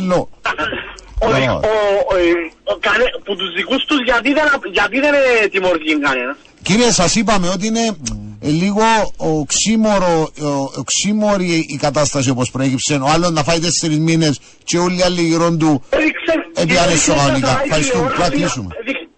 πελό. 1.30 1.36
ο- 1.36 1.38
Μπράβο. 1.46 1.58
ο- 1.58 2.14
ο- 2.14 2.72
ο- 2.72 2.76
κανε- 2.86 3.14
Που 3.24 3.36
τους 3.36 3.54
δικούς 3.54 3.84
τους 3.84 3.98
γιατί 4.04 4.32
δεν, 4.32 4.44
γιατί 4.72 5.00
δεν 5.00 5.14
ε, 5.14 5.48
τιμωρήθηκε 5.48 5.94
κανένας. 5.94 6.36
Κύριε 6.62 6.90
σας 6.90 7.14
είπαμε 7.14 7.48
ότι 7.48 7.66
είναι 7.66 7.96
ε, 8.40 8.48
λίγο 8.48 8.82
οξύμορο, 9.16 10.30
ο- 10.42 10.70
οξύμορη 10.80 11.66
η 11.68 11.76
κατάσταση 11.76 12.30
όπως 12.30 12.50
προέκυψε. 12.50 12.94
Ο 12.94 13.06
άλλος 13.08 13.30
να 13.30 13.42
φάει 13.42 13.58
τέσσερις 13.60 13.98
μήνες 13.98 14.40
και 14.64 14.78
όλοι 14.78 14.98
οι 14.98 15.02
άλλοι 15.02 15.22
γύρω 15.22 15.56
του 15.56 15.82
Έδειξε- 15.90 16.50
Επί 16.54 16.76
άλλες 16.76 16.86
έδειξε 16.92 17.12
κανονικά. 17.12 17.46
στα 17.48 17.60
Ευχαριστούμε. 17.64 18.02
τηλεόραση- 18.02 18.16
Πρέπει 18.16 18.40
να 18.40 18.46
κλείσουμε. 18.46 18.68
έδειξε- 18.80 19.08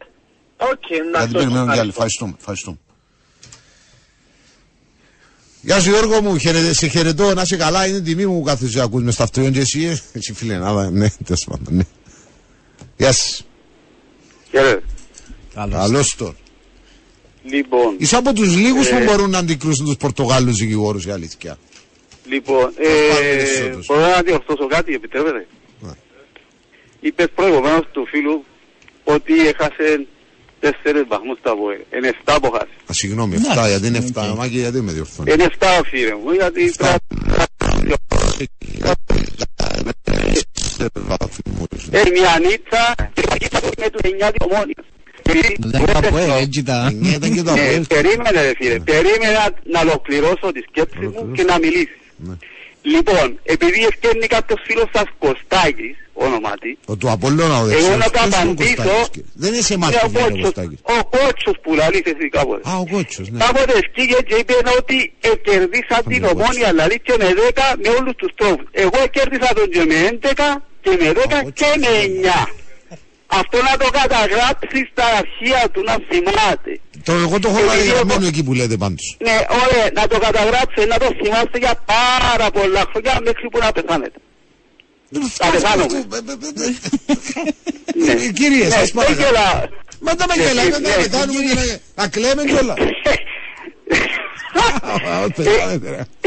Οκ, 0.56 0.90
εντάξει, 0.90 1.10
γιατί 1.18 1.32
περιμένουν 1.32 1.72
και 1.72 1.78
άλλοι. 1.78 1.88
Ευχαριστούμε. 1.88 2.32
Ευχαριστούμε. 5.66 5.72
Γεια 5.72 5.80
σου 5.80 5.90
Γιώργο 5.90 6.22
μου, 6.22 6.38
χαιρε- 6.38 6.72
σε 6.74 6.86
χαιρετώ, 6.86 7.34
να 7.34 7.42
είσαι 7.42 7.56
καλά, 7.56 7.86
είναι 7.86 8.00
τιμή 8.00 8.26
μου 8.26 8.38
που 8.38 8.42
κάθεσαι 8.42 8.80
ακούς 8.80 9.02
μες 9.02 9.14
στα 9.14 9.22
αυτοίον 9.22 9.52
και 9.52 9.60
εσύ, 9.60 9.82
ε. 9.84 9.98
εσύ 10.12 10.32
φίλε, 10.32 10.54
αλλά 10.66 10.90
ναι, 10.90 11.08
τέλος 11.24 11.46
πάντων, 11.50 11.74
ναι. 11.76 11.82
Γεια 12.96 13.12
σας. 13.12 13.46
Χαίρετε. 14.50 14.82
Καλώς 15.54 16.14
τώρα. 16.16 16.34
Λοιπόν, 17.44 17.94
Είσαι 17.98 18.16
από 18.16 18.32
τους 18.32 18.56
λίγους 18.56 18.88
που 18.88 18.96
Ε. 18.96 19.04
μπορούν 19.04 19.30
να 19.30 19.38
αντικρούσουν 19.38 19.84
τους 19.84 19.96
Πορτογάλους 19.96 20.56
δικηγόρους, 20.58 21.04
η 21.06 21.10
αλήθεια. 21.10 21.58
λοιπόν, 22.28 22.74
πάρουμε 22.74 23.28
ε, 23.30 23.34
περισσότερους. 23.36 23.86
μπορώ 23.86 24.00
να 24.00 24.22
διορθώσω 24.22 24.66
κάτι, 24.66 24.94
επιτρέπετε; 24.94 25.46
Ναι. 25.80 25.90
Είπες 27.00 27.26
προηγουμένως 27.34 27.84
του 27.92 28.06
φίλου 28.06 28.44
ότι 29.04 29.46
έχασε 29.48 30.06
τέσσερις 30.64 31.04
βαθμούς 31.12 31.38
τα 31.46 31.52
ΒΟΕ. 31.58 31.78
Είναι 31.96 32.10
7 32.24 32.38
που 32.42 32.50
χάσει. 32.56 32.74
Α, 32.90 32.92
συγγνώμη, 33.00 33.34
Εντάξει, 33.34 33.58
7, 33.64 33.68
γιατί 33.72 33.86
είναι 33.86 33.98
7, 34.14 34.22
οκ. 34.30 34.36
μάκη, 34.38 34.58
γιατί 34.64 34.80
με 34.86 34.92
διορθώνει. 34.92 35.32
Είναι 35.32 35.46
7 35.58 35.66
φίλε 35.90 36.14
μου, 36.22 36.30
γιατί 36.40 36.62
Εφτά. 36.64 36.96
πρέπει 37.08 37.92
Ε, 41.90 42.02
μια 42.18 42.32
νίτσα 42.46 42.94
και 43.14 43.20
η 43.20 43.36
νίτσα 43.40 43.60
του 43.60 43.70
είναι 43.78 43.90
του 43.90 44.00
9 44.02 44.30
της 44.34 44.46
ομόνιας. 44.46 44.86
Δεν 45.22 45.80
είναι 45.80 45.92
από 45.94 46.18
έτσι 46.40 46.62
τα... 46.62 46.92
Ναι, 46.92 47.08
ήταν 47.08 47.34
και 47.34 47.42
το 47.42 47.52
Ναι, 47.52 47.60
Αποέλ. 47.60 47.86
περίμενε 47.86 48.40
ρε 48.42 48.52
φίλε, 48.56 48.78
περίμενε 48.78 49.32
να- 49.40 49.54
να 49.72 49.80
ολοκληρώσω 49.80 50.52
τη 50.54 50.60
σκέψη 50.68 50.98
μου 50.98 51.02
Ολοκληρώσω. 51.16 51.32
και 51.36 51.42
να 51.52 51.58
μιλήσεις. 51.58 51.98
Ναι. 52.16 52.34
Λοιπόν, 52.82 53.38
επειδή 53.42 53.84
ευκαιρνεί 53.90 54.26
κάποιος 54.26 54.60
φίλος 54.66 54.88
σας 54.94 55.04
Κωστάκης, 55.18 55.96
ονομάτι, 56.14 56.70
Ο 56.86 56.96
του 56.96 57.10
Απολλώνα 57.10 57.56
ο 57.58 57.58
Εγώ 57.58 57.66
δεξιός. 57.68 57.96
να 57.96 58.04
το 58.04 58.10
Ποιος 58.10 58.24
είναι 58.26 58.36
ο 58.36 58.50
απαντήσω. 58.50 58.74
Κωστάκης, 58.74 59.08
κύριε; 59.14 59.28
Δεν 59.42 59.52
είναι 59.52 59.62
σε 59.68 59.74
εμάς 59.78 59.90
είναι 59.90 60.00
που 60.02 60.06
ο 60.06 60.10
βγαίνει 60.14 60.26
ο 60.26 60.30
Κότσος, 60.30 60.44
Κωστάκης. 60.54 60.78
ο 60.96 60.98
Κότσος 61.16 61.56
που 61.62 61.70
λαλείς 61.80 62.04
εσύ 62.12 62.26
κάποτε. 62.36 62.62
Α, 62.70 62.72
ο 62.84 62.86
Κότσος, 62.92 63.26
ναι. 63.30 63.38
Κάποτε 63.44 63.72
ευκήγε 63.82 64.18
και 64.28 64.34
είπε 64.40 64.54
ότι 64.80 64.96
κερδίσα 65.46 65.96
την 66.10 66.22
ο 66.24 66.30
ομόνια 66.34 66.68
δηλαδή 66.74 66.96
και 67.06 67.14
με 67.22 67.28
10 67.38 67.66
με 67.82 67.88
όλους 67.98 68.14
τους 68.20 68.30
τρόπους. 68.40 68.66
Εγώ 68.84 68.98
κέρδισα 69.16 69.48
τον 69.58 69.66
και 69.74 69.82
με 69.90 69.96
11 70.12 70.48
και 70.84 70.92
με 71.00 71.08
10 71.18 71.38
Ο 71.46 71.50
και 71.60 71.70
με 71.82 71.92
Κότσος. 71.94 72.46
9. 72.46 72.46
Αυτό 73.40 73.56
να 73.68 73.74
το 73.82 73.88
καταγράψει 74.00 74.78
στα 74.92 75.06
αρχεία 75.20 75.62
του 75.72 75.82
να 75.88 75.94
θυμάται. 76.08 76.72
Το 77.04 77.12
εγώ 77.24 77.38
το 77.42 77.48
έχω 77.48 77.58
Επειδή 77.58 77.88
γραμμένο 77.88 78.12
εγώ- 78.20 78.26
εκεί 78.32 78.42
που 78.46 78.52
λέτε 78.54 78.76
πάντως. 78.76 79.16
Ναι, 79.26 79.36
ωραία, 79.62 79.86
να 79.98 80.04
το 80.12 80.18
καταγράψει, 80.26 80.80
να 80.92 80.96
το 81.02 81.08
θυμάστε 81.22 81.58
για 81.64 81.74
πάρα 81.94 82.50
πολλά 82.50 82.82
χρόνια 82.90 83.14
μέχρι 83.24 83.46
που 83.52 83.58
να 83.58 83.72
πεθάνετε. 83.72 84.18
Θα 85.36 85.50
πεθάνουμε. 85.50 86.06
Ναι. 87.94 88.12
Ε, 88.12 88.28
Κύριε, 88.32 88.64
Ναι, 88.64 88.70
σας 88.70 88.80
δεν 88.80 88.90
παρακαλώ. 88.94 89.26
γελά. 89.26 89.68
Μα 90.00 90.14
τα 90.14 90.24
με 90.28 90.34
Ναι, 90.36 90.42
γελάει, 90.42 90.64
ναι, 90.64 90.70
δεν 90.70 90.82
τα 90.82 90.88
ναι, 90.88 90.94
πεθάνουμε 91.02 91.40
και 91.40 91.54
να- 91.54 92.02
να 92.02 92.08
κλαίμε 92.08 92.44
κιόλα. 92.44 92.74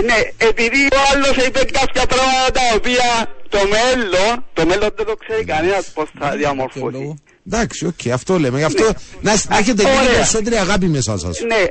Ναι, 0.05 0.15
επειδή 0.37 0.81
ο 0.85 0.97
άλλος 1.13 1.45
είπε 1.45 1.59
κάποια 1.71 2.05
πράγματα 2.05 2.51
τα 2.51 2.61
οποία 2.75 3.35
το 3.49 3.57
μέλλον, 3.57 4.45
το 4.53 4.65
μέλλον 4.65 4.89
δεν 4.95 5.05
το 5.05 5.15
ξέρει 5.15 5.43
κανένας 5.43 5.85
πώς 5.93 6.09
θα 6.19 6.29
διαμορφωθεί. 6.35 7.13
Εντάξει, 7.47 7.85
οκ, 7.85 8.11
αυτό 8.13 8.39
λέμε. 8.39 8.57
Γι' 8.57 8.63
αυτό 8.63 8.83
να 9.21 9.33
να 9.49 9.57
έχετε 9.57 9.83
λίγο 9.83 9.95
Ωραία. 9.99 10.11
περισσότερη 10.13 10.55
αγάπη 10.55 10.85
μέσα 10.85 11.17
σας. 11.17 11.39
Ναι, 11.39 11.63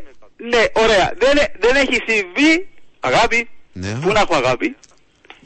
ναι, 0.49 0.65
ωραία. 0.73 1.13
Δεν, 1.19 1.39
δεν 1.61 1.77
έχει 1.77 2.03
συμβεί 2.09 2.69
αγάπη. 3.01 3.49
Ναι. 3.73 3.89
Πού 4.03 4.13
να 4.13 4.21
έχω 4.21 4.35
αγάπη; 4.35 4.77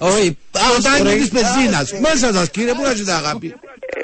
Όχι, 0.02 0.38
Το 0.50 0.58
τάγκι 0.82 1.02
ρε, 1.08 1.14
της 1.14 1.28
πεζίνας. 1.28 1.92
Μέσα 2.06 2.32
σας 2.32 2.50
κύριε, 2.50 2.74
πού 2.74 2.82
να 2.82 2.92
ζητά 2.94 3.16
αγάπη; 3.16 3.46
Ε, 3.46 4.00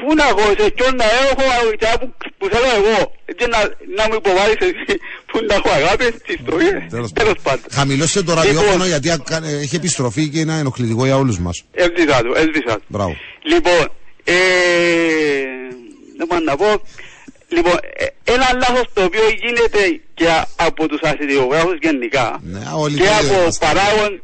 Πού 0.00 0.14
να 0.14 0.24
έχω, 0.24 0.40
σε 0.58 0.70
ποιον 0.70 0.96
να 0.96 1.04
έχω 1.04 1.42
αγάπη 1.58 2.06
που, 2.06 2.28
που 2.38 2.46
θέλω 2.52 2.66
εγώ. 2.80 3.12
Και 3.36 3.46
να, 3.46 3.58
να 3.96 4.04
μου 4.08 4.14
υποβάλεις 4.14 4.56
εσύ 4.60 4.98
που 5.26 5.38
να 5.48 5.54
έχω 5.54 5.70
αγάπη 5.70 6.04
στις 6.04 6.34
ιστορίες. 6.38 6.82
Τέλος 6.90 7.12
Τέλος 7.12 7.34
πάντων. 7.42 7.64
Χαμηλώστε 7.72 8.22
το 8.22 8.32
Λοιπόν. 8.32 8.44
ραδιόφωνο 8.44 8.84
γιατί 8.86 9.10
ακα- 9.10 9.44
ε, 9.44 9.58
έχει 9.62 9.76
επιστροφή 9.76 10.28
και 10.28 10.38
είναι 10.38 10.58
ενοχλητικό 10.58 11.04
για 11.04 11.16
όλους 11.16 11.38
μας. 11.38 11.62
Έσβησα 11.72 12.22
του, 12.22 12.32
έσβησα 12.36 12.74
του. 12.74 12.82
Μπράβο. 12.86 13.16
Λοιπόν, 13.52 13.92
ε, 14.24 14.34
δεν 16.18 16.26
μπορώ 16.28 16.42
να 16.44 16.56
πω. 16.56 16.82
Λοιπόν, 17.48 17.76
ε, 17.96 18.06
ένα 18.32 18.46
λάθος 18.60 18.84
το 18.92 19.02
οποίο 19.04 19.22
γίνεται 19.42 20.00
και 20.14 20.26
α- 20.28 20.48
από 20.56 20.88
τους 20.88 21.00
ασυντηρογράφους 21.02 21.76
γενικά 21.80 22.40
Ναι, 22.42 22.60
όλοι 22.74 22.96
και 22.96 23.02
το 23.04 23.10
από 23.14 23.40
είμαστε. 23.40 23.66
παράγον 23.66 24.22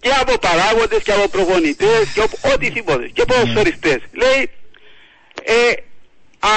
και 0.00 0.10
από 0.20 0.38
παράγοντες 0.38 1.02
και 1.02 1.12
από 1.12 1.28
προπονητές 1.28 2.04
και 2.14 2.20
από 2.20 2.36
οτιδήποτε 2.52 3.06
και 3.08 3.24
ποδοσφαιριστές. 3.24 3.98
Λέει, 4.12 4.50
ε, 5.42 5.54
α, 6.38 6.52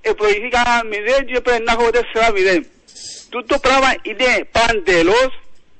ε, 0.00 0.10
προηγήθηκα 0.12 0.62
μηδέν 0.90 1.26
και 1.26 1.40
πρέπει 1.40 1.62
να 1.64 1.72
έχω 1.72 1.90
τέσσερα 1.90 2.32
μηδέν. 2.32 2.66
Τούτο 3.30 3.58
πράγμα 3.58 3.90
είναι 4.02 4.44
παντελώς 4.52 5.30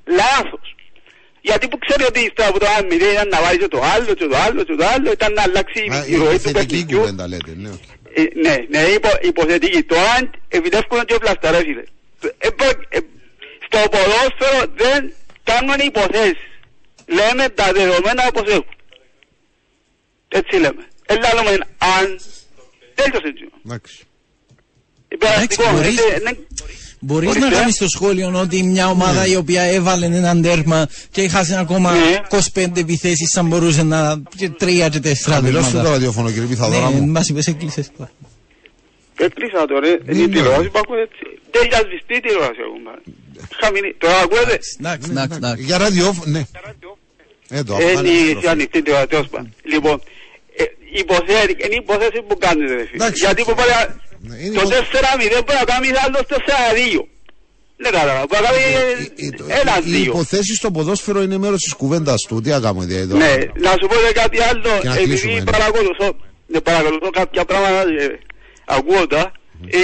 λάθος. 0.04 0.66
Γιατί 1.40 1.68
που 1.68 1.78
ξέρει 1.78 2.02
ότι 2.04 2.20
ύστερα 2.20 2.48
από 2.48 2.58
το 2.58 2.66
ένα 2.78 2.86
μηδέν 2.90 3.12
ήταν 3.12 3.28
να 3.28 3.40
βάλει 3.42 3.58
και 3.58 3.68
το 3.68 3.80
άλλο 3.94 4.14
και 4.14 4.26
το 4.26 4.36
άλλο 4.36 4.62
και 4.64 4.74
το 4.74 4.86
άλλο 4.94 5.12
ήταν 5.12 5.32
να 5.32 5.42
αλλάξει 5.42 5.80
Α, 5.92 6.04
η 6.06 6.16
ροή 6.16 6.34
η 6.34 6.38
του 6.38 6.42
θετική 6.42 6.66
παιχνιδιού. 6.66 6.98
κουβέντα 6.98 7.28
λέτε, 7.28 7.52
ναι. 7.56 7.68
οκ. 7.68 7.82
Ε, 8.14 8.22
ναι, 8.44 8.56
ναι, 8.68 8.78
υπο, 8.88 9.08
υποθετική. 9.22 9.82
Τώρα 9.82 10.30
επιτεύχουν 10.48 11.04
και 11.04 11.14
πλαστά, 11.18 11.50
ρε 11.50 11.56
φίλε. 11.58 11.82
Ε, 12.38 12.48
πο- 12.50 12.82
ε, 12.88 12.98
στο 13.66 13.78
ποδόσφαιρο 13.94 14.60
δεν 14.76 15.12
κάνουν 15.44 15.78
υποθέσεις. 15.86 16.38
Λέμε 17.08 17.48
τα 17.48 17.72
δεδομένα 17.72 18.22
όπως 18.28 18.42
έχουν. 18.50 18.74
Έτσι 20.28 20.54
λέμε. 20.56 20.82
Έλα 21.06 21.34
λέμε 21.34 21.64
αν... 21.78 22.18
Τέλειωσε 22.94 23.26
έτσι. 23.26 23.44
Εντάξει. 23.66 23.96
Υπεραστικό. 25.08 25.62
Εντάξει, 25.62 25.82
μπορείς- 25.82 25.98
έτσι, 26.10 26.22
ναι. 26.22 26.30
Μπορείς 27.00 27.28
Ορίστε. 27.30 27.48
να 27.48 27.54
κάνεις 27.56 27.74
στο 27.74 27.88
σχόλιο 27.88 28.32
ότι 28.40 28.62
μια 28.62 28.88
ομάδα 28.88 29.26
η 29.26 29.36
οποία 29.36 29.62
έβαλε 29.62 30.06
έναν 30.06 30.42
τέρμα 30.42 30.88
και 31.10 31.22
έχασε 31.22 31.58
ακόμα 31.58 31.92
Ναι. 31.92 32.20
25 32.54 32.76
επιθέσεις 32.76 33.30
θα 33.32 33.42
μπορούσε 33.42 33.82
να... 33.82 34.22
και 34.36 34.48
τρία 34.50 34.88
και 34.88 35.00
τέσσερα 35.00 35.34
Χαμηλώστε 35.36 35.64
το 35.66 35.70
τέρματα. 35.70 35.90
ραδιόφωνο 35.92 36.30
κύριε 36.30 36.46
Πιθαδόρα 36.48 36.90
Ναι, 36.90 37.00
μου. 37.00 37.06
μας 37.06 37.28
είπες 37.28 37.46
έκλεισες 37.46 37.90
το. 37.98 38.08
Έκλεισα 39.18 39.66
τώρα. 39.66 39.80
Ναι, 39.80 40.12
Είναι 40.12 40.22
η 40.22 40.26
ναι. 40.26 40.34
τηλεόραση 40.34 40.68
που 40.68 40.78
ακούω 40.78 40.96
έτσι. 40.98 41.22
Δεν 41.50 41.62
έχει 41.64 41.74
ασβηστεί 41.74 42.14
η 42.16 42.20
τηλεόραση 42.20 42.60
ακόμα. 42.68 42.92
Χαμηλή. 43.60 43.94
Τώρα 43.98 44.18
ακούετε; 44.18 44.58
Εντάξει, 44.80 45.08
εντάξει, 45.10 45.36
εντάξει. 45.36 45.62
Για 45.64 45.78
ραδιόφωνο, 45.78 46.30
ναι. 46.30 46.42
Ε, 47.50 47.62
το 47.62 47.74
Είναι 47.74 47.84
Αφγάνι 47.90 48.08
η 48.08 48.20
επιστροφή. 48.20 48.48
ανοιχτή 48.48 48.82
του 48.82 48.92
τέλος 49.08 49.28
πάντων. 49.28 49.54
Λοιπόν, 49.62 50.02
ε, 50.56 50.64
υποθέτει, 51.00 51.52
είναι 51.64 51.74
η 51.78 51.80
υπόθεση 51.82 52.22
που 52.28 52.38
κάνετε 52.38 52.74
ρε 52.74 52.84
φίλε. 52.86 53.04
Εντάξει, 53.04 53.24
Γιατί 53.24 53.40
οκ. 53.42 53.46
που 53.48 53.54
μπορεί 53.54 53.68
Ναι, 54.20 54.36
είναι 54.36 54.54
το 54.54 54.60
υπο- 54.60 54.68
4-0 54.68 55.42
μπορεί 55.44 55.58
να 55.58 55.64
κάνει 55.72 55.86
άλλος 56.06 56.22
4-2. 56.26 57.08
Δεν 57.76 57.92
κατάλαβα. 57.92 58.24
Μπορεί 58.28 58.42
να 58.42 58.48
Ε, 58.48 58.60
ε, 58.60 58.94
κάνει 59.16 59.30
το- 59.36 59.44
ένας 59.60 59.78
Οι 59.78 59.90
δύο. 59.90 60.04
υποθέσεις 60.12 60.56
στο 60.56 60.70
ποδόσφαιρο 60.70 61.22
είναι 61.22 61.38
μέρος 61.38 61.60
της 61.62 61.72
κουβέντας 61.72 62.22
του. 62.28 62.40
Τι 62.40 62.52
αγάμε 62.52 62.84
δηλαδή 62.84 63.02
εδώ. 63.02 63.16
Ναι, 63.16 63.34
να 63.66 63.70
σου 63.70 63.86
πω 63.90 63.94
και 64.06 64.12
κάτι 64.12 64.38
άλλο, 64.42 64.62
Και 64.80 64.88
να 64.88 64.96
κλείσουμε, 64.96 65.32
επειδή 65.32 65.44
ναι. 65.44 65.50
παρακολουθώ, 65.50 66.16
ναι, 66.46 66.60
παρακολουθώ 66.60 67.10
κάποια 67.10 67.44
πράγματα 67.44 67.80
ε, 67.80 68.18
ακούγοντα, 68.64 69.32
ε, 69.66 69.78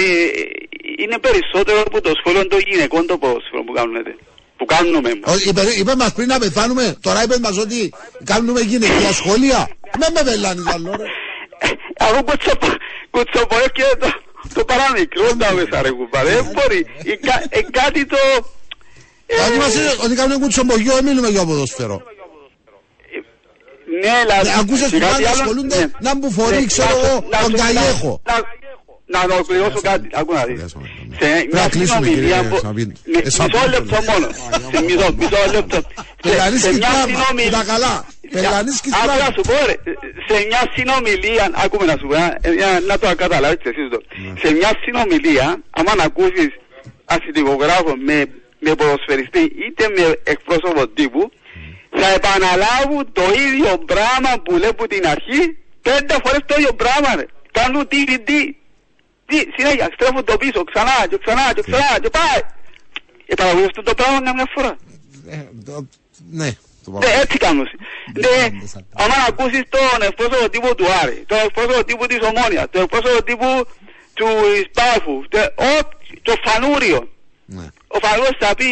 είναι 0.97 1.17
περισσότερο 1.19 1.81
από 1.85 2.01
το 2.01 2.11
σχόλιο 2.19 2.47
των 2.47 2.59
γυναικών 2.59 3.05
το 3.07 3.17
ποδόσφαιρο 3.17 3.63
που 3.63 3.73
κάνετε. 3.73 4.15
Που 4.57 4.65
κάνουμε. 4.65 5.09
Ο- 5.25 5.37
Είπε, 5.49 5.61
είπε 5.79 5.95
μας 5.95 6.13
πριν 6.13 6.27
να 6.27 6.39
πεθάνουμε, 6.39 6.97
τώρα 7.01 7.23
είπε 7.23 7.35
μας 7.39 7.57
ότι 7.57 7.93
κάνουμε 8.23 8.59
γυναικεία 8.61 9.11
σχόλια. 9.13 9.69
Με 9.99 10.07
με 10.13 10.21
βελάνεις 10.23 10.65
άλλο 10.73 10.95
ρε. 10.99 11.03
Αφού 11.99 12.23
κουτσοπορεύει 13.11 13.71
και 13.73 13.83
το, 13.99 14.07
το 14.53 14.65
παραμικρό 14.65 15.27
τα 15.39 15.51
μέσα 15.53 15.81
ρε 15.81 15.89
κουμπάρε, 15.91 16.29
δεν 16.29 16.45
μπορεί. 16.53 16.85
Ε, 17.05 17.15
κα- 17.15 17.43
ε, 17.49 17.61
κάτι 17.61 18.05
το... 18.05 18.17
ε, 19.25 19.35
Αν 19.43 19.53
είμαστε 19.53 19.79
ότι 20.03 20.15
κάνουμε 20.15 20.39
κουτσομπογιό, 20.39 20.93
δεν 20.93 21.03
μιλούμε 21.03 21.27
για 21.27 21.45
ποδόσφαιρο. 21.45 22.01
Ναι, 24.01 24.11
δηλαδή... 24.21 24.47
Ναι, 24.49 24.55
ακούσες 24.59 24.89
και 24.89 24.97
που 24.97 25.01
κάτι 25.05 25.13
πάνε 25.13 25.27
άλλο, 25.27 25.41
ασχολούνται 25.41 25.77
ναι. 25.79 25.87
να 25.99 26.15
μπουφορεί, 26.15 26.55
Ναι, 26.59 26.65
ξέρω 26.65 26.89
να 26.89 26.95
εγώ, 27.07 27.15
σου- 27.15 27.27
να 27.31 27.39
τον 27.39 27.49
σου- 27.51 27.57
Καγιέχο. 27.65 28.21
Να- 29.05 29.19
Να 29.19 29.27
να 29.27 29.33
ολοκληρώσω 29.33 29.79
κάτι, 29.89 30.07
άκου 30.19 30.33
να 30.33 30.43
δεις. 30.45 30.57
Πιάσαμε, 30.59 30.87
ναι. 31.09 31.15
Σε 31.19 31.27
Πρέπει 31.31 31.49
να 31.53 31.59
μια 31.59 31.69
κλείσουμε, 31.69 32.05
συνομιλία 32.05 32.35
κύριε 32.37 32.49
που... 32.49 32.57
Σαββίδη. 32.65 32.93
Ναι, 33.13 33.19
Ε, 33.19 33.29
Σαββίδη, 33.29 33.57
Μισό 33.57 33.69
λεπτό 33.75 33.97
ναι. 34.01 34.05
μόνο. 34.11 34.27
Σε 34.73 34.79
μισό, 34.87 35.07
μισό 35.19 35.41
λεπτό. 35.55 35.75
Σε- 35.75 36.29
Πελανίσκεις 36.29 36.71
σε 36.71 36.77
μια 36.77 36.87
πράγμα, 36.87 37.05
συνομιλία- 37.11 37.59
που 37.59 37.65
τα 37.65 37.71
καλά. 37.73 37.95
Πελανίσκεις 38.35 38.91
Άκου 38.93 39.05
πράγμα. 39.05 39.23
να 39.25 39.29
σου 39.35 39.41
πω 39.49 39.55
ρε, 39.69 39.75
σε 40.27 40.35
μια 40.49 40.61
συνομιλία, 40.75 41.45
άκουμε 41.63 41.85
να 41.91 41.95
σου 41.99 42.07
πω, 42.11 42.15
ε, 42.47 42.51
για 42.59 42.69
να 42.89 42.95
το 43.01 43.05
καταλάβεις 43.23 43.59
και 43.63 43.69
εσείς 43.73 43.87
το. 43.93 43.99
Ναι. 44.23 44.31
Σε 44.43 44.47
μια 44.57 44.71
συνομιλία, 44.83 45.47
άμα 45.79 45.91
να 45.99 46.03
ακούσεις 46.09 46.49
αστυνομογράφο 47.15 47.91
με, 48.07 48.17
με 48.65 48.71
ποδοσφαιριστή 48.79 49.43
είτε 49.65 49.83
με 49.97 50.03
εκπρόσωπο 50.33 50.81
τύπου, 50.97 51.23
θα 51.99 52.07
επαναλάβουν 52.19 53.03
το 53.19 53.23
ίδιο 53.45 53.71
πράγμα 53.91 54.31
που 54.43 54.51
λέω 54.61 54.69
από 54.69 54.87
την 54.93 55.03
αρχή, 55.15 55.41
πέντε 55.87 56.13
φορές 56.23 56.41
το 56.49 56.55
ίδιο 56.59 56.73
πράγμα 56.83 57.09
ρε. 57.19 57.25
Κάνουν 57.57 57.81
DVD. 57.91 58.19
Τι, 58.29 58.39
συνέχεια, 59.57 59.89
στρέφουν 59.93 60.23
το 60.25 60.37
πίσω, 60.37 60.63
ξανά 60.63 61.07
και 61.09 61.17
ξανά 61.23 61.53
και 61.55 61.61
ξανά 61.61 61.99
και 62.01 62.09
πάει. 62.09 62.39
Επαναλάβουν 63.25 63.65
αυτό 63.65 63.81
το 63.83 63.93
πράγμα 63.93 64.19
μια 64.33 64.47
φορά. 64.55 64.77
Ε, 65.29 65.37
το- 65.65 65.87
Ναι, 66.31 66.49
το 66.85 66.91
Ναι, 66.91 66.99
πάω. 66.99 67.19
έτσι 67.21 67.37
κάνουν. 67.37 67.67
Ναι, 68.13 68.43
άμα 69.01 69.15
να 69.17 69.25
ακούσεις 69.27 69.61
τον 69.69 70.01
εκπρόσωπο 70.07 70.49
τύπου 70.49 70.75
του 70.75 70.85
Άρη, 71.01 71.23
τον 71.27 71.37
εκπρόσωπο 71.45 71.83
τύπου 71.85 72.05
της 72.05 72.17
Ομόνιας, 72.29 72.65
τον 72.71 72.81
εκπρόσωπο 72.81 73.23
τύπου 73.23 73.67
του 74.13 74.27
Σπάφου, 74.69 75.27
τε- 75.29 75.59
ο- 75.59 75.89
το 76.21 76.33
Φανούριο. 76.45 77.09
Ναι. 77.45 77.65
Ο 77.87 77.97
Φανούριος 78.01 78.35
θα 78.39 78.55
πει 78.55 78.65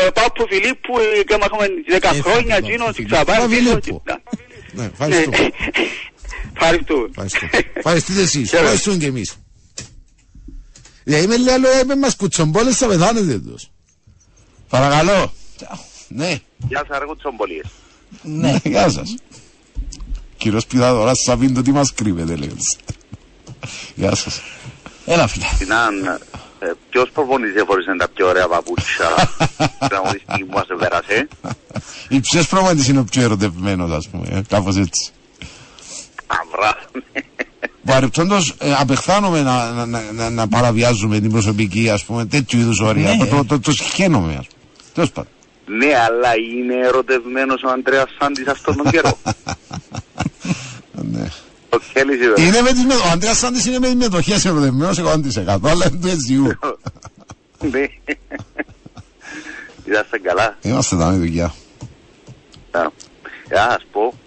ε, 0.00 0.08
Πάπου 0.14 0.46
Φιλίππου 0.50 0.98
ε, 0.98 1.22
και 1.24 1.34
έχουμε 1.42 1.66
10 1.88 2.08
Ε, 2.16 2.20
χρόνια 2.20 2.54
Πάπου 2.54 2.66
εκείνο 2.66 2.84
και 2.86 2.92
Φιλίππου. 2.92 3.14
ξαπάρει 3.14 3.38
Πάπου 3.40 3.50
πίσω. 3.50 3.62
Φιλίππου. 3.62 4.02
και- 4.06 4.12
Ναι, 4.72 4.82
Ναι. 4.82 4.90
ευχαριστώ. 4.92 5.30
Ευχαριστώ. 6.54 7.06
Ευχαριστώ. 7.08 7.38
Ευχαριστείτε 7.74 8.20
εσείς. 8.20 8.32
Χαίρετε. 8.48 8.56
Ευχαριστούμε 8.58 8.96
και 8.96 9.06
εμείς. 9.06 9.34
Δηλαδή 11.04 11.26
με 11.26 11.36
λέει 11.36 11.54
άλλο 11.54 11.66
είπε 11.82 11.96
μας 11.96 12.16
κουτσομπόλες 12.16 12.76
θα 12.76 12.86
πεθάνετε 12.86 13.38
τους. 13.38 13.70
Παρακαλώ. 14.68 15.32
Ναι. 16.08 16.38
Γεια 16.68 16.84
σας 16.88 16.98
ρε 16.98 17.04
κουτσομπολίες. 17.04 17.66
Ναι. 18.22 18.56
Γεια 18.64 18.88
σας. 18.90 19.14
Κύριος 20.36 20.66
Πιδαδόρας 20.66 21.18
Σαβίντο 21.18 21.62
τι 21.62 21.70
μας 21.72 21.92
κρύβεται 21.94 22.36
λέει. 22.36 22.56
Γεια 23.94 24.14
σας. 24.14 24.40
Έλα 25.06 25.26
φίλε. 25.26 25.44
Συνάν, 25.58 26.04
ε, 26.58 26.70
ποιος 26.90 27.10
προπονητής 27.10 27.62
εφορήσε 27.62 27.96
τα 27.98 28.08
πιο 28.08 28.28
ωραία 28.28 28.48
παπούτσια; 28.48 29.08
Τραγουδιστική 29.88 30.44
που 30.44 30.52
μας 30.52 30.66
πέρασε. 30.78 31.28
Η 32.08 32.20
ποιος 32.20 32.46
προγραμματής 32.48 32.88
είναι 32.88 32.98
ο 32.98 33.04
πιο 33.04 33.22
ερωτευμένος 33.22 33.90
ας 33.90 34.08
πούμε. 34.08 34.26
ε, 34.30 34.42
Κάπως 34.48 34.76
έτσι. 34.76 35.10
Αυρά. 36.40 36.78
Παρεπτόντως 37.84 38.54
ε, 38.58 38.74
απεχθάνομαι 38.78 39.42
να, 39.42 39.70
να, 39.72 39.86
να, 39.86 40.00
να, 40.12 40.30
να 40.30 40.48
παραβιάζουμε 40.48 41.20
την 41.20 41.30
προσωπική 41.30 41.90
ας 41.90 42.04
πούμε 42.04 42.24
τέτοιου 42.26 42.58
είδους 42.60 42.80
όρια. 42.80 43.14
Ναι. 43.14 43.26
Το, 43.26 43.44
το, 43.44 43.60
το 43.60 43.72
συχαίνομαι 43.72 44.32
ας 44.38 44.46
πούμε. 44.46 44.62
Τέλος 44.94 45.10
πάντων. 45.10 45.30
Ναι, 45.66 45.86
αλλά 46.06 46.28
είναι 46.36 46.74
ερωτευμένος 46.86 47.62
ο 47.62 47.68
Αντρέας 47.68 48.08
Σάντης 48.20 48.46
αυτόν 48.46 48.76
τον 48.76 48.90
καιρό. 48.90 49.18
Ναι. 51.12 51.28
Ο 51.68 51.78
Κέλλης 51.92 52.26
είπε. 52.26 52.40
Είναι 52.42 52.60
με 52.62 52.72
τις, 52.72 52.84
με- 52.84 52.94
ο 52.94 53.08
Αντρέας 53.12 53.38
Σάντης 53.38 53.66
είναι 53.66 53.78
με 53.78 53.86
τις 53.86 53.94
μετοχές 53.94 54.44
ερωτευμένος 54.44 54.98
100% 54.98 55.58
αλλά 55.64 55.86
είναι 55.90 55.98
του 56.00 56.08
SGU. 56.08 56.50
Ναι. 57.70 57.86
Είσαστε 59.84 60.18
καλά. 60.18 60.56
Είμαστε 60.62 60.96
τα 60.96 61.06
με 61.10 61.16
δουλειά. 61.16 61.44
Α, 62.70 62.80
Να 63.50 63.58
σας 63.70 63.86
πω, 63.92 64.00
ε, 64.04 64.21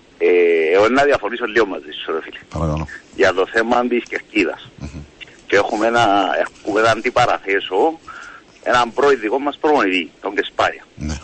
εγώ 0.73 0.87
να 0.89 1.03
διαφωνήσω 1.03 1.45
λίγο 1.45 1.65
μαζί 1.65 1.91
σου 2.03 2.11
ρε 2.11 2.21
φίλε. 2.21 2.39
Παρακαλώ. 2.53 2.87
για 3.15 3.33
το 3.33 3.47
θέμα 3.53 3.87
της 3.87 4.03
κερκίδας. 4.09 4.69
Και 5.47 5.55
έχουμε 5.55 5.87
ένα, 5.87 6.29
έχουμε 6.45 6.81
να 6.81 6.89
αντιπαραθέσω 6.89 7.99
έναν 8.63 8.93
προεδρικό 8.93 9.39
μας 9.39 9.57
προπονητή, 9.61 10.11
τον 10.21 10.35
Κεσπάρια. 10.35 10.83
Ναι. 10.95 11.17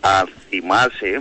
Αν 0.00 0.28
θυμάσαι, 0.48 1.20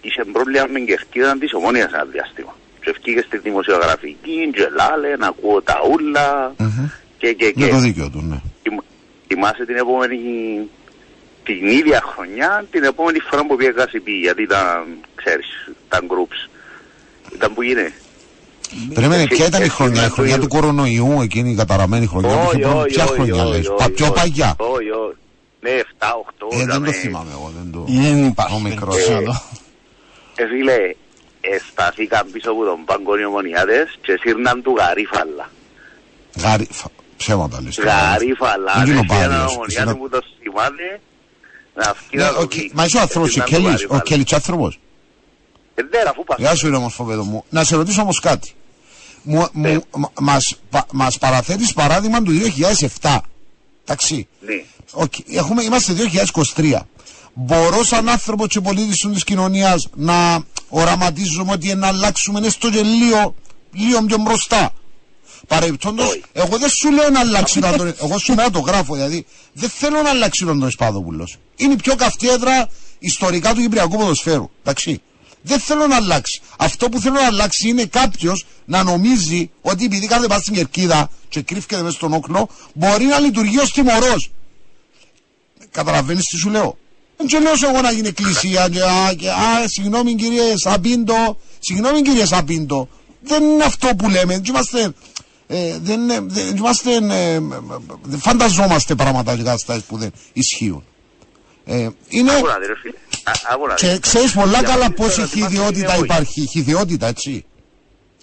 είχε 0.00 0.24
πρόβλημα 0.32 0.66
με 0.66 0.74
την 0.74 0.86
κερκίδα 0.86 1.38
της 1.38 1.52
ομόνιας 1.54 1.92
ένα 1.92 2.04
διάστημα. 2.04 2.56
Και 2.84 2.90
ευκήγε 2.90 3.20
στη 3.22 3.38
δημοσιογραφική, 3.38 4.50
και 4.54 4.68
λάλε, 4.76 5.16
να 5.16 5.26
ακούω 5.26 5.62
τα 5.62 5.76
ούλα, 5.90 6.54
και 7.18 7.32
και 7.32 7.52
Με 7.56 7.64
και. 7.64 7.70
το 7.70 7.78
δίκαιο 7.78 8.10
του, 8.10 8.22
ναι. 8.28 8.40
Θυμ- 8.62 8.82
Θυμάσαι 9.26 9.64
την 9.64 9.76
επόμενη, 9.76 10.18
την 11.44 11.66
ίδια 11.66 12.00
χρονιά, 12.14 12.64
την 12.70 12.84
επόμενη 12.84 13.18
φορά 13.18 13.44
που 13.46 13.56
πήγε 13.56 13.70
Κασιπί, 13.70 14.12
γιατί 14.12 14.42
ήταν, 14.42 14.86
ξέρεις, 15.14 15.70
ήταν 15.90 16.06
groups. 16.10 16.50
Ήταν 17.34 17.54
που 17.54 17.62
γίνεται. 17.62 17.92
Περίμενε, 18.94 19.24
και- 19.26 19.34
ποια 19.34 19.46
ήταν 19.46 19.60
η 19.60 19.64
και- 19.64 19.70
χρονιά, 19.70 20.02
η 20.02 20.04
και- 20.06 20.10
χρονιά 20.12 20.38
του 20.38 20.48
κορονοϊού, 20.48 21.20
εκείνη 21.22 21.50
η 21.50 21.54
καταραμένη 21.54 22.06
χρονιά. 22.06 22.28
που 22.28 22.34
είχε 22.34 22.46
Όχι, 22.48 22.58
πρόβλημα. 22.58 22.80
όχι, 22.82 22.94
Ποια 22.94 23.04
όχι, 23.04 23.12
χρονιά 23.12 23.42
όχι, 23.42 23.50
λες, 23.56 23.66
όχι, 23.68 23.76
πα- 23.76 23.90
πιο 23.90 24.04
όχι. 24.06 24.14
παγιά. 24.14 24.54
Όχι, 24.56 24.90
όχι. 24.90 25.16
Ναι, 25.60 25.70
7, 25.70 26.14
8. 26.16 26.46
Ε, 26.60 26.64
δεν 26.64 26.84
το 26.84 26.92
θυμάμαι 26.92 27.30
εγώ, 27.32 27.52
δεν 27.58 27.72
το... 27.72 27.84
Δεν 27.88 28.22
Ο 28.24 28.26
υπάρχει 28.26 28.60
μικρός. 28.62 28.94
περίπτωση 28.94 29.24
να 29.26 29.32
το. 29.32 29.42
Ε, 30.36 30.46
φίλε, 30.46 30.76
εσταθήκαν 31.40 32.30
πίσω 32.32 32.50
από 32.50 32.64
τον 32.64 32.84
πάγκο 32.84 33.18
οι 33.18 33.24
ομονιάτες 33.24 33.98
και 34.02 34.18
σύρναν 34.20 34.62
του 34.62 34.74
γαρίφαλα. 34.78 35.50
Γάρι, 36.42 36.66
φα- 36.70 36.90
ψέματα 37.16 37.60
λες. 37.62 37.74
τώρα. 37.74 37.92
Γαρίφαλα. 37.92 38.72
Δεν 38.76 38.84
γίνω 38.84 38.98
Έχει 38.98 39.06
πάλι, 39.06 39.22
έναν 39.22 39.40
ας, 39.40 39.52
ομονιάτη 39.54 39.74
εσύ 39.76 39.84
να- 39.84 39.96
που 39.96 40.08
το 40.08 40.20
θυμάται 40.42 41.00
να 41.74 41.84
φκεί 41.94 42.16
Ναι, 42.16 42.22
να 42.22 42.32
το 42.32 42.40
οκ, 42.40 42.48
πει. 42.54 42.70
Μα 42.74 42.84
είσαι 42.84 42.96
ο 42.96 43.00
άνθρωπος, 43.00 43.28
ο 43.28 43.32
Σύρναν 43.32 43.48
του 43.48 43.54
Κέλλης, 43.54 43.68
ο 43.68 43.76
γαρίφαλα. 43.76 44.00
Κέλλης 44.02 44.32
άνθρωπος; 44.32 44.78
Ε, 45.80 45.96
ναι, 45.96 46.10
αφού 46.10 46.24
πας. 46.24 46.36
Γεια 46.38 46.54
σου 46.54 46.70
ρε 46.70 46.76
όμως 46.76 46.94
φοβέδο 46.94 47.24
μου. 47.24 47.44
Να 47.50 47.64
σε 47.64 47.76
ρωτήσω 47.76 48.02
όμως 48.02 48.20
κάτι. 48.20 48.52
Μου, 49.22 49.46
Ναι. 49.52 49.72
μου, 49.72 49.84
μα- 49.96 50.10
μας, 50.20 50.56
πα- 50.70 50.86
μας 50.92 51.18
παραθέτεις 51.18 51.72
παράδειγμα 51.72 52.22
του 52.22 52.32
2007. 52.32 53.20
Εντάξει. 53.84 54.28
Ναι. 54.40 54.64
Οκ, 54.92 55.12
Έχουμε, 55.32 55.62
είμαστε 55.62 55.92
2023. 55.92 56.86
Μπορώ 57.34 57.84
σαν 57.84 58.08
άνθρωπο 58.08 58.46
και 58.46 58.60
πολίτης 58.60 59.06
της 59.12 59.24
κοινωνίας 59.24 59.88
να 59.94 60.44
οραματίζουμε 60.68 61.52
ότι 61.52 61.74
να 61.74 61.86
αλλάξουμε 61.86 62.46
έστω 62.46 62.70
και 62.70 62.82
λίγο, 62.82 63.34
λίγο 63.72 64.02
πιο 64.02 64.16
μπροστά. 64.18 64.72
Παρεμπιπτόντως, 65.48 66.08
Όχι. 66.08 66.22
εγώ 66.32 66.58
δεν 66.58 66.68
σου 66.68 66.90
λέω 66.92 67.10
να 67.10 67.20
αλλάξει 67.20 67.60
τον 67.60 67.74
Αντώνη. 67.74 67.92
Εγώ 68.02 68.18
σου 68.18 68.34
να 68.34 68.50
το 68.50 68.58
γράφω, 68.58 68.94
δηλαδή 68.94 69.26
δεν 69.52 69.68
θέλω 69.68 70.02
να 70.02 70.10
αλλάξει 70.10 70.44
τον 70.44 70.54
Αντώνης 70.54 70.72
Παπαδόπουλο. 70.72 71.28
Είναι 71.56 71.72
η 71.72 71.76
πιο 71.76 71.94
καυτή 71.94 72.28
έδρα 72.28 72.68
ιστορικά 72.98 73.54
του 73.54 73.60
Κυπριακού 73.60 73.96
ποδοσφαίρου. 73.96 74.50
Εντάξει. 74.60 75.02
Δεν 75.42 75.58
θέλω 75.60 75.86
να 75.86 75.96
αλλάξει. 75.96 76.40
Αυτό 76.58 76.88
που 76.88 77.00
θέλω 77.00 77.14
να 77.14 77.26
αλλάξει 77.26 77.68
είναι 77.68 77.84
κάποιος 77.84 78.46
να 78.64 78.82
νομίζει 78.82 79.50
ότι 79.60 79.84
επειδή 79.84 80.06
κάνετε 80.06 80.28
πάτε 80.28 80.40
στην 80.42 80.54
κερκίδα 80.54 81.10
και 81.28 81.40
κρύφκεται 81.42 81.82
μέσα 81.82 81.96
στον 81.96 82.12
όχλο, 82.12 82.48
μπορεί 82.74 83.04
να 83.04 83.18
λειτουργεί 83.18 83.58
ως 83.58 83.72
τιμωρός. 83.72 84.30
Καταλαβαίνεις 85.70 86.24
τι 86.24 86.36
σου 86.36 86.50
λέω; 86.50 86.78
Δεν 87.16 87.26
και 87.26 87.38
λέω 87.38 87.56
σε 87.56 87.66
εγώ 87.66 87.80
να 87.80 87.90
γίνει 87.92 88.08
εκκλησία 88.08 88.68
και, 88.68 88.82
α, 88.82 89.14
και 89.14 89.30
α, 89.30 89.68
συγγνώμη 89.68 90.14
κύριε 90.14 90.56
Σαπίντο, 90.56 91.38
συγγνώμη 91.58 92.02
κύριε 92.02 92.26
Σαπίντο. 92.26 92.88
Δεν 93.22 93.42
είναι 93.42 93.64
αυτό 93.64 93.88
που 93.98 94.08
λέμε. 94.08 94.34
Δεν 94.34 94.44
είμαστε, 94.44 94.92
ε, 95.46 95.78
δεν, 95.78 96.00
είναι- 96.00 96.20
δεν 96.22 96.56
είμαστε, 96.56 96.90
ε, 96.94 97.34
ε, 97.34 97.40
δεν 98.02 98.18
φανταζόμαστε 98.18 98.94
πράγματα 98.94 99.36
και 99.36 99.42
καταστάσεις 99.42 99.82
που 99.82 99.96
δεν 99.98 100.12
ισχύουν. 100.32 100.84
Ε, 101.72 101.88
είναι, 102.08 102.32
Άκου 102.32 102.46
να 102.46 102.58
δει, 102.58 102.66
ρε 102.66 102.76
φίλε. 102.82 102.94
Α- 103.24 103.52
άκου 103.54 103.66
να 103.66 103.74
δει. 103.74 103.80
και 103.86 103.98
ξέρεις 103.98 104.32
πολλά 104.32 104.58
Για 104.58 104.68
καλά 104.68 104.88
να 104.88 104.90
πόση 104.90 105.08
δεις 105.08 105.16
τώρα 105.16 105.26
τι 105.26 105.38
χειδιότητα 105.40 105.86
μας 105.86 105.96
είναι 105.96 106.04
υπάρχει. 106.04 106.46
Χειδιότητα, 106.54 107.06
έτσι. 107.06 107.44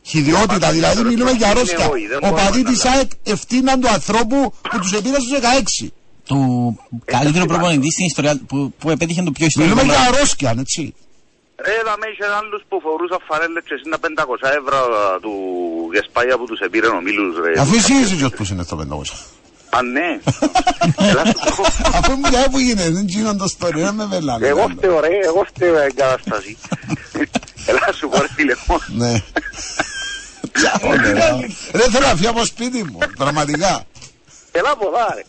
Χειδιότητα, 0.04 0.58
Για 0.58 0.72
δηλαδή 0.72 1.02
μας 1.04 1.12
μιλούμε 1.12 1.30
είναι 1.30 1.38
για 1.40 1.48
εγώ, 1.50 1.56
αρρώστια. 1.60 1.78
δεν 1.78 2.18
Ο 2.18 2.20
μπορούμε 2.22 2.42
παδί 2.42 2.62
να 2.62 2.70
της 2.70 2.86
ΑΕΚ 2.86 3.10
ευθύναν 3.24 3.82
του 3.82 3.88
ανθρώπου 3.90 4.54
που 4.70 4.78
τους 4.80 4.92
επήρε 4.94 5.16
στους 5.20 5.32
16. 5.32 5.92
Του 6.30 6.40
καλύτερου 7.06 7.34
θυμάμαι. 7.46 7.54
προπονητή 7.54 7.92
στην 7.92 8.06
ιστορία 8.06 8.40
που, 8.48 8.74
που 8.80 8.90
επέτυχε 8.90 9.22
το 9.24 9.32
πιο 9.32 9.46
ιστορικό. 9.46 9.74
Μιλούμε 9.74 9.88
για 9.94 10.00
πράγμα. 10.02 10.16
αρρώστια, 10.18 10.56
έτσι. 10.60 10.94
Ρε, 11.66 11.72
είδαμε 11.82 12.06
είχε 12.12 12.26
άλλους 12.40 12.62
που 12.70 12.76
φορούσαν 12.86 13.20
φαρέλες 13.30 13.64
και 13.68 13.76
είναι 13.86 13.98
500 14.06 14.48
ευρώ 14.62 14.80
του 15.24 15.34
Γεσπάγια 15.94 16.36
που 16.38 16.46
τους 16.46 16.60
επήρε 16.68 16.88
ο 16.88 17.02
Μίλους 17.06 17.34
ρε. 17.44 17.60
Αφού 17.62 17.74
εσύ 17.76 17.94
είσαι 17.94 18.16
ποιος 18.16 18.32
που 18.38 18.44
είναι 18.52 18.64
στο 18.64 18.76
500. 18.76 19.16
Α, 19.70 19.82
ναι. 19.82 20.20
Έλα 21.10 21.26
σου 21.26 21.56
πω. 21.56 21.64
Αφού 21.98 22.12
μου 22.12 22.32
λέει 22.32 22.44
που 22.52 22.60
γίνεται, 22.60 22.90
δεν 22.90 23.08
γίνονται 23.08 23.38
το 23.38 23.54
story, 23.60 23.72
δεν 23.76 23.94
με 23.94 24.06
βελάνε. 24.06 24.48
Εγώ 24.48 24.68
φταίω 24.78 25.00
ρε, 25.00 25.08
εγώ 25.26 25.46
φταίω 25.54 25.72
για 25.74 25.82
εγκαταστάση. 25.84 26.58
Έλα 27.66 27.94
σου 27.98 28.10
πω 28.10 28.22
ρε 28.22 28.28
φίλε 28.36 28.54
μου. 28.68 28.78
Ναι. 28.88 29.22
Δεν 31.72 31.92
θέλω 31.92 32.08
να 32.08 32.16
φύγω 32.16 32.30
από 32.30 32.46
σπίτι 32.46 32.84
μου, 32.84 32.98
πραγματικά. 33.18 33.84
Έλα 34.52 34.70
από 34.72 34.88
εδώ 34.88 34.98
ρε. 35.16 35.24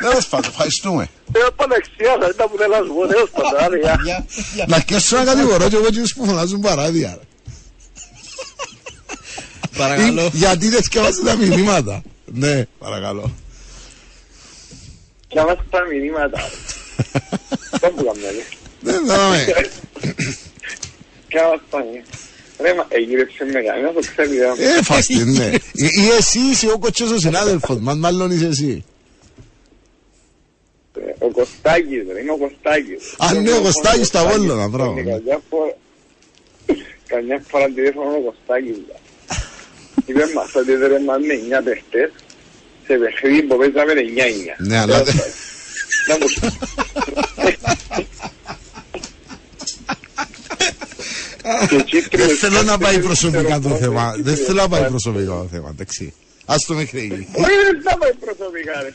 Τέλος 0.00 0.26
πάντων, 0.28 0.50
ευχαριστούμε. 0.50 1.08
Θέλω 1.32 1.50
παναξιά, 1.56 2.16
θα 2.20 2.28
ήταν 2.34 2.48
που 2.50 2.56
θέλω 2.58 2.76
να 2.78 2.84
σου 2.86 2.94
πω, 2.94 3.06
τέλος 3.06 3.30
πάντων, 3.30 3.58
άρε, 3.64 3.78
γεια. 4.04 4.26
Να 4.66 4.80
κέσω 4.80 5.16
να 5.16 5.24
κατηγορώ 5.24 5.68
και 5.68 5.76
εγώ 5.76 5.86
εκείνους 5.86 6.14
που 6.14 6.24
φωνάζουν 6.26 6.60
παράδεια. 6.60 7.18
ρε. 7.18 7.24
Παρακαλώ. 9.78 10.22
Ή- 10.22 10.30
Γιατί 10.32 10.68
δεν 10.68 10.82
σκέφασαι 10.82 11.22
τα 11.24 11.36
μηνύματα; 11.36 12.02
Ναι, 12.32 12.64
παρακαλώ. 12.78 13.30
Και 15.28 15.40
μας 15.40 15.56
τα 15.70 15.80
μηνύματα. 15.90 16.40
Δεν 17.80 17.94
που 17.94 18.04
κάνουμε, 18.04 18.30
ρε. 18.30 18.44
Δεν 18.80 19.06
δάμε. 19.06 19.44
Και 21.28 21.38
μας 21.50 21.60
τα 21.70 21.78
Ρε, 22.60 22.74
μα 22.74 22.86
εγύρεψε 22.88 23.44
με 23.44 23.60
κανένα, 23.62 23.92
το 23.92 24.00
ξέρει. 24.00 24.36
ρε. 24.36 24.76
Ε, 24.78 24.82
φάστη, 24.82 25.24
ναι. 25.24 25.50
Ή 25.72 25.84
ή 25.84 26.08
εσύ 26.18 26.38
είσαι 26.38 26.70
ο 26.72 26.78
κοτσός 26.78 27.10
ο 27.10 27.18
συνάδελφος 27.18 27.78
μας, 27.78 27.96
μάλλον 27.96 28.30
είσαι 28.30 28.46
εσύ. 28.46 28.84
Ο 31.18 31.30
Κωστάκης, 31.30 32.02
ρε, 32.12 32.20
είμαι 32.20 32.32
ο 32.32 32.36
Κωστάκης. 32.36 33.14
Α, 33.18 33.32
ναι, 33.40 33.52
ο 33.52 33.60
Κωστάκης 33.62 34.06
στα 34.06 34.24
Βόλωνα, 34.26 34.68
μπράβο, 34.68 34.94
Και 34.94 35.02
ναι. 35.02 35.10
Καμιά 35.10 35.40
φορά, 35.50 35.74
καμιά 37.06 37.42
φορά 37.48 37.64
τηλέφωνο 37.66 38.10
ο 38.10 38.20
Κωστάκης. 38.20 38.76
ρε. 38.88 38.94
Είπε 40.04 40.24
μας 40.34 40.54
ότι 40.54 40.74
δεν 40.74 41.02
μας 41.02 41.18
με 41.26 41.34
9 41.34 41.62
παιχτές 41.64 42.10
σε 42.86 42.94
παιχνίδι 42.94 43.42
που 43.42 43.56
παίζαμε 43.56 43.92
9-9. 43.92 44.56
Ναι, 44.58 44.78
αλλά 44.78 45.02
δεν- 45.02 45.14
Να 46.08 46.14
μου 46.18 46.26
Και 51.68 51.76
Κύπριος- 51.82 52.26
Δεν 52.26 52.36
θέλω 52.36 52.62
να 52.62 52.78
πάει 52.78 52.98
προσωπικά 52.98 53.60
το 53.60 53.68
θέμα. 53.68 54.14
Δεν 54.18 54.36
θέλω 54.36 54.60
να 54.62 54.68
πάει 54.68 54.84
προσωπικά 54.88 55.24
το 55.32 55.48
θέμα, 55.52 55.68
εντάξει. 55.74 56.14
Ας 56.46 56.64
το 56.64 56.74
μέχρι 56.74 56.98
εκεί. 56.98 57.14
Όχι, 57.14 57.56
δεν 57.66 57.82
θα 57.84 57.98
πάει 57.98 58.12
προσωπικά, 58.14 58.72
ρε. 58.82 58.92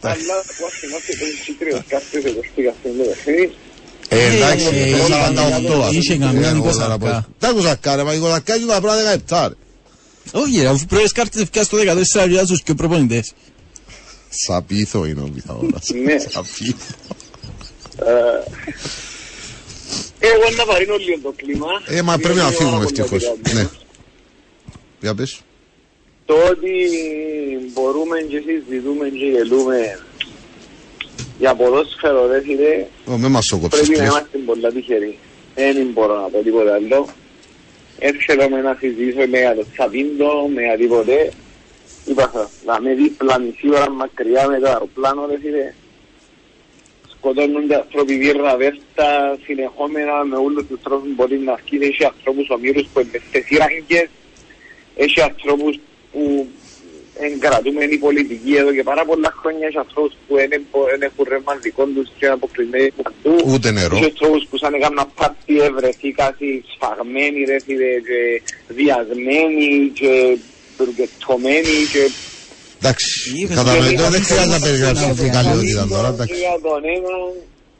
Αλλά 0.00 0.36
που 0.56 0.64
ας 0.68 0.74
θυμάστε 0.80 1.12
τον 1.20 1.28
Κύπριος 1.44 1.80
κάθεται 1.88 2.28
εγώ 2.28 2.40
πήγα 2.54 2.72
στο 2.80 2.88
παιχνίδι. 3.08 3.54
Ε, 4.08 4.34
εντάξει, 4.34 4.66
Ε, 4.66 4.82
ε, 4.82 4.98
48 5.08 5.82
ας 5.82 5.92
είχε 5.92 6.12
πούμε. 6.14 6.24
καμιά 6.26 6.48
Ε, 6.48 6.52
Νίκο 6.52 6.68
εγώ 6.68 6.76
τώρα 6.78 6.88
Σαρκά. 6.90 6.98
πω- 6.98 7.26
Τα 7.38 7.48
έχω 7.48 7.60
Σαρκά, 7.60 7.96
ρε, 7.96 8.02
μα 8.02 8.12
Νίκο 8.12 8.28
Σαρκά 8.28 8.56
είναι 8.56 8.66
τα 8.72 8.80
πράγματα 8.80 9.02
17, 9.28 9.48
ρε. 9.48 9.54
Όχι 10.32 10.60
ρε, 10.60 10.68
αφού 10.68 10.86
πρώτες 10.86 11.12
κάρτες 11.12 11.42
ευκαιρία 11.42 11.68
στο 11.68 11.78
14 12.24 12.28
για 12.28 12.46
τους 12.46 12.62
και 12.62 12.74
προπονητές. 12.74 13.32
Σαπίθο 14.28 15.04
είναι 15.06 15.20
ο 15.20 15.28
Πυθαγόρας. 15.34 15.88
Ναι. 16.04 16.18
Σαπίθο. 16.18 16.94
Εγώ 20.20 20.44
να 20.56 20.64
βαρύνω 20.64 20.96
λίγο 20.96 21.18
το 21.22 21.32
κλίμα. 21.36 21.66
Ε, 21.86 22.02
μα 22.02 22.18
πρέπει 22.18 22.36
να 22.38 22.42
Είναι 22.46 22.52
φύγουμε 22.54 22.70
πάρα 22.76 22.82
ευτυχώς. 22.82 23.08
πολύ 23.10 23.24
Ναι. 23.24 23.30
αγαπημένο. 23.50 23.70
Για 25.00 25.14
πες. 25.14 25.40
Το 26.26 26.34
ότι 26.50 26.70
μπορούμε 27.72 28.16
και 28.28 28.42
συζητούμε 28.46 29.08
και 29.08 29.24
γελούμε 29.34 29.98
για 31.38 31.54
ποδόσφαιρο, 31.54 32.26
ρε 32.26 32.40
φίλε, 32.40 32.86
Ω, 33.06 33.16
Με 33.18 33.28
μας 33.28 33.44
σοκόψες 33.46 33.80
πρέπει 33.80 33.90
να 33.92 33.96
πλήρως. 34.04 34.18
είμαστε 34.18 34.38
πολλά 34.46 34.70
τυχεροί. 34.72 35.18
Δεν 35.54 35.86
μπορώ 35.92 36.14
να 36.20 36.28
πω 36.28 36.38
τίποτα 36.42 36.74
άλλο. 36.74 37.08
Δεν 38.00 38.16
θέλω 38.26 38.48
να 38.48 38.76
συζητήσω 38.78 39.26
με 39.28 39.38
για 39.38 39.54
το 39.54 39.64
Τσαπίντο, 39.72 40.48
με 40.54 40.62
για 40.62 40.76
τίποτε. 40.76 41.32
Είπα 42.06 42.30
σας, 42.32 42.50
να 42.66 42.80
με 42.80 42.94
δίπλα 42.94 43.38
μισή 43.40 43.68
ώρα 43.68 43.90
μακριά 43.90 44.48
με 44.48 44.58
το 44.58 44.68
αεροπλάνο, 44.68 45.26
ρε 45.26 45.38
φίλε. 45.42 45.72
Σκοτώνονται 47.08 47.74
άνθρωποι 47.74 48.18
βίρρα 48.18 48.56
βέρτα 48.56 49.38
συνεχόμενα 49.44 50.24
με 50.24 50.36
όλους 50.36 50.66
τους 50.66 50.80
τρόπους 50.82 51.08
που 51.08 51.14
μπορεί 51.14 51.38
να 51.38 51.52
αρκεί. 51.52 51.76
Έχει 51.76 52.04
ανθρώπους 52.04 52.50
ομήρους 52.50 52.86
που 52.92 53.00
είναι 53.00 53.20
τεσσιράγγες. 53.32 54.08
Έχει 54.96 55.20
ανθρώπους 55.20 55.78
που 56.12 56.48
εγκρατούμενοι 57.26 57.96
πολιτικοί 58.06 58.52
εδώ 58.62 58.70
και 58.76 58.84
πάρα 58.90 59.04
πολλά 59.10 59.30
χρόνια. 59.40 59.64
Έχει 59.68 59.78
ανθρώπους 59.86 60.12
που 60.26 60.32
δεν 60.40 60.50
εμπο- 60.58 60.86
δεν 60.92 61.00
έχουν 61.08 61.24
ρεύμα 61.32 61.52
δικό 61.66 61.84
τους 61.94 62.08
και 62.18 62.24
είναι 62.26 62.34
αποκλεισμένοι 62.38 62.90
παντού. 63.02 63.32
Ούτε 63.52 63.68
νερό. 63.78 63.94
Είχε 63.96 64.04
ανθρώπους 64.14 64.42
που 64.48 64.56
σαν 64.62 64.72
έκαναν 64.78 65.06
πάρτι 65.18 65.54
ευρεθήκασαι 65.68 66.48
σφαγμένοι 66.72 67.38
ρε 67.50 67.58
φίλε 67.64 67.90
και 68.08 68.18
διασμένοι 68.78 69.68
και 69.98 70.10
μπουργκετωμένοι 70.76 71.76
και 71.92 72.02
Εντάξει, 72.82 73.10
Είπες, 73.40 73.56
καταλαβαίνω, 73.56 73.90
γιατί- 74.00 74.12
δεν 74.14 74.22
χρειάζεται 74.28 74.56
να 74.56 74.60
περιγράψεις 74.66 75.04
γιατί- 75.04 75.20
την 75.22 75.32
καλλιότητα 75.36 75.84
τώρα, 75.94 76.08
και 76.08 76.14
εντάξει. 76.14 76.34
για 76.44 76.56
τον 76.66 76.80
έναν 76.96 77.22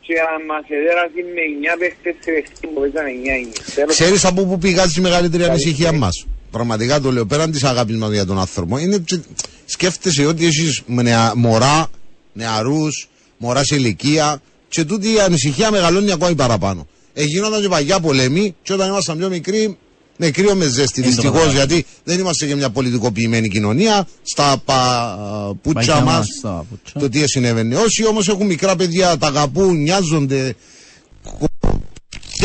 και 0.06 0.14
αν 0.32 0.40
μας 0.50 0.64
εδέρασε 0.78 1.20
με 1.36 1.42
9 1.50 1.72
παίχτες 1.80 2.14
σε 2.24 2.30
παιχνίδι 2.34 2.66
που 2.74 2.80
παίζαν 2.80 3.06
9-9. 3.14 3.56
Τέλος 3.76 3.92
Ξέρεις 3.98 4.22
από 4.30 4.40
πού 4.48 4.58
πηγάζει 4.64 4.94
η 5.00 5.02
μεγαλύτερη 5.08 5.42
ανησυχία 5.50 5.92
μας. 6.02 6.16
Πραγματικά 6.50 7.00
το 7.00 7.12
λέω, 7.12 7.26
πέραν 7.26 7.50
της 7.50 7.64
αγάπης 7.64 7.96
μας 7.96 8.12
για 8.12 8.26
τον 8.26 8.38
άνθρωπο, 8.38 8.78
είναι 8.78 8.98
τσι- 8.98 9.24
σκέφτεσαι 9.64 10.26
ότι 10.26 10.46
έχεις 10.46 10.82
νεα, 10.86 11.32
μωρά, 11.36 11.88
νεαρούς, 12.32 13.08
μωράς 13.38 13.66
σε 13.66 13.74
ηλικία 13.74 14.40
και 14.68 14.84
τούτη 14.84 15.12
η 15.12 15.20
ανησυχία 15.20 15.70
μεγαλώνει 15.70 16.12
ακόμη 16.12 16.34
παραπάνω. 16.34 16.86
Εγίνονταν 17.14 17.60
και 17.60 17.68
παγιά 17.68 18.00
πολέμοι 18.00 18.54
και 18.62 18.72
όταν 18.72 18.88
ήμασταν 18.88 19.18
πιο 19.18 19.28
μικροί, 19.28 19.76
με 20.16 20.30
κρύο 20.30 20.54
με 20.54 20.64
ζέστη. 20.64 21.00
Εν 21.00 21.02
το 21.02 21.10
Δυστυχώς 21.10 21.32
καταλάβω. 21.32 21.56
γιατί 21.56 21.86
δεν 22.04 22.18
είμαστε 22.18 22.46
και 22.46 22.54
μια 22.56 22.70
πολιτικοποιημένη 22.70 23.48
κοινωνία. 23.48 24.06
Στα 24.22 24.62
πα, 24.64 25.56
πούτσα 25.62 25.78
Παγιά 25.92 26.00
μας 26.04 26.16
μας, 26.16 26.26
στα 26.38 26.66
πούτσα. 26.70 26.98
το 26.98 27.08
τι 27.08 27.28
συνέβαινε. 27.28 27.76
Όσοι 27.76 28.06
όμως 28.06 28.28
έχουν 28.28 28.46
μικρά 28.46 28.76
παιδιά, 28.76 29.16
τα 29.18 29.26
αγαπούν, 29.26 29.82
νοιάζονται, 29.82 30.54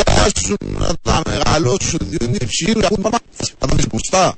πιάσουν 0.04 0.58
να 0.80 0.90
τα 1.02 1.22
μεγαλώσουν, 1.30 2.00
διότι 2.02 2.26
είναι 2.26 2.38
ψηλού, 2.48 2.86
ακούν 2.86 3.02
πάμε, 3.02 3.18
θα 3.32 3.68
τα 3.68 3.76
πεις 3.76 3.88
μπροστά. 3.88 4.36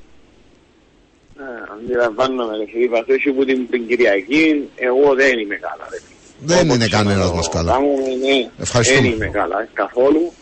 Ε, 1.40 1.44
Αντιλαμβάνομαι 1.74 2.58
ρε 2.58 2.66
φίλε, 2.72 2.84
είπα 2.84 3.06
όχι 3.10 3.30
που 3.32 3.46
την, 3.46 3.70
την 3.70 3.88
Κυριακή, 3.88 4.70
εγώ 4.76 5.16
δεν 5.16 5.40
είμαι 5.40 5.56
καλά 5.56 5.88
ρε. 5.92 6.00
Δεν 6.40 6.60
Όπως 6.64 6.76
είναι 6.76 6.88
κανένας 6.88 7.28
το 7.30 7.36
μας 7.36 7.50
καλά. 7.50 7.72
γάμο 7.72 7.88
μου, 7.88 8.18
ναι, 8.26 8.50
Ευχαριστούμε. 8.60 9.02
Δεν 9.02 9.12
είμαι 9.12 9.28
καλά 9.28 9.62
ε, 9.62 9.70
καθόλου 9.74 10.34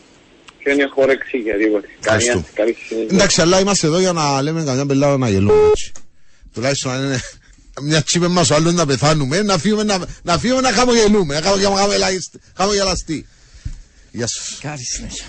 και 0.58 0.70
δεν 0.70 0.80
έχω 0.80 1.02
όρεξη 1.02 1.38
για 1.38 1.58
τίποτε. 1.58 1.88
Καμία 1.88 2.18
Ευχαριστούμε. 2.18 2.46
καλή 2.54 2.76
συνέχεια. 2.88 3.10
Εντάξει, 3.16 3.42
αλλά 3.42 3.60
είμαστε 3.60 3.88
εδώ 3.88 4.00
για 4.00 4.12
να 4.12 4.42
λέμε 4.42 4.64
καμιά 4.64 4.86
πελάτα 4.86 5.18
να 5.18 5.30
γελούμε 5.30 5.68
έτσι. 5.70 5.92
Τουλάχιστον 6.54 6.92
αν 6.92 7.04
είναι 7.04 7.20
μια 7.90 8.02
τσίπε 8.02 8.28
μας 8.28 8.50
ο 8.50 8.56
άλλος 8.56 8.74
να 8.74 8.86
πεθάνουμε, 8.86 9.42
να 9.42 9.58
φύγουμε 9.58 9.84
να, 9.84 9.98
να, 10.24 10.38
φύγουμε 10.38 10.62
να 10.62 10.72
χαμογελούμε, 10.72 11.40
να 11.40 11.52
χαμογελαστεί. 12.56 13.28
Γεια 14.16 14.28
σας. 14.28 14.60
Καλή 14.62 14.86
συνέχεια. 14.86 15.26